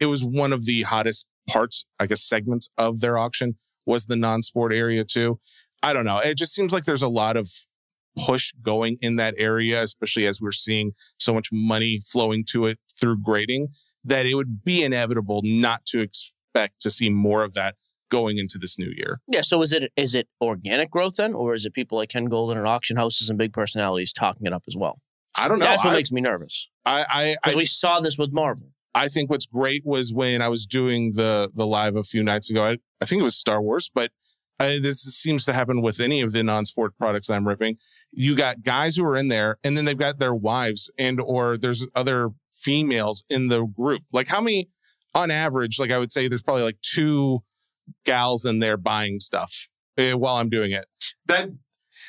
It 0.00 0.06
was 0.06 0.24
one 0.24 0.52
of 0.52 0.66
the 0.66 0.82
hottest 0.82 1.26
parts, 1.48 1.86
I 1.98 2.06
guess, 2.06 2.22
segments 2.22 2.68
of 2.76 3.00
their 3.00 3.18
auction 3.18 3.56
was 3.86 4.06
the 4.06 4.16
non-sport 4.16 4.72
area 4.72 5.04
too. 5.04 5.40
I 5.82 5.92
don't 5.92 6.04
know. 6.04 6.18
It 6.18 6.36
just 6.36 6.54
seems 6.54 6.72
like 6.72 6.84
there's 6.84 7.02
a 7.02 7.08
lot 7.08 7.36
of 7.36 7.50
push 8.26 8.52
going 8.62 8.98
in 9.00 9.16
that 9.16 9.34
area, 9.38 9.82
especially 9.82 10.26
as 10.26 10.40
we're 10.40 10.52
seeing 10.52 10.92
so 11.18 11.32
much 11.34 11.48
money 11.50 11.98
flowing 11.98 12.44
to 12.50 12.66
it 12.66 12.78
through 13.00 13.18
grading, 13.22 13.68
that 14.04 14.26
it 14.26 14.34
would 14.34 14.64
be 14.64 14.84
inevitable 14.84 15.40
not 15.42 15.84
to 15.86 16.00
expect 16.00 16.80
to 16.80 16.90
see 16.90 17.10
more 17.10 17.42
of 17.42 17.54
that 17.54 17.76
going 18.12 18.36
into 18.36 18.58
this 18.58 18.78
new 18.78 18.92
year. 18.94 19.20
Yeah. 19.26 19.40
So 19.40 19.62
is 19.62 19.72
it 19.72 19.90
is 19.96 20.14
it 20.14 20.28
organic 20.40 20.90
growth 20.90 21.16
then, 21.16 21.32
or 21.32 21.54
is 21.54 21.64
it 21.64 21.72
people 21.72 21.96
like 21.96 22.10
Ken 22.10 22.28
Goldin 22.28 22.58
and 22.58 22.66
auction 22.66 22.98
houses 22.98 23.30
and 23.30 23.38
big 23.38 23.54
personalities 23.54 24.12
talking 24.12 24.46
it 24.46 24.52
up 24.52 24.64
as 24.68 24.76
well? 24.76 25.00
I 25.34 25.48
don't 25.48 25.58
know. 25.58 25.64
That's 25.64 25.82
what 25.84 25.94
I, 25.94 25.96
makes 25.96 26.12
me 26.12 26.20
nervous 26.20 26.68
I, 26.84 27.06
I, 27.08 27.36
because 27.42 27.56
we 27.56 27.64
saw 27.64 28.00
this 28.00 28.18
with 28.18 28.30
Marvel. 28.32 28.68
I 28.94 29.08
think 29.08 29.30
what's 29.30 29.46
great 29.46 29.82
was 29.86 30.12
when 30.12 30.42
I 30.42 30.48
was 30.48 30.66
doing 30.66 31.12
the 31.16 31.50
the 31.54 31.66
live 31.66 31.96
a 31.96 32.02
few 32.02 32.22
nights 32.22 32.50
ago. 32.50 32.62
I, 32.62 32.78
I 33.00 33.06
think 33.06 33.20
it 33.20 33.24
was 33.24 33.36
Star 33.36 33.62
Wars, 33.62 33.90
but 33.92 34.10
I, 34.60 34.78
this 34.78 35.00
seems 35.00 35.46
to 35.46 35.54
happen 35.54 35.80
with 35.80 35.98
any 35.98 36.20
of 36.20 36.32
the 36.32 36.42
non-sport 36.42 36.98
products 36.98 37.30
I'm 37.30 37.48
ripping. 37.48 37.78
You 38.12 38.36
got 38.36 38.62
guys 38.62 38.96
who 38.96 39.04
are 39.06 39.16
in 39.16 39.28
there, 39.28 39.56
and 39.64 39.74
then 39.74 39.86
they've 39.86 39.96
got 39.96 40.18
their 40.18 40.34
wives, 40.34 40.90
and 40.98 41.18
or 41.18 41.56
there's 41.56 41.86
other 41.94 42.30
females 42.52 43.24
in 43.30 43.48
the 43.48 43.64
group. 43.64 44.02
Like 44.12 44.28
how 44.28 44.42
many, 44.42 44.68
on 45.14 45.30
average, 45.30 45.78
like 45.78 45.90
I 45.90 45.98
would 45.98 46.12
say, 46.12 46.28
there's 46.28 46.42
probably 46.42 46.64
like 46.64 46.80
two 46.82 47.42
gals 48.04 48.44
in 48.44 48.58
there 48.58 48.76
buying 48.76 49.20
stuff 49.20 49.68
eh, 49.96 50.12
while 50.12 50.36
I'm 50.36 50.48
doing 50.48 50.72
it. 50.72 50.86
That 51.26 51.50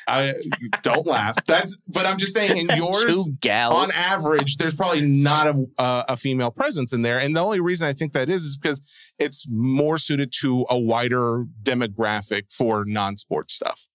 I 0.07 0.33
don't 0.81 1.05
laugh. 1.05 1.43
That's 1.45 1.77
but 1.87 2.05
I'm 2.05 2.17
just 2.17 2.33
saying 2.33 2.57
in 2.57 2.67
yours 2.77 3.25
Two 3.25 3.33
gals. 3.41 3.73
on 3.75 3.89
average, 3.95 4.57
there's 4.57 4.75
probably 4.75 5.01
not 5.01 5.47
a, 5.47 5.65
uh, 5.77 6.03
a 6.09 6.17
female 6.17 6.51
presence 6.51 6.93
in 6.93 7.01
there. 7.01 7.19
And 7.19 7.35
the 7.35 7.41
only 7.41 7.59
reason 7.59 7.87
I 7.87 7.93
think 7.93 8.13
that 8.13 8.29
is 8.29 8.43
is 8.43 8.57
because 8.57 8.81
it's 9.19 9.45
more 9.49 9.97
suited 9.97 10.31
to 10.41 10.65
a 10.69 10.79
wider 10.79 11.43
demographic 11.61 12.51
for 12.53 12.85
non-sports 12.85 13.53
stuff. 13.53 13.87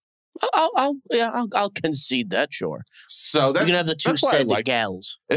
I'll, 0.54 0.70
I'll, 0.76 0.94
yeah, 1.10 1.30
I'll, 1.34 1.48
I'll 1.54 1.70
concede 1.70 2.30
that. 2.30 2.52
Sure, 2.52 2.84
So 3.08 3.48
you 3.48 3.52
that's 3.54 3.66
can 3.66 3.74
have 3.74 3.86
the 3.86 3.96
two 3.96 4.16
said 4.16 4.46
like. 4.46 4.66
gals. 4.66 5.18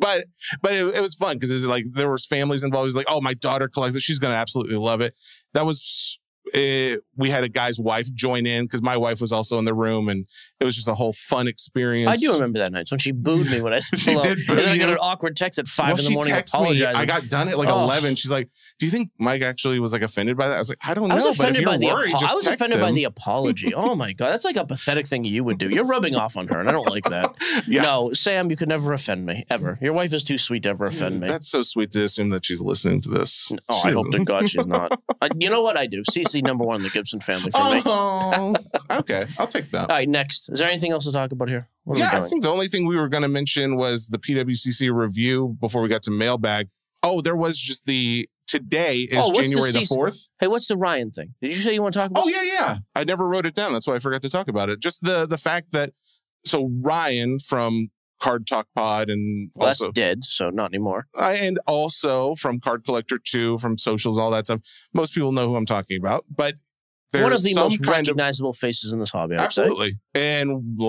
But 0.00 0.24
but 0.62 0.72
it, 0.72 0.96
it 0.96 1.00
was 1.00 1.14
fun 1.14 1.36
because 1.36 1.50
it's 1.50 1.66
like 1.66 1.84
there 1.92 2.10
was 2.10 2.26
families 2.26 2.62
involved. 2.64 2.84
It 2.84 2.92
was 2.94 2.96
like, 2.96 3.06
oh, 3.08 3.20
my 3.20 3.34
daughter 3.34 3.68
collects 3.68 3.96
it. 3.96 4.02
She's 4.02 4.18
gonna 4.18 4.34
absolutely 4.34 4.76
love 4.76 5.00
it. 5.00 5.14
That 5.54 5.66
was. 5.66 6.18
eh, 6.54 6.96
we 7.20 7.30
had 7.30 7.44
a 7.44 7.48
guy's 7.48 7.78
wife 7.78 8.12
join 8.14 8.46
in 8.46 8.64
because 8.64 8.82
my 8.82 8.96
wife 8.96 9.20
was 9.20 9.30
also 9.32 9.58
in 9.58 9.64
the 9.64 9.74
room, 9.74 10.08
and 10.08 10.26
it 10.58 10.64
was 10.64 10.74
just 10.74 10.88
a 10.88 10.94
whole 10.94 11.12
fun 11.12 11.46
experience. 11.46 12.08
I 12.08 12.16
do 12.16 12.32
remember 12.32 12.58
that 12.58 12.72
night 12.72 12.88
when 12.90 12.98
she 12.98 13.12
booed 13.12 13.48
me 13.50 13.60
when 13.60 13.72
I 13.72 13.78
said 13.80 13.98
She 13.98 14.10
hello. 14.10 14.22
did 14.24 14.38
boo 14.46 14.54
and 14.54 14.58
then 14.58 14.68
I 14.70 14.74
you. 14.74 14.80
got 14.80 14.90
an 14.90 14.98
awkward 15.00 15.36
text 15.36 15.58
at 15.58 15.68
five 15.68 15.88
well, 15.88 15.92
in 15.92 15.96
the 15.98 16.02
she 16.08 16.14
morning 16.14 16.32
texted 16.34 16.54
me. 16.54 16.60
apologizing. 16.82 17.00
I 17.00 17.06
got 17.06 17.28
done 17.28 17.48
at 17.48 17.56
like 17.58 17.68
Oh. 17.68 17.84
eleven. 17.84 18.14
She's 18.16 18.30
like, 18.32 18.48
"Do 18.78 18.86
you 18.86 18.90
think 18.92 19.10
Mike 19.18 19.42
actually 19.42 19.78
was 19.78 19.92
like 19.92 20.02
offended 20.02 20.36
by 20.36 20.48
that?" 20.48 20.56
I 20.56 20.58
was 20.58 20.68
like, 20.70 20.78
"I 20.84 20.94
don't 20.94 21.08
know." 21.08 21.14
I 21.14 21.16
was 21.16 21.24
but 21.24 21.30
if 21.34 21.38
offended 21.40 21.62
you're 21.62 21.70
by 21.70 21.76
the 21.78 21.86
worried, 21.86 22.10
apo- 22.10 22.18
just 22.18 22.32
I 22.32 22.34
was 22.34 22.44
text 22.46 22.60
offended 22.60 22.80
by 22.80 22.88
him. 22.88 22.94
the 22.94 23.04
apology. 23.04 23.72
Oh 23.80 23.94
my 23.94 24.12
god, 24.12 24.30
that's 24.32 24.44
like 24.44 24.56
a 24.56 24.64
pathetic 24.66 25.06
thing 25.06 25.24
you 25.24 25.44
would 25.44 25.58
do. 25.58 25.68
You're 25.68 25.84
rubbing 25.84 26.14
off 26.16 26.36
on 26.36 26.48
her, 26.48 26.58
and 26.60 26.68
I 26.68 26.72
don't 26.72 26.88
like 26.88 27.04
that. 27.04 27.34
Yeah. 27.66 27.82
No, 27.82 28.12
Sam, 28.12 28.50
you 28.50 28.56
could 28.56 28.68
never 28.68 28.92
offend 28.92 29.26
me 29.26 29.44
ever. 29.50 29.78
Your 29.82 29.92
wife 29.92 30.12
is 30.14 30.24
too 30.24 30.38
sweet 30.38 30.62
to 30.64 30.70
ever 30.70 30.84
offend 30.86 31.20
me. 31.20 31.28
That's 31.28 31.48
so 31.48 31.62
sweet 31.62 31.90
to 31.92 32.02
assume 32.04 32.30
that 32.30 32.44
she's 32.44 32.62
listening 32.62 33.00
to 33.02 33.10
this. 33.10 33.52
Oh, 33.68 33.80
She 33.82 33.88
I 33.88 33.92
hope 33.92 34.06
to 34.10 34.16
isn't. 34.16 34.24
God 34.24 34.48
she's 34.48 34.66
not. 34.66 35.00
Uh, 35.20 35.28
you 35.38 35.50
know 35.50 35.60
what 35.60 35.76
I 35.78 35.86
do? 35.86 36.02
CC 36.10 36.42
number 36.42 36.64
one 36.64 36.76
in 36.76 36.82
the 36.82 36.90
Gibson 37.10 37.20
family 37.20 37.50
for 37.50 37.74
me. 37.74 37.82
Oh, 37.84 38.54
okay. 39.00 39.26
I'll 39.38 39.46
take 39.46 39.70
that. 39.70 39.90
All 39.90 39.96
right, 39.96 40.08
next. 40.08 40.48
Is 40.50 40.60
there 40.60 40.68
anything 40.68 40.92
else 40.92 41.04
to 41.06 41.12
talk 41.12 41.32
about 41.32 41.48
here? 41.48 41.68
What 41.84 41.98
yeah, 41.98 42.10
I 42.12 42.20
think 42.20 42.42
the 42.42 42.50
only 42.50 42.68
thing 42.68 42.86
we 42.86 42.96
were 42.96 43.08
going 43.08 43.22
to 43.22 43.28
mention 43.28 43.76
was 43.76 44.08
the 44.08 44.18
PWCC 44.18 44.94
review 44.94 45.56
before 45.60 45.82
we 45.82 45.88
got 45.88 46.02
to 46.04 46.10
mailbag. 46.10 46.68
Oh, 47.02 47.20
there 47.20 47.36
was 47.36 47.58
just 47.58 47.86
the 47.86 48.28
today 48.46 48.98
is 48.98 49.14
Oh, 49.16 49.32
January 49.32 49.70
the 49.72 49.84
fourth. 49.84 50.28
Hey, 50.38 50.46
what's 50.48 50.68
the 50.68 50.76
Ryan 50.76 51.10
thing? 51.10 51.34
Did 51.40 51.48
you 51.48 51.56
say 51.62 51.72
you 51.72 51.82
want 51.82 51.94
to 51.94 52.00
talk 52.00 52.10
about? 52.10 52.24
Oh 52.26 52.28
yeah, 52.28 52.42
yeah. 52.42 52.76
I 52.94 53.04
never 53.04 53.28
wrote 53.28 53.46
it 53.46 53.54
down. 53.54 53.72
That's 53.72 53.86
why 53.86 53.94
I 53.94 53.98
forgot 53.98 54.22
to 54.22 54.30
talk 54.30 54.48
about 54.48 54.68
it. 54.68 54.80
Just 54.80 55.02
the 55.02 55.26
the 55.26 55.38
fact 55.38 55.72
that 55.72 55.92
so 56.44 56.70
Ryan 56.82 57.38
from 57.38 57.88
Card 58.20 58.46
Talk 58.46 58.66
Pod 58.76 59.08
and 59.08 59.50
Well, 59.54 59.68
that's 59.68 59.80
also 59.80 59.92
dead, 59.92 60.24
so 60.24 60.46
not 60.48 60.70
anymore. 60.70 61.06
uh, 61.18 61.34
and 61.36 61.58
also 61.66 62.34
from 62.34 62.60
Card 62.60 62.84
Collector 62.84 63.18
Two, 63.24 63.56
from 63.58 63.78
socials, 63.78 64.18
all 64.18 64.30
that 64.32 64.46
stuff. 64.46 64.60
Most 64.92 65.14
people 65.14 65.32
know 65.32 65.48
who 65.48 65.56
I'm 65.56 65.66
talking 65.66 65.98
about, 65.98 66.26
but 66.34 66.56
there's 67.12 67.24
One 67.24 67.32
of 67.32 67.42
the 67.42 67.54
most 67.54 67.82
kind 67.82 68.06
of 68.06 68.12
recognizable 68.16 68.52
faces 68.52 68.92
in 68.92 69.00
this 69.00 69.10
hobby. 69.10 69.36
I. 69.36 69.42
Absolutely. 69.42 69.94
And 70.14 70.80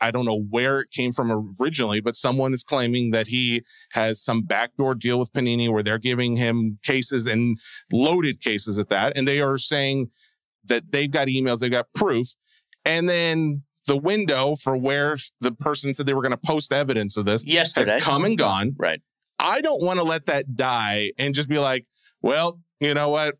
I 0.00 0.10
don't 0.10 0.26
know 0.26 0.40
where 0.50 0.80
it 0.80 0.90
came 0.90 1.12
from 1.12 1.56
originally, 1.58 2.00
but 2.00 2.14
someone 2.14 2.52
is 2.52 2.62
claiming 2.62 3.10
that 3.12 3.28
he 3.28 3.62
has 3.92 4.22
some 4.22 4.42
backdoor 4.42 4.94
deal 4.94 5.18
with 5.18 5.32
Panini 5.32 5.72
where 5.72 5.82
they're 5.82 5.98
giving 5.98 6.36
him 6.36 6.78
cases 6.82 7.24
and 7.26 7.58
loaded 7.90 8.40
cases 8.40 8.78
at 8.78 8.90
that. 8.90 9.16
And 9.16 9.26
they 9.26 9.40
are 9.40 9.56
saying 9.56 10.10
that 10.64 10.92
they've 10.92 11.10
got 11.10 11.28
emails, 11.28 11.60
they've 11.60 11.70
got 11.70 11.86
proof. 11.94 12.28
And 12.84 13.08
then 13.08 13.62
the 13.86 13.96
window 13.96 14.54
for 14.54 14.76
where 14.76 15.16
the 15.40 15.52
person 15.52 15.94
said 15.94 16.06
they 16.06 16.14
were 16.14 16.22
going 16.22 16.32
to 16.32 16.36
post 16.36 16.72
evidence 16.72 17.16
of 17.16 17.24
this 17.24 17.46
Yesterday, 17.46 17.94
has 17.94 18.04
come 18.04 18.24
and 18.24 18.36
gone. 18.36 18.74
right? 18.78 19.00
I 19.38 19.60
don't 19.60 19.82
want 19.82 19.98
to 19.98 20.04
let 20.04 20.26
that 20.26 20.54
die 20.54 21.12
and 21.18 21.34
just 21.34 21.48
be 21.48 21.58
like, 21.58 21.86
well, 22.20 22.60
you 22.80 22.94
know 22.94 23.08
what? 23.08 23.36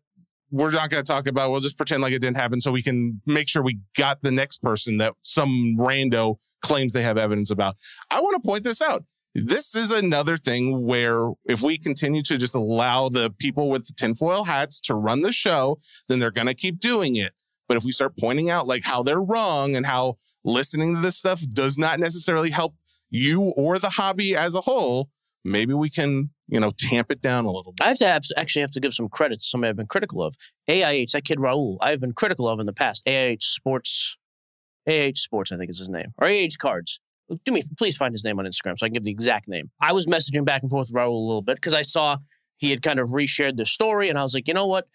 We're 0.53 0.69
not 0.69 0.91
going 0.91 1.03
to 1.03 1.11
talk 1.11 1.25
about. 1.25 1.49
We'll 1.49 1.61
just 1.61 1.77
pretend 1.77 2.03
like 2.03 2.13
it 2.13 2.21
didn't 2.21 2.37
happen, 2.37 2.61
so 2.61 2.71
we 2.71 2.83
can 2.83 3.19
make 3.25 3.49
sure 3.49 3.63
we 3.63 3.79
got 3.97 4.21
the 4.21 4.29
next 4.29 4.61
person 4.61 4.99
that 4.99 5.15
some 5.23 5.75
rando 5.79 6.37
claims 6.61 6.93
they 6.93 7.01
have 7.01 7.17
evidence 7.17 7.49
about. 7.49 7.75
I 8.11 8.21
want 8.21 8.35
to 8.35 8.47
point 8.47 8.63
this 8.63 8.79
out. 8.79 9.03
This 9.33 9.73
is 9.73 9.89
another 9.89 10.37
thing 10.37 10.85
where 10.85 11.31
if 11.45 11.63
we 11.63 11.79
continue 11.79 12.21
to 12.21 12.37
just 12.37 12.53
allow 12.53 13.09
the 13.09 13.31
people 13.31 13.67
with 13.67 13.87
the 13.87 13.93
tinfoil 13.93 14.43
hats 14.43 14.79
to 14.81 14.93
run 14.93 15.21
the 15.21 15.31
show, 15.31 15.79
then 16.07 16.19
they're 16.19 16.29
going 16.29 16.45
to 16.45 16.53
keep 16.53 16.79
doing 16.79 17.15
it. 17.15 17.33
But 17.67 17.77
if 17.77 17.83
we 17.83 17.91
start 17.91 18.15
pointing 18.15 18.51
out 18.51 18.67
like 18.67 18.83
how 18.83 19.01
they're 19.01 19.23
wrong 19.23 19.75
and 19.75 19.87
how 19.87 20.17
listening 20.43 20.93
to 20.93 21.01
this 21.01 21.17
stuff 21.17 21.41
does 21.51 21.79
not 21.79 21.99
necessarily 21.99 22.51
help 22.51 22.75
you 23.09 23.41
or 23.57 23.79
the 23.79 23.89
hobby 23.89 24.35
as 24.35 24.53
a 24.53 24.61
whole, 24.61 25.09
maybe 25.43 25.73
we 25.73 25.89
can, 25.89 26.29
you 26.47 26.59
know, 26.59 26.71
tamp 26.77 27.11
it 27.11 27.21
down 27.21 27.45
a 27.45 27.51
little 27.51 27.71
bit. 27.71 27.85
I 27.85 27.89
have 27.89 27.97
to 27.97 28.07
have 28.07 28.21
actually 28.37 28.61
have 28.61 28.71
to 28.71 28.79
give 28.79 28.93
some 28.93 29.09
credit 29.09 29.39
to 29.39 29.43
somebody 29.43 29.69
I've 29.69 29.77
been 29.77 29.87
critical 29.87 30.21
of. 30.23 30.35
AIH, 30.69 31.11
that 31.11 31.25
kid 31.25 31.39
Raul, 31.39 31.77
I've 31.81 32.01
been 32.01 32.13
critical 32.13 32.47
of 32.47 32.59
in 32.59 32.65
the 32.65 32.73
past. 32.73 33.05
AIH 33.05 33.41
Sports, 33.43 34.17
AIH 34.87 35.17
Sports, 35.17 35.51
I 35.51 35.57
think 35.57 35.69
is 35.69 35.79
his 35.79 35.89
name, 35.89 36.13
or 36.17 36.27
AIH 36.27 36.57
Cards. 36.57 36.99
Do 37.45 37.51
me, 37.53 37.63
please 37.77 37.95
find 37.95 38.13
his 38.13 38.23
name 38.23 38.37
on 38.39 38.45
Instagram 38.45 38.77
so 38.77 38.85
I 38.85 38.89
can 38.89 38.93
give 38.93 39.03
the 39.03 39.11
exact 39.11 39.47
name. 39.47 39.71
I 39.81 39.93
was 39.93 40.07
messaging 40.07 40.45
back 40.45 40.61
and 40.61 40.69
forth 40.69 40.89
with 40.91 40.95
Raul 40.95 41.09
a 41.09 41.11
little 41.11 41.41
bit 41.41 41.55
because 41.55 41.73
I 41.73 41.81
saw 41.81 42.17
he 42.57 42.69
had 42.69 42.81
kind 42.81 42.99
of 42.99 43.09
reshared 43.09 43.55
the 43.55 43.65
story, 43.65 44.09
and 44.09 44.19
I 44.19 44.23
was 44.23 44.33
like, 44.33 44.47
you 44.47 44.53
know 44.53 44.67
what? 44.67 44.87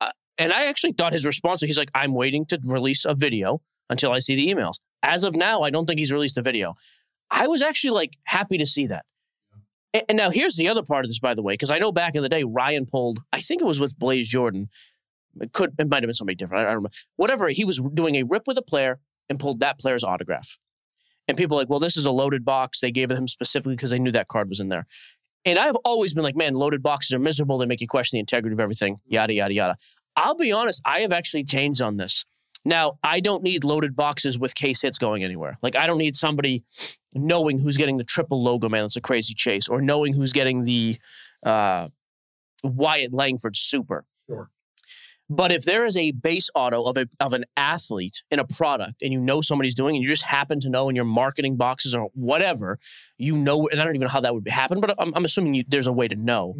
Uh, 0.00 0.10
and 0.36 0.52
I 0.52 0.66
actually 0.66 0.92
thought 0.92 1.12
his 1.12 1.24
response. 1.24 1.60
He's 1.60 1.78
like, 1.78 1.90
I'm 1.94 2.14
waiting 2.14 2.44
to 2.46 2.58
release 2.64 3.04
a 3.04 3.14
video 3.14 3.62
until 3.88 4.12
I 4.12 4.18
see 4.18 4.34
the 4.34 4.52
emails. 4.52 4.78
As 5.02 5.24
of 5.24 5.36
now, 5.36 5.62
I 5.62 5.70
don't 5.70 5.86
think 5.86 6.00
he's 6.00 6.12
released 6.12 6.36
a 6.36 6.42
video. 6.42 6.74
I 7.30 7.46
was 7.46 7.62
actually 7.62 7.92
like 7.92 8.14
happy 8.24 8.58
to 8.58 8.66
see 8.66 8.86
that. 8.86 9.04
And 9.94 10.18
now 10.18 10.30
here's 10.30 10.56
the 10.56 10.68
other 10.68 10.82
part 10.82 11.04
of 11.04 11.08
this, 11.08 11.18
by 11.18 11.34
the 11.34 11.42
way, 11.42 11.54
because 11.54 11.70
I 11.70 11.78
know 11.78 11.92
back 11.92 12.14
in 12.14 12.22
the 12.22 12.28
day 12.28 12.44
Ryan 12.44 12.86
pulled. 12.86 13.20
I 13.32 13.40
think 13.40 13.62
it 13.62 13.66
was 13.66 13.80
with 13.80 13.98
Blaze 13.98 14.28
Jordan. 14.28 14.68
It 15.40 15.52
could. 15.52 15.74
It 15.78 15.88
might 15.88 16.02
have 16.02 16.08
been 16.08 16.14
somebody 16.14 16.36
different. 16.36 16.62
I, 16.62 16.64
don't 16.64 16.76
remember. 16.76 16.90
Whatever. 17.16 17.48
He 17.48 17.64
was 17.64 17.80
doing 17.94 18.16
a 18.16 18.24
rip 18.24 18.42
with 18.46 18.58
a 18.58 18.62
player 18.62 19.00
and 19.28 19.38
pulled 19.38 19.60
that 19.60 19.78
player's 19.78 20.04
autograph. 20.04 20.58
And 21.26 21.36
people 21.36 21.56
like, 21.56 21.68
well, 21.68 21.78
this 21.78 21.96
is 21.96 22.06
a 22.06 22.10
loaded 22.10 22.44
box. 22.44 22.80
They 22.80 22.90
gave 22.90 23.10
it 23.10 23.16
him 23.18 23.28
specifically 23.28 23.76
because 23.76 23.90
they 23.90 23.98
knew 23.98 24.12
that 24.12 24.28
card 24.28 24.48
was 24.48 24.60
in 24.60 24.68
there. 24.68 24.86
And 25.44 25.58
I've 25.58 25.76
always 25.84 26.14
been 26.14 26.24
like, 26.24 26.36
man, 26.36 26.54
loaded 26.54 26.82
boxes 26.82 27.12
are 27.14 27.18
miserable. 27.18 27.58
They 27.58 27.66
make 27.66 27.80
you 27.80 27.86
question 27.86 28.16
the 28.16 28.20
integrity 28.20 28.54
of 28.54 28.60
everything. 28.60 29.00
Yada 29.06 29.32
yada 29.32 29.54
yada. 29.54 29.76
I'll 30.16 30.34
be 30.34 30.52
honest. 30.52 30.82
I 30.84 31.00
have 31.00 31.12
actually 31.12 31.44
changed 31.44 31.80
on 31.80 31.96
this. 31.96 32.24
Now, 32.68 32.98
I 33.02 33.20
don't 33.20 33.42
need 33.42 33.64
loaded 33.64 33.96
boxes 33.96 34.38
with 34.38 34.54
case 34.54 34.82
hits 34.82 34.98
going 34.98 35.24
anywhere. 35.24 35.56
Like, 35.62 35.74
I 35.74 35.86
don't 35.86 35.96
need 35.96 36.16
somebody 36.16 36.64
knowing 37.14 37.58
who's 37.58 37.78
getting 37.78 37.96
the 37.96 38.04
triple 38.04 38.42
logo 38.42 38.68
man 38.68 38.84
that's 38.84 38.96
a 38.96 39.00
crazy 39.00 39.32
chase 39.32 39.68
or 39.68 39.80
knowing 39.80 40.12
who's 40.12 40.34
getting 40.34 40.64
the 40.64 40.98
uh, 41.44 41.88
Wyatt 42.62 43.14
Langford 43.14 43.56
super. 43.56 44.04
Sure. 44.28 44.50
But 45.30 45.50
if 45.50 45.64
there 45.64 45.86
is 45.86 45.96
a 45.96 46.10
base 46.10 46.50
auto 46.54 46.82
of 46.82 46.98
a 46.98 47.08
of 47.20 47.32
an 47.32 47.46
athlete 47.56 48.22
in 48.30 48.38
a 48.38 48.44
product 48.44 49.00
and 49.00 49.14
you 49.14 49.20
know 49.20 49.40
somebody's 49.40 49.74
doing 49.74 49.94
it, 49.94 49.98
and 49.98 50.02
you 50.04 50.10
just 50.10 50.24
happen 50.24 50.60
to 50.60 50.68
know 50.68 50.90
in 50.90 50.96
your 50.96 51.06
marketing 51.06 51.56
boxes 51.56 51.94
or 51.94 52.10
whatever, 52.12 52.78
you 53.16 53.34
know, 53.34 53.66
and 53.68 53.80
I 53.80 53.84
don't 53.84 53.94
even 53.94 54.06
know 54.06 54.12
how 54.12 54.20
that 54.20 54.34
would 54.34 54.46
happen, 54.46 54.80
but 54.80 54.94
I'm, 54.98 55.14
I'm 55.14 55.24
assuming 55.24 55.54
you, 55.54 55.64
there's 55.66 55.86
a 55.86 55.92
way 55.92 56.08
to 56.08 56.16
know. 56.16 56.54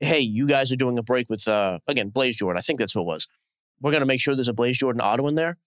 Hey, 0.00 0.20
you 0.20 0.46
guys 0.46 0.72
are 0.72 0.76
doing 0.76 0.98
a 0.98 1.02
break 1.02 1.28
with 1.28 1.46
uh 1.46 1.80
again 1.86 2.08
Blaze 2.08 2.36
Jordan. 2.36 2.58
I 2.58 2.62
think 2.62 2.78
that's 2.78 2.94
who 2.94 3.00
it 3.00 3.06
was. 3.06 3.28
We're 3.80 3.92
gonna 3.92 4.06
make 4.06 4.20
sure 4.20 4.34
there's 4.34 4.48
a 4.48 4.54
Blaze 4.54 4.78
Jordan 4.78 5.00
auto 5.00 5.26
in 5.26 5.34
there. 5.34 5.58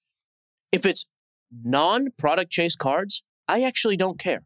If 0.71 0.85
it's 0.85 1.05
non-product 1.63 2.51
chase 2.51 2.75
cards, 2.75 3.23
I 3.47 3.63
actually 3.63 3.97
don't 3.97 4.19
care. 4.19 4.43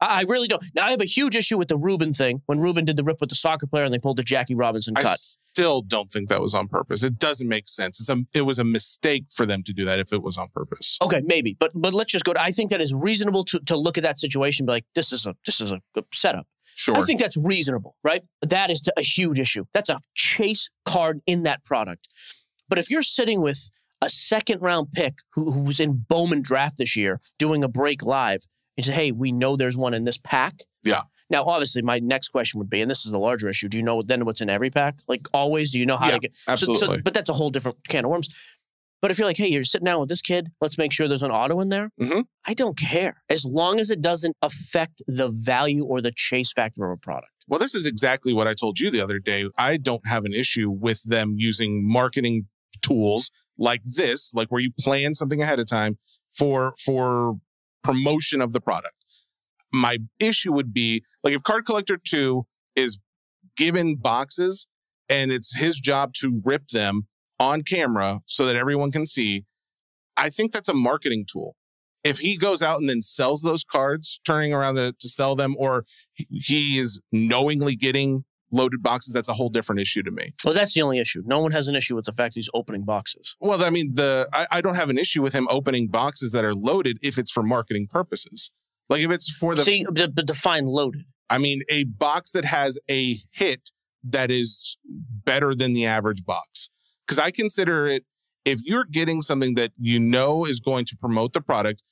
I, 0.00 0.20
I 0.20 0.22
really 0.22 0.48
don't. 0.48 0.64
Now 0.74 0.86
I 0.86 0.90
have 0.90 1.00
a 1.00 1.06
huge 1.06 1.36
issue 1.36 1.58
with 1.58 1.68
the 1.68 1.76
Ruben 1.76 2.12
thing 2.12 2.42
when 2.46 2.60
Ruben 2.60 2.84
did 2.84 2.96
the 2.96 3.04
rip 3.04 3.20
with 3.20 3.30
the 3.30 3.34
soccer 3.34 3.66
player 3.66 3.84
and 3.84 3.92
they 3.92 3.98
pulled 3.98 4.16
the 4.16 4.22
Jackie 4.22 4.54
Robinson 4.54 4.94
I 4.96 5.02
cut. 5.02 5.18
still 5.18 5.82
don't 5.82 6.10
think 6.10 6.28
that 6.28 6.40
was 6.40 6.54
on 6.54 6.68
purpose. 6.68 7.02
It 7.02 7.18
doesn't 7.18 7.48
make 7.48 7.68
sense. 7.68 8.00
It's 8.00 8.08
a 8.08 8.24
it 8.32 8.42
was 8.42 8.58
a 8.58 8.64
mistake 8.64 9.26
for 9.30 9.46
them 9.46 9.62
to 9.64 9.72
do 9.72 9.84
that 9.84 9.98
if 9.98 10.12
it 10.12 10.22
was 10.22 10.38
on 10.38 10.48
purpose. 10.48 10.98
Okay, 11.02 11.22
maybe, 11.24 11.56
but 11.58 11.72
but 11.74 11.94
let's 11.94 12.12
just 12.12 12.24
go. 12.24 12.32
To, 12.32 12.42
I 12.42 12.50
think 12.50 12.70
that 12.70 12.80
is 12.80 12.94
reasonable 12.94 13.44
to 13.46 13.58
to 13.60 13.76
look 13.76 13.98
at 13.98 14.04
that 14.04 14.18
situation. 14.18 14.64
And 14.64 14.66
be 14.68 14.72
like, 14.72 14.86
this 14.94 15.12
is 15.12 15.26
a 15.26 15.34
this 15.44 15.60
is 15.60 15.72
a 15.72 15.80
setup. 16.12 16.46
Sure. 16.74 16.96
I 16.96 17.02
think 17.02 17.18
that's 17.18 17.36
reasonable, 17.36 17.96
right? 18.04 18.22
That 18.40 18.70
is 18.70 18.88
a 18.96 19.02
huge 19.02 19.40
issue. 19.40 19.64
That's 19.74 19.90
a 19.90 19.98
chase 20.14 20.70
card 20.84 21.20
in 21.26 21.42
that 21.42 21.64
product. 21.64 22.06
But 22.68 22.78
if 22.78 22.90
you're 22.90 23.02
sitting 23.02 23.40
with 23.40 23.70
a 24.00 24.08
second 24.10 24.60
round 24.62 24.92
pick 24.92 25.14
who, 25.34 25.50
who 25.52 25.60
was 25.60 25.80
in 25.80 26.04
Bowman 26.08 26.42
draft 26.42 26.78
this 26.78 26.96
year 26.96 27.20
doing 27.38 27.64
a 27.64 27.68
break 27.68 28.02
live, 28.04 28.40
and 28.76 28.84
say, 28.86 28.92
hey, 28.92 29.12
we 29.12 29.32
know 29.32 29.56
there's 29.56 29.76
one 29.76 29.92
in 29.92 30.04
this 30.04 30.18
pack. 30.18 30.54
Yeah. 30.84 31.02
Now, 31.30 31.42
obviously, 31.44 31.82
my 31.82 31.98
next 31.98 32.28
question 32.28 32.58
would 32.58 32.70
be, 32.70 32.80
and 32.80 32.88
this 32.88 33.04
is 33.04 33.10
a 33.12 33.18
larger 33.18 33.48
issue. 33.48 33.68
Do 33.68 33.76
you 33.76 33.82
know 33.82 34.02
then 34.02 34.24
what's 34.24 34.40
in 34.40 34.48
every 34.48 34.70
pack? 34.70 35.00
Like 35.08 35.26
always, 35.34 35.72
do 35.72 35.80
you 35.80 35.84
know 35.86 35.96
how 35.96 36.06
Yeah, 36.06 36.14
to 36.14 36.18
get? 36.20 36.34
so- 36.36 36.52
absolutely. 36.52 36.96
So, 36.98 37.02
but 37.02 37.12
that's 37.12 37.28
a 37.28 37.32
whole 37.32 37.50
different 37.50 37.78
can 37.88 38.04
of 38.04 38.10
worms. 38.12 38.28
But 39.02 39.10
if 39.10 39.18
you're 39.18 39.26
like, 39.28 39.36
hey, 39.36 39.48
you're 39.48 39.62
sitting 39.64 39.84
down 39.84 40.00
with 40.00 40.08
this 40.08 40.22
kid, 40.22 40.48
let's 40.60 40.78
make 40.78 40.92
sure 40.92 41.06
there's 41.08 41.22
an 41.22 41.30
auto 41.30 41.60
in 41.60 41.68
there. 41.68 41.90
Mhm. 42.00 42.24
I 42.46 42.54
don't 42.54 42.76
care 42.78 43.22
as 43.28 43.44
long 43.44 43.78
as 43.78 43.90
it 43.90 44.00
doesn't 44.00 44.36
affect 44.42 45.02
the 45.06 45.28
value 45.28 45.84
or 45.84 46.00
the 46.00 46.12
chase 46.14 46.52
factor 46.52 46.84
of 46.84 46.92
a 46.98 47.00
product. 47.00 47.32
Well, 47.48 47.60
this 47.60 47.74
is 47.74 47.84
exactly 47.86 48.32
what 48.32 48.46
I 48.48 48.54
told 48.54 48.78
you 48.80 48.90
the 48.90 49.00
other 49.00 49.18
day. 49.18 49.48
I 49.56 49.76
don't 49.76 50.06
have 50.06 50.24
an 50.24 50.32
issue 50.32 50.68
with 50.70 51.02
them 51.04 51.34
using 51.36 51.86
marketing 51.86 52.46
tools 52.82 53.30
like 53.58 53.82
this, 53.84 54.32
like 54.34 54.48
where 54.48 54.60
you 54.60 54.70
plan 54.78 55.14
something 55.14 55.42
ahead 55.42 55.58
of 55.58 55.66
time 55.66 55.98
for 56.30 56.74
for 56.84 57.38
promotion 57.82 58.40
of 58.40 58.52
the 58.52 58.60
product. 58.60 58.94
My 59.72 59.98
issue 60.18 60.52
would 60.52 60.72
be 60.72 61.02
like 61.22 61.34
if 61.34 61.42
Card 61.42 61.66
Collector 61.66 61.98
2 62.02 62.46
is 62.76 62.98
given 63.56 63.96
boxes 63.96 64.66
and 65.08 65.30
it's 65.32 65.56
his 65.56 65.80
job 65.80 66.12
to 66.14 66.40
rip 66.44 66.68
them 66.68 67.06
on 67.38 67.62
camera 67.62 68.20
so 68.26 68.46
that 68.46 68.56
everyone 68.56 68.90
can 68.90 69.06
see, 69.06 69.44
I 70.16 70.28
think 70.30 70.52
that's 70.52 70.68
a 70.68 70.74
marketing 70.74 71.24
tool. 71.30 71.54
If 72.04 72.18
he 72.18 72.36
goes 72.36 72.62
out 72.62 72.80
and 72.80 72.88
then 72.88 73.02
sells 73.02 73.42
those 73.42 73.64
cards, 73.64 74.20
turning 74.24 74.54
around 74.54 74.76
to, 74.76 74.92
to 74.98 75.08
sell 75.08 75.34
them, 75.34 75.54
or 75.58 75.84
he- 76.14 76.26
he 76.30 76.78
is 76.78 77.00
knowingly 77.12 77.74
getting 77.76 78.24
loaded 78.50 78.82
boxes, 78.82 79.12
that's 79.12 79.28
a 79.28 79.34
whole 79.34 79.48
different 79.48 79.80
issue 79.80 80.02
to 80.02 80.10
me. 80.10 80.32
Well, 80.44 80.54
that's 80.54 80.74
the 80.74 80.82
only 80.82 80.98
issue. 80.98 81.22
No 81.24 81.38
one 81.38 81.52
has 81.52 81.68
an 81.68 81.76
issue 81.76 81.94
with 81.94 82.06
the 82.06 82.12
fact 82.12 82.34
he's 82.34 82.48
opening 82.54 82.84
boxes. 82.84 83.36
Well, 83.40 83.62
I 83.62 83.70
mean, 83.70 83.94
the 83.94 84.28
I, 84.32 84.46
I 84.52 84.60
don't 84.60 84.74
have 84.74 84.90
an 84.90 84.98
issue 84.98 85.22
with 85.22 85.34
him 85.34 85.46
opening 85.50 85.88
boxes 85.88 86.32
that 86.32 86.44
are 86.44 86.54
loaded 86.54 86.98
if 87.02 87.18
it's 87.18 87.30
for 87.30 87.42
marketing 87.42 87.86
purposes. 87.88 88.50
Like 88.88 89.02
if 89.02 89.10
it's 89.10 89.30
for 89.30 89.54
the, 89.54 89.62
See, 89.62 89.84
but 89.90 90.26
define 90.26 90.66
loaded. 90.66 91.04
I 91.30 91.38
mean, 91.38 91.62
a 91.68 91.84
box 91.84 92.32
that 92.32 92.46
has 92.46 92.78
a 92.90 93.16
hit 93.32 93.70
that 94.02 94.30
is 94.30 94.78
better 94.88 95.54
than 95.54 95.72
the 95.72 95.84
average 95.84 96.24
box. 96.24 96.70
Because 97.06 97.18
I 97.18 97.30
consider 97.30 97.86
it, 97.86 98.04
if 98.44 98.60
you're 98.64 98.84
getting 98.84 99.20
something 99.20 99.54
that 99.54 99.72
you 99.78 99.98
know 99.98 100.44
is 100.44 100.60
going 100.60 100.86
to 100.86 100.96
promote 100.96 101.32
the 101.32 101.40
product, 101.40 101.82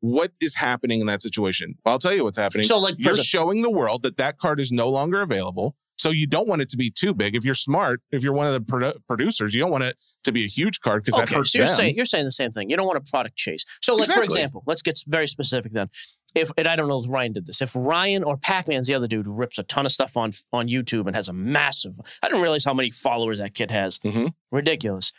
what 0.00 0.32
is 0.40 0.56
happening 0.56 1.00
in 1.00 1.06
that 1.06 1.22
situation? 1.22 1.74
Well, 1.84 1.94
I'll 1.94 1.98
tell 1.98 2.14
you 2.14 2.24
what's 2.24 2.38
happening. 2.38 2.66
So, 2.66 2.78
like, 2.78 2.94
you're 2.98 3.16
showing 3.16 3.62
the 3.62 3.70
world 3.70 4.02
that 4.02 4.16
that 4.16 4.38
card 4.38 4.60
is 4.60 4.70
no 4.70 4.88
longer 4.88 5.22
available. 5.22 5.76
So 5.98 6.10
you 6.10 6.26
don't 6.28 6.48
want 6.48 6.62
it 6.62 6.68
to 6.70 6.76
be 6.76 6.90
too 6.90 7.12
big. 7.12 7.34
If 7.34 7.44
you're 7.44 7.54
smart, 7.54 8.00
if 8.12 8.22
you're 8.22 8.32
one 8.32 8.46
of 8.46 8.52
the 8.54 8.60
produ- 8.60 8.96
producers, 9.08 9.52
you 9.52 9.60
don't 9.60 9.70
want 9.72 9.82
it 9.84 9.96
to 10.24 10.32
be 10.32 10.44
a 10.44 10.48
huge 10.48 10.80
card 10.80 11.02
because 11.02 11.16
that 11.18 11.24
okay, 11.28 11.34
hurts 11.36 11.52
so 11.52 11.58
you're 11.58 11.66
them. 11.66 11.74
saying 11.76 11.96
you're 11.96 12.04
saying 12.04 12.24
the 12.24 12.30
same 12.30 12.52
thing. 12.52 12.70
You 12.70 12.76
don't 12.76 12.86
want 12.86 12.98
a 12.98 13.10
product 13.10 13.36
chase. 13.36 13.64
So, 13.82 13.94
like 13.96 14.08
for 14.08 14.22
example, 14.22 14.62
let's 14.66 14.80
get 14.82 14.98
very 15.06 15.26
specific 15.26 15.72
then. 15.72 15.88
If 16.34 16.50
and 16.56 16.68
I 16.68 16.76
don't 16.76 16.88
know 16.88 16.98
if 17.02 17.10
Ryan 17.10 17.32
did 17.32 17.46
this. 17.46 17.60
If 17.60 17.74
Ryan 17.74 18.22
or 18.22 18.36
Pac-Man's 18.36 18.86
the 18.86 18.94
other 18.94 19.08
dude 19.08 19.26
who 19.26 19.32
rips 19.32 19.58
a 19.58 19.62
ton 19.64 19.86
of 19.86 19.92
stuff 19.92 20.16
on 20.16 20.32
on 20.52 20.68
YouTube 20.68 21.06
and 21.06 21.16
has 21.16 21.28
a 21.28 21.32
massive, 21.32 21.98
I 22.22 22.28
didn't 22.28 22.42
realize 22.42 22.64
how 22.64 22.74
many 22.74 22.90
followers 22.90 23.38
that 23.38 23.54
kid 23.54 23.70
has. 23.70 23.98
Mhm. 24.00 24.32
Ridiculous. 24.52 25.12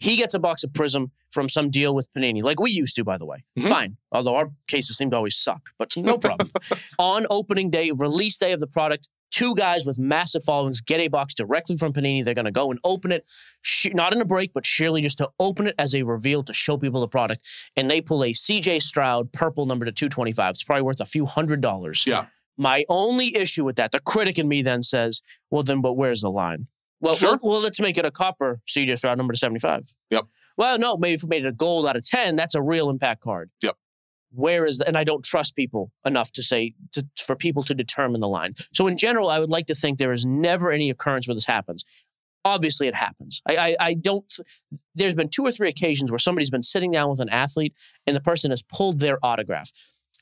He 0.00 0.16
gets 0.16 0.32
a 0.34 0.38
box 0.38 0.62
of 0.64 0.70
Prizm 0.70 1.10
from 1.32 1.48
some 1.48 1.70
deal 1.70 1.94
with 1.94 2.08
Panini, 2.12 2.42
like 2.42 2.60
we 2.60 2.70
used 2.70 2.96
to, 2.96 3.04
by 3.04 3.18
the 3.18 3.26
way. 3.26 3.44
Mhm. 3.58 3.68
Fine. 3.68 3.96
Although 4.12 4.36
our 4.36 4.50
cases 4.66 4.96
seem 4.96 5.10
to 5.10 5.16
always 5.16 5.36
suck, 5.36 5.70
but 5.78 5.94
no 5.96 6.18
problem. 6.18 6.50
on 6.98 7.26
opening 7.30 7.68
day, 7.70 7.90
release 7.96 8.38
day 8.38 8.52
of 8.52 8.60
the 8.60 8.66
product, 8.66 9.08
two 9.38 9.54
guys 9.54 9.86
with 9.86 9.98
massive 9.98 10.42
followings 10.42 10.80
get 10.80 11.00
a 11.00 11.08
box 11.08 11.32
directly 11.34 11.76
from 11.76 11.92
Panini. 11.92 12.24
They're 12.24 12.34
going 12.34 12.44
to 12.44 12.50
go 12.50 12.70
and 12.70 12.80
open 12.82 13.12
it, 13.12 13.24
sh- 13.62 13.86
not 13.94 14.12
in 14.12 14.20
a 14.20 14.24
break, 14.24 14.52
but 14.52 14.66
surely 14.66 15.00
just 15.00 15.18
to 15.18 15.30
open 15.38 15.66
it 15.68 15.74
as 15.78 15.94
a 15.94 16.02
reveal 16.02 16.42
to 16.42 16.52
show 16.52 16.76
people 16.76 17.00
the 17.00 17.08
product. 17.08 17.46
And 17.76 17.88
they 17.90 18.00
pull 18.00 18.24
a 18.24 18.32
CJ 18.32 18.82
Stroud 18.82 19.32
purple 19.32 19.66
number 19.66 19.84
to 19.84 19.92
225. 19.92 20.50
It's 20.50 20.64
probably 20.64 20.82
worth 20.82 21.00
a 21.00 21.06
few 21.06 21.24
hundred 21.26 21.60
dollars. 21.60 22.04
Yeah. 22.06 22.26
My 22.56 22.84
only 22.88 23.36
issue 23.36 23.64
with 23.64 23.76
that, 23.76 23.92
the 23.92 24.00
critic 24.00 24.38
in 24.38 24.48
me 24.48 24.62
then 24.62 24.82
says, 24.82 25.22
well, 25.50 25.62
then, 25.62 25.80
but 25.80 25.92
where's 25.92 26.22
the 26.22 26.30
line? 26.30 26.66
Well, 27.00 27.14
Sure. 27.14 27.38
well, 27.40 27.52
well, 27.52 27.60
let's 27.60 27.80
make 27.80 27.96
it 27.96 28.04
a 28.04 28.10
copper 28.10 28.60
CJ 28.68 28.98
Stroud 28.98 29.16
number 29.18 29.32
to 29.32 29.38
75. 29.38 29.94
Yep. 30.10 30.24
Well, 30.56 30.76
no, 30.80 30.96
maybe 30.96 31.14
if 31.14 31.22
we 31.22 31.28
made 31.28 31.44
it 31.44 31.48
a 31.48 31.52
gold 31.52 31.86
out 31.86 31.94
of 31.94 32.04
10, 32.04 32.34
that's 32.34 32.56
a 32.56 32.62
real 32.62 32.90
impact 32.90 33.20
card. 33.22 33.50
Yep. 33.62 33.76
Where 34.38 34.64
is, 34.64 34.80
and 34.80 34.96
I 34.96 35.02
don't 35.02 35.24
trust 35.24 35.56
people 35.56 35.90
enough 36.06 36.30
to 36.32 36.42
say, 36.42 36.74
to, 36.92 37.04
for 37.18 37.34
people 37.34 37.64
to 37.64 37.74
determine 37.74 38.20
the 38.20 38.28
line. 38.28 38.54
So 38.72 38.86
in 38.86 38.96
general, 38.96 39.28
I 39.30 39.40
would 39.40 39.50
like 39.50 39.66
to 39.66 39.74
think 39.74 39.98
there 39.98 40.12
is 40.12 40.24
never 40.24 40.70
any 40.70 40.90
occurrence 40.90 41.26
where 41.26 41.34
this 41.34 41.46
happens. 41.46 41.84
Obviously, 42.44 42.86
it 42.86 42.94
happens. 42.94 43.42
I, 43.48 43.56
I, 43.56 43.76
I 43.80 43.94
don't, 43.94 44.32
there's 44.94 45.16
been 45.16 45.28
two 45.28 45.44
or 45.44 45.50
three 45.50 45.68
occasions 45.68 46.12
where 46.12 46.20
somebody's 46.20 46.50
been 46.50 46.62
sitting 46.62 46.92
down 46.92 47.10
with 47.10 47.18
an 47.18 47.28
athlete 47.30 47.74
and 48.06 48.14
the 48.14 48.20
person 48.20 48.50
has 48.52 48.62
pulled 48.62 49.00
their 49.00 49.18
autograph. 49.24 49.72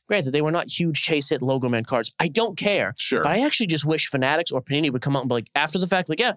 Granted, 0.08 0.30
they 0.30 0.40
were 0.40 0.50
not 0.50 0.68
huge 0.68 1.02
chase 1.02 1.28
hit 1.28 1.42
logo 1.42 1.68
man 1.68 1.84
cards. 1.84 2.10
I 2.18 2.28
don't 2.28 2.56
care. 2.56 2.94
Sure. 2.98 3.22
But 3.22 3.32
I 3.32 3.44
actually 3.44 3.66
just 3.66 3.84
wish 3.84 4.08
Fanatics 4.08 4.50
or 4.50 4.62
Panini 4.62 4.90
would 4.90 5.02
come 5.02 5.14
out 5.14 5.22
and 5.22 5.28
be 5.28 5.34
like, 5.34 5.50
after 5.54 5.78
the 5.78 5.86
fact, 5.86 6.08
like, 6.08 6.20
yeah, 6.20 6.32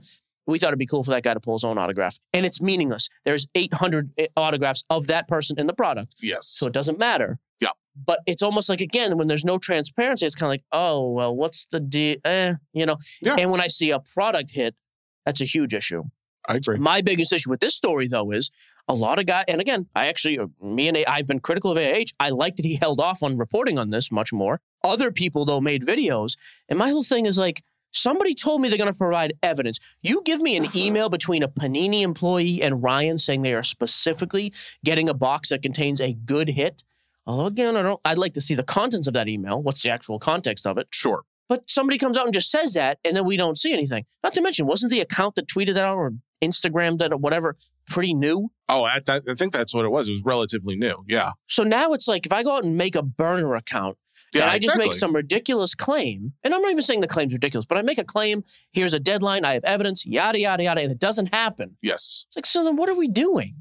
we 0.49 0.59
thought 0.59 0.67
it'd 0.67 0.79
be 0.79 0.85
cool 0.85 1.03
for 1.03 1.11
that 1.11 1.23
guy 1.23 1.33
to 1.33 1.39
pull 1.39 1.55
his 1.55 1.63
own 1.63 1.77
autograph. 1.77 2.17
And 2.33 2.45
it's 2.45 2.61
meaningless. 2.61 3.09
There's 3.25 3.47
800 3.55 4.11
autographs 4.35 4.83
of 4.89 5.07
that 5.07 5.27
person 5.27 5.59
in 5.59 5.67
the 5.67 5.73
product. 5.73 6.15
yes. 6.21 6.47
So 6.47 6.67
it 6.67 6.73
doesn't 6.73 6.97
matter. 6.97 7.39
Yeah. 7.59 7.69
But 7.95 8.19
it's 8.25 8.41
almost 8.41 8.69
like, 8.69 8.81
again, 8.81 9.17
when 9.17 9.27
there's 9.27 9.45
no 9.45 9.57
transparency, 9.57 10.25
it's 10.25 10.35
kind 10.35 10.47
of 10.47 10.53
like, 10.53 10.63
oh, 10.71 11.11
well, 11.11 11.35
what's 11.35 11.67
the 11.71 11.79
deal? 11.79 12.17
Eh, 12.25 12.53
you 12.73 12.85
know? 12.85 12.97
Yeah. 13.23 13.35
And 13.37 13.51
when 13.51 13.61
I 13.61 13.67
see 13.67 13.91
a 13.91 13.99
product 13.99 14.51
hit, 14.53 14.75
that's 15.25 15.41
a 15.41 15.45
huge 15.45 15.73
issue. 15.73 16.03
I 16.47 16.55
agree. 16.55 16.77
My 16.77 17.01
biggest 17.01 17.31
issue 17.31 17.49
with 17.49 17.59
this 17.59 17.75
story, 17.75 18.07
though, 18.07 18.31
is 18.31 18.49
a 18.87 18.93
lot 18.95 19.19
of 19.19 19.27
guys, 19.27 19.43
and 19.47 19.61
again, 19.61 19.87
I 19.95 20.07
actually, 20.07 20.39
uh, 20.39 20.47
me 20.61 20.87
and 20.87 20.97
A, 20.97 21.05
I've 21.05 21.27
been 21.27 21.39
critical 21.39 21.69
of 21.71 21.77
AH. 21.77 22.11
I 22.19 22.29
like 22.29 22.55
that 22.55 22.65
he 22.65 22.75
held 22.75 22.99
off 22.99 23.21
on 23.21 23.37
reporting 23.37 23.77
on 23.77 23.91
this 23.91 24.11
much 24.11 24.33
more. 24.33 24.61
Other 24.83 25.11
people, 25.11 25.45
though, 25.45 25.61
made 25.61 25.83
videos. 25.83 26.37
And 26.67 26.79
my 26.79 26.89
whole 26.89 27.03
thing 27.03 27.27
is 27.27 27.37
like, 27.37 27.61
somebody 27.91 28.33
told 28.33 28.61
me 28.61 28.69
they're 28.69 28.77
going 28.77 28.91
to 28.91 28.97
provide 28.97 29.33
evidence. 29.43 29.79
You 30.01 30.21
give 30.23 30.41
me 30.41 30.55
an 30.57 30.65
uh-huh. 30.65 30.79
email 30.79 31.09
between 31.09 31.43
a 31.43 31.47
Panini 31.47 32.01
employee 32.01 32.61
and 32.61 32.83
Ryan 32.83 33.17
saying 33.17 33.41
they 33.41 33.53
are 33.53 33.63
specifically 33.63 34.53
getting 34.83 35.09
a 35.09 35.13
box 35.13 35.49
that 35.49 35.61
contains 35.61 35.99
a 35.99 36.13
good 36.13 36.49
hit. 36.49 36.83
Although, 37.25 37.45
again, 37.45 37.75
I 37.75 37.81
don't, 37.81 37.99
I'd 38.05 38.17
like 38.17 38.33
to 38.33 38.41
see 38.41 38.55
the 38.55 38.63
contents 38.63 39.07
of 39.07 39.13
that 39.13 39.27
email. 39.27 39.61
What's 39.61 39.83
the 39.83 39.91
actual 39.91 40.19
context 40.19 40.65
of 40.65 40.77
it? 40.77 40.87
Sure. 40.91 41.23
But 41.47 41.69
somebody 41.69 41.97
comes 41.97 42.15
out 42.15 42.25
and 42.25 42.33
just 42.33 42.51
says 42.51 42.73
that, 42.73 42.99
and 43.03 43.17
then 43.17 43.25
we 43.25 43.35
don't 43.35 43.57
see 43.57 43.73
anything. 43.73 44.05
Not 44.23 44.33
to 44.35 44.41
mention, 44.41 44.67
wasn't 44.67 44.91
the 44.91 44.99
account 44.99 45.35
that 45.35 45.47
tweeted 45.47 45.73
that 45.73 45.85
out 45.85 45.97
or 45.97 46.13
Instagram 46.43 46.99
that 46.99 47.11
or 47.11 47.17
whatever 47.17 47.55
pretty 47.87 48.13
new? 48.13 48.51
Oh, 48.67 48.83
I, 48.83 48.99
that, 49.07 49.23
I 49.27 49.33
think 49.33 49.51
that's 49.51 49.73
what 49.73 49.83
it 49.83 49.89
was. 49.89 50.07
It 50.07 50.11
was 50.11 50.23
relatively 50.23 50.75
new. 50.75 51.03
Yeah. 51.07 51.31
So 51.47 51.63
now 51.63 51.91
it's 51.93 52.07
like 52.07 52.25
if 52.25 52.33
I 52.33 52.43
go 52.43 52.55
out 52.55 52.63
and 52.63 52.77
make 52.77 52.95
a 52.95 53.01
burner 53.01 53.55
account 53.55 53.97
Yeah. 54.33 54.43
and 54.43 54.51
I 54.51 54.59
just 54.59 54.77
make 54.77 54.93
some 54.93 55.15
ridiculous 55.15 55.75
claim, 55.75 56.33
and 56.43 56.53
I'm 56.53 56.61
not 56.61 56.71
even 56.71 56.83
saying 56.83 57.01
the 57.01 57.07
claim's 57.07 57.33
ridiculous, 57.33 57.65
but 57.65 57.77
I 57.77 57.81
make 57.81 57.97
a 57.97 58.03
claim, 58.03 58.43
here's 58.71 58.93
a 58.93 58.99
deadline, 58.99 59.45
I 59.45 59.53
have 59.53 59.63
evidence, 59.63 60.05
yada, 60.05 60.39
yada, 60.39 60.63
yada, 60.63 60.81
and 60.81 60.91
it 60.91 60.99
doesn't 60.99 61.33
happen. 61.33 61.77
Yes. 61.81 62.25
It's 62.27 62.35
like, 62.37 62.45
so 62.45 62.63
then 62.63 62.75
what 62.75 62.89
are 62.89 62.95
we 62.95 63.07
doing? 63.07 63.55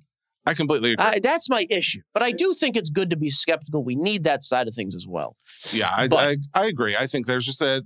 I 0.47 0.55
completely 0.55 0.93
agree. 0.93 1.05
I, 1.05 1.19
that's 1.19 1.51
my 1.51 1.67
issue. 1.69 2.01
But 2.15 2.23
I 2.23 2.33
do 2.33 2.55
think 2.55 2.77
it's 2.77 2.91
good 2.91 3.11
to 3.11 3.17
be 3.17 3.29
skeptical. 3.29 3.85
We 3.85 3.95
need 3.97 4.25
that 4.25 4.43
side 4.45 4.67
of 4.67 4.75
things 4.75 4.95
as 4.95 5.07
well. 5.09 5.37
yeah. 5.73 5.91
I, 5.95 6.09
but- 6.09 6.19
I, 6.55 6.63
I 6.63 6.67
agree. 6.67 6.97
I 6.99 7.07
think 7.07 7.27
there's 7.27 7.45
just 7.47 7.61
a, 7.61 7.85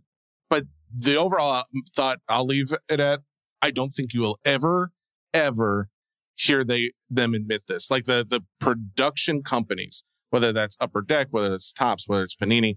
but 0.49 0.65
the 0.97 1.17
overall 1.17 1.65
um, 1.75 1.83
thought 1.95 2.21
I'll 2.29 2.47
leave 2.47 2.73
it 2.89 3.01
at, 3.01 3.21
I 3.61 3.71
don't 3.71 3.91
think 3.91 4.13
you 4.13 4.21
will 4.21 4.39
ever, 4.45 4.93
ever 5.35 5.89
hear 6.35 6.65
they 6.65 6.93
them 7.09 7.35
admit 7.35 7.63
this. 7.69 7.91
Like 7.91 8.05
the 8.05 8.25
the 8.29 8.43
production 8.61 9.43
companies, 9.43 10.03
whether 10.33 10.53
that's 10.53 10.77
Upper 10.81 11.03
Deck, 11.03 11.29
whether 11.31 11.55
it's 11.55 11.73
Topps, 11.73 12.09
whether 12.09 12.25
it's 12.25 12.37
Panini, 12.37 12.77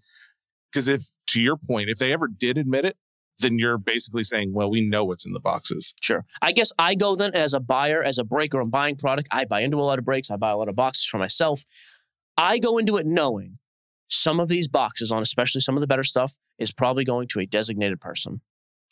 because 0.71 0.87
if 0.87 1.09
to 1.27 1.41
your 1.41 1.57
point, 1.57 1.89
if 1.89 1.97
they 1.97 2.11
ever 2.11 2.27
did 2.27 2.57
admit 2.57 2.85
it, 2.85 2.97
then 3.39 3.59
you're 3.59 3.77
basically 3.77 4.23
saying, 4.23 4.53
well, 4.53 4.69
we 4.69 4.81
know 4.87 5.03
what's 5.03 5.25
in 5.25 5.33
the 5.33 5.39
boxes. 5.39 5.93
Sure. 6.01 6.25
I 6.41 6.51
guess 6.51 6.71
I 6.79 6.95
go 6.95 7.15
then 7.15 7.33
as 7.33 7.53
a 7.53 7.59
buyer, 7.59 8.01
as 8.01 8.17
a 8.17 8.23
breaker. 8.23 8.59
I'm 8.59 8.69
buying 8.69 8.95
product. 8.95 9.27
I 9.31 9.45
buy 9.45 9.61
into 9.61 9.77
a 9.77 9.83
lot 9.83 9.99
of 9.99 10.05
breaks. 10.05 10.31
I 10.31 10.37
buy 10.37 10.51
a 10.51 10.57
lot 10.57 10.69
of 10.69 10.75
boxes 10.75 11.05
for 11.05 11.17
myself. 11.17 11.63
I 12.37 12.59
go 12.59 12.77
into 12.77 12.97
it 12.97 13.05
knowing 13.05 13.57
some 14.07 14.39
of 14.39 14.47
these 14.47 14.67
boxes, 14.67 15.11
on 15.11 15.21
especially 15.21 15.61
some 15.61 15.75
of 15.75 15.81
the 15.81 15.87
better 15.87 16.03
stuff, 16.03 16.35
is 16.59 16.71
probably 16.71 17.03
going 17.03 17.27
to 17.29 17.39
a 17.39 17.45
designated 17.45 17.99
person. 17.99 18.41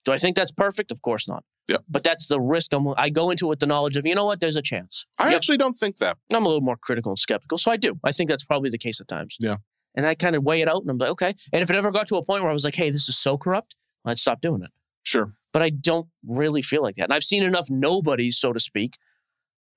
Do 0.06 0.12
I 0.12 0.18
think 0.18 0.36
that's 0.36 0.52
perfect? 0.52 0.92
Of 0.92 1.02
course 1.02 1.28
not. 1.28 1.44
Yep. 1.70 1.84
But 1.90 2.04
that's 2.04 2.28
the 2.28 2.42
risk. 2.42 2.74
I'm, 2.74 2.88
I 2.98 3.10
go 3.10 3.30
into 3.30 3.46
it 3.46 3.50
with 3.50 3.60
the 3.60 3.66
knowledge 3.68 3.96
of, 3.96 4.06
you 4.06 4.16
know 4.16 4.26
what, 4.26 4.40
there's 4.42 4.58
a 4.58 4.62
chance. 4.62 5.06
I 5.18 5.28
Yep. 5.30 5.36
actually 5.38 5.58
don't 5.58 5.74
think 5.74 5.98
that. 5.98 6.18
I'm 6.34 6.44
a 6.46 6.48
little 6.48 6.62
more 6.62 6.76
critical 6.78 7.12
and 7.12 7.20
skeptical. 7.20 7.58
So 7.58 7.72
I 7.72 7.78
do. 7.78 8.00
I 8.04 8.12
think 8.12 8.30
that's 8.30 8.44
probably 8.44 8.70
the 8.70 8.78
case 8.78 9.00
at 9.00 9.08
times. 9.08 9.38
Yeah. 9.40 9.58
And 9.96 10.06
I 10.06 10.16
kind 10.16 10.36
of 10.36 10.44
weigh 10.44 10.62
it 10.62 10.68
out 10.68 10.82
and 10.82 10.90
I'm 10.90 10.98
like, 10.98 11.10
okay. 11.12 11.34
And 11.54 11.62
if 11.62 11.70
it 11.70 11.76
ever 11.76 11.92
got 11.92 12.08
to 12.08 12.16
a 12.18 12.24
point 12.26 12.42
where 12.44 12.50
I 12.50 12.54
was 12.54 12.66
like, 12.66 12.76
hey, 12.76 12.90
this 12.90 13.08
is 13.08 13.18
so 13.18 13.38
corrupt, 13.38 13.76
I'd 14.06 14.18
stop 14.20 14.42
doing 14.42 14.62
it 14.64 14.72
Sure. 15.04 15.34
but 15.54 15.62
I 15.62 15.70
don't 15.70 16.08
really 16.28 16.62
feel 16.62 16.82
like 16.82 16.96
that. 16.96 17.06
And 17.06 17.14
I've 17.14 17.24
seen 17.24 17.44
enough 17.44 17.68
nobodies, 17.70 18.38
so 18.38 18.52
to 18.54 18.60
speak, 18.60 18.98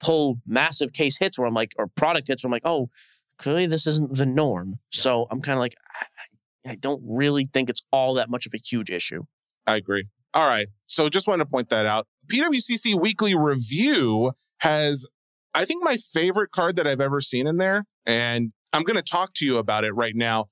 pull 0.01 0.39
massive 0.47 0.93
case 0.93 1.19
hits 1.19 1.39
where 1.39 1.47
I'm 1.47 1.55
like, 1.55 1.73
or 1.79 1.87
product 1.87 2.29
hits 2.29 2.43
where 2.45 2.49
I'm 2.49 2.53
like, 2.53 2.63
oh, 2.65 2.91
clearly 3.39 3.67
this 3.67 3.87
isn't 3.87 4.17
the 4.17 4.27
norm. 4.27 4.79
So 4.91 5.27
I'm 5.31 5.41
kind 5.41 5.57
of 5.57 5.61
like, 5.61 5.75
I, 6.65 6.71
I 6.73 6.75
don't 6.75 7.03
really 7.07 7.45
think 7.53 7.71
it's 7.71 7.83
all 7.93 8.15
that 8.15 8.29
much 8.31 8.47
of 8.47 8.55
a 8.55 8.59
huge 8.59 8.91
issue. 8.91 9.25
I 9.67 9.77
agree. 9.77 10.05
All 10.37 10.47
right. 10.47 10.69
So 10.87 11.09
just 11.09 11.27
wanted 11.27 11.45
to 11.45 11.51
point 11.51 11.71
that 11.71 11.87
out. 11.87 12.07
PWCC 12.31 13.01
Weekly 13.01 13.35
Review 13.35 14.33
has, 14.61 15.09
I 15.55 15.65
think, 15.65 15.83
my 15.83 15.97
favorite 15.97 16.51
card 16.51 16.77
that 16.77 16.87
I've 16.87 17.01
ever 17.01 17.23
seen 17.23 17.47
in 17.47 17.57
there. 17.57 17.87
And 18.05 18.53
I'm 18.75 18.83
going 18.83 18.99
to 18.99 19.03
talk 19.03 19.33
to 19.37 19.47
you 19.47 19.57
about 19.57 19.85
it 19.85 19.93
right 19.93 20.15
now. 20.15 20.51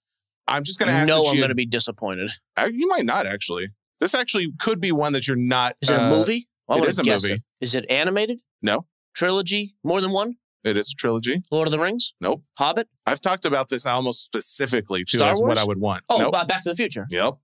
I'm 0.48 0.64
just 0.64 0.78
going 0.78 0.88
to 0.88 0.94
ask 0.94 1.06
know 1.06 1.22
that 1.24 1.28
I'm 1.28 1.34
you, 1.34 1.40
going 1.42 1.50
to 1.50 1.54
be 1.54 1.66
disappointed. 1.66 2.30
Uh, 2.56 2.70
you 2.72 2.88
might 2.88 3.04
not 3.04 3.26
actually. 3.26 3.68
This 4.00 4.14
actually 4.14 4.52
could 4.58 4.80
be 4.80 4.90
one 4.90 5.12
that 5.12 5.28
you're 5.28 5.36
not. 5.36 5.76
Is 5.82 5.90
it 5.90 5.98
a 5.98 6.04
uh, 6.04 6.10
movie? 6.10 6.48
I 6.66 6.78
it 6.78 6.84
is 6.86 6.98
a 6.98 7.04
movie. 7.04 7.32
It. 7.34 7.42
Is 7.60 7.74
it 7.74 7.84
animated? 7.90 8.38
No. 8.62 8.86
Trilogy? 9.14 9.74
More 9.84 10.00
than 10.00 10.12
one? 10.12 10.36
It 10.64 10.78
is 10.78 10.92
a 10.92 10.94
trilogy. 10.94 11.42
Lord 11.50 11.68
of 11.68 11.72
the 11.72 11.78
Rings? 11.78 12.14
Nope. 12.22 12.42
Hobbit? 12.54 12.88
I've 13.04 13.20
talked 13.20 13.44
about 13.44 13.68
this 13.68 13.84
almost 13.84 14.24
specifically 14.24 15.04
too 15.04 15.18
Star 15.18 15.28
as 15.28 15.42
what 15.42 15.58
I 15.58 15.64
would 15.64 15.78
want. 15.78 16.04
Oh, 16.08 16.16
nope. 16.16 16.32
Back 16.32 16.62
to 16.62 16.70
the 16.70 16.74
Future. 16.74 17.06
Yep. 17.10 17.34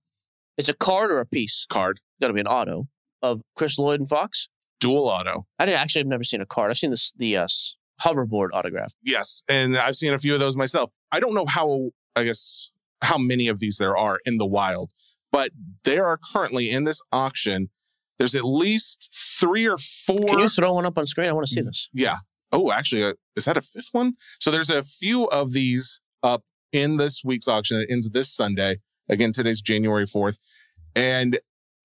It's 0.56 0.70
a 0.70 0.74
card 0.74 1.12
or 1.12 1.20
a 1.20 1.26
piece? 1.26 1.66
Card. 1.68 2.00
Got 2.20 2.28
to 2.28 2.34
be 2.34 2.40
an 2.40 2.46
auto 2.46 2.88
of 3.22 3.40
Chris 3.56 3.78
Lloyd 3.78 4.00
and 4.00 4.08
Fox. 4.08 4.48
Dual 4.78 5.08
auto. 5.08 5.46
I 5.58 5.66
didn't 5.66 5.80
actually. 5.80 6.00
I've 6.00 6.08
never 6.08 6.22
seen 6.24 6.40
a 6.40 6.46
card. 6.46 6.70
I've 6.70 6.78
seen 6.78 6.90
this 6.90 7.12
the 7.16 7.36
uh, 7.36 7.46
hoverboard 8.02 8.48
autograph. 8.52 8.92
Yes, 9.02 9.42
and 9.48 9.76
I've 9.76 9.96
seen 9.96 10.12
a 10.14 10.18
few 10.18 10.34
of 10.34 10.40
those 10.40 10.56
myself. 10.56 10.90
I 11.12 11.20
don't 11.20 11.34
know 11.34 11.46
how, 11.46 11.90
I 12.16 12.24
guess, 12.24 12.70
how 13.02 13.18
many 13.18 13.48
of 13.48 13.58
these 13.60 13.76
there 13.78 13.96
are 13.96 14.18
in 14.24 14.38
the 14.38 14.46
wild, 14.46 14.90
but 15.32 15.50
there 15.84 16.06
are 16.06 16.18
currently 16.32 16.70
in 16.70 16.84
this 16.84 17.02
auction. 17.12 17.68
There's 18.18 18.34
at 18.34 18.44
least 18.44 19.10
three 19.38 19.66
or 19.66 19.78
four. 19.78 20.26
Can 20.26 20.38
you 20.40 20.48
throw 20.48 20.74
one 20.74 20.86
up 20.86 20.98
on 20.98 21.06
screen? 21.06 21.28
I 21.28 21.32
want 21.32 21.46
to 21.46 21.52
see 21.52 21.62
this. 21.62 21.88
yeah. 21.92 22.16
Oh, 22.52 22.72
actually, 22.72 23.04
uh, 23.04 23.12
is 23.36 23.44
that 23.44 23.56
a 23.56 23.62
fifth 23.62 23.90
one? 23.92 24.14
So 24.40 24.50
there's 24.50 24.70
a 24.70 24.82
few 24.82 25.26
of 25.26 25.52
these 25.52 26.00
up 26.22 26.42
in 26.72 26.96
this 26.96 27.22
week's 27.24 27.46
auction. 27.46 27.80
It 27.80 27.86
ends 27.90 28.10
this 28.10 28.34
Sunday. 28.34 28.78
Again, 29.08 29.32
today's 29.32 29.60
January 29.60 30.04
4th. 30.04 30.38
And 30.96 31.38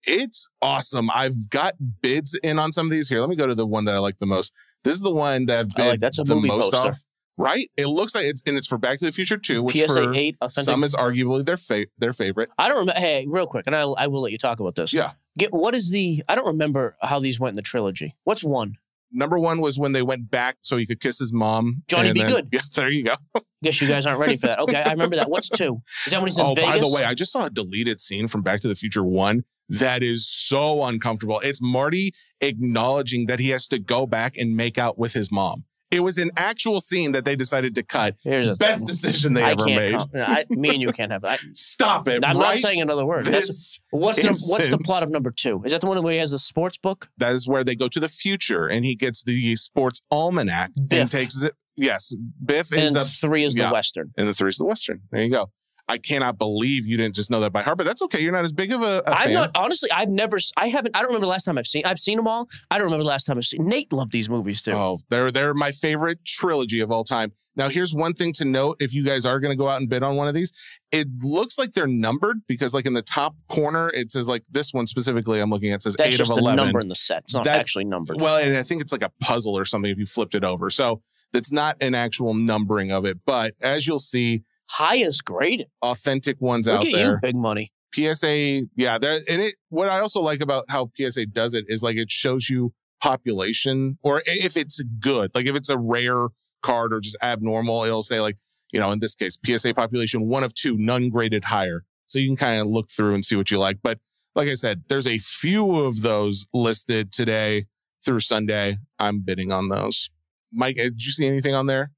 it's 0.05 0.47
awesome. 0.61 1.09
I've 1.13 1.49
got 1.49 1.73
bids 2.01 2.37
in 2.43 2.59
on 2.59 2.71
some 2.71 2.87
of 2.87 2.91
these 2.91 3.09
here. 3.09 3.19
Let 3.21 3.29
me 3.29 3.35
go 3.35 3.47
to 3.47 3.55
the 3.55 3.65
one 3.67 3.85
that 3.85 3.95
I 3.95 3.99
like 3.99 4.17
the 4.17 4.25
most. 4.25 4.53
This 4.83 4.95
is 4.95 5.01
the 5.01 5.11
one 5.13 5.45
that 5.47 5.59
I've 5.59 5.71
I 5.83 5.87
like 5.89 5.99
that's 5.99 6.19
a 6.19 6.23
the 6.23 6.35
movie 6.35 6.47
most 6.47 6.71
poster. 6.73 6.89
off. 6.89 7.03
Right? 7.37 7.69
It 7.75 7.87
looks 7.87 8.15
like 8.15 8.25
it's 8.25 8.41
and 8.45 8.55
it's 8.55 8.65
for 8.67 8.77
Back 8.77 8.97
to 8.99 9.05
the 9.05 9.11
Future 9.11 9.37
2, 9.37 9.61
which 9.63 9.75
PSA 9.75 9.87
for 9.93 10.13
eight 10.13 10.37
authentic. 10.41 10.63
some 10.65 10.83
is 10.85 10.95
arguably 10.95 11.45
their 11.45 11.57
fa- 11.57 11.87
their 11.97 12.13
favorite. 12.13 12.49
I 12.57 12.69
don't 12.69 12.79
remember. 12.79 12.99
Hey, 12.99 13.25
real 13.29 13.45
quick, 13.47 13.65
and 13.67 13.75
I 13.75 13.81
I 13.81 14.07
will 14.07 14.21
let 14.21 14.31
you 14.31 14.37
talk 14.37 14.59
about 14.61 14.75
this. 14.75 14.93
Yeah. 14.93 15.11
Get 15.37 15.51
what 15.51 15.75
is 15.75 15.91
the? 15.91 16.23
I 16.29 16.35
don't 16.35 16.47
remember 16.47 16.95
how 17.01 17.19
these 17.19 17.39
went 17.39 17.51
in 17.51 17.55
the 17.57 17.61
trilogy. 17.61 18.15
What's 18.23 18.43
one? 18.43 18.77
Number 19.11 19.37
one 19.39 19.59
was 19.61 19.77
when 19.77 19.91
they 19.91 20.01
went 20.01 20.29
back 20.31 20.57
so 20.61 20.77
he 20.77 20.85
could 20.85 20.99
kiss 20.99 21.19
his 21.19 21.31
mom. 21.33 21.83
Johnny 21.87 22.09
and 22.09 22.13
Be 22.15 22.21
then- 22.23 22.29
Good. 22.29 22.49
Yeah, 22.53 22.61
there 22.75 22.89
you 22.89 23.03
go. 23.03 23.15
Guess 23.63 23.81
you 23.81 23.87
guys 23.87 24.05
aren't 24.05 24.19
ready 24.19 24.35
for 24.37 24.47
that. 24.47 24.59
Okay, 24.59 24.81
I 24.81 24.91
remember 24.91 25.15
that. 25.17 25.29
What's 25.29 25.49
two? 25.49 25.81
Is 26.05 26.11
that 26.11 26.19
when 26.19 26.27
he's 26.27 26.37
in 26.37 26.45
oh, 26.47 26.53
Vegas? 26.53 26.71
by 26.71 26.79
the 26.79 26.91
way, 26.93 27.03
I 27.03 27.13
just 27.13 27.31
saw 27.31 27.45
a 27.45 27.49
deleted 27.49 27.99
scene 28.01 28.27
from 28.27 28.43
Back 28.43 28.61
to 28.61 28.67
the 28.67 28.75
Future 28.75 29.03
1 29.03 29.43
that 29.69 30.03
is 30.03 30.27
so 30.27 30.83
uncomfortable. 30.83 31.39
It's 31.41 31.61
Marty 31.61 32.13
acknowledging 32.41 33.25
that 33.27 33.39
he 33.39 33.49
has 33.49 33.67
to 33.69 33.79
go 33.79 34.05
back 34.05 34.37
and 34.37 34.55
make 34.55 34.77
out 34.77 34.97
with 34.97 35.13
his 35.13 35.31
mom. 35.31 35.65
It 35.91 35.99
was 36.03 36.17
an 36.17 36.31
actual 36.35 36.81
scene 36.81 37.11
that 37.13 37.23
they 37.25 37.35
decided 37.35 37.73
to 37.75 37.83
cut. 37.83 38.15
Here's 38.23 38.47
a 38.47 38.55
Best 38.55 38.85
decision 38.85 39.33
they 39.33 39.43
I 39.43 39.51
ever 39.51 39.63
can't. 39.63 39.91
made. 39.91 39.99
Com- 39.99 40.09
I, 40.15 40.45
me 40.49 40.69
and 40.69 40.81
you 40.81 40.91
can't 40.91 41.11
have 41.11 41.21
that. 41.21 41.39
Stop 41.53 42.07
it. 42.07 42.25
I'm 42.25 42.37
not 42.37 42.57
saying 42.57 42.81
another 42.81 43.05
word. 43.05 43.25
That's, 43.25 43.47
This, 43.47 43.79
what's 43.91 44.21
the, 44.21 44.29
what's 44.51 44.69
the 44.69 44.79
plot 44.79 45.03
of 45.03 45.09
number 45.09 45.31
two? 45.31 45.61
Is 45.63 45.71
that 45.71 45.81
the 45.81 45.87
one 45.87 46.01
where 46.03 46.13
he 46.13 46.19
has 46.19 46.33
a 46.33 46.39
sports 46.39 46.77
book? 46.77 47.09
that 47.17 47.33
is 47.33 47.47
where 47.47 47.63
they 47.63 47.75
go 47.75 47.87
to 47.87 47.99
the 47.99 48.09
future 48.09 48.67
and 48.67 48.83
he 48.83 48.95
gets 48.95 49.23
the 49.23 49.55
sports 49.55 50.01
almanac 50.11 50.71
Biff. 50.75 50.99
and 50.99 51.09
takes 51.11 51.41
it. 51.43 51.53
Yes, 51.77 52.13
Biff 52.43 52.71
And 52.71 52.81
ends 52.81 52.95
up 52.95 53.03
three 53.07 53.43
is 53.43 53.55
yeah. 53.55 53.67
the 53.69 53.73
western. 53.73 54.11
and 54.17 54.27
the 54.27 54.33
three 54.33 54.49
is 54.49 54.57
the 54.57 54.65
Western. 54.65 55.01
There 55.11 55.21
you 55.23 55.29
go. 55.29 55.51
I 55.87 55.99
cannot 55.99 56.39
believe 56.39 56.87
you 56.87 56.97
didn't 56.97 57.13
just 57.13 57.29
know 57.29 57.39
that 57.41 57.53
by 57.53 57.61
heart, 57.61 57.77
but 57.77 57.85
that's 57.85 58.01
okay. 58.01 58.19
You're 58.19 58.31
not 58.31 58.43
as 58.43 58.51
big 58.53 58.71
of 58.71 58.81
a, 58.81 59.03
a 59.05 59.11
I've 59.11 59.17
fan. 59.25 59.33
not 59.33 59.51
honestly. 59.55 59.91
I've 59.91 60.09
never. 60.09 60.37
I 60.57 60.67
haven't. 60.69 60.97
I 60.97 60.99
don't 61.01 61.09
remember 61.09 61.25
the 61.27 61.29
last 61.29 61.43
time 61.43 61.59
I've 61.59 61.67
seen. 61.67 61.83
I've 61.85 61.99
seen 61.99 62.17
them 62.17 62.27
all. 62.27 62.47
I 62.71 62.77
don't 62.79 62.85
remember 62.85 63.03
the 63.03 63.09
last 63.09 63.25
time 63.25 63.37
I've 63.37 63.45
seen. 63.45 63.67
Nate 63.67 63.93
loved 63.93 64.11
these 64.11 64.27
movies 64.27 64.63
too. 64.63 64.71
Oh, 64.71 64.97
they're 65.09 65.29
they're 65.29 65.53
my 65.53 65.71
favorite 65.71 66.25
trilogy 66.25 66.79
of 66.79 66.91
all 66.91 67.03
time. 67.03 67.33
Now, 67.55 67.69
here's 67.69 67.93
one 67.93 68.13
thing 68.13 68.33
to 68.33 68.45
note: 68.45 68.77
if 68.79 68.95
you 68.95 69.03
guys 69.03 69.27
are 69.27 69.39
going 69.39 69.51
to 69.51 69.55
go 69.55 69.69
out 69.69 69.79
and 69.79 69.87
bid 69.87 70.01
on 70.01 70.15
one 70.15 70.27
of 70.27 70.33
these, 70.33 70.51
it 70.91 71.07
looks 71.23 71.59
like 71.59 71.71
they're 71.73 71.85
numbered 71.85 72.37
because, 72.47 72.73
like 72.73 72.87
in 72.87 72.93
the 72.93 73.03
top 73.03 73.35
corner, 73.47 73.89
it 73.89 74.11
says 74.11 74.27
like 74.27 74.43
this 74.49 74.73
one 74.73 74.87
specifically. 74.87 75.39
I'm 75.39 75.51
looking 75.51 75.71
at 75.71 75.83
says 75.83 75.95
That's 75.95 76.15
eight 76.15 76.19
of 76.19 76.31
eleven. 76.35 76.57
number 76.65 76.79
in 76.79 76.87
the 76.87 76.95
set. 76.95 77.19
It's 77.25 77.35
not 77.35 77.43
That's- 77.43 77.59
actually 77.59 77.85
numbered. 77.85 78.19
Well, 78.19 78.37
and 78.37 78.57
I 78.57 78.63
think 78.63 78.81
it's 78.81 78.91
like 78.91 79.03
a 79.03 79.11
puzzle 79.21 79.55
or 79.55 79.65
something 79.65 79.91
if 79.91 79.99
you 79.99 80.07
flipped 80.07 80.33
it 80.33 80.43
over. 80.43 80.71
So 80.71 81.03
that's 81.31 81.51
not 81.51 81.77
an 81.79 81.93
actual 81.93 82.33
numbering 82.33 82.91
of 82.91 83.05
it. 83.05 83.19
But 83.23 83.53
as 83.61 83.87
you'll 83.87 83.99
see, 83.99 84.41
Highest 84.67 85.25
graded. 85.25 85.67
authentic 85.81 86.41
ones 86.41 86.67
Look 86.67 86.77
out 86.77 86.85
at 86.85 86.91
there. 86.91 87.11
you, 87.13 87.19
big 87.21 87.35
money. 87.35 87.71
PSA, 87.93 88.63
yeah, 88.75 88.97
there 88.97 89.19
and 89.29 89.41
it 89.41 89.55
what 89.69 89.87
I 89.87 89.99
also 89.99 90.21
like 90.21 90.41
about 90.41 90.65
how 90.69 90.91
PSA 90.97 91.27
does 91.27 91.53
it 91.53 91.65
is 91.69 91.81
like 91.81 91.95
it 91.95 92.11
shows 92.11 92.49
you 92.49 92.73
population 93.01 93.97
or 94.03 94.21
if 94.25 94.57
it's 94.57 94.81
good, 94.99 95.31
like 95.33 95.45
if 95.45 95.55
it's 95.55 95.69
a 95.69 95.77
rare 95.77 96.27
card 96.61 96.91
or 96.91 96.99
just 96.99 97.17
abnormal, 97.21 97.83
it'll 97.83 98.01
say 98.01 98.19
like, 98.19 98.37
you 98.73 98.79
know, 98.79 98.91
in 98.91 98.99
this 98.99 99.15
case, 99.15 99.37
PSA 99.45 99.73
population 99.73 100.27
one 100.27 100.43
of 100.43 100.53
two, 100.53 100.75
none 100.77 101.09
graded 101.09 101.45
higher. 101.45 101.81
So 102.07 102.19
you 102.19 102.27
can 102.27 102.35
kind 102.35 102.61
of 102.61 102.67
look 102.67 102.89
through 102.89 103.13
and 103.13 103.23
see 103.23 103.35
what 103.35 103.49
you 103.49 103.59
like. 103.59 103.79
But 103.81 103.99
like 104.35 104.49
I 104.49 104.53
said, 104.55 104.83
there's 104.89 105.07
a 105.07 105.17
few 105.17 105.75
of 105.75 106.01
those 106.01 106.45
listed 106.53 107.11
today 107.11 107.65
through 108.03 108.19
Sunday. 108.19 108.77
I'm 108.99 109.21
bidding 109.21 109.51
on 109.51 109.69
those. 109.69 110.09
Mike, 110.51 110.77
uh, 110.79 110.83
did 110.83 111.03
you 111.03 111.11
see 111.11 111.27
anything 111.27 111.55
on 111.55 111.67
there? 111.67 111.91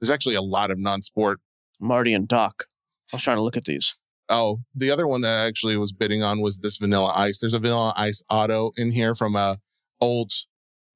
There's 0.00 0.10
actually 0.10 0.34
a 0.34 0.42
lot 0.42 0.70
of 0.70 0.78
non-sport 0.78 1.40
Marty 1.84 2.12
and 2.14 2.26
Doc. 2.26 2.64
I 3.12 3.16
was 3.16 3.22
trying 3.22 3.36
to 3.36 3.42
look 3.42 3.56
at 3.56 3.64
these. 3.64 3.94
Oh, 4.28 4.60
the 4.74 4.90
other 4.90 5.06
one 5.06 5.20
that 5.20 5.42
I 5.42 5.46
actually 5.46 5.76
was 5.76 5.92
bidding 5.92 6.22
on 6.22 6.40
was 6.40 6.58
this 6.58 6.78
Vanilla 6.78 7.12
Ice. 7.14 7.40
There's 7.40 7.54
a 7.54 7.58
Vanilla 7.58 7.92
Ice 7.96 8.22
auto 8.30 8.72
in 8.76 8.90
here 8.90 9.14
from 9.14 9.36
a 9.36 9.58
old 10.00 10.32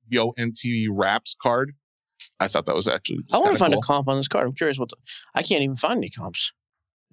Yo 0.08 0.32
MTV 0.32 0.88
Raps 0.90 1.36
card. 1.40 1.72
I 2.40 2.48
thought 2.48 2.66
that 2.66 2.74
was 2.74 2.88
actually. 2.88 3.18
I 3.32 3.38
want 3.38 3.52
to 3.52 3.58
find 3.58 3.74
a 3.74 3.80
comp 3.80 4.08
on 4.08 4.16
this 4.16 4.28
card. 4.28 4.46
I'm 4.46 4.54
curious 4.54 4.78
what 4.78 4.88
the, 4.88 4.96
I 5.34 5.42
can't 5.42 5.62
even 5.62 5.76
find 5.76 5.98
any 5.98 6.08
comps. 6.08 6.52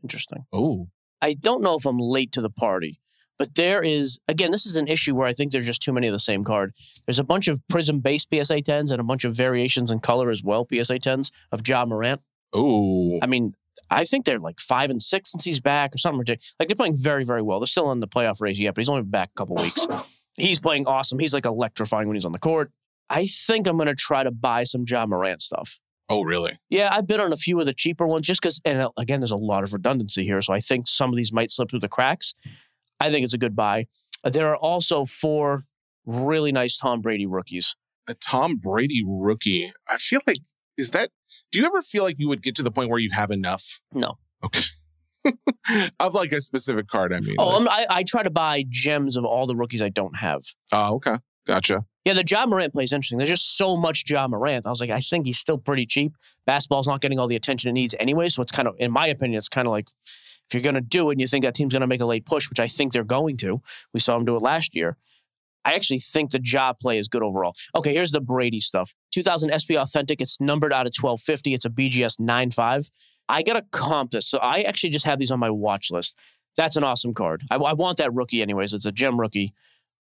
Interesting. 0.04 0.46
Oh, 0.54 0.88
I 1.22 1.34
don't 1.34 1.62
know 1.62 1.76
if 1.76 1.86
I'm 1.86 2.00
late 2.00 2.32
to 2.34 2.42
the 2.42 2.50
party, 2.50 3.00
but 3.38 3.56
there 3.56 3.82
is 3.82 4.20
again, 4.28 4.52
this 4.52 4.66
is 4.66 4.78
an 4.78 4.88
issue 4.88 5.16
where 5.16 5.28
I 5.28 5.34
think 5.34 5.52
there's 5.52 5.66
just 5.66 5.82
too 5.82 5.92
many 5.92 6.08
of 6.08 6.14
the 6.14 6.20
same 6.20 6.44
card. 6.44 6.74
There's 7.06 7.20
a 7.20 7.24
bunch 7.24 7.48
of 7.50 7.60
prizm 7.72 8.02
based 8.02 8.30
PSA 8.30 8.62
10s 8.62 8.92
and 8.92 9.02
a 9.02 9.04
bunch 9.04 9.26
of 9.26 9.36
variations 9.36 9.92
in 9.92 10.00
color 10.00 10.30
as 10.30 10.44
well, 10.44 10.66
PSA 10.72 11.00
10s 11.00 11.32
of 11.52 11.68
Ja 11.68 11.86
Morant. 11.86 12.22
oh, 12.54 13.20
I 13.22 13.28
mean, 13.28 13.54
I 13.90 14.04
think 14.04 14.26
they're 14.26 14.40
like 14.40 14.60
five 14.60 14.90
and 14.90 15.02
six 15.02 15.32
since 15.32 15.44
he's 15.46 15.60
back 15.60 15.94
or 15.94 15.98
something 15.98 16.20
ridiculous. 16.20 16.56
Like 16.60 16.68
they're 16.70 16.76
playing 16.76 16.98
very, 16.98 17.24
very 17.24 17.42
well. 17.42 17.60
They're 17.60 17.68
still 17.68 17.92
in 17.92 18.00
the 18.00 18.08
playoff 18.08 18.42
race 18.42 18.58
yet, 18.60 18.76
but 18.76 18.82
he's 18.82 18.90
only 18.90 19.02
been 19.04 19.12
back 19.12 19.30
a 19.36 19.38
couple 19.38 19.56
weeks. 19.56 19.86
He's 20.38 20.60
playing 20.60 20.86
awesome. 20.86 21.18
He's 21.18 21.34
like 21.34 21.46
electrifying 21.46 22.10
when 22.10 22.16
he's 22.16 22.26
on 22.26 22.34
the 22.34 22.40
court. 22.40 22.70
I 23.10 23.26
think 23.26 23.68
I'm 23.68 23.78
going 23.78 23.88
to 23.88 23.96
try 23.96 24.22
to 24.22 24.32
buy 24.32 24.66
some 24.66 24.84
Ja 24.86 25.06
Morant 25.06 25.42
stuff. 25.42 25.78
oh, 26.10 26.24
really? 26.24 26.52
Yeah, 26.70 26.90
I've 26.92 27.08
been 27.08 27.22
on 27.22 27.32
a 27.32 27.38
few 27.38 27.58
of 27.62 27.66
the 27.66 27.74
cheaper 27.74 28.06
ones 28.06 28.28
just 28.28 28.42
because, 28.42 28.60
and 28.66 28.82
uh, 28.82 28.90
again, 28.98 29.22
there's 29.22 29.32
a 29.32 29.38
lot 29.38 29.64
of 29.64 29.72
redundancy 29.72 30.26
here. 30.26 30.42
So 30.42 30.54
I 30.54 30.60
think 30.60 30.90
some 30.90 31.10
of 31.10 31.16
these 31.16 31.32
might 31.32 31.52
slip 31.52 31.70
through 31.70 31.80
the 31.80 31.88
cracks. 31.88 32.34
I 33.00 33.10
think 33.12 33.24
it's 33.24 33.34
a 33.34 33.38
good 33.38 33.56
buy. 33.56 33.86
Uh, 34.26 34.30
There 34.30 34.50
are 34.50 34.58
also 34.58 35.06
four 35.06 35.64
really 36.06 36.52
nice 36.52 36.76
Tom 36.76 37.00
Brady 37.00 37.26
rookies. 37.26 37.78
A 38.10 38.14
Tom 38.14 38.58
Brady 38.58 39.04
rookie. 39.08 39.72
I 39.90 39.96
feel 39.96 40.20
like 40.28 40.40
is 40.78 40.92
that. 40.92 41.12
Do 41.52 41.60
you 41.60 41.66
ever 41.66 41.82
feel 41.82 42.04
like 42.04 42.16
you 42.20 42.28
would 42.30 42.42
get 42.42 42.56
to 42.56 42.64
the 42.64 42.72
point 42.72 42.90
where 42.90 43.00
you 43.00 43.12
have 43.12 43.32
enough? 43.32 43.80
No. 43.94 44.18
Okay. 44.44 44.62
of 46.00 46.14
like 46.14 46.32
a 46.32 46.42
specific 46.42 46.88
card. 46.88 47.14
I 47.14 47.20
mean. 47.20 47.36
Oh, 47.38 47.48
like- 47.48 47.62
I'm, 47.62 47.68
I, 47.70 47.86
I 47.90 48.04
try 48.04 48.24
to 48.24 48.30
buy 48.30 48.64
gems 48.68 49.18
of 49.18 49.26
all 49.26 49.48
the 49.48 49.56
rookies 49.56 49.82
I 49.82 49.90
don't 49.90 50.18
have. 50.18 50.44
oh, 50.72 50.96
okay, 50.96 51.16
gotcha. 51.48 51.86
Yeah, 52.06 52.14
the 52.14 52.24
Ja 52.28 52.46
Morant 52.46 52.72
play 52.74 52.84
is 52.84 52.94
interesting. 52.94 53.18
There's 53.18 53.32
just 53.32 53.58
so 53.58 53.76
much 53.76 54.04
Ja 54.08 54.28
Morant. 54.28 54.68
I 54.68 54.70
was 54.70 54.80
like, 54.80 54.92
I 54.92 55.00
think 55.00 55.26
he's 55.26 55.40
still 55.40 55.58
pretty 55.58 55.88
cheap. 55.88 56.14
Basketball's 56.46 56.88
not 56.88 57.02
getting 57.02 57.18
all 57.18 57.28
the 57.28 57.36
attention 57.36 57.70
it 57.70 57.74
needs 57.74 57.96
anyway. 58.00 58.30
So 58.30 58.44
it's 58.44 58.52
kind 58.52 58.68
of, 58.68 58.76
in 58.78 58.92
my 58.92 59.08
opinion, 59.08 59.40
it's 59.40 59.50
kind 59.50 59.68
of 59.68 59.72
like 59.72 59.88
if 60.48 60.54
you're 60.54 60.62
going 60.62 60.76
to 60.76 60.82
do 60.82 61.10
it 61.10 61.14
and 61.14 61.22
you 61.22 61.26
think 61.28 61.44
that 61.46 61.56
team's 61.56 61.74
going 61.74 61.82
to 61.82 61.88
make 61.88 62.02
a 62.02 62.06
late 62.06 62.28
push, 62.28 62.48
which 62.48 62.60
I 62.60 62.68
think 62.68 62.94
they're 62.94 63.04
going 63.04 63.38
to. 63.38 63.60
We 63.92 64.00
saw 64.00 64.14
them 64.16 64.26
do 64.26 64.36
it 64.36 64.44
last 64.44 64.76
year. 64.76 64.98
I 65.66 65.74
actually 65.74 66.00
think 66.00 66.32
the 66.32 66.40
job 66.40 66.78
play 66.80 66.98
is 67.00 67.08
good 67.08 67.24
overall. 67.24 67.54
Okay, 67.76 67.94
here's 67.94 68.12
the 68.12 68.22
Brady 68.22 68.60
stuff. 68.60 68.94
2000 69.14 69.52
SP 69.58 69.76
Authentic. 69.76 70.22
It's 70.22 70.40
numbered 70.40 70.72
out 70.72 70.86
of 70.88 70.94
1250. 71.00 71.54
It's 71.54 71.66
a 71.66 71.70
BGS 71.70 72.20
9.5. 72.20 72.90
I 73.28 73.42
got 73.42 73.54
to 73.54 73.64
comp 73.72 74.12
this. 74.12 74.28
So 74.28 74.38
I 74.38 74.62
actually 74.62 74.92
just 74.92 75.06
have 75.06 75.20
these 75.20 75.32
on 75.32 75.40
my 75.40 75.50
watch 75.50 75.90
list. 75.90 76.18
That's 76.56 76.78
an 76.78 76.84
awesome 76.84 77.14
card. 77.14 77.44
I, 77.50 77.56
I 77.56 77.74
want 77.74 77.98
that 77.98 78.14
rookie 78.14 78.42
anyways. 78.42 78.74
It's 78.74 78.86
a 78.86 78.92
gem 78.92 79.20
rookie. 79.20 79.54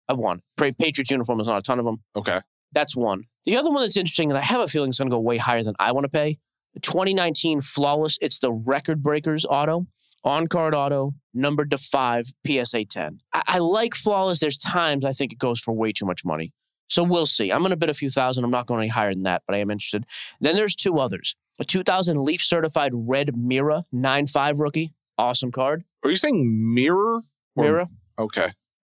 I 0.08 0.14
want. 0.14 0.42
Pa- 0.58 0.72
Patriots 0.80 1.12
uniform. 1.12 1.40
is 1.40 1.48
not 1.48 1.60
a 1.60 1.62
ton 1.62 1.78
of 1.78 1.86
them. 1.86 1.98
Okay. 2.16 2.40
That's 2.72 2.96
one. 2.96 3.26
The 3.46 3.58
other 3.58 3.70
one 3.70 3.82
that's 3.82 3.98
interesting, 3.98 4.32
and 4.32 4.38
I 4.38 4.42
have 4.42 4.62
a 4.62 4.68
feeling 4.68 4.90
it's 4.90 5.00
going 5.00 5.10
to 5.10 5.16
go 5.16 5.20
way 5.20 5.38
higher 5.38 5.64
than 5.64 5.76
I 5.80 5.92
want 5.92 6.06
to 6.06 6.10
pay. 6.10 6.38
The 6.74 6.80
2019 6.80 7.62
Flawless. 7.62 8.18
It's 8.22 8.40
the 8.40 8.52
Record 8.52 9.02
Breakers 9.02 9.46
auto, 9.50 9.88
on 10.24 10.48
card 10.48 10.76
auto, 10.76 11.14
numbered 11.34 11.72
to 11.72 11.78
five, 11.78 12.26
PSA 12.46 12.86
10. 12.86 13.20
I, 13.34 13.44
I 13.48 13.58
like 13.60 13.96
Flawless. 13.96 14.40
There's 14.40 14.58
times 14.58 15.06
I 15.06 15.12
think 15.12 15.34
it 15.34 15.40
goes 15.40 15.60
for 15.60 15.74
way 15.74 15.92
too 15.92 16.06
much 16.06 16.24
money. 16.24 16.54
So 16.88 17.04
we'll 17.04 17.26
see. 17.28 17.52
I'm 17.52 17.60
going 17.60 17.70
to 17.72 17.78
bid 17.78 17.90
a 17.90 17.94
few 17.94 18.10
thousand. 18.10 18.44
I'm 18.44 18.52
not 18.52 18.66
going 18.66 18.82
any 18.82 18.88
higher 18.90 19.14
than 19.14 19.24
that, 19.24 19.44
but 19.46 19.56
I 19.56 19.60
am 19.60 19.70
interested. 19.70 20.06
Then 20.42 20.56
there's 20.56 20.76
two 20.76 21.00
others. 21.00 21.36
A 21.60 21.66
2000 21.66 22.24
Leaf 22.24 22.42
certified 22.42 22.92
Red 22.96 23.38
Mira 23.38 23.84
9.5 23.94 24.60
rookie. 24.60 24.94
Awesome 25.18 25.52
card. 25.52 25.84
Are 26.04 26.10
you 26.10 26.16
saying 26.16 26.74
mirror? 26.74 27.22
Or- 27.56 27.64
Mira. 27.64 27.88
Okay. 28.18 28.48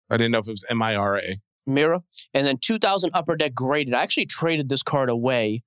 I 0.09 0.17
didn't 0.17 0.31
know 0.31 0.39
if 0.39 0.47
it 0.47 0.51
was 0.51 0.65
M 0.69 0.81
I 0.81 0.95
R 0.95 1.17
A. 1.17 1.37
Mira, 1.67 2.01
and 2.33 2.45
then 2.45 2.57
2000 2.57 3.11
Upper 3.13 3.35
Deck 3.35 3.53
graded. 3.53 3.93
I 3.93 4.01
actually 4.01 4.25
traded 4.25 4.67
this 4.67 4.83
card 4.83 5.09
away 5.09 5.61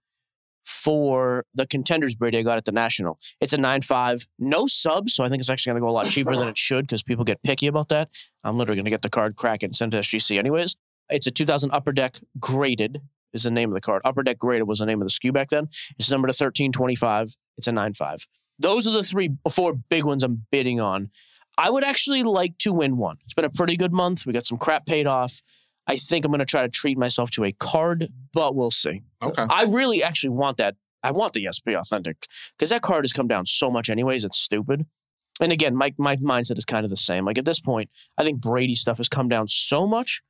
for 0.65 1.45
the 1.55 1.67
contenders 1.67 2.15
breed 2.15 2.35
I 2.35 2.43
got 2.43 2.59
at 2.59 2.65
the 2.65 2.73
National. 2.73 3.19
It's 3.41 3.53
a 3.53 3.59
9.5, 3.59 4.27
no 4.39 4.67
subs, 4.67 5.15
so 5.15 5.25
I 5.25 5.29
think 5.29 5.41
it's 5.41 5.51
actually 5.51 5.73
going 5.73 5.83
to 5.83 5.87
go 5.87 5.91
a 5.91 5.93
lot 5.93 6.07
cheaper 6.07 6.35
than 6.37 6.49
it 6.49 6.59
should 6.59 6.87
because 6.87 7.03
people 7.03 7.25
get 7.25 7.43
picky 7.43 7.67
about 7.67 7.89
that. 7.91 8.11
I'm 8.43 8.57
literally 8.57 8.77
going 8.77 8.87
to 8.87 8.91
get 8.91 9.03
the 9.03 9.11
card 9.11 9.37
crack 9.37 9.63
and 9.63 9.75
send 9.77 9.95
it 9.95 10.03
to 10.03 10.17
SGC 10.17 10.39
anyways. 10.39 10.77
It's 11.11 11.27
a 11.27 11.31
2000 11.31 11.71
Upper 11.71 11.93
Deck 11.93 12.17
graded 12.41 13.03
is 13.33 13.43
the 13.43 13.51
name 13.51 13.71
of 13.71 13.75
the 13.75 13.81
card. 13.81 14.01
Upper 14.05 14.23
Deck 14.23 14.39
graded 14.39 14.67
was 14.67 14.79
the 14.79 14.87
name 14.87 15.03
of 15.03 15.09
the 15.09 15.13
SKU 15.13 15.33
back 15.33 15.49
then. 15.49 15.69
It's 15.99 16.11
number 16.11 16.27
to 16.27 16.31
1325. 16.31 17.37
It's 17.59 17.67
a 17.67 17.73
9.5. 17.73 18.27
Those 18.59 18.87
are 18.87 18.93
the 18.93 19.03
three, 19.03 19.31
four 19.51 19.75
big 19.75 20.05
ones 20.05 20.23
I'm 20.23 20.47
bidding 20.51 20.81
on. 20.81 21.11
I 21.59 21.71
would 21.71 21.85
actually 21.85 22.23
like 22.23 22.59
to 22.59 22.73
win 22.73 22.97
one. 22.97 23.19
It's 23.25 23.35
been 23.35 23.45
a 23.45 23.51
pretty 23.51 23.77
good 23.77 23.93
month. 23.93 24.27
We 24.27 24.33
got 24.33 24.47
some 24.47 24.59
crap 24.59 24.87
paid 24.87 25.07
off. 25.07 25.43
I 25.87 25.97
think 25.97 26.25
I'm 26.25 26.31
going 26.31 26.39
to 26.39 26.47
try 26.47 26.63
to 26.63 26.69
treat 26.69 26.97
myself 26.97 27.31
to 27.33 27.45
a 27.45 27.53
card, 27.53 28.09
but 28.33 28.55
we'll 28.55 28.71
see. 28.71 29.03
Okay. 29.23 29.45
I 29.51 29.65
really 29.65 30.03
actually 30.03 30.31
want 30.31 30.57
that. 30.57 30.77
I 31.03 31.11
want 31.11 31.35
the 31.35 31.47
SP 31.53 31.77
Authentic 31.77 32.27
because 32.57 32.71
that 32.71 32.81
card 32.81 33.05
has 33.05 33.13
come 33.13 33.29
down 33.29 33.45
so 33.45 33.71
much, 33.71 33.91
anyways. 33.91 34.25
It's 34.25 34.39
stupid. 34.39 34.87
And 35.41 35.53
again, 35.53 35.77
my 35.77 35.93
my 35.99 36.17
mindset 36.17 36.57
is 36.59 36.65
kind 36.65 36.85
of 36.85 36.91
the 36.91 36.97
same. 36.97 37.25
Like 37.27 37.37
at 37.39 37.45
this 37.45 37.61
point, 37.61 37.91
I 38.17 38.25
think 38.25 38.41
Brady 38.41 38.75
stuff 38.75 38.97
has 38.99 39.09
come 39.09 39.29
down 39.29 39.49
so 39.49 39.87
much. 39.87 40.23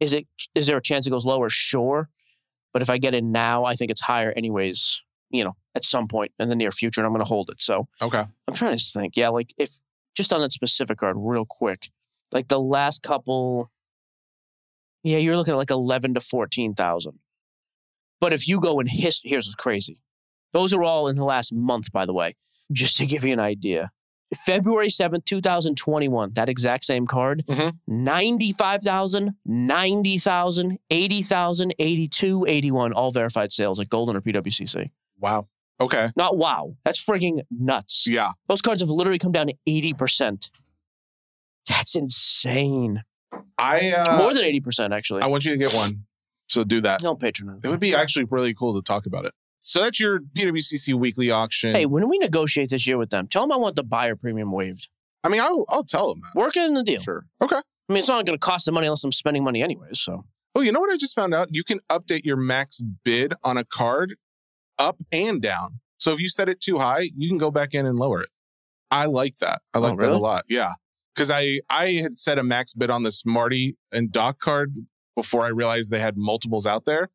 Is 0.00 0.12
it? 0.12 0.26
Is 0.54 0.66
there 0.66 0.76
a 0.76 0.82
chance 0.82 1.06
it 1.06 1.10
goes 1.10 1.24
lower? 1.24 1.48
Sure, 1.48 2.10
but 2.72 2.82
if 2.82 2.90
I 2.90 2.98
get 2.98 3.14
in 3.14 3.30
now, 3.32 3.64
I 3.64 3.74
think 3.74 3.90
it's 3.90 4.00
higher, 4.02 4.32
anyways. 4.32 5.00
You 5.30 5.44
know, 5.44 5.52
at 5.74 5.86
some 5.86 6.08
point 6.08 6.32
in 6.38 6.50
the 6.50 6.56
near 6.56 6.72
future, 6.72 7.00
and 7.00 7.06
I'm 7.06 7.12
going 7.12 7.24
to 7.24 7.28
hold 7.28 7.48
it. 7.48 7.60
So 7.62 7.86
Okay. 8.02 8.22
I'm 8.48 8.54
trying 8.54 8.76
to 8.76 8.84
think. 8.84 9.16
Yeah, 9.16 9.28
like 9.30 9.54
if 9.56 9.78
just 10.14 10.32
on 10.32 10.42
that 10.42 10.52
specific 10.52 10.98
card, 10.98 11.16
real 11.18 11.46
quick, 11.46 11.88
like 12.32 12.48
the 12.48 12.60
last 12.60 13.02
couple, 13.02 13.70
yeah, 15.02 15.18
you're 15.18 15.36
looking 15.36 15.52
at 15.54 15.58
like 15.58 15.70
eleven 15.70 16.14
to 16.14 16.20
fourteen 16.20 16.74
thousand. 16.74 17.18
But 18.20 18.32
if 18.32 18.46
you 18.46 18.60
go 18.60 18.78
in 18.80 18.86
history, 18.86 19.30
here's 19.30 19.46
what's 19.46 19.56
crazy. 19.56 19.98
Those 20.52 20.72
are 20.72 20.82
all 20.84 21.08
in 21.08 21.16
the 21.16 21.24
last 21.24 21.52
month, 21.52 21.90
by 21.92 22.06
the 22.06 22.12
way, 22.12 22.34
just 22.70 22.96
to 22.98 23.06
give 23.06 23.24
you 23.24 23.32
an 23.32 23.40
idea. 23.40 23.90
February 24.46 24.88
7th, 24.88 25.24
2021, 25.26 26.32
that 26.34 26.48
exact 26.48 26.84
same 26.84 27.06
card, 27.06 27.44
Mhm. 27.48 27.78
95,000, 27.86 29.32
90,000, 29.44 30.78
80,000, 30.88 31.74
82, 31.78 32.46
81, 32.46 32.92
all 32.94 33.10
verified 33.10 33.52
sales 33.52 33.78
at 33.78 33.88
Goldin 33.88 34.14
or 34.14 34.20
PWCC. 34.22 34.90
Wow. 35.18 35.48
Okay. 35.80 36.08
Not 36.16 36.38
wow. 36.38 36.76
That's 36.84 37.04
freaking 37.04 37.40
nuts. 37.50 38.06
Yeah. 38.08 38.30
Those 38.48 38.62
cards 38.62 38.80
have 38.80 38.88
literally 38.90 39.18
come 39.18 39.32
down 39.32 39.48
to 39.48 39.54
80%. 39.66 40.50
That's 41.68 41.94
insane. 41.94 43.02
I 43.58 43.90
uh, 43.92 44.18
More 44.18 44.34
than 44.34 44.42
80%, 44.42 44.94
actually. 44.94 45.22
I 45.22 45.26
want 45.26 45.44
you 45.44 45.52
to 45.52 45.56
get 45.56 45.72
one. 45.74 46.04
So 46.48 46.64
do 46.64 46.80
that. 46.82 47.00
Don't 47.00 47.18
patronize. 47.20 47.60
It 47.64 47.68
would 47.68 47.80
be 47.80 47.94
actually 47.94 48.26
really 48.30 48.52
cool 48.54 48.74
to 48.74 48.82
talk 48.82 49.06
about 49.06 49.24
it. 49.24 49.32
So 49.60 49.82
that's 49.82 50.00
your 50.00 50.20
PWCC 50.20 50.94
weekly 50.94 51.30
auction. 51.30 51.74
Hey, 51.74 51.86
when 51.86 52.08
we 52.08 52.18
negotiate 52.18 52.70
this 52.70 52.86
year 52.86 52.98
with 52.98 53.10
them, 53.10 53.28
tell 53.28 53.42
them 53.42 53.52
I 53.52 53.56
want 53.56 53.76
the 53.76 53.84
buyer 53.84 54.16
premium 54.16 54.50
waived. 54.52 54.88
I 55.24 55.28
mean, 55.28 55.40
I'll 55.40 55.64
I'll 55.68 55.84
tell 55.84 56.12
them 56.12 56.20
that. 56.22 56.38
Work 56.38 56.56
in 56.56 56.74
the 56.74 56.82
deal. 56.82 57.00
Sure. 57.00 57.24
Okay. 57.40 57.56
I 57.56 57.92
mean, 57.92 57.98
it's 58.00 58.08
not 58.08 58.26
going 58.26 58.36
to 58.36 58.44
cost 58.44 58.66
them 58.66 58.74
money 58.74 58.88
unless 58.88 59.04
I'm 59.04 59.12
spending 59.12 59.44
money 59.44 59.62
anyways. 59.62 60.00
So 60.00 60.24
Oh, 60.54 60.60
you 60.60 60.72
know 60.72 60.80
what 60.80 60.90
I 60.90 60.96
just 60.96 61.14
found 61.14 61.32
out? 61.32 61.48
You 61.52 61.64
can 61.64 61.78
update 61.88 62.24
your 62.24 62.36
max 62.36 62.82
bid 63.04 63.32
on 63.44 63.56
a 63.56 63.64
card 63.64 64.16
up 64.78 65.00
and 65.12 65.40
down. 65.40 65.80
So 65.96 66.12
if 66.12 66.20
you 66.20 66.28
set 66.28 66.48
it 66.48 66.60
too 66.60 66.78
high, 66.78 67.08
you 67.16 67.28
can 67.28 67.38
go 67.38 67.50
back 67.52 67.72
in 67.72 67.86
and 67.86 67.98
lower 67.98 68.20
it. 68.22 68.28
I 68.90 69.06
like 69.06 69.36
that. 69.36 69.62
I 69.72 69.78
Oh, 69.78 69.80
like 69.82 69.98
that 70.00 70.10
a 70.10 70.18
lot. 70.18 70.42
Yeah. 70.48 70.72
Cause 71.14 71.30
I 71.30 71.60
I 71.70 71.90
had 72.02 72.14
set 72.14 72.38
a 72.38 72.42
max 72.42 72.72
bid 72.72 72.90
on 72.90 73.02
this 73.02 73.24
Marty 73.26 73.76
and 73.92 74.10
Doc 74.10 74.38
card 74.38 74.76
before 75.14 75.42
I 75.42 75.48
realized 75.48 75.90
they 75.90 76.00
had 76.00 76.16
multiples 76.16 76.66
out 76.66 76.84
there. 76.84 77.10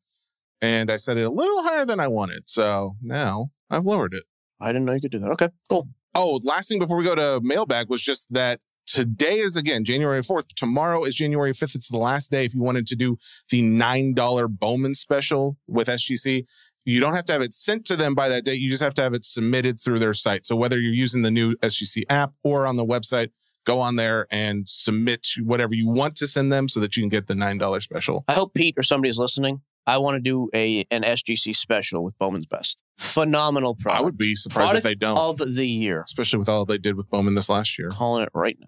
And 0.60 0.90
I 0.90 0.96
set 0.96 1.16
it 1.16 1.22
a 1.22 1.30
little 1.30 1.62
higher 1.62 1.84
than 1.84 2.00
I 2.00 2.08
wanted. 2.08 2.48
So 2.48 2.94
now 3.00 3.50
I've 3.70 3.84
lowered 3.84 4.14
it. 4.14 4.24
I 4.60 4.68
didn't 4.68 4.86
know 4.86 4.92
you 4.92 5.00
could 5.00 5.12
do 5.12 5.20
that. 5.20 5.30
Okay, 5.32 5.48
cool. 5.68 5.88
Oh, 6.14 6.40
last 6.42 6.68
thing 6.68 6.80
before 6.80 6.96
we 6.96 7.04
go 7.04 7.14
to 7.14 7.40
mailbag 7.44 7.88
was 7.88 8.02
just 8.02 8.32
that 8.32 8.60
today 8.86 9.38
is 9.38 9.56
again 9.56 9.84
January 9.84 10.20
4th. 10.20 10.48
Tomorrow 10.56 11.04
is 11.04 11.14
January 11.14 11.52
5th. 11.52 11.76
It's 11.76 11.90
the 11.90 11.98
last 11.98 12.30
day 12.30 12.44
if 12.44 12.54
you 12.54 12.60
wanted 12.60 12.86
to 12.88 12.96
do 12.96 13.18
the 13.50 13.62
$9 13.62 14.58
Bowman 14.58 14.94
special 14.94 15.56
with 15.68 15.86
SGC. 15.88 16.44
You 16.84 17.00
don't 17.00 17.14
have 17.14 17.24
to 17.24 17.32
have 17.32 17.42
it 17.42 17.52
sent 17.52 17.84
to 17.86 17.96
them 17.96 18.14
by 18.14 18.28
that 18.30 18.44
date. 18.44 18.60
You 18.60 18.70
just 18.70 18.82
have 18.82 18.94
to 18.94 19.02
have 19.02 19.12
it 19.12 19.24
submitted 19.24 19.78
through 19.78 19.98
their 19.98 20.14
site. 20.14 20.46
So 20.46 20.56
whether 20.56 20.80
you're 20.80 20.94
using 20.94 21.22
the 21.22 21.30
new 21.30 21.54
SGC 21.56 22.04
app 22.08 22.32
or 22.42 22.66
on 22.66 22.76
the 22.76 22.86
website, 22.86 23.30
go 23.68 23.80
on 23.80 23.96
there 23.96 24.26
and 24.30 24.66
submit 24.66 25.26
whatever 25.42 25.74
you 25.74 25.86
want 25.88 26.16
to 26.16 26.26
send 26.26 26.50
them 26.50 26.68
so 26.68 26.80
that 26.80 26.96
you 26.96 27.02
can 27.02 27.10
get 27.10 27.26
the 27.26 27.34
$9 27.34 27.82
special. 27.82 28.24
I 28.26 28.32
hope 28.32 28.54
Pete 28.54 28.74
or 28.78 28.82
somebody's 28.82 29.18
listening. 29.18 29.60
I 29.86 29.98
want 29.98 30.16
to 30.16 30.20
do 30.20 30.48
a 30.54 30.84
an 30.90 31.02
SGC 31.02 31.54
special 31.54 32.02
with 32.02 32.16
Bowman's 32.18 32.46
Best. 32.46 32.78
Phenomenal 32.98 33.74
product. 33.74 34.00
I 34.00 34.04
would 34.04 34.18
be 34.18 34.34
surprised 34.34 34.70
Product 34.70 34.86
if 34.86 34.90
they 34.90 34.94
don't, 34.94 35.16
of 35.16 35.38
the 35.38 35.66
year. 35.66 36.02
especially 36.02 36.38
with 36.38 36.48
all 36.48 36.64
they 36.64 36.78
did 36.78 36.96
with 36.96 37.08
Bowman 37.10 37.34
this 37.34 37.48
last 37.48 37.78
year. 37.78 37.88
Calling 37.90 38.22
it 38.24 38.30
right 38.34 38.56
now. 38.58 38.66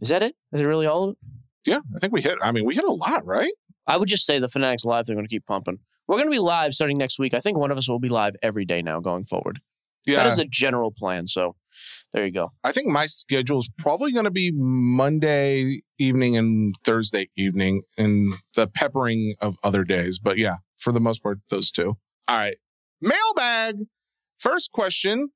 Is 0.00 0.08
that 0.08 0.22
it? 0.22 0.34
Is 0.52 0.60
it 0.60 0.66
really 0.66 0.86
all 0.86 1.04
of 1.04 1.10
it? 1.10 1.18
Yeah, 1.64 1.80
I 1.94 1.98
think 2.00 2.12
we 2.12 2.20
hit, 2.20 2.38
I 2.42 2.50
mean, 2.50 2.64
we 2.64 2.74
hit 2.74 2.84
a 2.84 2.92
lot, 2.92 3.24
right? 3.24 3.52
I 3.86 3.96
would 3.96 4.08
just 4.08 4.26
say 4.26 4.38
the 4.40 4.48
Fanatics 4.48 4.84
Live 4.84 5.06
they're 5.06 5.16
going 5.16 5.26
to 5.26 5.30
keep 5.30 5.46
pumping. 5.46 5.78
We're 6.08 6.16
going 6.16 6.26
to 6.26 6.32
be 6.32 6.40
live 6.40 6.74
starting 6.74 6.98
next 6.98 7.18
week. 7.18 7.34
I 7.34 7.40
think 7.40 7.56
one 7.56 7.70
of 7.70 7.78
us 7.78 7.88
will 7.88 8.00
be 8.00 8.08
live 8.08 8.34
every 8.42 8.64
day 8.64 8.82
now 8.82 8.98
going 9.00 9.24
forward. 9.24 9.60
Yeah. 10.04 10.16
That 10.16 10.32
is 10.32 10.38
a 10.40 10.44
general 10.44 10.90
plan. 10.90 11.28
So 11.28 11.54
there 12.12 12.24
you 12.24 12.30
go. 12.32 12.52
I 12.64 12.72
think 12.72 12.88
my 12.88 13.06
schedule 13.06 13.58
is 13.58 13.70
probably 13.78 14.12
going 14.12 14.24
to 14.24 14.30
be 14.30 14.52
Monday 14.54 15.80
evening 15.98 16.36
and 16.36 16.74
Thursday 16.84 17.28
evening 17.36 17.82
and 17.98 18.34
the 18.54 18.66
peppering 18.66 19.34
of 19.40 19.56
other 19.62 19.84
days. 19.84 20.18
But 20.18 20.38
yeah, 20.38 20.56
for 20.76 20.92
the 20.92 21.00
most 21.00 21.22
part, 21.22 21.38
those 21.50 21.70
two. 21.70 21.96
All 22.28 22.38
right. 22.38 22.56
Mailbag. 23.00 23.76
First 24.38 24.72
question. 24.72 25.28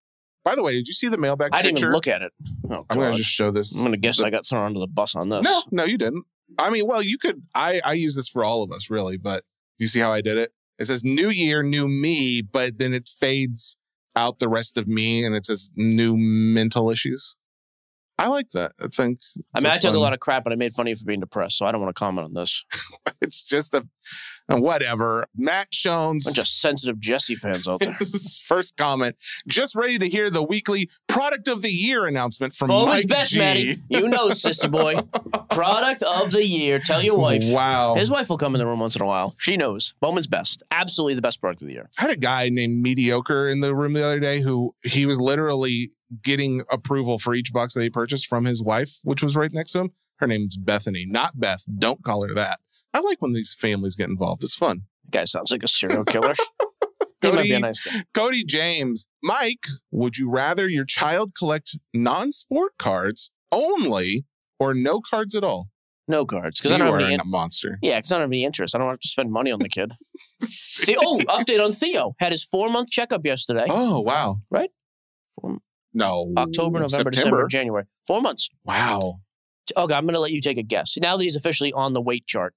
By 0.45 0.55
the 0.55 0.63
way, 0.63 0.73
did 0.75 0.87
you 0.87 0.95
see 0.95 1.09
the 1.09 1.19
mailbag 1.19 1.51
I 1.53 1.61
didn't 1.63 1.77
picture? 1.77 1.87
even 1.87 1.93
look 1.95 2.07
at 2.09 2.23
it. 2.23 2.33
Oh, 2.71 2.87
I'm 2.89 2.97
going 2.97 3.11
to 3.13 3.17
just 3.19 3.31
show 3.31 3.51
this. 3.51 3.77
I'm 3.77 3.83
going 3.83 3.93
to 3.93 3.99
guess 3.99 4.19
the- 4.19 4.27
I 4.27 4.31
got 4.31 4.47
thrown 4.47 4.65
under 4.67 4.79
the 4.81 4.87
bus 4.87 5.17
on 5.17 5.29
this. 5.29 5.43
No, 5.45 5.63
no, 5.73 5.85
you 5.85 5.99
didn't. 5.99 6.25
I 6.59 6.71
mean, 6.71 6.87
well, 6.87 7.03
you 7.03 7.19
could. 7.19 7.43
I, 7.55 7.81
I 7.85 7.95
use 7.95 8.15
this 8.15 8.29
for 8.29 8.45
all 8.45 8.63
of 8.63 8.71
us, 8.71 8.89
really. 8.89 9.17
But 9.17 9.43
you 9.79 9.89
see 9.89 9.99
how 10.01 10.13
I 10.13 10.21
did 10.21 10.39
it? 10.39 10.53
It 10.79 10.85
says 10.87 11.03
new 11.03 11.31
year, 11.31 11.63
new 11.65 11.89
me, 11.89 12.43
but 12.43 12.79
then 12.79 12.93
it 12.95 13.09
fades 13.09 13.77
out 14.17 14.39
the 14.39 14.49
rest 14.49 14.77
of 14.77 14.89
me 14.89 15.25
and 15.25 15.35
it 15.35 15.45
says 15.47 15.71
new 15.77 16.17
mental 16.17 16.91
issues. 16.91 17.37
I 18.19 18.29
like 18.29 18.49
that. 18.51 18.73
I 18.83 18.89
think. 18.89 19.21
I 19.55 19.61
mean, 19.61 19.71
I 19.71 19.79
took 19.79 19.95
a 19.95 19.99
lot 19.99 20.15
of 20.15 20.21
crap, 20.21 20.43
but 20.43 20.53
I 20.53 20.57
made 20.57 20.73
fun 20.73 20.87
of 20.87 20.91
you 20.91 20.97
for 20.97 21.05
being 21.05 21.21
depressed, 21.21 21.59
so 21.59 21.67
I 21.67 21.73
don't 21.73 21.83
want 21.83 21.95
to 21.95 21.99
comment 21.99 22.25
on 22.25 22.35
this. 22.35 22.65
It's 23.23 23.43
just 23.43 23.73
a 23.73 23.87
whatever. 24.61 25.27
Matt 25.37 25.71
Jones. 25.71 26.25
Bunch 26.25 26.39
of 26.39 26.47
sensitive 26.47 27.01
Jesse 27.01 27.35
fans 27.35 27.67
out 27.67 27.81
there. 27.81 27.93
First 28.45 28.77
comment. 28.77 29.17
Just 29.47 29.75
ready 29.75 29.99
to 29.99 30.09
hear 30.09 30.31
the 30.31 30.43
weekly 30.43 30.89
product 31.09 31.49
of 31.49 31.63
the 31.63 31.71
year 31.71 32.07
announcement 32.07 32.55
from 32.55 32.71
Always 32.71 33.05
Mike 33.05 33.09
best, 33.09 33.33
G. 33.33 33.39
Maddie. 33.39 33.75
You 33.89 34.09
know, 34.09 34.29
sissy 34.31 34.71
boy. 34.71 34.95
Product 35.51 36.03
of 36.03 36.31
the 36.31 36.45
year. 36.45 36.79
Tell 36.79 37.03
your 37.03 37.19
wife. 37.19 37.43
Wow. 37.47 37.95
His 37.97 38.11
wife 38.11 38.29
will 38.29 38.39
come 38.39 38.55
in 38.55 38.59
the 38.61 38.67
room 38.67 38.81
once 38.81 38.95
in 38.95 39.03
a 39.03 39.07
while. 39.07 39.35
She 39.39 39.57
knows. 39.57 39.95
Bowman's 40.01 40.27
best. 40.27 40.63
Absolutely 40.71 41.15
the 41.15 41.23
best 41.23 41.41
product 41.41 41.63
of 41.63 41.69
the 41.69 41.75
year. 41.75 41.91
I 41.99 42.03
had 42.03 42.11
a 42.11 42.17
guy 42.17 42.49
named 42.49 42.83
Mediocre 42.83 43.49
in 43.49 43.61
the 43.61 43.75
room 43.75 43.95
the 43.95 44.05
other 44.05 44.21
day 44.21 44.41
who 44.41 44.75
he 44.85 45.07
was 45.07 45.21
literally 45.21 45.91
getting 46.23 46.63
approval 46.71 47.19
for 47.19 47.35
each 47.35 47.53
box 47.53 47.75
that 47.75 47.83
he 47.83 47.91
purchased 47.91 48.27
from 48.27 48.45
his 48.45 48.63
wife, 48.63 48.99
which 49.03 49.23
was 49.23 49.37
right 49.37 49.53
next 49.53 49.73
to 49.73 49.81
him. 49.81 49.91
Her 50.19 50.27
name's 50.27 50.57
Bethany, 50.57 51.05
not 51.07 51.39
Beth. 51.39 51.65
Don't 51.79 52.03
call 52.03 52.27
her 52.27 52.33
that. 52.35 52.61
I 52.97 53.01
like 53.01 53.21
when 53.21 53.33
these 53.35 53.53
families 53.55 53.95
get 53.95 54.09
involved. 54.09 54.43
It's 54.43 54.55
fun. 54.55 54.83
Guy 55.11 55.25
sounds 55.25 55.53
like 55.53 55.63
a 55.63 55.69
serial 55.69 56.05
killer. 56.05 56.35
he 57.21 57.31
might 57.31 57.43
be 57.43 57.51
a 57.53 57.55
Cody- 57.57 57.61
nice 57.63 57.81
guy. 57.85 58.05
Cody 58.15 58.45
James, 58.45 59.07
Mike, 59.23 59.67
would 59.91 60.17
you 60.17 60.31
rather 60.31 60.67
your 60.69 60.85
child 60.87 61.33
collect 61.39 61.79
non 61.93 62.33
sport 62.33 62.73
cards 62.79 63.31
only 63.53 64.25
or 64.59 64.73
no 64.73 65.01
cards 65.01 65.35
at 65.35 65.45
all? 65.45 65.69
No 66.09 66.25
cards 66.25 66.59
because 66.59 66.73
I 66.73 66.77
you 66.77 66.85
don't 66.85 66.95
are 66.95 66.99
have 67.01 67.07
any. 67.11 67.15
a 67.17 67.25
monster. 67.25 67.79
yeah, 67.83 67.99
because 67.99 68.13
I 68.13 68.15
don't 68.15 68.23
have 68.23 68.31
any 68.31 68.45
interest. 68.45 68.75
I 68.75 68.79
don't 68.79 68.89
have 68.89 69.01
to 69.01 69.09
spend 69.09 69.31
money 69.33 69.51
on 69.51 69.59
the 69.59 69.69
kid. 69.69 69.93
See, 70.43 70.97
oh, 70.99 71.19
update 71.29 71.59
on 71.63 71.73
Theo. 71.73 72.15
Had 72.19 72.33
his 72.33 72.45
four 72.45 72.71
month 72.71 72.91
checkup 72.91 73.27
yesterday. 73.27 73.67
Oh, 73.69 74.01
wow. 74.01 74.37
Right? 74.51 74.71
Four- 75.41 75.59
No. 75.93 76.33
October, 76.37 76.79
November, 76.81 77.11
December, 77.11 77.47
January. 77.49 77.85
Four 78.07 78.21
months. 78.23 78.49
Wow. 78.65 79.21
Okay, 79.77 79.95
I'm 79.95 80.05
going 80.07 80.15
to 80.15 80.21
let 80.21 80.31
you 80.31 80.41
take 80.41 80.59
a 80.59 80.63
guess. 80.63 80.97
Now 80.97 81.17
that 81.17 81.23
he's 81.25 81.35
officially 81.37 81.73
on 81.73 81.93
the 81.93 82.01
weight 82.01 82.25
chart, 82.27 82.55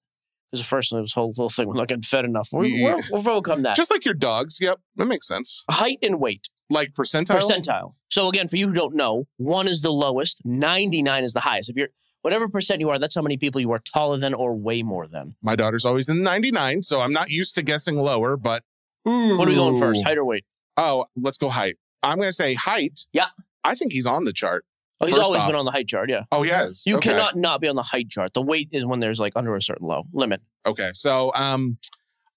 because 0.51 0.61
the 0.61 0.67
first 0.67 0.93
this 0.95 1.13
whole 1.13 1.29
little 1.29 1.49
thing, 1.49 1.67
we're 1.67 1.75
not 1.75 1.87
getting 1.87 2.01
fed 2.03 2.25
enough. 2.25 2.49
We're, 2.51 2.65
Yeah. 2.65 2.95
we're, 2.95 3.01
we'll 3.11 3.29
overcome 3.29 3.61
that. 3.63 3.75
Just 3.77 3.91
like 3.91 4.05
your 4.05 4.13
dogs. 4.13 4.57
Yep. 4.61 4.79
That 4.95 5.05
makes 5.05 5.27
sense. 5.27 5.63
Height 5.69 5.99
and 6.01 6.19
weight, 6.19 6.47
Like 6.69 6.93
percentile. 6.93 7.39
percentile. 7.39 7.93
So 8.09 8.27
again, 8.29 8.47
for 8.47 8.57
you 8.57 8.67
who 8.67 8.73
don't 8.73 8.95
know, 8.95 9.27
one 9.37 9.67
is 9.67 9.81
the 9.81 9.91
lowest, 9.91 10.41
99 10.45 11.23
is 11.23 11.33
the 11.33 11.41
highest. 11.41 11.69
If 11.69 11.75
you're 11.77 11.89
whatever 12.21 12.47
percent 12.49 12.81
you 12.81 12.89
are, 12.89 12.97
that's 12.99 13.15
how 13.15 13.21
many 13.21 13.37
people 13.37 13.61
you 13.61 13.71
are 13.71 13.79
taller 13.79 14.17
than 14.17 14.33
or 14.33 14.55
way 14.55 14.81
more 14.83 15.07
than. 15.07 15.35
My 15.41 15.55
daughter's 15.55 15.85
always 15.85 16.09
in 16.09 16.23
99, 16.23 16.81
so 16.81 17.01
I'm 17.01 17.13
not 17.13 17.29
used 17.29 17.55
to 17.55 17.61
guessing 17.61 17.95
lower, 17.97 18.35
but. 18.37 18.63
What 19.03 19.47
are 19.47 19.49
we 19.49 19.55
going 19.55 19.75
first, 19.75 20.03
height 20.03 20.17
or 20.17 20.25
weight? 20.25 20.45
Oh, 20.77 21.05
let's 21.15 21.37
go 21.37 21.49
height. 21.49 21.77
I'm 22.03 22.17
going 22.17 22.29
to 22.29 22.33
say 22.33 22.53
height. 22.53 23.07
Yeah. 23.13 23.27
I 23.63 23.73
think 23.75 23.91
he's 23.93 24.05
on 24.05 24.23
the 24.25 24.33
chart. 24.33 24.65
Oh, 25.01 25.05
he's 25.05 25.15
First 25.15 25.25
always 25.27 25.41
off- 25.43 25.47
been 25.47 25.55
on 25.55 25.65
the 25.65 25.71
height 25.71 25.87
chart. 25.87 26.09
Yeah, 26.09 26.23
Oh, 26.31 26.43
he 26.43 26.49
has. 26.49 26.83
you 26.85 26.95
Okay. 26.97 27.11
cannot 27.11 27.37
not 27.37 27.61
be 27.61 27.67
on 27.67 27.75
the 27.75 27.83
height 27.83 28.09
chart. 28.09 28.33
The 28.33 28.41
weight 28.41 28.69
is 28.71 28.85
when 28.85 28.99
there's 28.99 29.19
like 29.19 29.33
under 29.35 29.55
a 29.55 29.61
certain 29.61 29.87
low 29.87 30.03
limit. 30.13 30.41
Okay. 30.65 30.89
So 30.93 31.31
um, 31.35 31.77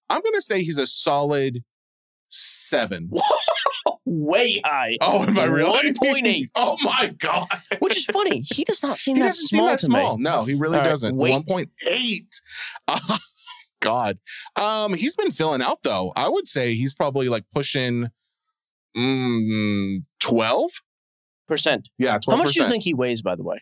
I'm 0.08 0.20
going 0.20 0.34
to 0.34 0.42
say 0.42 0.62
he's 0.62 0.78
a 0.78 0.86
solid 0.86 1.64
seven. 2.28 3.10
Way 4.04 4.60
high, 4.64 4.98
Oh, 5.00 5.22
am 5.24 5.38
I 5.38 5.44
really? 5.44 5.92
1.8. 5.92 6.48
oh, 6.56 6.76
my 6.82 7.14
God. 7.18 7.46
which 7.78 7.96
is 7.96 8.04
funny. 8.06 8.42
He 8.54 8.64
does 8.64 8.82
not 8.82 8.98
seem 8.98 9.16
He 9.16 9.22
that 9.22 9.28
doesn't 9.28 9.46
small 9.48 9.66
seem 9.66 9.72
that 9.72 9.78
to 9.80 9.86
small. 9.86 10.16
me. 10.18 10.22
No, 10.22 10.44
he 10.44 10.54
really 10.54 10.76
All 10.76 10.82
right, 10.82 10.88
doesn't. 10.88 11.16
weight. 11.16 11.32
1.8. 11.46 12.26
Oh, 12.88 13.18
God. 13.80 14.18
Um, 14.56 14.94
he's 14.94 15.16
been 15.16 15.30
filling 15.30 15.62
out 15.62 15.78
though. 15.82 16.12
I 16.16 16.28
would 16.28 16.46
say 16.46 16.74
he's 16.74 16.94
probably 16.94 17.28
like 17.28 17.44
pushing 17.54 18.08
mm, 18.96 20.02
12. 20.20 20.70
Percent. 21.48 21.90
Yeah, 21.98 22.18
12%. 22.18 22.30
How 22.30 22.36
much 22.36 22.52
do 22.54 22.62
you 22.62 22.68
think 22.68 22.82
he 22.84 22.94
weighs, 22.94 23.20
by 23.22 23.34
the 23.36 23.42
way? 23.42 23.58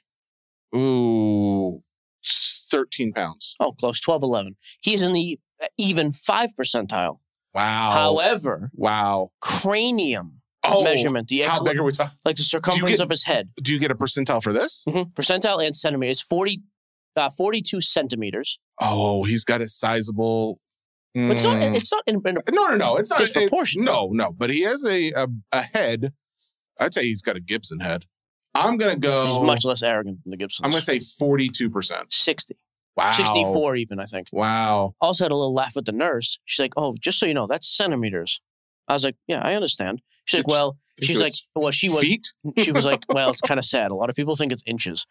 Ooh, 0.76 1.82
13 2.24 3.12
pounds. 3.12 3.56
Oh, 3.60 3.72
close, 3.72 4.00
12, 4.00 4.22
11. 4.22 4.56
He's 4.82 5.02
in 5.02 5.12
the 5.12 5.38
uh, 5.62 5.66
even 5.76 6.12
5 6.12 6.50
percentile. 6.58 7.18
Wow. 7.54 7.90
However, 7.92 8.70
wow. 8.74 9.30
cranium 9.40 10.36
Oh, 10.62 10.84
measurement, 10.84 11.28
the 11.28 11.40
how 11.40 11.62
big 11.64 11.78
are 11.78 11.82
we 11.82 11.90
talking? 11.90 12.16
like 12.24 12.36
the 12.36 12.42
circumference 12.42 12.98
get- 12.98 13.00
of 13.00 13.08
his 13.10 13.24
head, 13.24 13.48
Do 13.62 13.72
you 13.72 13.78
get 13.80 13.90
a 13.90 13.94
percentile 13.94 14.42
for 14.42 14.52
this? 14.52 14.84
Mhm. 14.86 15.12
percentile 15.14 15.64
and 15.64 15.74
centimeter, 15.74 16.10
is 16.10 16.20
40, 16.20 16.60
uh, 17.16 17.30
42 17.30 17.80
centimeters. 17.80 18.60
Oh, 18.80 19.24
he's 19.24 19.44
got 19.44 19.62
a 19.62 19.68
sizable. 19.68 20.60
But 21.14 21.30
it's 21.32 21.44
not, 21.44 21.56
Mm. 21.60 21.74
it's 21.74 21.90
not 21.90 22.04
in, 22.06 22.16
in 22.24 22.38
no, 22.52 22.68
no, 22.68 22.76
no. 22.76 22.96
It's 22.96 23.10
not 23.10 23.18
disproportionate. 23.18 23.84
no, 23.86 24.10
no. 24.12 24.30
But 24.32 24.50
he 24.50 24.60
has 24.60 24.84
a, 24.84 25.10
a 25.12 25.28
a 25.50 25.62
head. 25.62 26.12
I'd 26.80 26.94
say 26.94 27.04
he's 27.04 27.22
got 27.22 27.36
a 27.36 27.40
Gibson 27.40 27.80
head. 27.80 28.06
I'm 28.54 28.76
gonna 28.78 28.96
go. 28.96 29.26
He's 29.26 29.40
much 29.40 29.64
less 29.64 29.82
arrogant 29.82 30.24
than 30.24 30.30
the 30.32 30.36
Gibson. 30.36 30.64
I'm 30.64 30.70
gonna 30.72 30.80
say 30.80 30.98
42 30.98 31.70
percent. 31.70 32.12
60, 32.12 32.56
Wow. 32.96 33.12
64 33.12 33.76
even, 33.76 34.00
I 34.00 34.04
think. 34.06 34.28
Wow. 34.32 34.94
Also 35.00 35.24
had 35.24 35.30
a 35.30 35.36
little 35.36 35.54
laugh 35.54 35.76
with 35.76 35.84
the 35.86 35.92
nurse. 35.92 36.38
She's 36.44 36.60
like, 36.62 36.72
oh, 36.76 36.94
just 37.00 37.18
so 37.18 37.26
you 37.26 37.34
know, 37.34 37.46
that's 37.46 37.68
centimeters. 37.68 38.40
I 38.88 38.94
was 38.94 39.04
like, 39.04 39.16
yeah, 39.28 39.40
I 39.42 39.54
understand. 39.54 40.02
She's 40.24 40.40
like, 40.40 40.48
well, 40.48 40.76
she's 41.00 41.20
like, 41.20 41.32
well, 41.54 41.70
she 41.70 41.88
was, 41.88 42.00
Feet. 42.00 42.32
she 42.58 42.72
was 42.72 42.84
like, 42.84 43.04
well, 43.08 43.30
it's 43.30 43.40
kind 43.40 43.58
of 43.58 43.64
sad. 43.64 43.90
A 43.90 43.94
lot 43.94 44.10
of 44.10 44.16
people 44.16 44.34
think 44.36 44.52
it's 44.52 44.62
inches. 44.66 45.06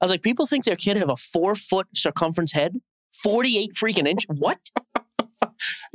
I 0.00 0.04
was 0.04 0.10
like, 0.10 0.22
people 0.22 0.46
think 0.46 0.64
their 0.64 0.76
kid 0.76 0.96
have 0.96 1.10
a 1.10 1.16
four 1.16 1.54
foot 1.54 1.86
circumference 1.94 2.52
head, 2.52 2.80
48 3.22 3.74
freaking 3.74 4.06
inch. 4.06 4.24
What? 4.28 4.58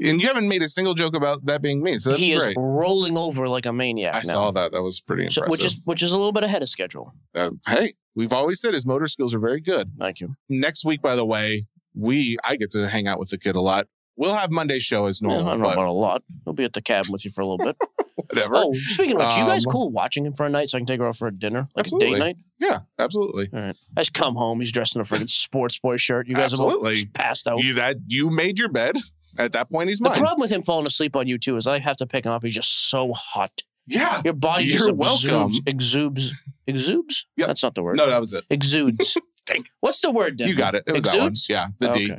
And 0.04 0.22
you 0.22 0.28
haven't 0.28 0.48
made 0.48 0.62
a 0.62 0.68
single 0.68 0.94
joke 0.94 1.16
about 1.16 1.46
that 1.46 1.62
being 1.62 1.82
me, 1.84 1.98
so 1.98 2.12
that's 2.12 2.22
he 2.22 2.36
great. 2.36 2.50
is 2.50 2.56
rolling 2.58 3.18
over 3.18 3.48
like 3.48 3.66
a 3.66 3.74
maniac. 3.74 4.14
I 4.16 4.18
now. 4.20 4.24
saw 4.34 4.52
that. 4.52 4.72
That 4.72 4.82
was 4.84 5.00
pretty 5.02 5.30
So- 5.30 5.42
impressive. 5.44 5.52
which 5.52 5.66
is 5.66 5.80
which 5.86 6.04
is 6.04 6.12
a 6.12 6.18
little 6.18 6.32
bit 6.34 6.44
ahead 6.44 6.62
of 6.62 6.70
schedule. 6.70 7.14
Uh, 7.36 7.52
hey, 7.68 7.94
we've 8.16 8.34
always 8.34 8.60
said 8.60 8.74
his 8.74 8.86
motor 8.86 9.08
skills 9.08 9.34
are 9.34 9.40
very 9.40 9.62
good. 9.62 9.92
Thank 10.00 10.20
you. 10.22 10.36
Next 10.50 10.84
week, 10.86 11.02
by 11.02 11.16
the 11.16 11.26
way, 11.26 11.68
we 11.96 12.38
I 12.44 12.56
get 12.56 12.72
to 12.72 12.88
hang 12.88 13.08
out 13.08 13.20
with 13.20 13.30
the 13.30 13.38
kid 13.38 13.56
a 13.56 13.62
lot. 13.62 13.88
We'll 14.16 14.36
have 14.36 14.52
Monday 14.52 14.78
show 14.80 15.06
as 15.08 15.22
Yeah, 15.22 15.30
I 15.30 15.32
normal, 15.38 15.52
don't 15.52 15.62
know 15.62 15.70
about 15.74 15.88
a 15.88 15.92
lot. 15.92 16.24
He'll 16.44 16.54
be 16.54 16.64
at 16.66 16.74
the 16.74 16.82
cabin 16.84 17.12
with 17.12 17.26
you 17.26 17.32
for 17.32 17.42
a 17.42 17.48
little 17.48 17.66
bit. 17.66 17.76
whatever. 18.16 18.58
oh, 18.58 18.74
speaking 18.76 19.16
of 19.20 19.26
which, 19.26 19.38
you 19.38 19.46
guys 19.46 19.66
Um, 19.66 19.72
cool 19.72 19.90
watching 19.92 20.24
him 20.24 20.34
for 20.34 20.46
a 20.46 20.50
night 20.50 20.70
so 20.70 20.78
I 20.78 20.80
can 20.82 20.86
take 20.86 21.00
her 21.00 21.08
out 21.08 21.16
for 21.16 21.28
a 21.28 21.32
dinner, 21.34 21.68
like 21.76 21.88
a 21.88 22.00
date 22.00 22.20
night? 22.20 22.38
Yeah, 22.60 22.82
absolutely. 23.00 23.50
All 23.52 23.60
right. 23.60 23.76
I 23.98 24.02
just 24.02 24.14
come 24.14 24.36
home. 24.36 24.60
He's 24.60 24.72
dressed 24.72 24.96
in 24.96 25.02
a 25.02 25.04
freaking 25.04 25.30
sports 25.32 25.80
boy 25.80 25.98
shirt. 25.98 26.28
You 26.28 26.36
guys 26.36 26.54
are 26.54 26.64
Absolutely. 26.64 27.06
both 27.06 27.14
passed 27.14 27.48
out. 27.48 27.64
You 27.64 27.74
that 27.74 27.96
you 28.08 28.30
made 28.30 28.60
your 28.60 28.70
bed. 28.70 28.98
At 29.38 29.54
that 29.54 29.70
point, 29.70 29.90
he's 29.90 30.02
mine. 30.02 30.14
The 30.14 30.20
problem 30.20 30.42
with 30.42 30.52
him 30.52 30.64
falling 30.64 30.86
asleep 30.86 31.16
on 31.16 31.28
you 31.28 31.38
too 31.38 31.58
is 31.58 31.68
I 31.68 31.80
have 31.80 31.98
to 31.98 32.08
pick 32.08 32.26
him 32.26 32.32
up. 32.32 32.44
He's 32.44 32.56
just 32.56 32.90
so 32.90 33.14
hot. 33.14 33.62
Yeah. 33.88 34.22
Your 34.24 34.34
body 34.34 34.66
You're 34.66 34.78
just 34.78 34.94
welcome. 34.94 35.48
exudes, 35.48 35.62
exudes, 35.66 36.44
exudes. 36.68 37.26
Yep. 37.38 37.48
That's 37.48 37.64
not 37.64 37.76
the 37.76 37.84
word. 37.84 37.98
No, 37.98 38.10
that 38.10 38.20
was 38.20 38.34
it. 38.34 38.46
Exudes. 38.50 39.18
Dang. 39.46 39.66
What's 39.82 40.00
the 40.02 40.12
word? 40.12 40.38
Devon? 40.38 40.52
You 40.52 40.58
got 40.58 40.74
it. 40.74 40.84
It 40.88 40.94
was 40.94 41.04
that 41.04 41.18
one. 41.18 41.28
Exudes? 41.30 41.50
Yeah, 41.50 41.68
the 41.80 41.92
D. 41.92 42.14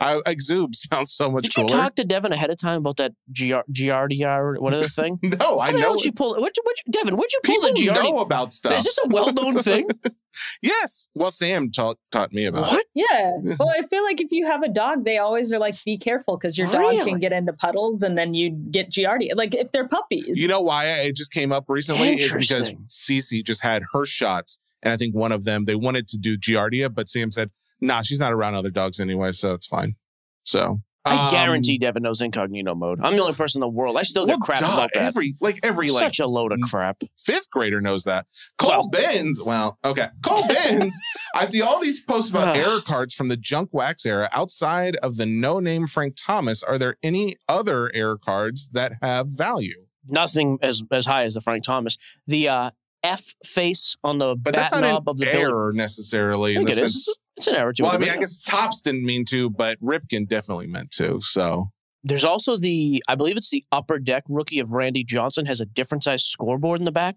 Okay. 0.00 0.20
I, 0.26 0.30
exude 0.30 0.74
sounds 0.74 1.12
so 1.12 1.30
much 1.30 1.44
Did 1.44 1.56
you 1.56 1.66
talk 1.66 1.94
to 1.96 2.04
Devon 2.04 2.32
ahead 2.32 2.50
of 2.50 2.58
time 2.58 2.78
about 2.78 2.96
that 2.98 3.12
GR, 3.32 3.60
Giardia 3.72 4.36
or 4.38 4.54
whatever 4.60 4.88
thing? 4.88 5.18
no, 5.22 5.58
I 5.60 5.66
How 5.66 5.72
the 5.72 5.80
hell 5.80 5.94
know. 5.94 6.00
you 6.02 6.12
pull? 6.12 6.30
What? 6.40 6.52
What? 6.62 6.76
Devon? 6.90 7.16
What'd 7.16 7.32
you 7.32 7.40
pull 7.44 7.54
People 7.54 7.74
the 7.74 7.86
Giardia? 7.88 8.10
know 8.12 8.18
about 8.18 8.52
stuff. 8.52 8.72
Is 8.78 8.84
this 8.84 8.98
a 9.04 9.08
well-known 9.08 9.58
thing? 9.58 9.88
yes. 10.62 11.08
Well, 11.14 11.30
Sam 11.30 11.70
taught 11.70 11.96
taught 12.10 12.32
me 12.32 12.44
about 12.46 12.66
it. 12.72 12.74
what? 12.74 12.86
Yeah. 12.94 13.36
Well, 13.58 13.70
I 13.70 13.82
feel 13.86 14.02
like 14.04 14.20
if 14.20 14.32
you 14.32 14.46
have 14.46 14.62
a 14.62 14.68
dog, 14.68 15.04
they 15.04 15.18
always 15.18 15.52
are 15.52 15.58
like, 15.58 15.74
be 15.84 15.96
careful 15.96 16.36
because 16.36 16.58
your 16.58 16.66
dog 16.66 16.80
Really? 16.80 17.10
can 17.10 17.20
get 17.20 17.32
into 17.32 17.52
puddles 17.52 18.02
and 18.02 18.16
then 18.18 18.34
you 18.34 18.50
get 18.50 18.90
Giardia. 18.90 19.30
Like 19.34 19.54
if 19.54 19.70
they're 19.72 19.88
puppies. 19.88 20.40
You 20.40 20.48
know 20.48 20.60
why 20.60 20.86
it 20.86 21.14
just 21.16 21.32
came 21.32 21.52
up 21.52 21.64
recently 21.68 22.14
is 22.20 22.32
because 22.34 22.72
Interesting. 22.72 22.86
Cece 22.88 23.44
just 23.44 23.62
had 23.62 23.82
her 23.92 24.04
shots, 24.04 24.58
and 24.82 24.92
I 24.92 24.96
think 24.96 25.14
one 25.14 25.32
of 25.32 25.44
them 25.44 25.66
they 25.66 25.76
wanted 25.76 26.08
to 26.08 26.18
do 26.18 26.36
Giardia, 26.36 26.92
but 26.92 27.08
Sam 27.08 27.30
said, 27.30 27.50
"Nah, 27.86 28.02
she's 28.02 28.20
not 28.20 28.32
around 28.32 28.54
other 28.54 28.70
dogs 28.70 29.00
anyway, 29.00 29.32
so 29.32 29.52
it's 29.54 29.66
fine." 29.66 29.94
So 30.42 30.80
I 31.06 31.26
um, 31.26 31.30
guarantee 31.30 31.76
Devon 31.78 32.02
knows 32.02 32.20
incognito 32.22 32.74
mode. 32.74 32.98
I'm 33.02 33.14
the 33.14 33.20
only 33.22 33.34
person 33.34 33.58
in 33.58 33.60
the 33.60 33.68
world. 33.68 33.96
I 33.98 34.02
still 34.04 34.26
well, 34.26 34.36
get 34.38 34.42
crap 34.44 34.60
duh, 34.60 34.66
about 34.72 34.90
that. 34.94 35.02
every 35.02 35.34
like 35.40 35.60
every 35.62 35.90
like 35.90 36.02
Such 36.02 36.18
a 36.20 36.26
load 36.26 36.50
of 36.52 36.60
crap. 36.62 37.02
fifth 37.18 37.50
grader 37.50 37.80
knows 37.80 38.04
that. 38.04 38.26
Cole 38.58 38.70
Well- 38.70 38.88
Benz, 38.90 39.40
well, 39.44 39.78
okay, 39.84 40.08
Cole 40.22 40.46
Benz. 40.48 40.96
I 41.34 41.44
see 41.44 41.60
all 41.60 41.78
these 41.80 42.02
posts 42.02 42.30
about 42.30 42.56
error 42.56 42.80
cards 42.80 43.12
from 43.14 43.28
the 43.28 43.36
junk 43.36 43.68
wax 43.72 44.06
era. 44.06 44.28
Outside 44.32 44.96
of 44.96 45.16
the 45.16 45.26
no 45.26 45.60
name 45.60 45.86
Frank 45.86 46.14
Thomas, 46.16 46.62
are 46.62 46.78
there 46.78 46.96
any 47.02 47.36
other 47.48 47.90
error 47.94 48.16
cards 48.18 48.68
that 48.72 48.94
have 49.02 49.28
value? 49.28 49.84
Nothing 50.08 50.58
as 50.62 50.82
as 50.90 51.06
high 51.06 51.24
as 51.24 51.34
the 51.34 51.40
Frank 51.40 51.64
Thomas. 51.64 51.96
The 52.26 52.48
uh, 52.48 52.70
F 53.02 53.34
face 53.44 53.96
on 54.04 54.18
the 54.18 54.34
But 54.36 54.54
bat 54.54 54.70
that's 54.70 54.72
not 54.72 54.80
knob 54.80 55.02
an 55.08 55.10
of 55.12 55.16
the 55.18 55.24
Billy- 55.26 55.38
error 55.42 55.72
necessarily 55.74 56.56
I 56.56 56.60
in 56.60 56.64
the 56.64 56.72
it 56.72 56.78
is. 56.78 57.18
It's 57.36 57.46
an 57.46 57.56
error 57.56 57.72
too. 57.72 57.82
Well, 57.84 57.92
I 57.92 57.98
mean, 57.98 58.10
I 58.10 58.16
guess 58.16 58.40
Topps 58.40 58.80
didn't 58.82 59.04
mean 59.04 59.24
to, 59.26 59.50
but 59.50 59.80
Ripken 59.80 60.28
definitely 60.28 60.68
meant 60.68 60.90
to. 60.92 61.20
So 61.20 61.70
There's 62.04 62.24
also 62.24 62.56
the, 62.56 63.02
I 63.08 63.14
believe 63.16 63.36
it's 63.36 63.50
the 63.50 63.64
upper 63.72 63.98
deck 63.98 64.24
rookie 64.28 64.60
of 64.60 64.72
Randy 64.72 65.02
Johnson 65.04 65.46
has 65.46 65.60
a 65.60 65.66
different 65.66 66.04
size 66.04 66.22
scoreboard 66.22 66.78
in 66.78 66.84
the 66.84 66.92
back. 66.92 67.16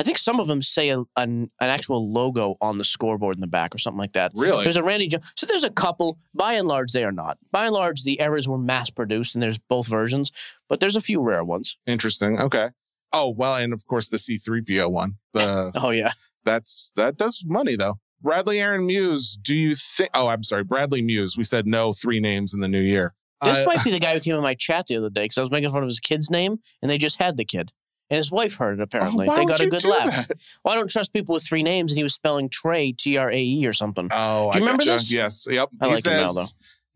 I 0.00 0.04
think 0.04 0.16
some 0.16 0.38
of 0.38 0.46
them 0.46 0.62
say 0.62 0.90
a, 0.90 1.00
an, 1.00 1.04
an 1.16 1.48
actual 1.60 2.12
logo 2.12 2.56
on 2.60 2.78
the 2.78 2.84
scoreboard 2.84 3.36
in 3.36 3.40
the 3.40 3.48
back 3.48 3.74
or 3.74 3.78
something 3.78 3.98
like 3.98 4.12
that. 4.12 4.30
really, 4.34 4.62
There's 4.62 4.76
a 4.76 4.82
Randy 4.84 5.08
Johnson. 5.08 5.32
So 5.36 5.44
there's 5.46 5.64
a 5.64 5.70
couple. 5.70 6.18
By 6.32 6.52
and 6.54 6.68
large, 6.68 6.92
they 6.92 7.02
are 7.04 7.10
not. 7.12 7.36
By 7.50 7.64
and 7.66 7.74
large, 7.74 8.04
the 8.04 8.20
errors 8.20 8.48
were 8.48 8.58
mass 8.58 8.90
produced 8.90 9.34
and 9.34 9.42
there's 9.42 9.58
both 9.58 9.88
versions, 9.88 10.30
but 10.68 10.78
there's 10.78 10.94
a 10.94 11.00
few 11.00 11.20
rare 11.20 11.42
ones. 11.44 11.76
interesting. 11.86 12.38
Okay. 12.40 12.68
Oh 13.12 13.30
well, 13.30 13.56
and 13.56 13.72
of 13.72 13.86
course 13.86 14.08
the 14.08 14.18
C3PO 14.18 14.90
one. 14.90 15.14
The 15.32 15.72
Oh, 15.82 15.90
yeah. 15.90 16.12
that's 16.44 16.92
that 16.94 17.16
does 17.16 17.42
money 17.44 17.74
though. 17.74 17.98
Bradley 18.20 18.60
Aaron 18.60 18.86
Muse, 18.86 19.38
do 19.40 19.54
you 19.54 19.74
think? 19.74 20.10
Oh, 20.14 20.28
I'm 20.28 20.42
sorry, 20.42 20.64
Bradley 20.64 21.02
Muse. 21.02 21.36
We 21.36 21.44
said 21.44 21.66
no 21.66 21.92
three 21.92 22.20
names 22.20 22.52
in 22.54 22.60
the 22.60 22.68
new 22.68 22.80
year. 22.80 23.12
This 23.44 23.62
Uh, 23.62 23.66
might 23.66 23.84
be 23.84 23.90
the 23.92 24.00
guy 24.00 24.14
who 24.14 24.20
came 24.20 24.34
in 24.34 24.42
my 24.42 24.54
chat 24.54 24.86
the 24.88 24.96
other 24.96 25.10
day 25.10 25.24
because 25.24 25.38
I 25.38 25.42
was 25.42 25.50
making 25.50 25.70
fun 25.70 25.82
of 25.82 25.88
his 25.88 26.00
kid's 26.00 26.30
name 26.30 26.58
and 26.82 26.90
they 26.90 26.98
just 26.98 27.18
had 27.20 27.36
the 27.36 27.44
kid. 27.44 27.72
And 28.10 28.16
his 28.16 28.32
wife 28.32 28.56
heard 28.56 28.80
it 28.80 28.82
apparently. 28.82 29.28
oh, 29.28 29.36
they 29.36 29.44
got 29.44 29.60
a 29.60 29.68
good 29.68 29.84
laugh. 29.84 30.28
that? 30.28 30.38
Well, 30.64 30.72
I 30.74 30.76
don't 30.78 30.88
trust 30.90 31.12
people 31.12 31.34
with 31.34 31.44
three 31.44 31.62
names 31.62 31.92
and 31.92 31.96
he 31.98 32.02
was 32.02 32.14
spelling 32.14 32.48
Trey, 32.48 32.90
T 32.92 33.16
R 33.18 33.30
A 33.30 33.38
E 33.40 33.66
or 33.66 33.72
something. 33.74 34.08
Oh, 34.10 34.50
Do 34.52 34.58
you 34.58 34.64
I 34.64 34.66
remember 34.66 34.84
gotcha. 34.84 34.90
this? 34.92 35.12
Yes. 35.12 35.46
Yep. 35.48 35.68
I 35.80 35.88
he 35.88 35.94
like 35.94 36.06
him 36.06 36.12
now, 36.14 36.32
though. 36.32 36.44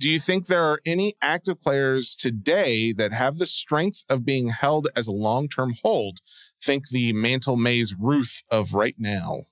Do 0.01 0.09
you 0.09 0.19
think 0.19 0.47
there 0.47 0.65
are 0.65 0.81
any 0.85 1.15
active 1.23 1.61
players 1.63 2.17
today 2.17 2.93
that 2.95 3.13
have 3.13 3.37
the 3.39 3.47
strength 3.47 4.05
of 4.09 4.25
being 4.25 4.49
held 4.49 4.89
as 4.97 5.07
a 5.07 5.13
long 5.13 5.49
term 5.49 5.75
hold? 5.85 6.19
Think 6.65 6.89
the 6.89 7.13
Mantle 7.13 7.57
Mays 7.57 7.95
Ruth 7.97 8.43
of 8.51 8.73
right 8.75 8.97
now. 8.99 9.43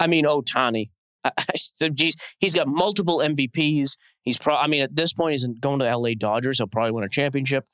I 0.00 0.06
mean, 0.06 0.24
Ohtani. 0.24 0.90
Uh, 1.24 1.30
I, 1.38 1.44
I, 1.82 1.88
geez, 1.88 2.16
he's 2.38 2.54
got 2.54 2.68
multiple 2.68 3.18
MVPs. 3.18 3.96
He's 4.22 4.38
pro. 4.38 4.54
I 4.54 4.66
mean, 4.66 4.82
at 4.82 4.96
this 4.96 5.12
point, 5.12 5.32
he's 5.32 5.46
going 5.46 5.78
to 5.80 5.96
LA 5.96 6.10
Dodgers. 6.16 6.58
He'll 6.58 6.66
probably 6.66 6.92
win 6.92 7.04
a 7.04 7.08
championship, 7.08 7.66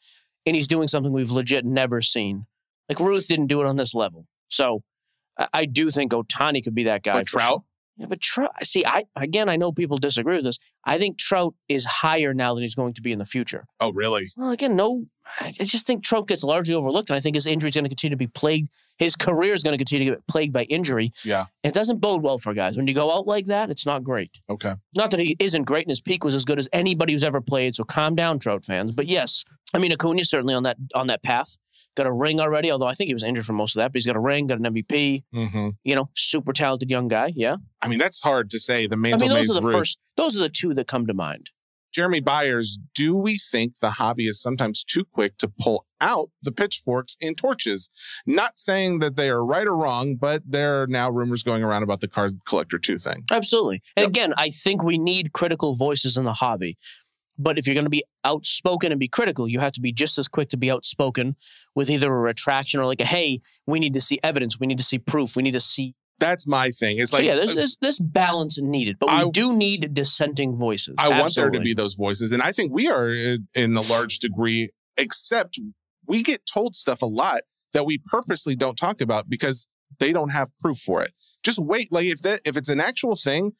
and 0.47 0.57
he's 0.57 0.69
doing 0.69 0.89
something 0.89 1.13
we've 1.13 1.31
legit 1.31 1.65
never 1.65 2.01
seen. 2.01 2.47
Like 2.89 3.01
Ruth 3.01 3.29
didn't 3.29 3.47
do 3.47 3.61
it 3.61 3.67
on 3.67 3.77
this 3.77 3.95
level, 3.95 4.27
so 4.49 4.83
I, 5.39 5.49
I 5.53 5.65
do 5.65 5.91
think 5.91 6.13
Ohtani 6.13 6.63
could 6.63 6.75
be 6.75 6.85
that 6.85 7.03
guy. 7.03 7.13
But 7.21 7.27
Trout? 7.27 7.49
sure. 7.49 7.65
Yeah, 7.97 8.07
but 8.07 8.21
Trout. 8.21 8.53
See, 8.65 8.85
I 8.85 9.05
again, 9.17 9.49
I 9.49 9.57
know 9.57 9.73
people 9.73 9.97
disagree 9.97 10.37
with 10.37 10.45
this. 10.45 10.59
I 10.85 10.99
think 10.99 11.19
Trout 11.19 11.55
is 11.69 11.85
higher 11.85 12.33
now 12.35 12.55
than 12.55 12.63
he's 12.63 12.75
going 12.75 12.95
to 12.95 13.03
be 13.03 13.13
in 13.13 13.19
the 13.19 13.25
future. 13.25 13.67
Oh, 13.81 13.93
really? 13.93 14.29
Well, 14.37 14.51
again, 14.51 14.77
no. 14.77 15.05
I 15.39 15.49
I 15.61 15.65
just 15.65 15.87
think 15.87 16.03
Trout 16.03 16.27
gets 16.27 16.43
largely 16.43 16.75
overlooked, 16.75 17.11
and 17.11 17.17
I 17.17 17.21
think 17.21 17.37
his 17.37 17.47
injury 17.47 17.69
is 17.69 17.75
going 17.75 17.85
to 17.85 17.89
continue 17.89 18.15
to 18.15 18.19
be 18.19 18.27
plagued. 18.27 18.69
His 18.99 19.15
career 19.15 19.53
is 19.55 19.63
going 19.63 19.73
to 19.73 19.79
continue 19.79 20.11
to 20.11 20.17
get 20.17 20.27
plagued 20.27 20.53
by 20.53 20.65
injury. 20.65 21.13
Yeah. 21.25 21.45
And 21.63 21.71
it 21.71 21.75
doesn't 21.75 22.01
bode 22.01 22.23
well 22.23 22.39
for 22.39 22.53
guys. 22.53 22.77
When 22.77 22.87
you 22.89 22.95
go 22.95 23.15
out 23.17 23.27
like 23.27 23.45
that, 23.47 23.71
it's 23.71 23.87
not 23.87 24.03
great. 24.03 24.41
Okay. 24.49 24.75
Not 24.97 25.11
that 25.13 25.21
he 25.21 25.37
isn't 25.39 25.65
great, 25.65 25.85
and 25.85 25.91
his 25.91 26.01
peak 26.01 26.25
was 26.25 26.35
as 26.35 26.45
good 26.45 26.59
as 26.59 26.69
anybody 26.73 27.13
who's 27.13 27.23
ever 27.25 27.41
played. 27.41 27.77
So 27.77 27.85
calm 27.85 28.15
down, 28.17 28.39
Trout 28.41 28.65
fans. 28.65 28.93
But 28.93 29.07
yes, 29.07 29.45
I 29.73 29.79
mean 29.79 29.93
Acuna 29.93 30.25
certainly 30.25 30.55
on 30.55 30.65
that 30.65 30.79
on 30.95 31.07
that 31.09 31.23
path. 31.23 31.59
Got 31.97 32.07
a 32.07 32.13
ring 32.13 32.41
already, 32.41 32.71
although 32.71 32.87
I 32.87 32.93
think 32.95 33.09
he 33.09 33.15
was 33.15 33.25
injured 33.25 33.45
for 33.45 33.53
most 33.53 33.75
of 33.75 33.81
that. 33.81 33.89
But 33.93 33.97
he's 33.97 34.07
got 34.07 34.15
a 34.15 34.21
ring, 34.21 34.47
got 34.47 34.59
an 34.59 34.65
MVP. 34.65 35.23
hmm 35.33 35.71
You 35.85 35.95
know, 35.97 36.09
super 36.15 36.53
talented 36.53 36.89
young 36.91 37.09
guy. 37.09 37.33
Yeah, 37.35 37.57
I 37.83 37.89
mean, 37.89 37.99
that's 37.99 38.21
hard 38.21 38.49
to 38.51 38.59
say. 38.61 38.87
The 38.87 38.95
I 38.95 38.97
Mantle 38.97 39.29
mean 39.29 39.37
those 39.37 39.51
are 39.57 39.61
the 39.61 39.67
Ruth. 39.67 39.77
first. 39.77 40.01
Those 40.17 40.37
are 40.37 40.41
the 40.41 40.49
two 40.51 40.70
that 40.75 40.89
come 40.89 41.07
to 41.07 41.15
mind. 41.15 41.51
Jeremy 41.93 42.21
Byers, 42.21 42.79
do 42.95 43.17
we 43.17 43.37
think 43.37 43.81
the 43.81 43.91
hobby 43.91 44.27
is 44.27 44.41
sometimes 44.41 44.85
too 44.85 45.05
quick 45.05 45.37
to 45.39 45.49
pull 45.49 45.87
out 46.01 46.31
the 46.41 46.53
pitchforks 46.53 47.17
and 47.21 47.37
torches? 47.37 47.91
Not 48.25 48.61
saying 48.61 49.01
that 49.01 49.17
they 49.17 49.29
are 49.29 49.45
right 49.45 49.67
or 49.67 49.77
wrong, 49.77 50.15
but 50.15 50.43
there 50.47 50.83
are 50.83 50.87
now 50.87 51.11
rumors 51.11 51.43
going 51.43 51.65
around 51.65 51.83
about 51.83 52.01
the 52.01 52.07
card 52.07 52.39
collector 52.47 52.79
2 52.79 52.97
thing. 52.99 53.25
Absolutely. 53.33 53.83
And 53.97 54.05
Yep. 54.05 54.09
again, 54.11 54.35
I 54.37 54.51
think 54.51 54.85
we 54.85 54.99
need 54.99 55.33
critical 55.33 55.75
voices 55.75 56.17
in 56.17 56.25
the 56.25 56.35
hobby. 56.35 56.77
But 57.37 57.59
if 57.59 57.67
you're 57.67 57.75
going 57.75 57.87
to 57.87 57.91
be 57.91 58.05
outspoken 58.23 58.93
and 58.93 59.01
be 59.01 59.09
critical, 59.09 59.49
you 59.49 59.61
have 59.61 59.73
to 59.73 59.81
be 59.81 59.93
just 59.93 60.19
as 60.19 60.29
quick 60.29 60.51
to 60.51 60.57
be 60.59 60.71
outspoken 60.71 61.37
with 61.75 61.91
either 61.91 62.13
a 62.15 62.21
retraction 62.21 62.79
or 62.81 62.87
like 62.87 63.01
a 63.01 63.05
hey, 63.05 63.41
we 63.67 63.81
need 63.81 63.95
to 63.95 64.01
see 64.01 64.21
evidence, 64.23 64.61
we 64.61 64.67
need 64.67 64.79
to 64.79 64.85
see 64.85 64.99
proof, 64.99 65.35
we 65.37 65.43
need 65.43 65.53
to 65.53 65.61
see. 65.61 65.95
That's 66.21 66.47
my 66.47 66.71
thing. 66.71 66.99
It's 66.99 67.11
so 67.11 67.17
like 67.17 67.27
yeah, 67.27 67.35
there's, 67.35 67.55
there's 67.55 67.77
there's 67.81 67.99
balance 67.99 68.61
needed, 68.61 68.99
but 69.01 69.09
we 69.09 69.17
I- 69.17 69.31
do 69.31 69.53
need 69.53 69.93
dissenting 69.95 70.57
voices. 70.57 70.95
I 70.99 71.09
want 71.21 71.35
there 71.35 71.51
to 71.51 71.61
be 71.61 71.75
those 71.75 71.95
voices. 71.95 72.31
And 72.31 72.43
I 72.43 72.53
think 72.53 72.73
we 72.73 72.89
are 72.89 73.09
in 73.09 73.49
in 73.55 73.77
a 73.77 73.81
large 73.81 74.19
degree, 74.19 74.71
except 74.97 75.59
we 76.07 76.23
get 76.23 76.43
told 76.47 76.75
stuff 76.75 77.03
a 77.03 77.07
lot 77.07 77.41
that 77.73 77.87
we 77.87 77.99
purposely 77.99 78.55
don't 78.55 78.77
talk 78.77 79.01
about 79.01 79.29
because 79.29 79.67
they 79.99 80.13
don't 80.13 80.31
have 80.31 80.51
proof 80.59 80.79
for 80.79 81.03
it. 81.03 81.13
Just 81.43 81.59
wait. 81.59 81.91
Like 81.91 82.07
if 82.07 82.21
that 82.23 82.41
if 82.45 82.57
it's 82.57 82.69
an 82.69 82.81
actual 82.81 83.17
thing, 83.17 83.53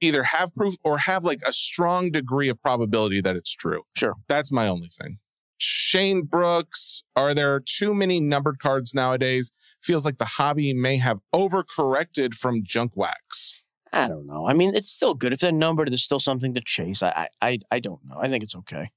either 0.00 0.24
have 0.24 0.54
proof 0.54 0.74
or 0.82 0.98
have 0.98 1.24
like 1.24 1.40
a 1.46 1.52
strong 1.52 2.10
degree 2.10 2.48
of 2.48 2.60
probability 2.60 3.20
that 3.20 3.36
it's 3.36 3.54
true. 3.54 3.82
Sure. 3.96 4.14
That's 4.28 4.50
my 4.50 4.66
only 4.68 4.88
thing. 4.88 5.18
Shane 5.56 6.22
Brooks, 6.22 7.04
are 7.14 7.32
there 7.32 7.60
too 7.60 7.94
many 7.94 8.20
numbered 8.20 8.58
cards 8.58 8.92
nowadays? 8.92 9.52
Feels 9.84 10.04
like 10.04 10.16
the 10.18 10.24
hobby 10.24 10.72
may 10.74 10.96
have 10.96 11.18
overcorrected 11.34 12.34
from 12.34 12.62
junk 12.64 12.96
wax. 12.96 13.62
I 13.92 14.08
don't 14.08 14.26
know. 14.26 14.48
I 14.48 14.54
mean, 14.54 14.74
it's 14.74 14.90
still 14.90 15.14
good 15.14 15.32
if 15.32 15.40
they're 15.40 15.52
numbered. 15.52 15.90
There's 15.90 16.02
still 16.02 16.18
something 16.18 16.54
to 16.54 16.60
chase. 16.60 17.02
I 17.02 17.28
I 17.40 17.48
I, 17.48 17.58
I 17.70 17.80
don't 17.80 18.00
know. 18.08 18.16
I 18.20 18.28
think 18.28 18.42
it's 18.42 18.56
okay. 18.56 18.90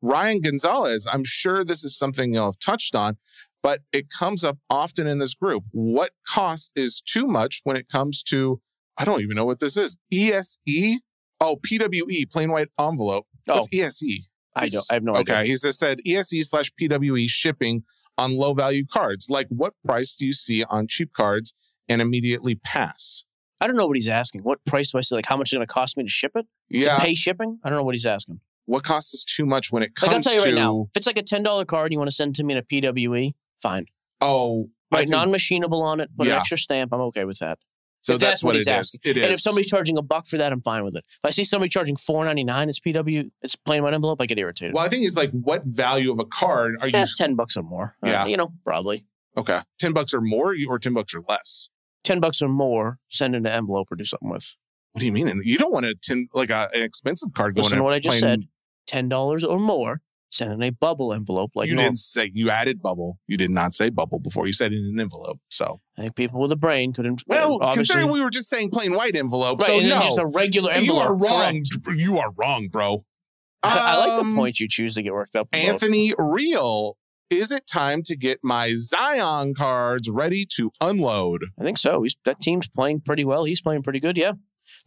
Ryan 0.00 0.40
Gonzalez, 0.40 1.06
I'm 1.10 1.24
sure 1.24 1.64
this 1.64 1.84
is 1.84 1.96
something 1.96 2.32
you'll 2.34 2.46
have 2.46 2.58
touched 2.58 2.94
on, 2.94 3.18
but 3.62 3.80
it 3.92 4.06
comes 4.10 4.42
up 4.42 4.58
often 4.70 5.06
in 5.06 5.18
this 5.18 5.34
group. 5.34 5.64
What 5.72 6.10
cost 6.26 6.72
is 6.74 7.00
too 7.00 7.26
much 7.26 7.60
when 7.64 7.76
it 7.76 7.88
comes 7.88 8.22
to, 8.24 8.60
I 8.98 9.04
don't 9.04 9.20
even 9.20 9.36
know 9.36 9.44
what 9.44 9.60
this 9.60 9.76
is. 9.76 9.96
ESE? 10.12 10.98
Oh, 11.40 11.56
PWE, 11.56 12.30
plain 12.32 12.50
white 12.50 12.68
envelope. 12.80 13.26
Oh, 13.48 13.54
What's 13.54 13.68
ESE? 13.72 14.28
I 14.56 14.66
don't. 14.66 14.84
I 14.90 14.94
have 14.94 15.04
no 15.04 15.12
idea. 15.14 15.34
okay, 15.34 15.46
he 15.46 15.52
just 15.52 15.78
said 15.78 16.00
ESE 16.06 16.48
slash 16.50 16.70
PWE 16.80 17.28
shipping 17.28 17.84
on 18.18 18.36
low 18.36 18.54
value 18.54 18.84
cards. 18.86 19.28
Like, 19.30 19.46
what 19.48 19.74
price 19.84 20.16
do 20.16 20.26
you 20.26 20.32
see 20.32 20.64
on 20.64 20.86
cheap 20.86 21.12
cards 21.12 21.54
and 21.88 22.00
immediately 22.02 22.54
pass? 22.54 23.24
I 23.60 23.66
don't 23.66 23.76
know 23.76 23.86
what 23.86 23.96
he's 23.96 24.08
asking. 24.08 24.42
What 24.42 24.64
price 24.64 24.92
do 24.92 24.98
I 24.98 25.02
see? 25.02 25.14
Like, 25.14 25.26
how 25.26 25.36
much 25.36 25.48
is 25.50 25.52
it 25.54 25.56
going 25.56 25.66
to 25.66 25.72
cost 25.72 25.96
me 25.96 26.02
to 26.04 26.10
ship 26.10 26.32
it? 26.34 26.46
Yeah, 26.68 26.96
To 26.96 27.00
pay 27.02 27.14
shipping? 27.14 27.58
I 27.62 27.68
don't 27.68 27.78
know 27.78 27.84
what 27.84 27.94
he's 27.94 28.06
asking. 28.06 28.40
what 28.64 28.82
costs 28.84 29.14
is 29.14 29.24
too 29.24 29.46
much 29.46 29.70
when 29.72 29.82
it 29.82 29.92
Like, 30.02 30.10
comes 30.10 30.26
I'll 30.26 30.32
tell 30.34 30.40
you 30.44 30.50
to? 30.50 30.56
right 30.56 30.62
now, 30.64 30.88
if 30.90 30.96
it's 30.96 31.06
like 31.06 31.16
a 31.18 31.22
ten 31.22 31.42
dollar 31.42 31.64
card 31.64 31.86
and 31.86 31.92
you 31.92 31.98
want 31.98 32.10
to 32.10 32.14
send 32.14 32.34
it 32.34 32.38
to 32.38 32.44
me 32.44 32.54
in 32.54 32.58
a 32.58 32.62
PWE, 32.62 33.32
fine. 33.60 33.86
Oh, 34.20 34.70
Right, 34.92 35.08
non-machinable 35.08 35.80
on 35.82 36.00
it, 36.00 36.10
put 36.18 36.26
Yeah. 36.26 36.34
an 36.34 36.40
extra 36.40 36.58
stamp. 36.58 36.92
I'm 36.92 37.00
okay 37.02 37.24
with 37.24 37.38
that. 37.38 37.58
So 38.02 38.12
that's, 38.14 38.22
that's 38.22 38.44
what, 38.44 38.50
what 38.50 38.56
it 38.56 38.68
he's 38.76 38.94
is. 38.94 39.00
It 39.04 39.16
is. 39.16 39.24
And 39.24 39.32
if 39.32 39.40
somebody's 39.40 39.68
charging 39.68 39.96
a 39.96 40.02
buck 40.02 40.26
for 40.26 40.36
that, 40.36 40.52
I'm 40.52 40.60
fine 40.60 40.84
with 40.84 40.94
it. 40.96 41.04
If 41.08 41.20
I 41.24 41.30
see 41.30 41.44
somebody 41.44 41.70
charging 41.70 41.96
four 41.96 42.24
ninety 42.24 42.44
nine, 42.44 42.68
it's 42.68 42.78
PW, 42.80 43.30
it's 43.42 43.56
plain 43.56 43.82
white 43.82 43.94
envelope. 43.94 44.20
I 44.20 44.26
get 44.26 44.38
irritated. 44.38 44.74
Well, 44.74 44.84
I 44.84 44.88
think 44.88 45.04
it's 45.04 45.16
like, 45.16 45.30
what 45.30 45.62
value 45.64 46.12
of 46.12 46.18
a 46.18 46.24
card 46.26 46.76
are 46.80 46.88
you? 46.88 46.92
Yeah, 46.98 47.06
ten 47.16 47.34
bucks 47.34 47.56
or 47.56 47.62
more. 47.62 47.96
Uh, 48.04 48.10
Yeah. 48.10 48.26
you 48.26 48.36
know, 48.36 48.52
probably 48.64 49.06
Okay, 49.36 49.60
ten 49.78 49.92
bucks 49.94 50.12
or 50.12 50.20
more, 50.20 50.54
or 50.68 50.78
ten 50.78 50.92
bucks 50.92 51.14
or 51.14 51.22
less. 51.28 51.70
ten 52.04 52.20
bucks 52.20 52.42
or 52.42 52.48
more. 52.48 52.98
Send 53.08 53.34
in 53.34 53.46
an 53.46 53.52
envelope 53.52 53.90
or 53.90 53.96
do 53.96 54.04
something 54.04 54.28
with. 54.28 54.56
What 54.92 55.00
do 55.00 55.06
you 55.06 55.12
mean? 55.12 55.26
And 55.28 55.42
you 55.44 55.56
don't 55.56 55.72
want 55.72 55.86
a 55.86 55.94
ten 55.94 56.28
like 56.34 56.50
a, 56.50 56.68
an 56.74 56.82
expensive 56.82 57.32
card 57.34 57.54
going. 57.54 57.64
Listen 57.64 57.78
to 57.78 57.84
what 57.84 57.94
I 57.94 57.98
just 57.98 58.18
said. 58.20 58.42
Ten 58.86 59.08
dollars 59.08 59.42
or 59.44 59.58
more. 59.58 60.02
Sent 60.32 60.50
in 60.50 60.62
a 60.62 60.70
bubble 60.70 61.12
envelope 61.12 61.50
like 61.54 61.68
you 61.68 61.74
normal. 61.74 61.90
didn't 61.90 61.98
say 61.98 62.30
you 62.32 62.48
added 62.48 62.80
bubble. 62.80 63.18
You 63.28 63.36
did 63.36 63.50
not 63.50 63.74
say 63.74 63.90
bubble 63.90 64.18
before. 64.18 64.46
You 64.46 64.52
said 64.54 64.72
in 64.72 64.82
an 64.84 64.98
envelope. 64.98 65.38
So 65.50 65.80
I 65.98 66.02
think 66.02 66.16
people 66.16 66.40
with 66.40 66.50
a 66.52 66.56
brain 66.56 66.92
couldn't. 66.94 67.22
well, 67.26 67.54
obviously, 67.56 67.74
considering 67.74 68.10
we 68.10 68.22
were 68.22 68.30
just 68.30 68.48
saying 68.48 68.70
plain 68.70 68.94
white 68.94 69.14
envelope, 69.14 69.60
right, 69.60 69.66
so 69.66 69.80
no, 69.80 70.00
just 70.02 70.18
a 70.18 70.26
regular 70.26 70.72
envelope. 70.72 70.86
you 70.86 70.96
are 71.02 71.14
wrong. 71.14 71.62
correct. 71.84 72.00
You 72.00 72.18
are 72.18 72.32
wrong, 72.36 72.68
bro. 72.68 73.02
I 73.62 73.96
like 73.98 74.16
the 74.16 74.22
Um, 74.22 74.34
point 74.34 74.58
you 74.58 74.66
choose 74.68 74.94
to 74.94 75.02
get 75.02 75.12
worked 75.12 75.36
up. 75.36 75.48
about. 75.48 75.58
Anthony 75.60 76.14
Real, 76.18 76.96
is 77.30 77.50
it 77.52 77.66
time 77.66 78.02
to 78.04 78.16
get 78.16 78.38
my 78.42 78.72
Zion 78.74 79.54
cards 79.54 80.08
ready 80.10 80.44
to 80.56 80.70
unload? 80.80 81.44
I 81.60 81.62
think 81.64 81.78
so. 81.78 82.02
He's 82.02 82.16
that 82.24 82.40
team's 82.40 82.68
playing 82.68 83.02
pretty 83.02 83.24
well. 83.24 83.44
He's 83.44 83.60
playing 83.60 83.82
pretty 83.82 84.00
good. 84.00 84.16
Yeah. 84.16 84.32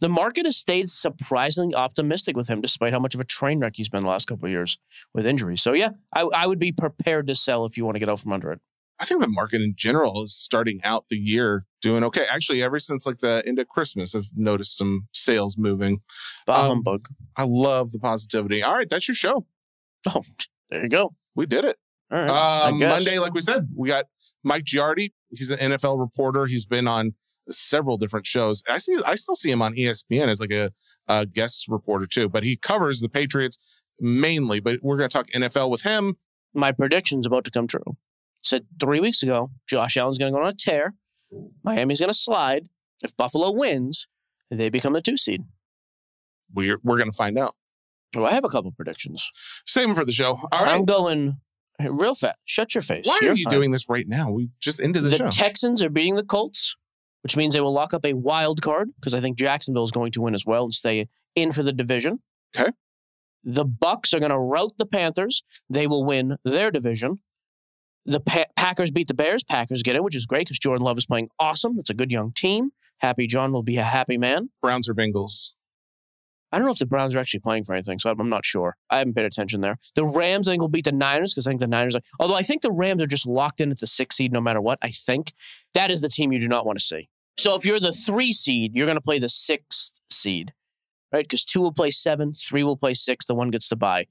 The 0.00 0.08
market 0.08 0.46
has 0.46 0.56
stayed 0.56 0.88
surprisingly 0.90 1.74
optimistic 1.74 2.36
with 2.36 2.48
him, 2.48 2.60
despite 2.60 2.92
how 2.92 2.98
much 2.98 3.14
of 3.14 3.20
a 3.20 3.24
train 3.24 3.60
wreck 3.60 3.72
he's 3.76 3.88
been 3.88 4.02
the 4.02 4.08
last 4.08 4.26
couple 4.26 4.46
of 4.46 4.52
years 4.52 4.78
with 5.14 5.26
injuries. 5.26 5.62
So 5.62 5.72
yeah, 5.72 5.90
I, 6.14 6.22
I 6.22 6.46
would 6.46 6.58
be 6.58 6.72
prepared 6.72 7.26
to 7.28 7.34
sell 7.34 7.64
if 7.64 7.76
you 7.76 7.84
want 7.84 7.94
to 7.96 8.00
get 8.00 8.08
out 8.08 8.20
from 8.20 8.32
under 8.32 8.52
it. 8.52 8.60
I 8.98 9.04
think 9.04 9.20
the 9.20 9.28
market 9.28 9.60
in 9.60 9.74
general 9.76 10.22
is 10.22 10.34
starting 10.34 10.80
out 10.82 11.08
the 11.08 11.16
year 11.18 11.64
doing 11.82 12.02
okay. 12.04 12.24
Actually, 12.30 12.62
ever 12.62 12.78
since 12.78 13.06
like 13.06 13.18
the 13.18 13.42
end 13.46 13.58
of 13.58 13.68
Christmas, 13.68 14.14
I've 14.14 14.30
noticed 14.34 14.78
some 14.78 15.08
sales 15.12 15.56
moving. 15.58 16.00
Bah 16.46 16.62
Um, 16.62 16.68
humbug. 16.68 17.08
I 17.36 17.44
love 17.44 17.90
the 17.92 17.98
positivity. 17.98 18.62
All 18.62 18.74
right, 18.74 18.88
that's 18.88 19.08
your 19.08 19.14
show. 19.14 19.46
Oh, 20.08 20.22
there 20.70 20.84
you 20.84 20.88
go. 20.88 21.14
We 21.34 21.46
did 21.46 21.64
it. 21.64 21.76
All 22.12 22.18
right. 22.18 22.30
Um. 22.68 22.78
Monday, 22.78 23.18
like 23.18 23.34
we 23.34 23.40
said, 23.40 23.68
we 23.76 23.88
got 23.88 24.04
Mike 24.44 24.64
Giardi. 24.64 25.12
He's 25.30 25.50
an 25.50 25.58
NFL 25.58 25.98
reporter. 25.98 26.46
He's 26.46 26.64
been 26.64 26.86
on 26.86 27.14
several 27.50 27.96
different 27.96 28.26
shows. 28.26 28.62
I 28.68 28.78
see. 28.78 28.98
I 29.04 29.14
still 29.14 29.36
see 29.36 29.50
him 29.50 29.62
on 29.62 29.74
ESPN 29.74 30.28
as 30.28 30.40
like 30.40 30.50
a, 30.52 30.72
a 31.08 31.26
guest 31.26 31.66
reporter 31.68 32.06
too. 32.06 32.28
But 32.28 32.42
he 32.42 32.56
covers 32.56 33.00
the 33.00 33.08
Patriots 33.08 33.58
mainly. 34.00 34.60
But 34.60 34.80
we're 34.82 34.96
going 34.96 35.08
to 35.08 35.16
talk 35.16 35.28
NFL 35.30 35.70
with 35.70 35.82
him. 35.82 36.16
My 36.54 36.72
prediction's 36.72 37.26
about 37.26 37.44
to 37.44 37.50
come 37.50 37.66
true. 37.66 37.96
Said 38.42 38.66
three 38.80 39.00
weeks 39.00 39.22
ago, 39.22 39.50
Josh 39.68 39.96
Allen's 39.96 40.18
going 40.18 40.32
to 40.32 40.36
go 40.36 40.42
on 40.42 40.48
a 40.48 40.54
tear. 40.54 40.94
Miami's 41.64 42.00
going 42.00 42.10
to 42.10 42.14
slide. 42.14 42.68
If 43.02 43.16
Buffalo 43.16 43.50
wins, 43.50 44.08
they 44.50 44.68
become 44.70 44.92
the 44.92 45.00
two 45.00 45.16
seed. 45.16 45.42
We're 46.52 46.78
we're 46.82 46.96
going 46.96 47.10
to 47.10 47.16
find 47.16 47.38
out. 47.38 47.54
Well, 48.14 48.26
I 48.26 48.30
have 48.32 48.44
a 48.44 48.48
couple 48.48 48.70
predictions. 48.72 49.30
Save 49.66 49.88
him 49.90 49.94
for 49.94 50.04
the 50.04 50.12
show. 50.12 50.40
All 50.52 50.64
right. 50.64 50.72
I'm 50.72 50.84
going 50.84 51.40
real 51.80 52.14
fast. 52.14 52.38
Shut 52.44 52.74
your 52.74 52.82
face. 52.82 53.06
Why 53.06 53.18
You're 53.20 53.32
are 53.32 53.34
you 53.34 53.44
fine. 53.44 53.50
doing 53.52 53.70
this 53.72 53.88
right 53.88 54.06
now? 54.08 54.30
We 54.30 54.50
just 54.60 54.80
ended 54.80 55.02
the, 55.04 55.10
the 55.10 55.16
show. 55.16 55.28
Texans 55.28 55.82
are 55.82 55.90
beating 55.90 56.14
the 56.14 56.24
Colts, 56.24 56.76
which 57.26 57.36
means 57.36 57.54
they 57.54 57.60
will 57.60 57.72
lock 57.72 57.92
up 57.92 58.04
a 58.04 58.12
wild 58.12 58.62
card 58.62 58.90
because 59.00 59.12
I 59.12 59.18
think 59.18 59.36
Jacksonville 59.36 59.82
is 59.82 59.90
going 59.90 60.12
to 60.12 60.20
win 60.20 60.32
as 60.32 60.46
well 60.46 60.62
and 60.62 60.72
stay 60.72 61.08
in 61.34 61.50
for 61.50 61.64
the 61.64 61.72
division. 61.72 62.20
Okay. 62.56 62.70
The 63.42 63.66
Bucs 63.66 64.14
are 64.14 64.20
going 64.20 64.30
to 64.30 64.38
rout 64.38 64.74
the 64.78 64.86
Panthers. 64.86 65.42
They 65.68 65.88
will 65.88 66.04
win 66.04 66.36
their 66.44 66.70
division. 66.70 67.18
The 68.04 68.20
pa- 68.20 68.44
Packers 68.54 68.92
beat 68.92 69.08
the 69.08 69.14
Bears. 69.14 69.42
Packers 69.42 69.82
get 69.82 69.96
in, 69.96 70.04
which 70.04 70.14
is 70.14 70.24
great 70.24 70.46
because 70.46 70.60
Jordan 70.60 70.84
Love 70.84 70.98
is 70.98 71.06
playing 71.06 71.30
awesome. 71.40 71.80
It's 71.80 71.90
a 71.90 71.94
good 71.94 72.12
young 72.12 72.30
team. 72.30 72.70
Happy 72.98 73.26
John 73.26 73.50
will 73.52 73.64
be 73.64 73.76
a 73.76 73.82
happy 73.82 74.18
man. 74.18 74.50
Browns 74.62 74.88
or 74.88 74.94
Bengals? 74.94 75.50
I 76.52 76.58
don't 76.58 76.66
know 76.66 76.72
if 76.72 76.78
the 76.78 76.86
Browns 76.86 77.16
are 77.16 77.18
actually 77.18 77.40
playing 77.40 77.64
for 77.64 77.74
anything, 77.74 77.98
so 77.98 78.08
I'm 78.08 78.28
not 78.28 78.44
sure. 78.44 78.76
I 78.88 78.98
haven't 78.98 79.14
paid 79.14 79.24
attention 79.24 79.60
there. 79.60 79.78
The 79.94 80.04
Rams, 80.04 80.46
I 80.46 80.52
think, 80.52 80.60
will 80.60 80.68
beat 80.68 80.84
the 80.84 80.92
Niners 80.92 81.32
because 81.32 81.46
I 81.46 81.50
think 81.50 81.60
the 81.60 81.66
Niners 81.66 81.96
are, 81.96 82.02
although 82.20 82.36
I 82.36 82.42
think 82.42 82.62
the 82.62 82.70
Rams 82.70 83.02
are 83.02 83.06
just 83.06 83.26
locked 83.26 83.60
in 83.60 83.70
at 83.70 83.80
the 83.80 83.86
six 83.86 84.16
seed 84.16 84.32
no 84.32 84.40
matter 84.40 84.60
what. 84.60 84.78
I 84.80 84.90
think 84.90 85.32
that 85.74 85.90
is 85.90 86.00
the 86.02 86.08
team 86.08 86.32
you 86.32 86.38
do 86.38 86.48
not 86.48 86.64
want 86.64 86.78
to 86.78 86.84
see. 86.84 87.08
So 87.38 87.54
if 87.54 87.64
you're 87.64 87.80
the 87.80 87.92
three 87.92 88.32
seed, 88.32 88.72
you're 88.74 88.86
going 88.86 88.96
to 88.96 89.02
play 89.02 89.18
the 89.18 89.28
sixth 89.28 90.00
seed, 90.10 90.52
right? 91.12 91.24
Because 91.24 91.44
two 91.44 91.60
will 91.60 91.72
play 91.72 91.90
seven, 91.90 92.32
three 92.32 92.62
will 92.64 92.76
play 92.76 92.94
six, 92.94 93.26
the 93.26 93.34
one 93.34 93.50
gets 93.50 93.68
to 93.68 93.76
buy. 93.76 94.06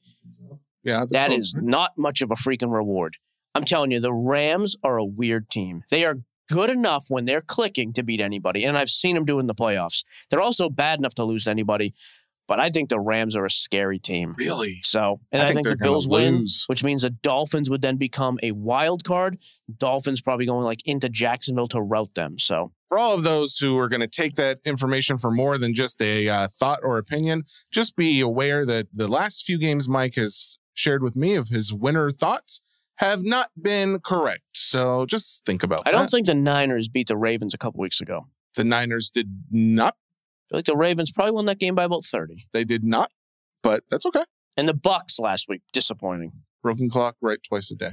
Yeah, 0.83 1.05
That 1.09 1.31
all- 1.55 1.61
not 1.63 1.97
much 1.97 2.21
of 2.21 2.29
a 2.31 2.35
freaking 2.35 2.71
reward. 2.71 3.17
I'm 3.55 3.63
telling 3.63 3.91
you, 3.91 3.99
the 3.99 4.13
Rams 4.13 4.75
are 4.83 4.97
a 4.97 5.05
weird 5.05 5.49
team. 5.49 5.83
They 5.89 6.05
are 6.05 6.19
good 6.49 6.69
enough 6.69 7.05
when 7.09 7.25
they're 7.25 7.41
clicking 7.41 7.93
to 7.93 8.03
beat 8.03 8.21
anybody, 8.21 8.63
and 8.65 8.77
I've 8.77 8.89
seen 8.89 9.15
them 9.15 9.25
do 9.25 9.39
in 9.39 9.47
the 9.47 9.55
playoffs. 9.55 10.03
They're 10.29 10.41
also 10.41 10.69
bad 10.69 10.99
enough 10.99 11.15
to 11.15 11.23
lose 11.23 11.45
to 11.45 11.49
anybody, 11.49 11.93
but 12.47 12.59
I 12.59 12.69
think 12.69 12.89
the 12.89 12.99
Rams 12.99 13.35
are 13.35 13.45
a 13.45 13.49
scary 13.49 13.99
team. 13.99 14.35
really. 14.37 14.79
So, 14.83 15.19
and 15.31 15.41
I 15.41 15.45
I, 15.45 15.47
think 15.53 15.65
think, 15.65 15.79
the 15.79 15.83
Bills 15.83 16.07
win, 16.07 16.39
lose. 16.39 16.65
which 16.67 16.83
means 16.83 17.01
the 17.01 17.09
Dolphins 17.09 17.69
would 17.69 17.81
then 17.81 17.97
become 17.97 18.37
a 18.43 18.51
wild 18.51 19.03
card. 19.03 19.37
Dolphins 19.77 20.21
probably 20.21 20.45
going 20.45 20.63
like 20.63 20.81
into 20.85 21.09
Jacksonville 21.09 21.67
to 21.69 21.81
rout 21.81 22.13
them. 22.15 22.37
So, 22.39 22.71
For 22.87 22.97
all 22.97 23.15
of 23.15 23.23
those 23.23 23.57
who 23.57 23.77
are 23.79 23.89
going 23.89 24.01
to 24.01 24.07
take 24.07 24.35
that 24.35 24.59
information 24.65 25.17
for 25.17 25.31
more 25.31 25.57
than 25.57 25.73
just 25.73 26.01
a 26.01 26.27
uh, 26.29 26.47
thought 26.49 26.79
or 26.83 26.97
opinion, 26.97 27.43
just 27.71 27.95
be 27.95 28.19
aware 28.21 28.65
that 28.65 28.87
the 28.93 29.07
last 29.07 29.43
few 29.45 29.57
games 29.57 29.89
Mike 29.89 30.15
has 30.15 30.57
shared 30.73 31.01
with 31.01 31.15
me 31.15 31.35
of 31.35 31.49
his 31.49 31.73
winner 31.73 32.11
thoughts 32.11 32.61
have 32.99 33.23
not 33.23 33.49
been 33.61 33.99
correct. 33.99 34.43
So 34.53 35.05
just 35.05 35.45
think 35.45 35.63
about 35.63 35.79
I 35.85 35.91
that. 35.91 35.95
I 35.95 35.99
don't 35.99 36.09
think 36.09 36.27
the 36.27 36.35
Niners 36.35 36.87
beat 36.87 37.07
the 37.07 37.17
Ravens 37.17 37.53
a 37.53 37.57
couple 37.57 37.81
weeks 37.81 37.99
ago. 37.99 38.27
the 38.55 38.63
Niners 38.63 39.09
did 39.11 39.29
not. 39.51 39.95
I 40.45 40.53
feel 40.53 40.57
like 40.59 40.65
the 40.65 40.77
Ravens 40.77 41.11
probably 41.11 41.31
won 41.31 41.45
that 41.45 41.59
game 41.59 41.75
by 41.75 41.83
about 41.85 42.03
30. 42.03 42.45
They 42.53 42.63
did 42.63 42.83
not, 42.83 43.11
but 43.63 43.83
that's 43.89 44.05
okay. 44.05 44.23
And 44.57 44.67
the 44.67 44.73
Bucs 44.73 45.19
last 45.19 45.47
week, 45.49 45.61
disappointing. 45.73 46.31
Broken 46.61 46.89
clock, 46.89 47.15
right 47.21 47.39
twice 47.47 47.71
a 47.71 47.75
day. 47.75 47.91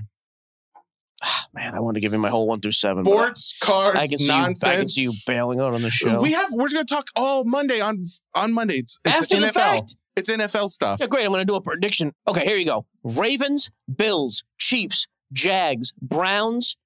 Ah, 1.24 1.46
man, 1.54 1.74
I 1.74 1.80
want 1.80 1.94
to 1.96 2.00
give 2.00 2.12
you 2.12 2.18
my 2.18 2.28
whole 2.28 2.48
one 2.48 2.60
through 2.60 2.72
seven. 2.72 3.04
Sports 3.04 3.56
cards, 3.62 3.96
I 3.96 4.06
can 4.06 4.18
see 4.18 4.26
nonsense. 4.26 4.62
you. 4.64 4.70
I 4.70 4.76
can 4.76 4.88
see 4.88 5.02
you 5.02 5.12
bailing 5.26 5.60
out 5.60 5.72
on 5.72 5.82
the 5.82 5.90
show. 5.90 6.20
We 6.20 6.32
have. 6.32 6.48
We're 6.52 6.68
going 6.68 6.84
to 6.84 6.94
talk 6.94 7.06
all 7.14 7.44
Monday 7.44 7.80
on 7.80 8.04
on 8.34 8.52
Monday. 8.52 8.78
It's, 8.78 8.98
it's 9.04 9.22
After 9.22 9.36
NFL. 9.36 9.40
the 9.40 9.52
fact. 9.52 9.96
It's 10.16 10.28
NFL 10.30 10.68
stuff. 10.68 10.98
Yeah, 11.00 11.06
great. 11.06 11.24
I'm 11.24 11.30
going 11.30 11.40
to 11.40 11.44
do 11.46 11.54
a 11.54 11.62
prediction. 11.62 12.12
Okay, 12.28 12.44
here 12.44 12.56
you 12.56 12.66
go. 12.66 12.86
Ravens, 13.04 13.70
Bills, 13.94 14.42
Chiefs, 14.58 15.06
Jags, 15.32 15.94
Browns, 16.02 16.76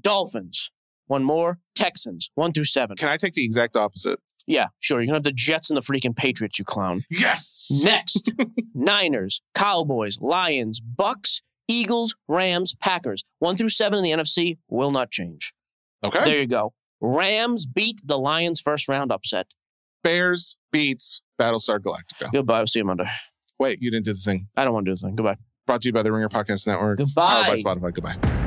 Dolphins. 0.00 0.70
One 1.06 1.24
more. 1.24 1.58
Texans. 1.74 2.30
One 2.34 2.52
through 2.52 2.64
seven. 2.64 2.96
Can 2.96 3.08
I 3.08 3.16
take 3.16 3.32
the 3.32 3.44
exact 3.44 3.74
opposite? 3.76 4.20
Yeah, 4.46 4.68
sure. 4.80 5.00
You're 5.00 5.06
going 5.06 5.22
to 5.22 5.28
have 5.28 5.34
the 5.34 5.36
Jets 5.36 5.70
and 5.70 5.76
the 5.76 5.80
freaking 5.80 6.14
Patriots, 6.14 6.58
you 6.58 6.64
clown. 6.64 7.02
Yes. 7.10 7.80
Next, 7.84 8.32
Niners, 8.74 9.42
Cowboys, 9.54 10.20
Lions, 10.20 10.80
Bucs, 10.80 11.42
Eagles, 11.68 12.14
Rams, 12.28 12.76
Packers. 12.80 13.24
One 13.40 13.56
through 13.56 13.70
seven 13.70 13.98
in 13.98 14.04
the 14.04 14.10
NFC 14.12 14.58
will 14.68 14.92
not 14.92 15.10
change. 15.10 15.52
Okay. 16.04 16.24
There 16.24 16.40
you 16.40 16.46
go. 16.46 16.74
Rams 17.00 17.66
beat 17.66 18.00
the 18.04 18.18
Lions 18.18 18.60
first 18.60 18.88
round 18.88 19.10
upset. 19.10 19.48
Bears 20.04 20.56
beats 20.70 21.22
Battlestar 21.40 21.80
Galactica. 21.80 22.30
Goodbye. 22.32 22.60
I'll 22.60 22.66
see 22.66 22.78
you 22.78 22.84
Monday. 22.84 23.08
Wait, 23.58 23.80
you 23.82 23.90
didn't 23.90 24.04
do 24.04 24.12
the 24.12 24.20
thing. 24.20 24.48
I 24.56 24.64
don't 24.64 24.74
want 24.74 24.86
to 24.86 24.92
do 24.92 24.94
the 24.94 25.00
thing. 25.00 25.16
Goodbye. 25.16 25.38
Brought 25.66 25.82
to 25.82 25.88
you 25.88 25.92
by 25.92 26.02
the 26.04 26.12
Ringer 26.12 26.28
Podcast 26.28 26.66
Network. 26.66 26.98
Goodbye. 26.98 27.42
Powered 27.44 27.64
by 27.64 27.74
Spotify. 27.74 27.92
Goodbye. 27.94 28.42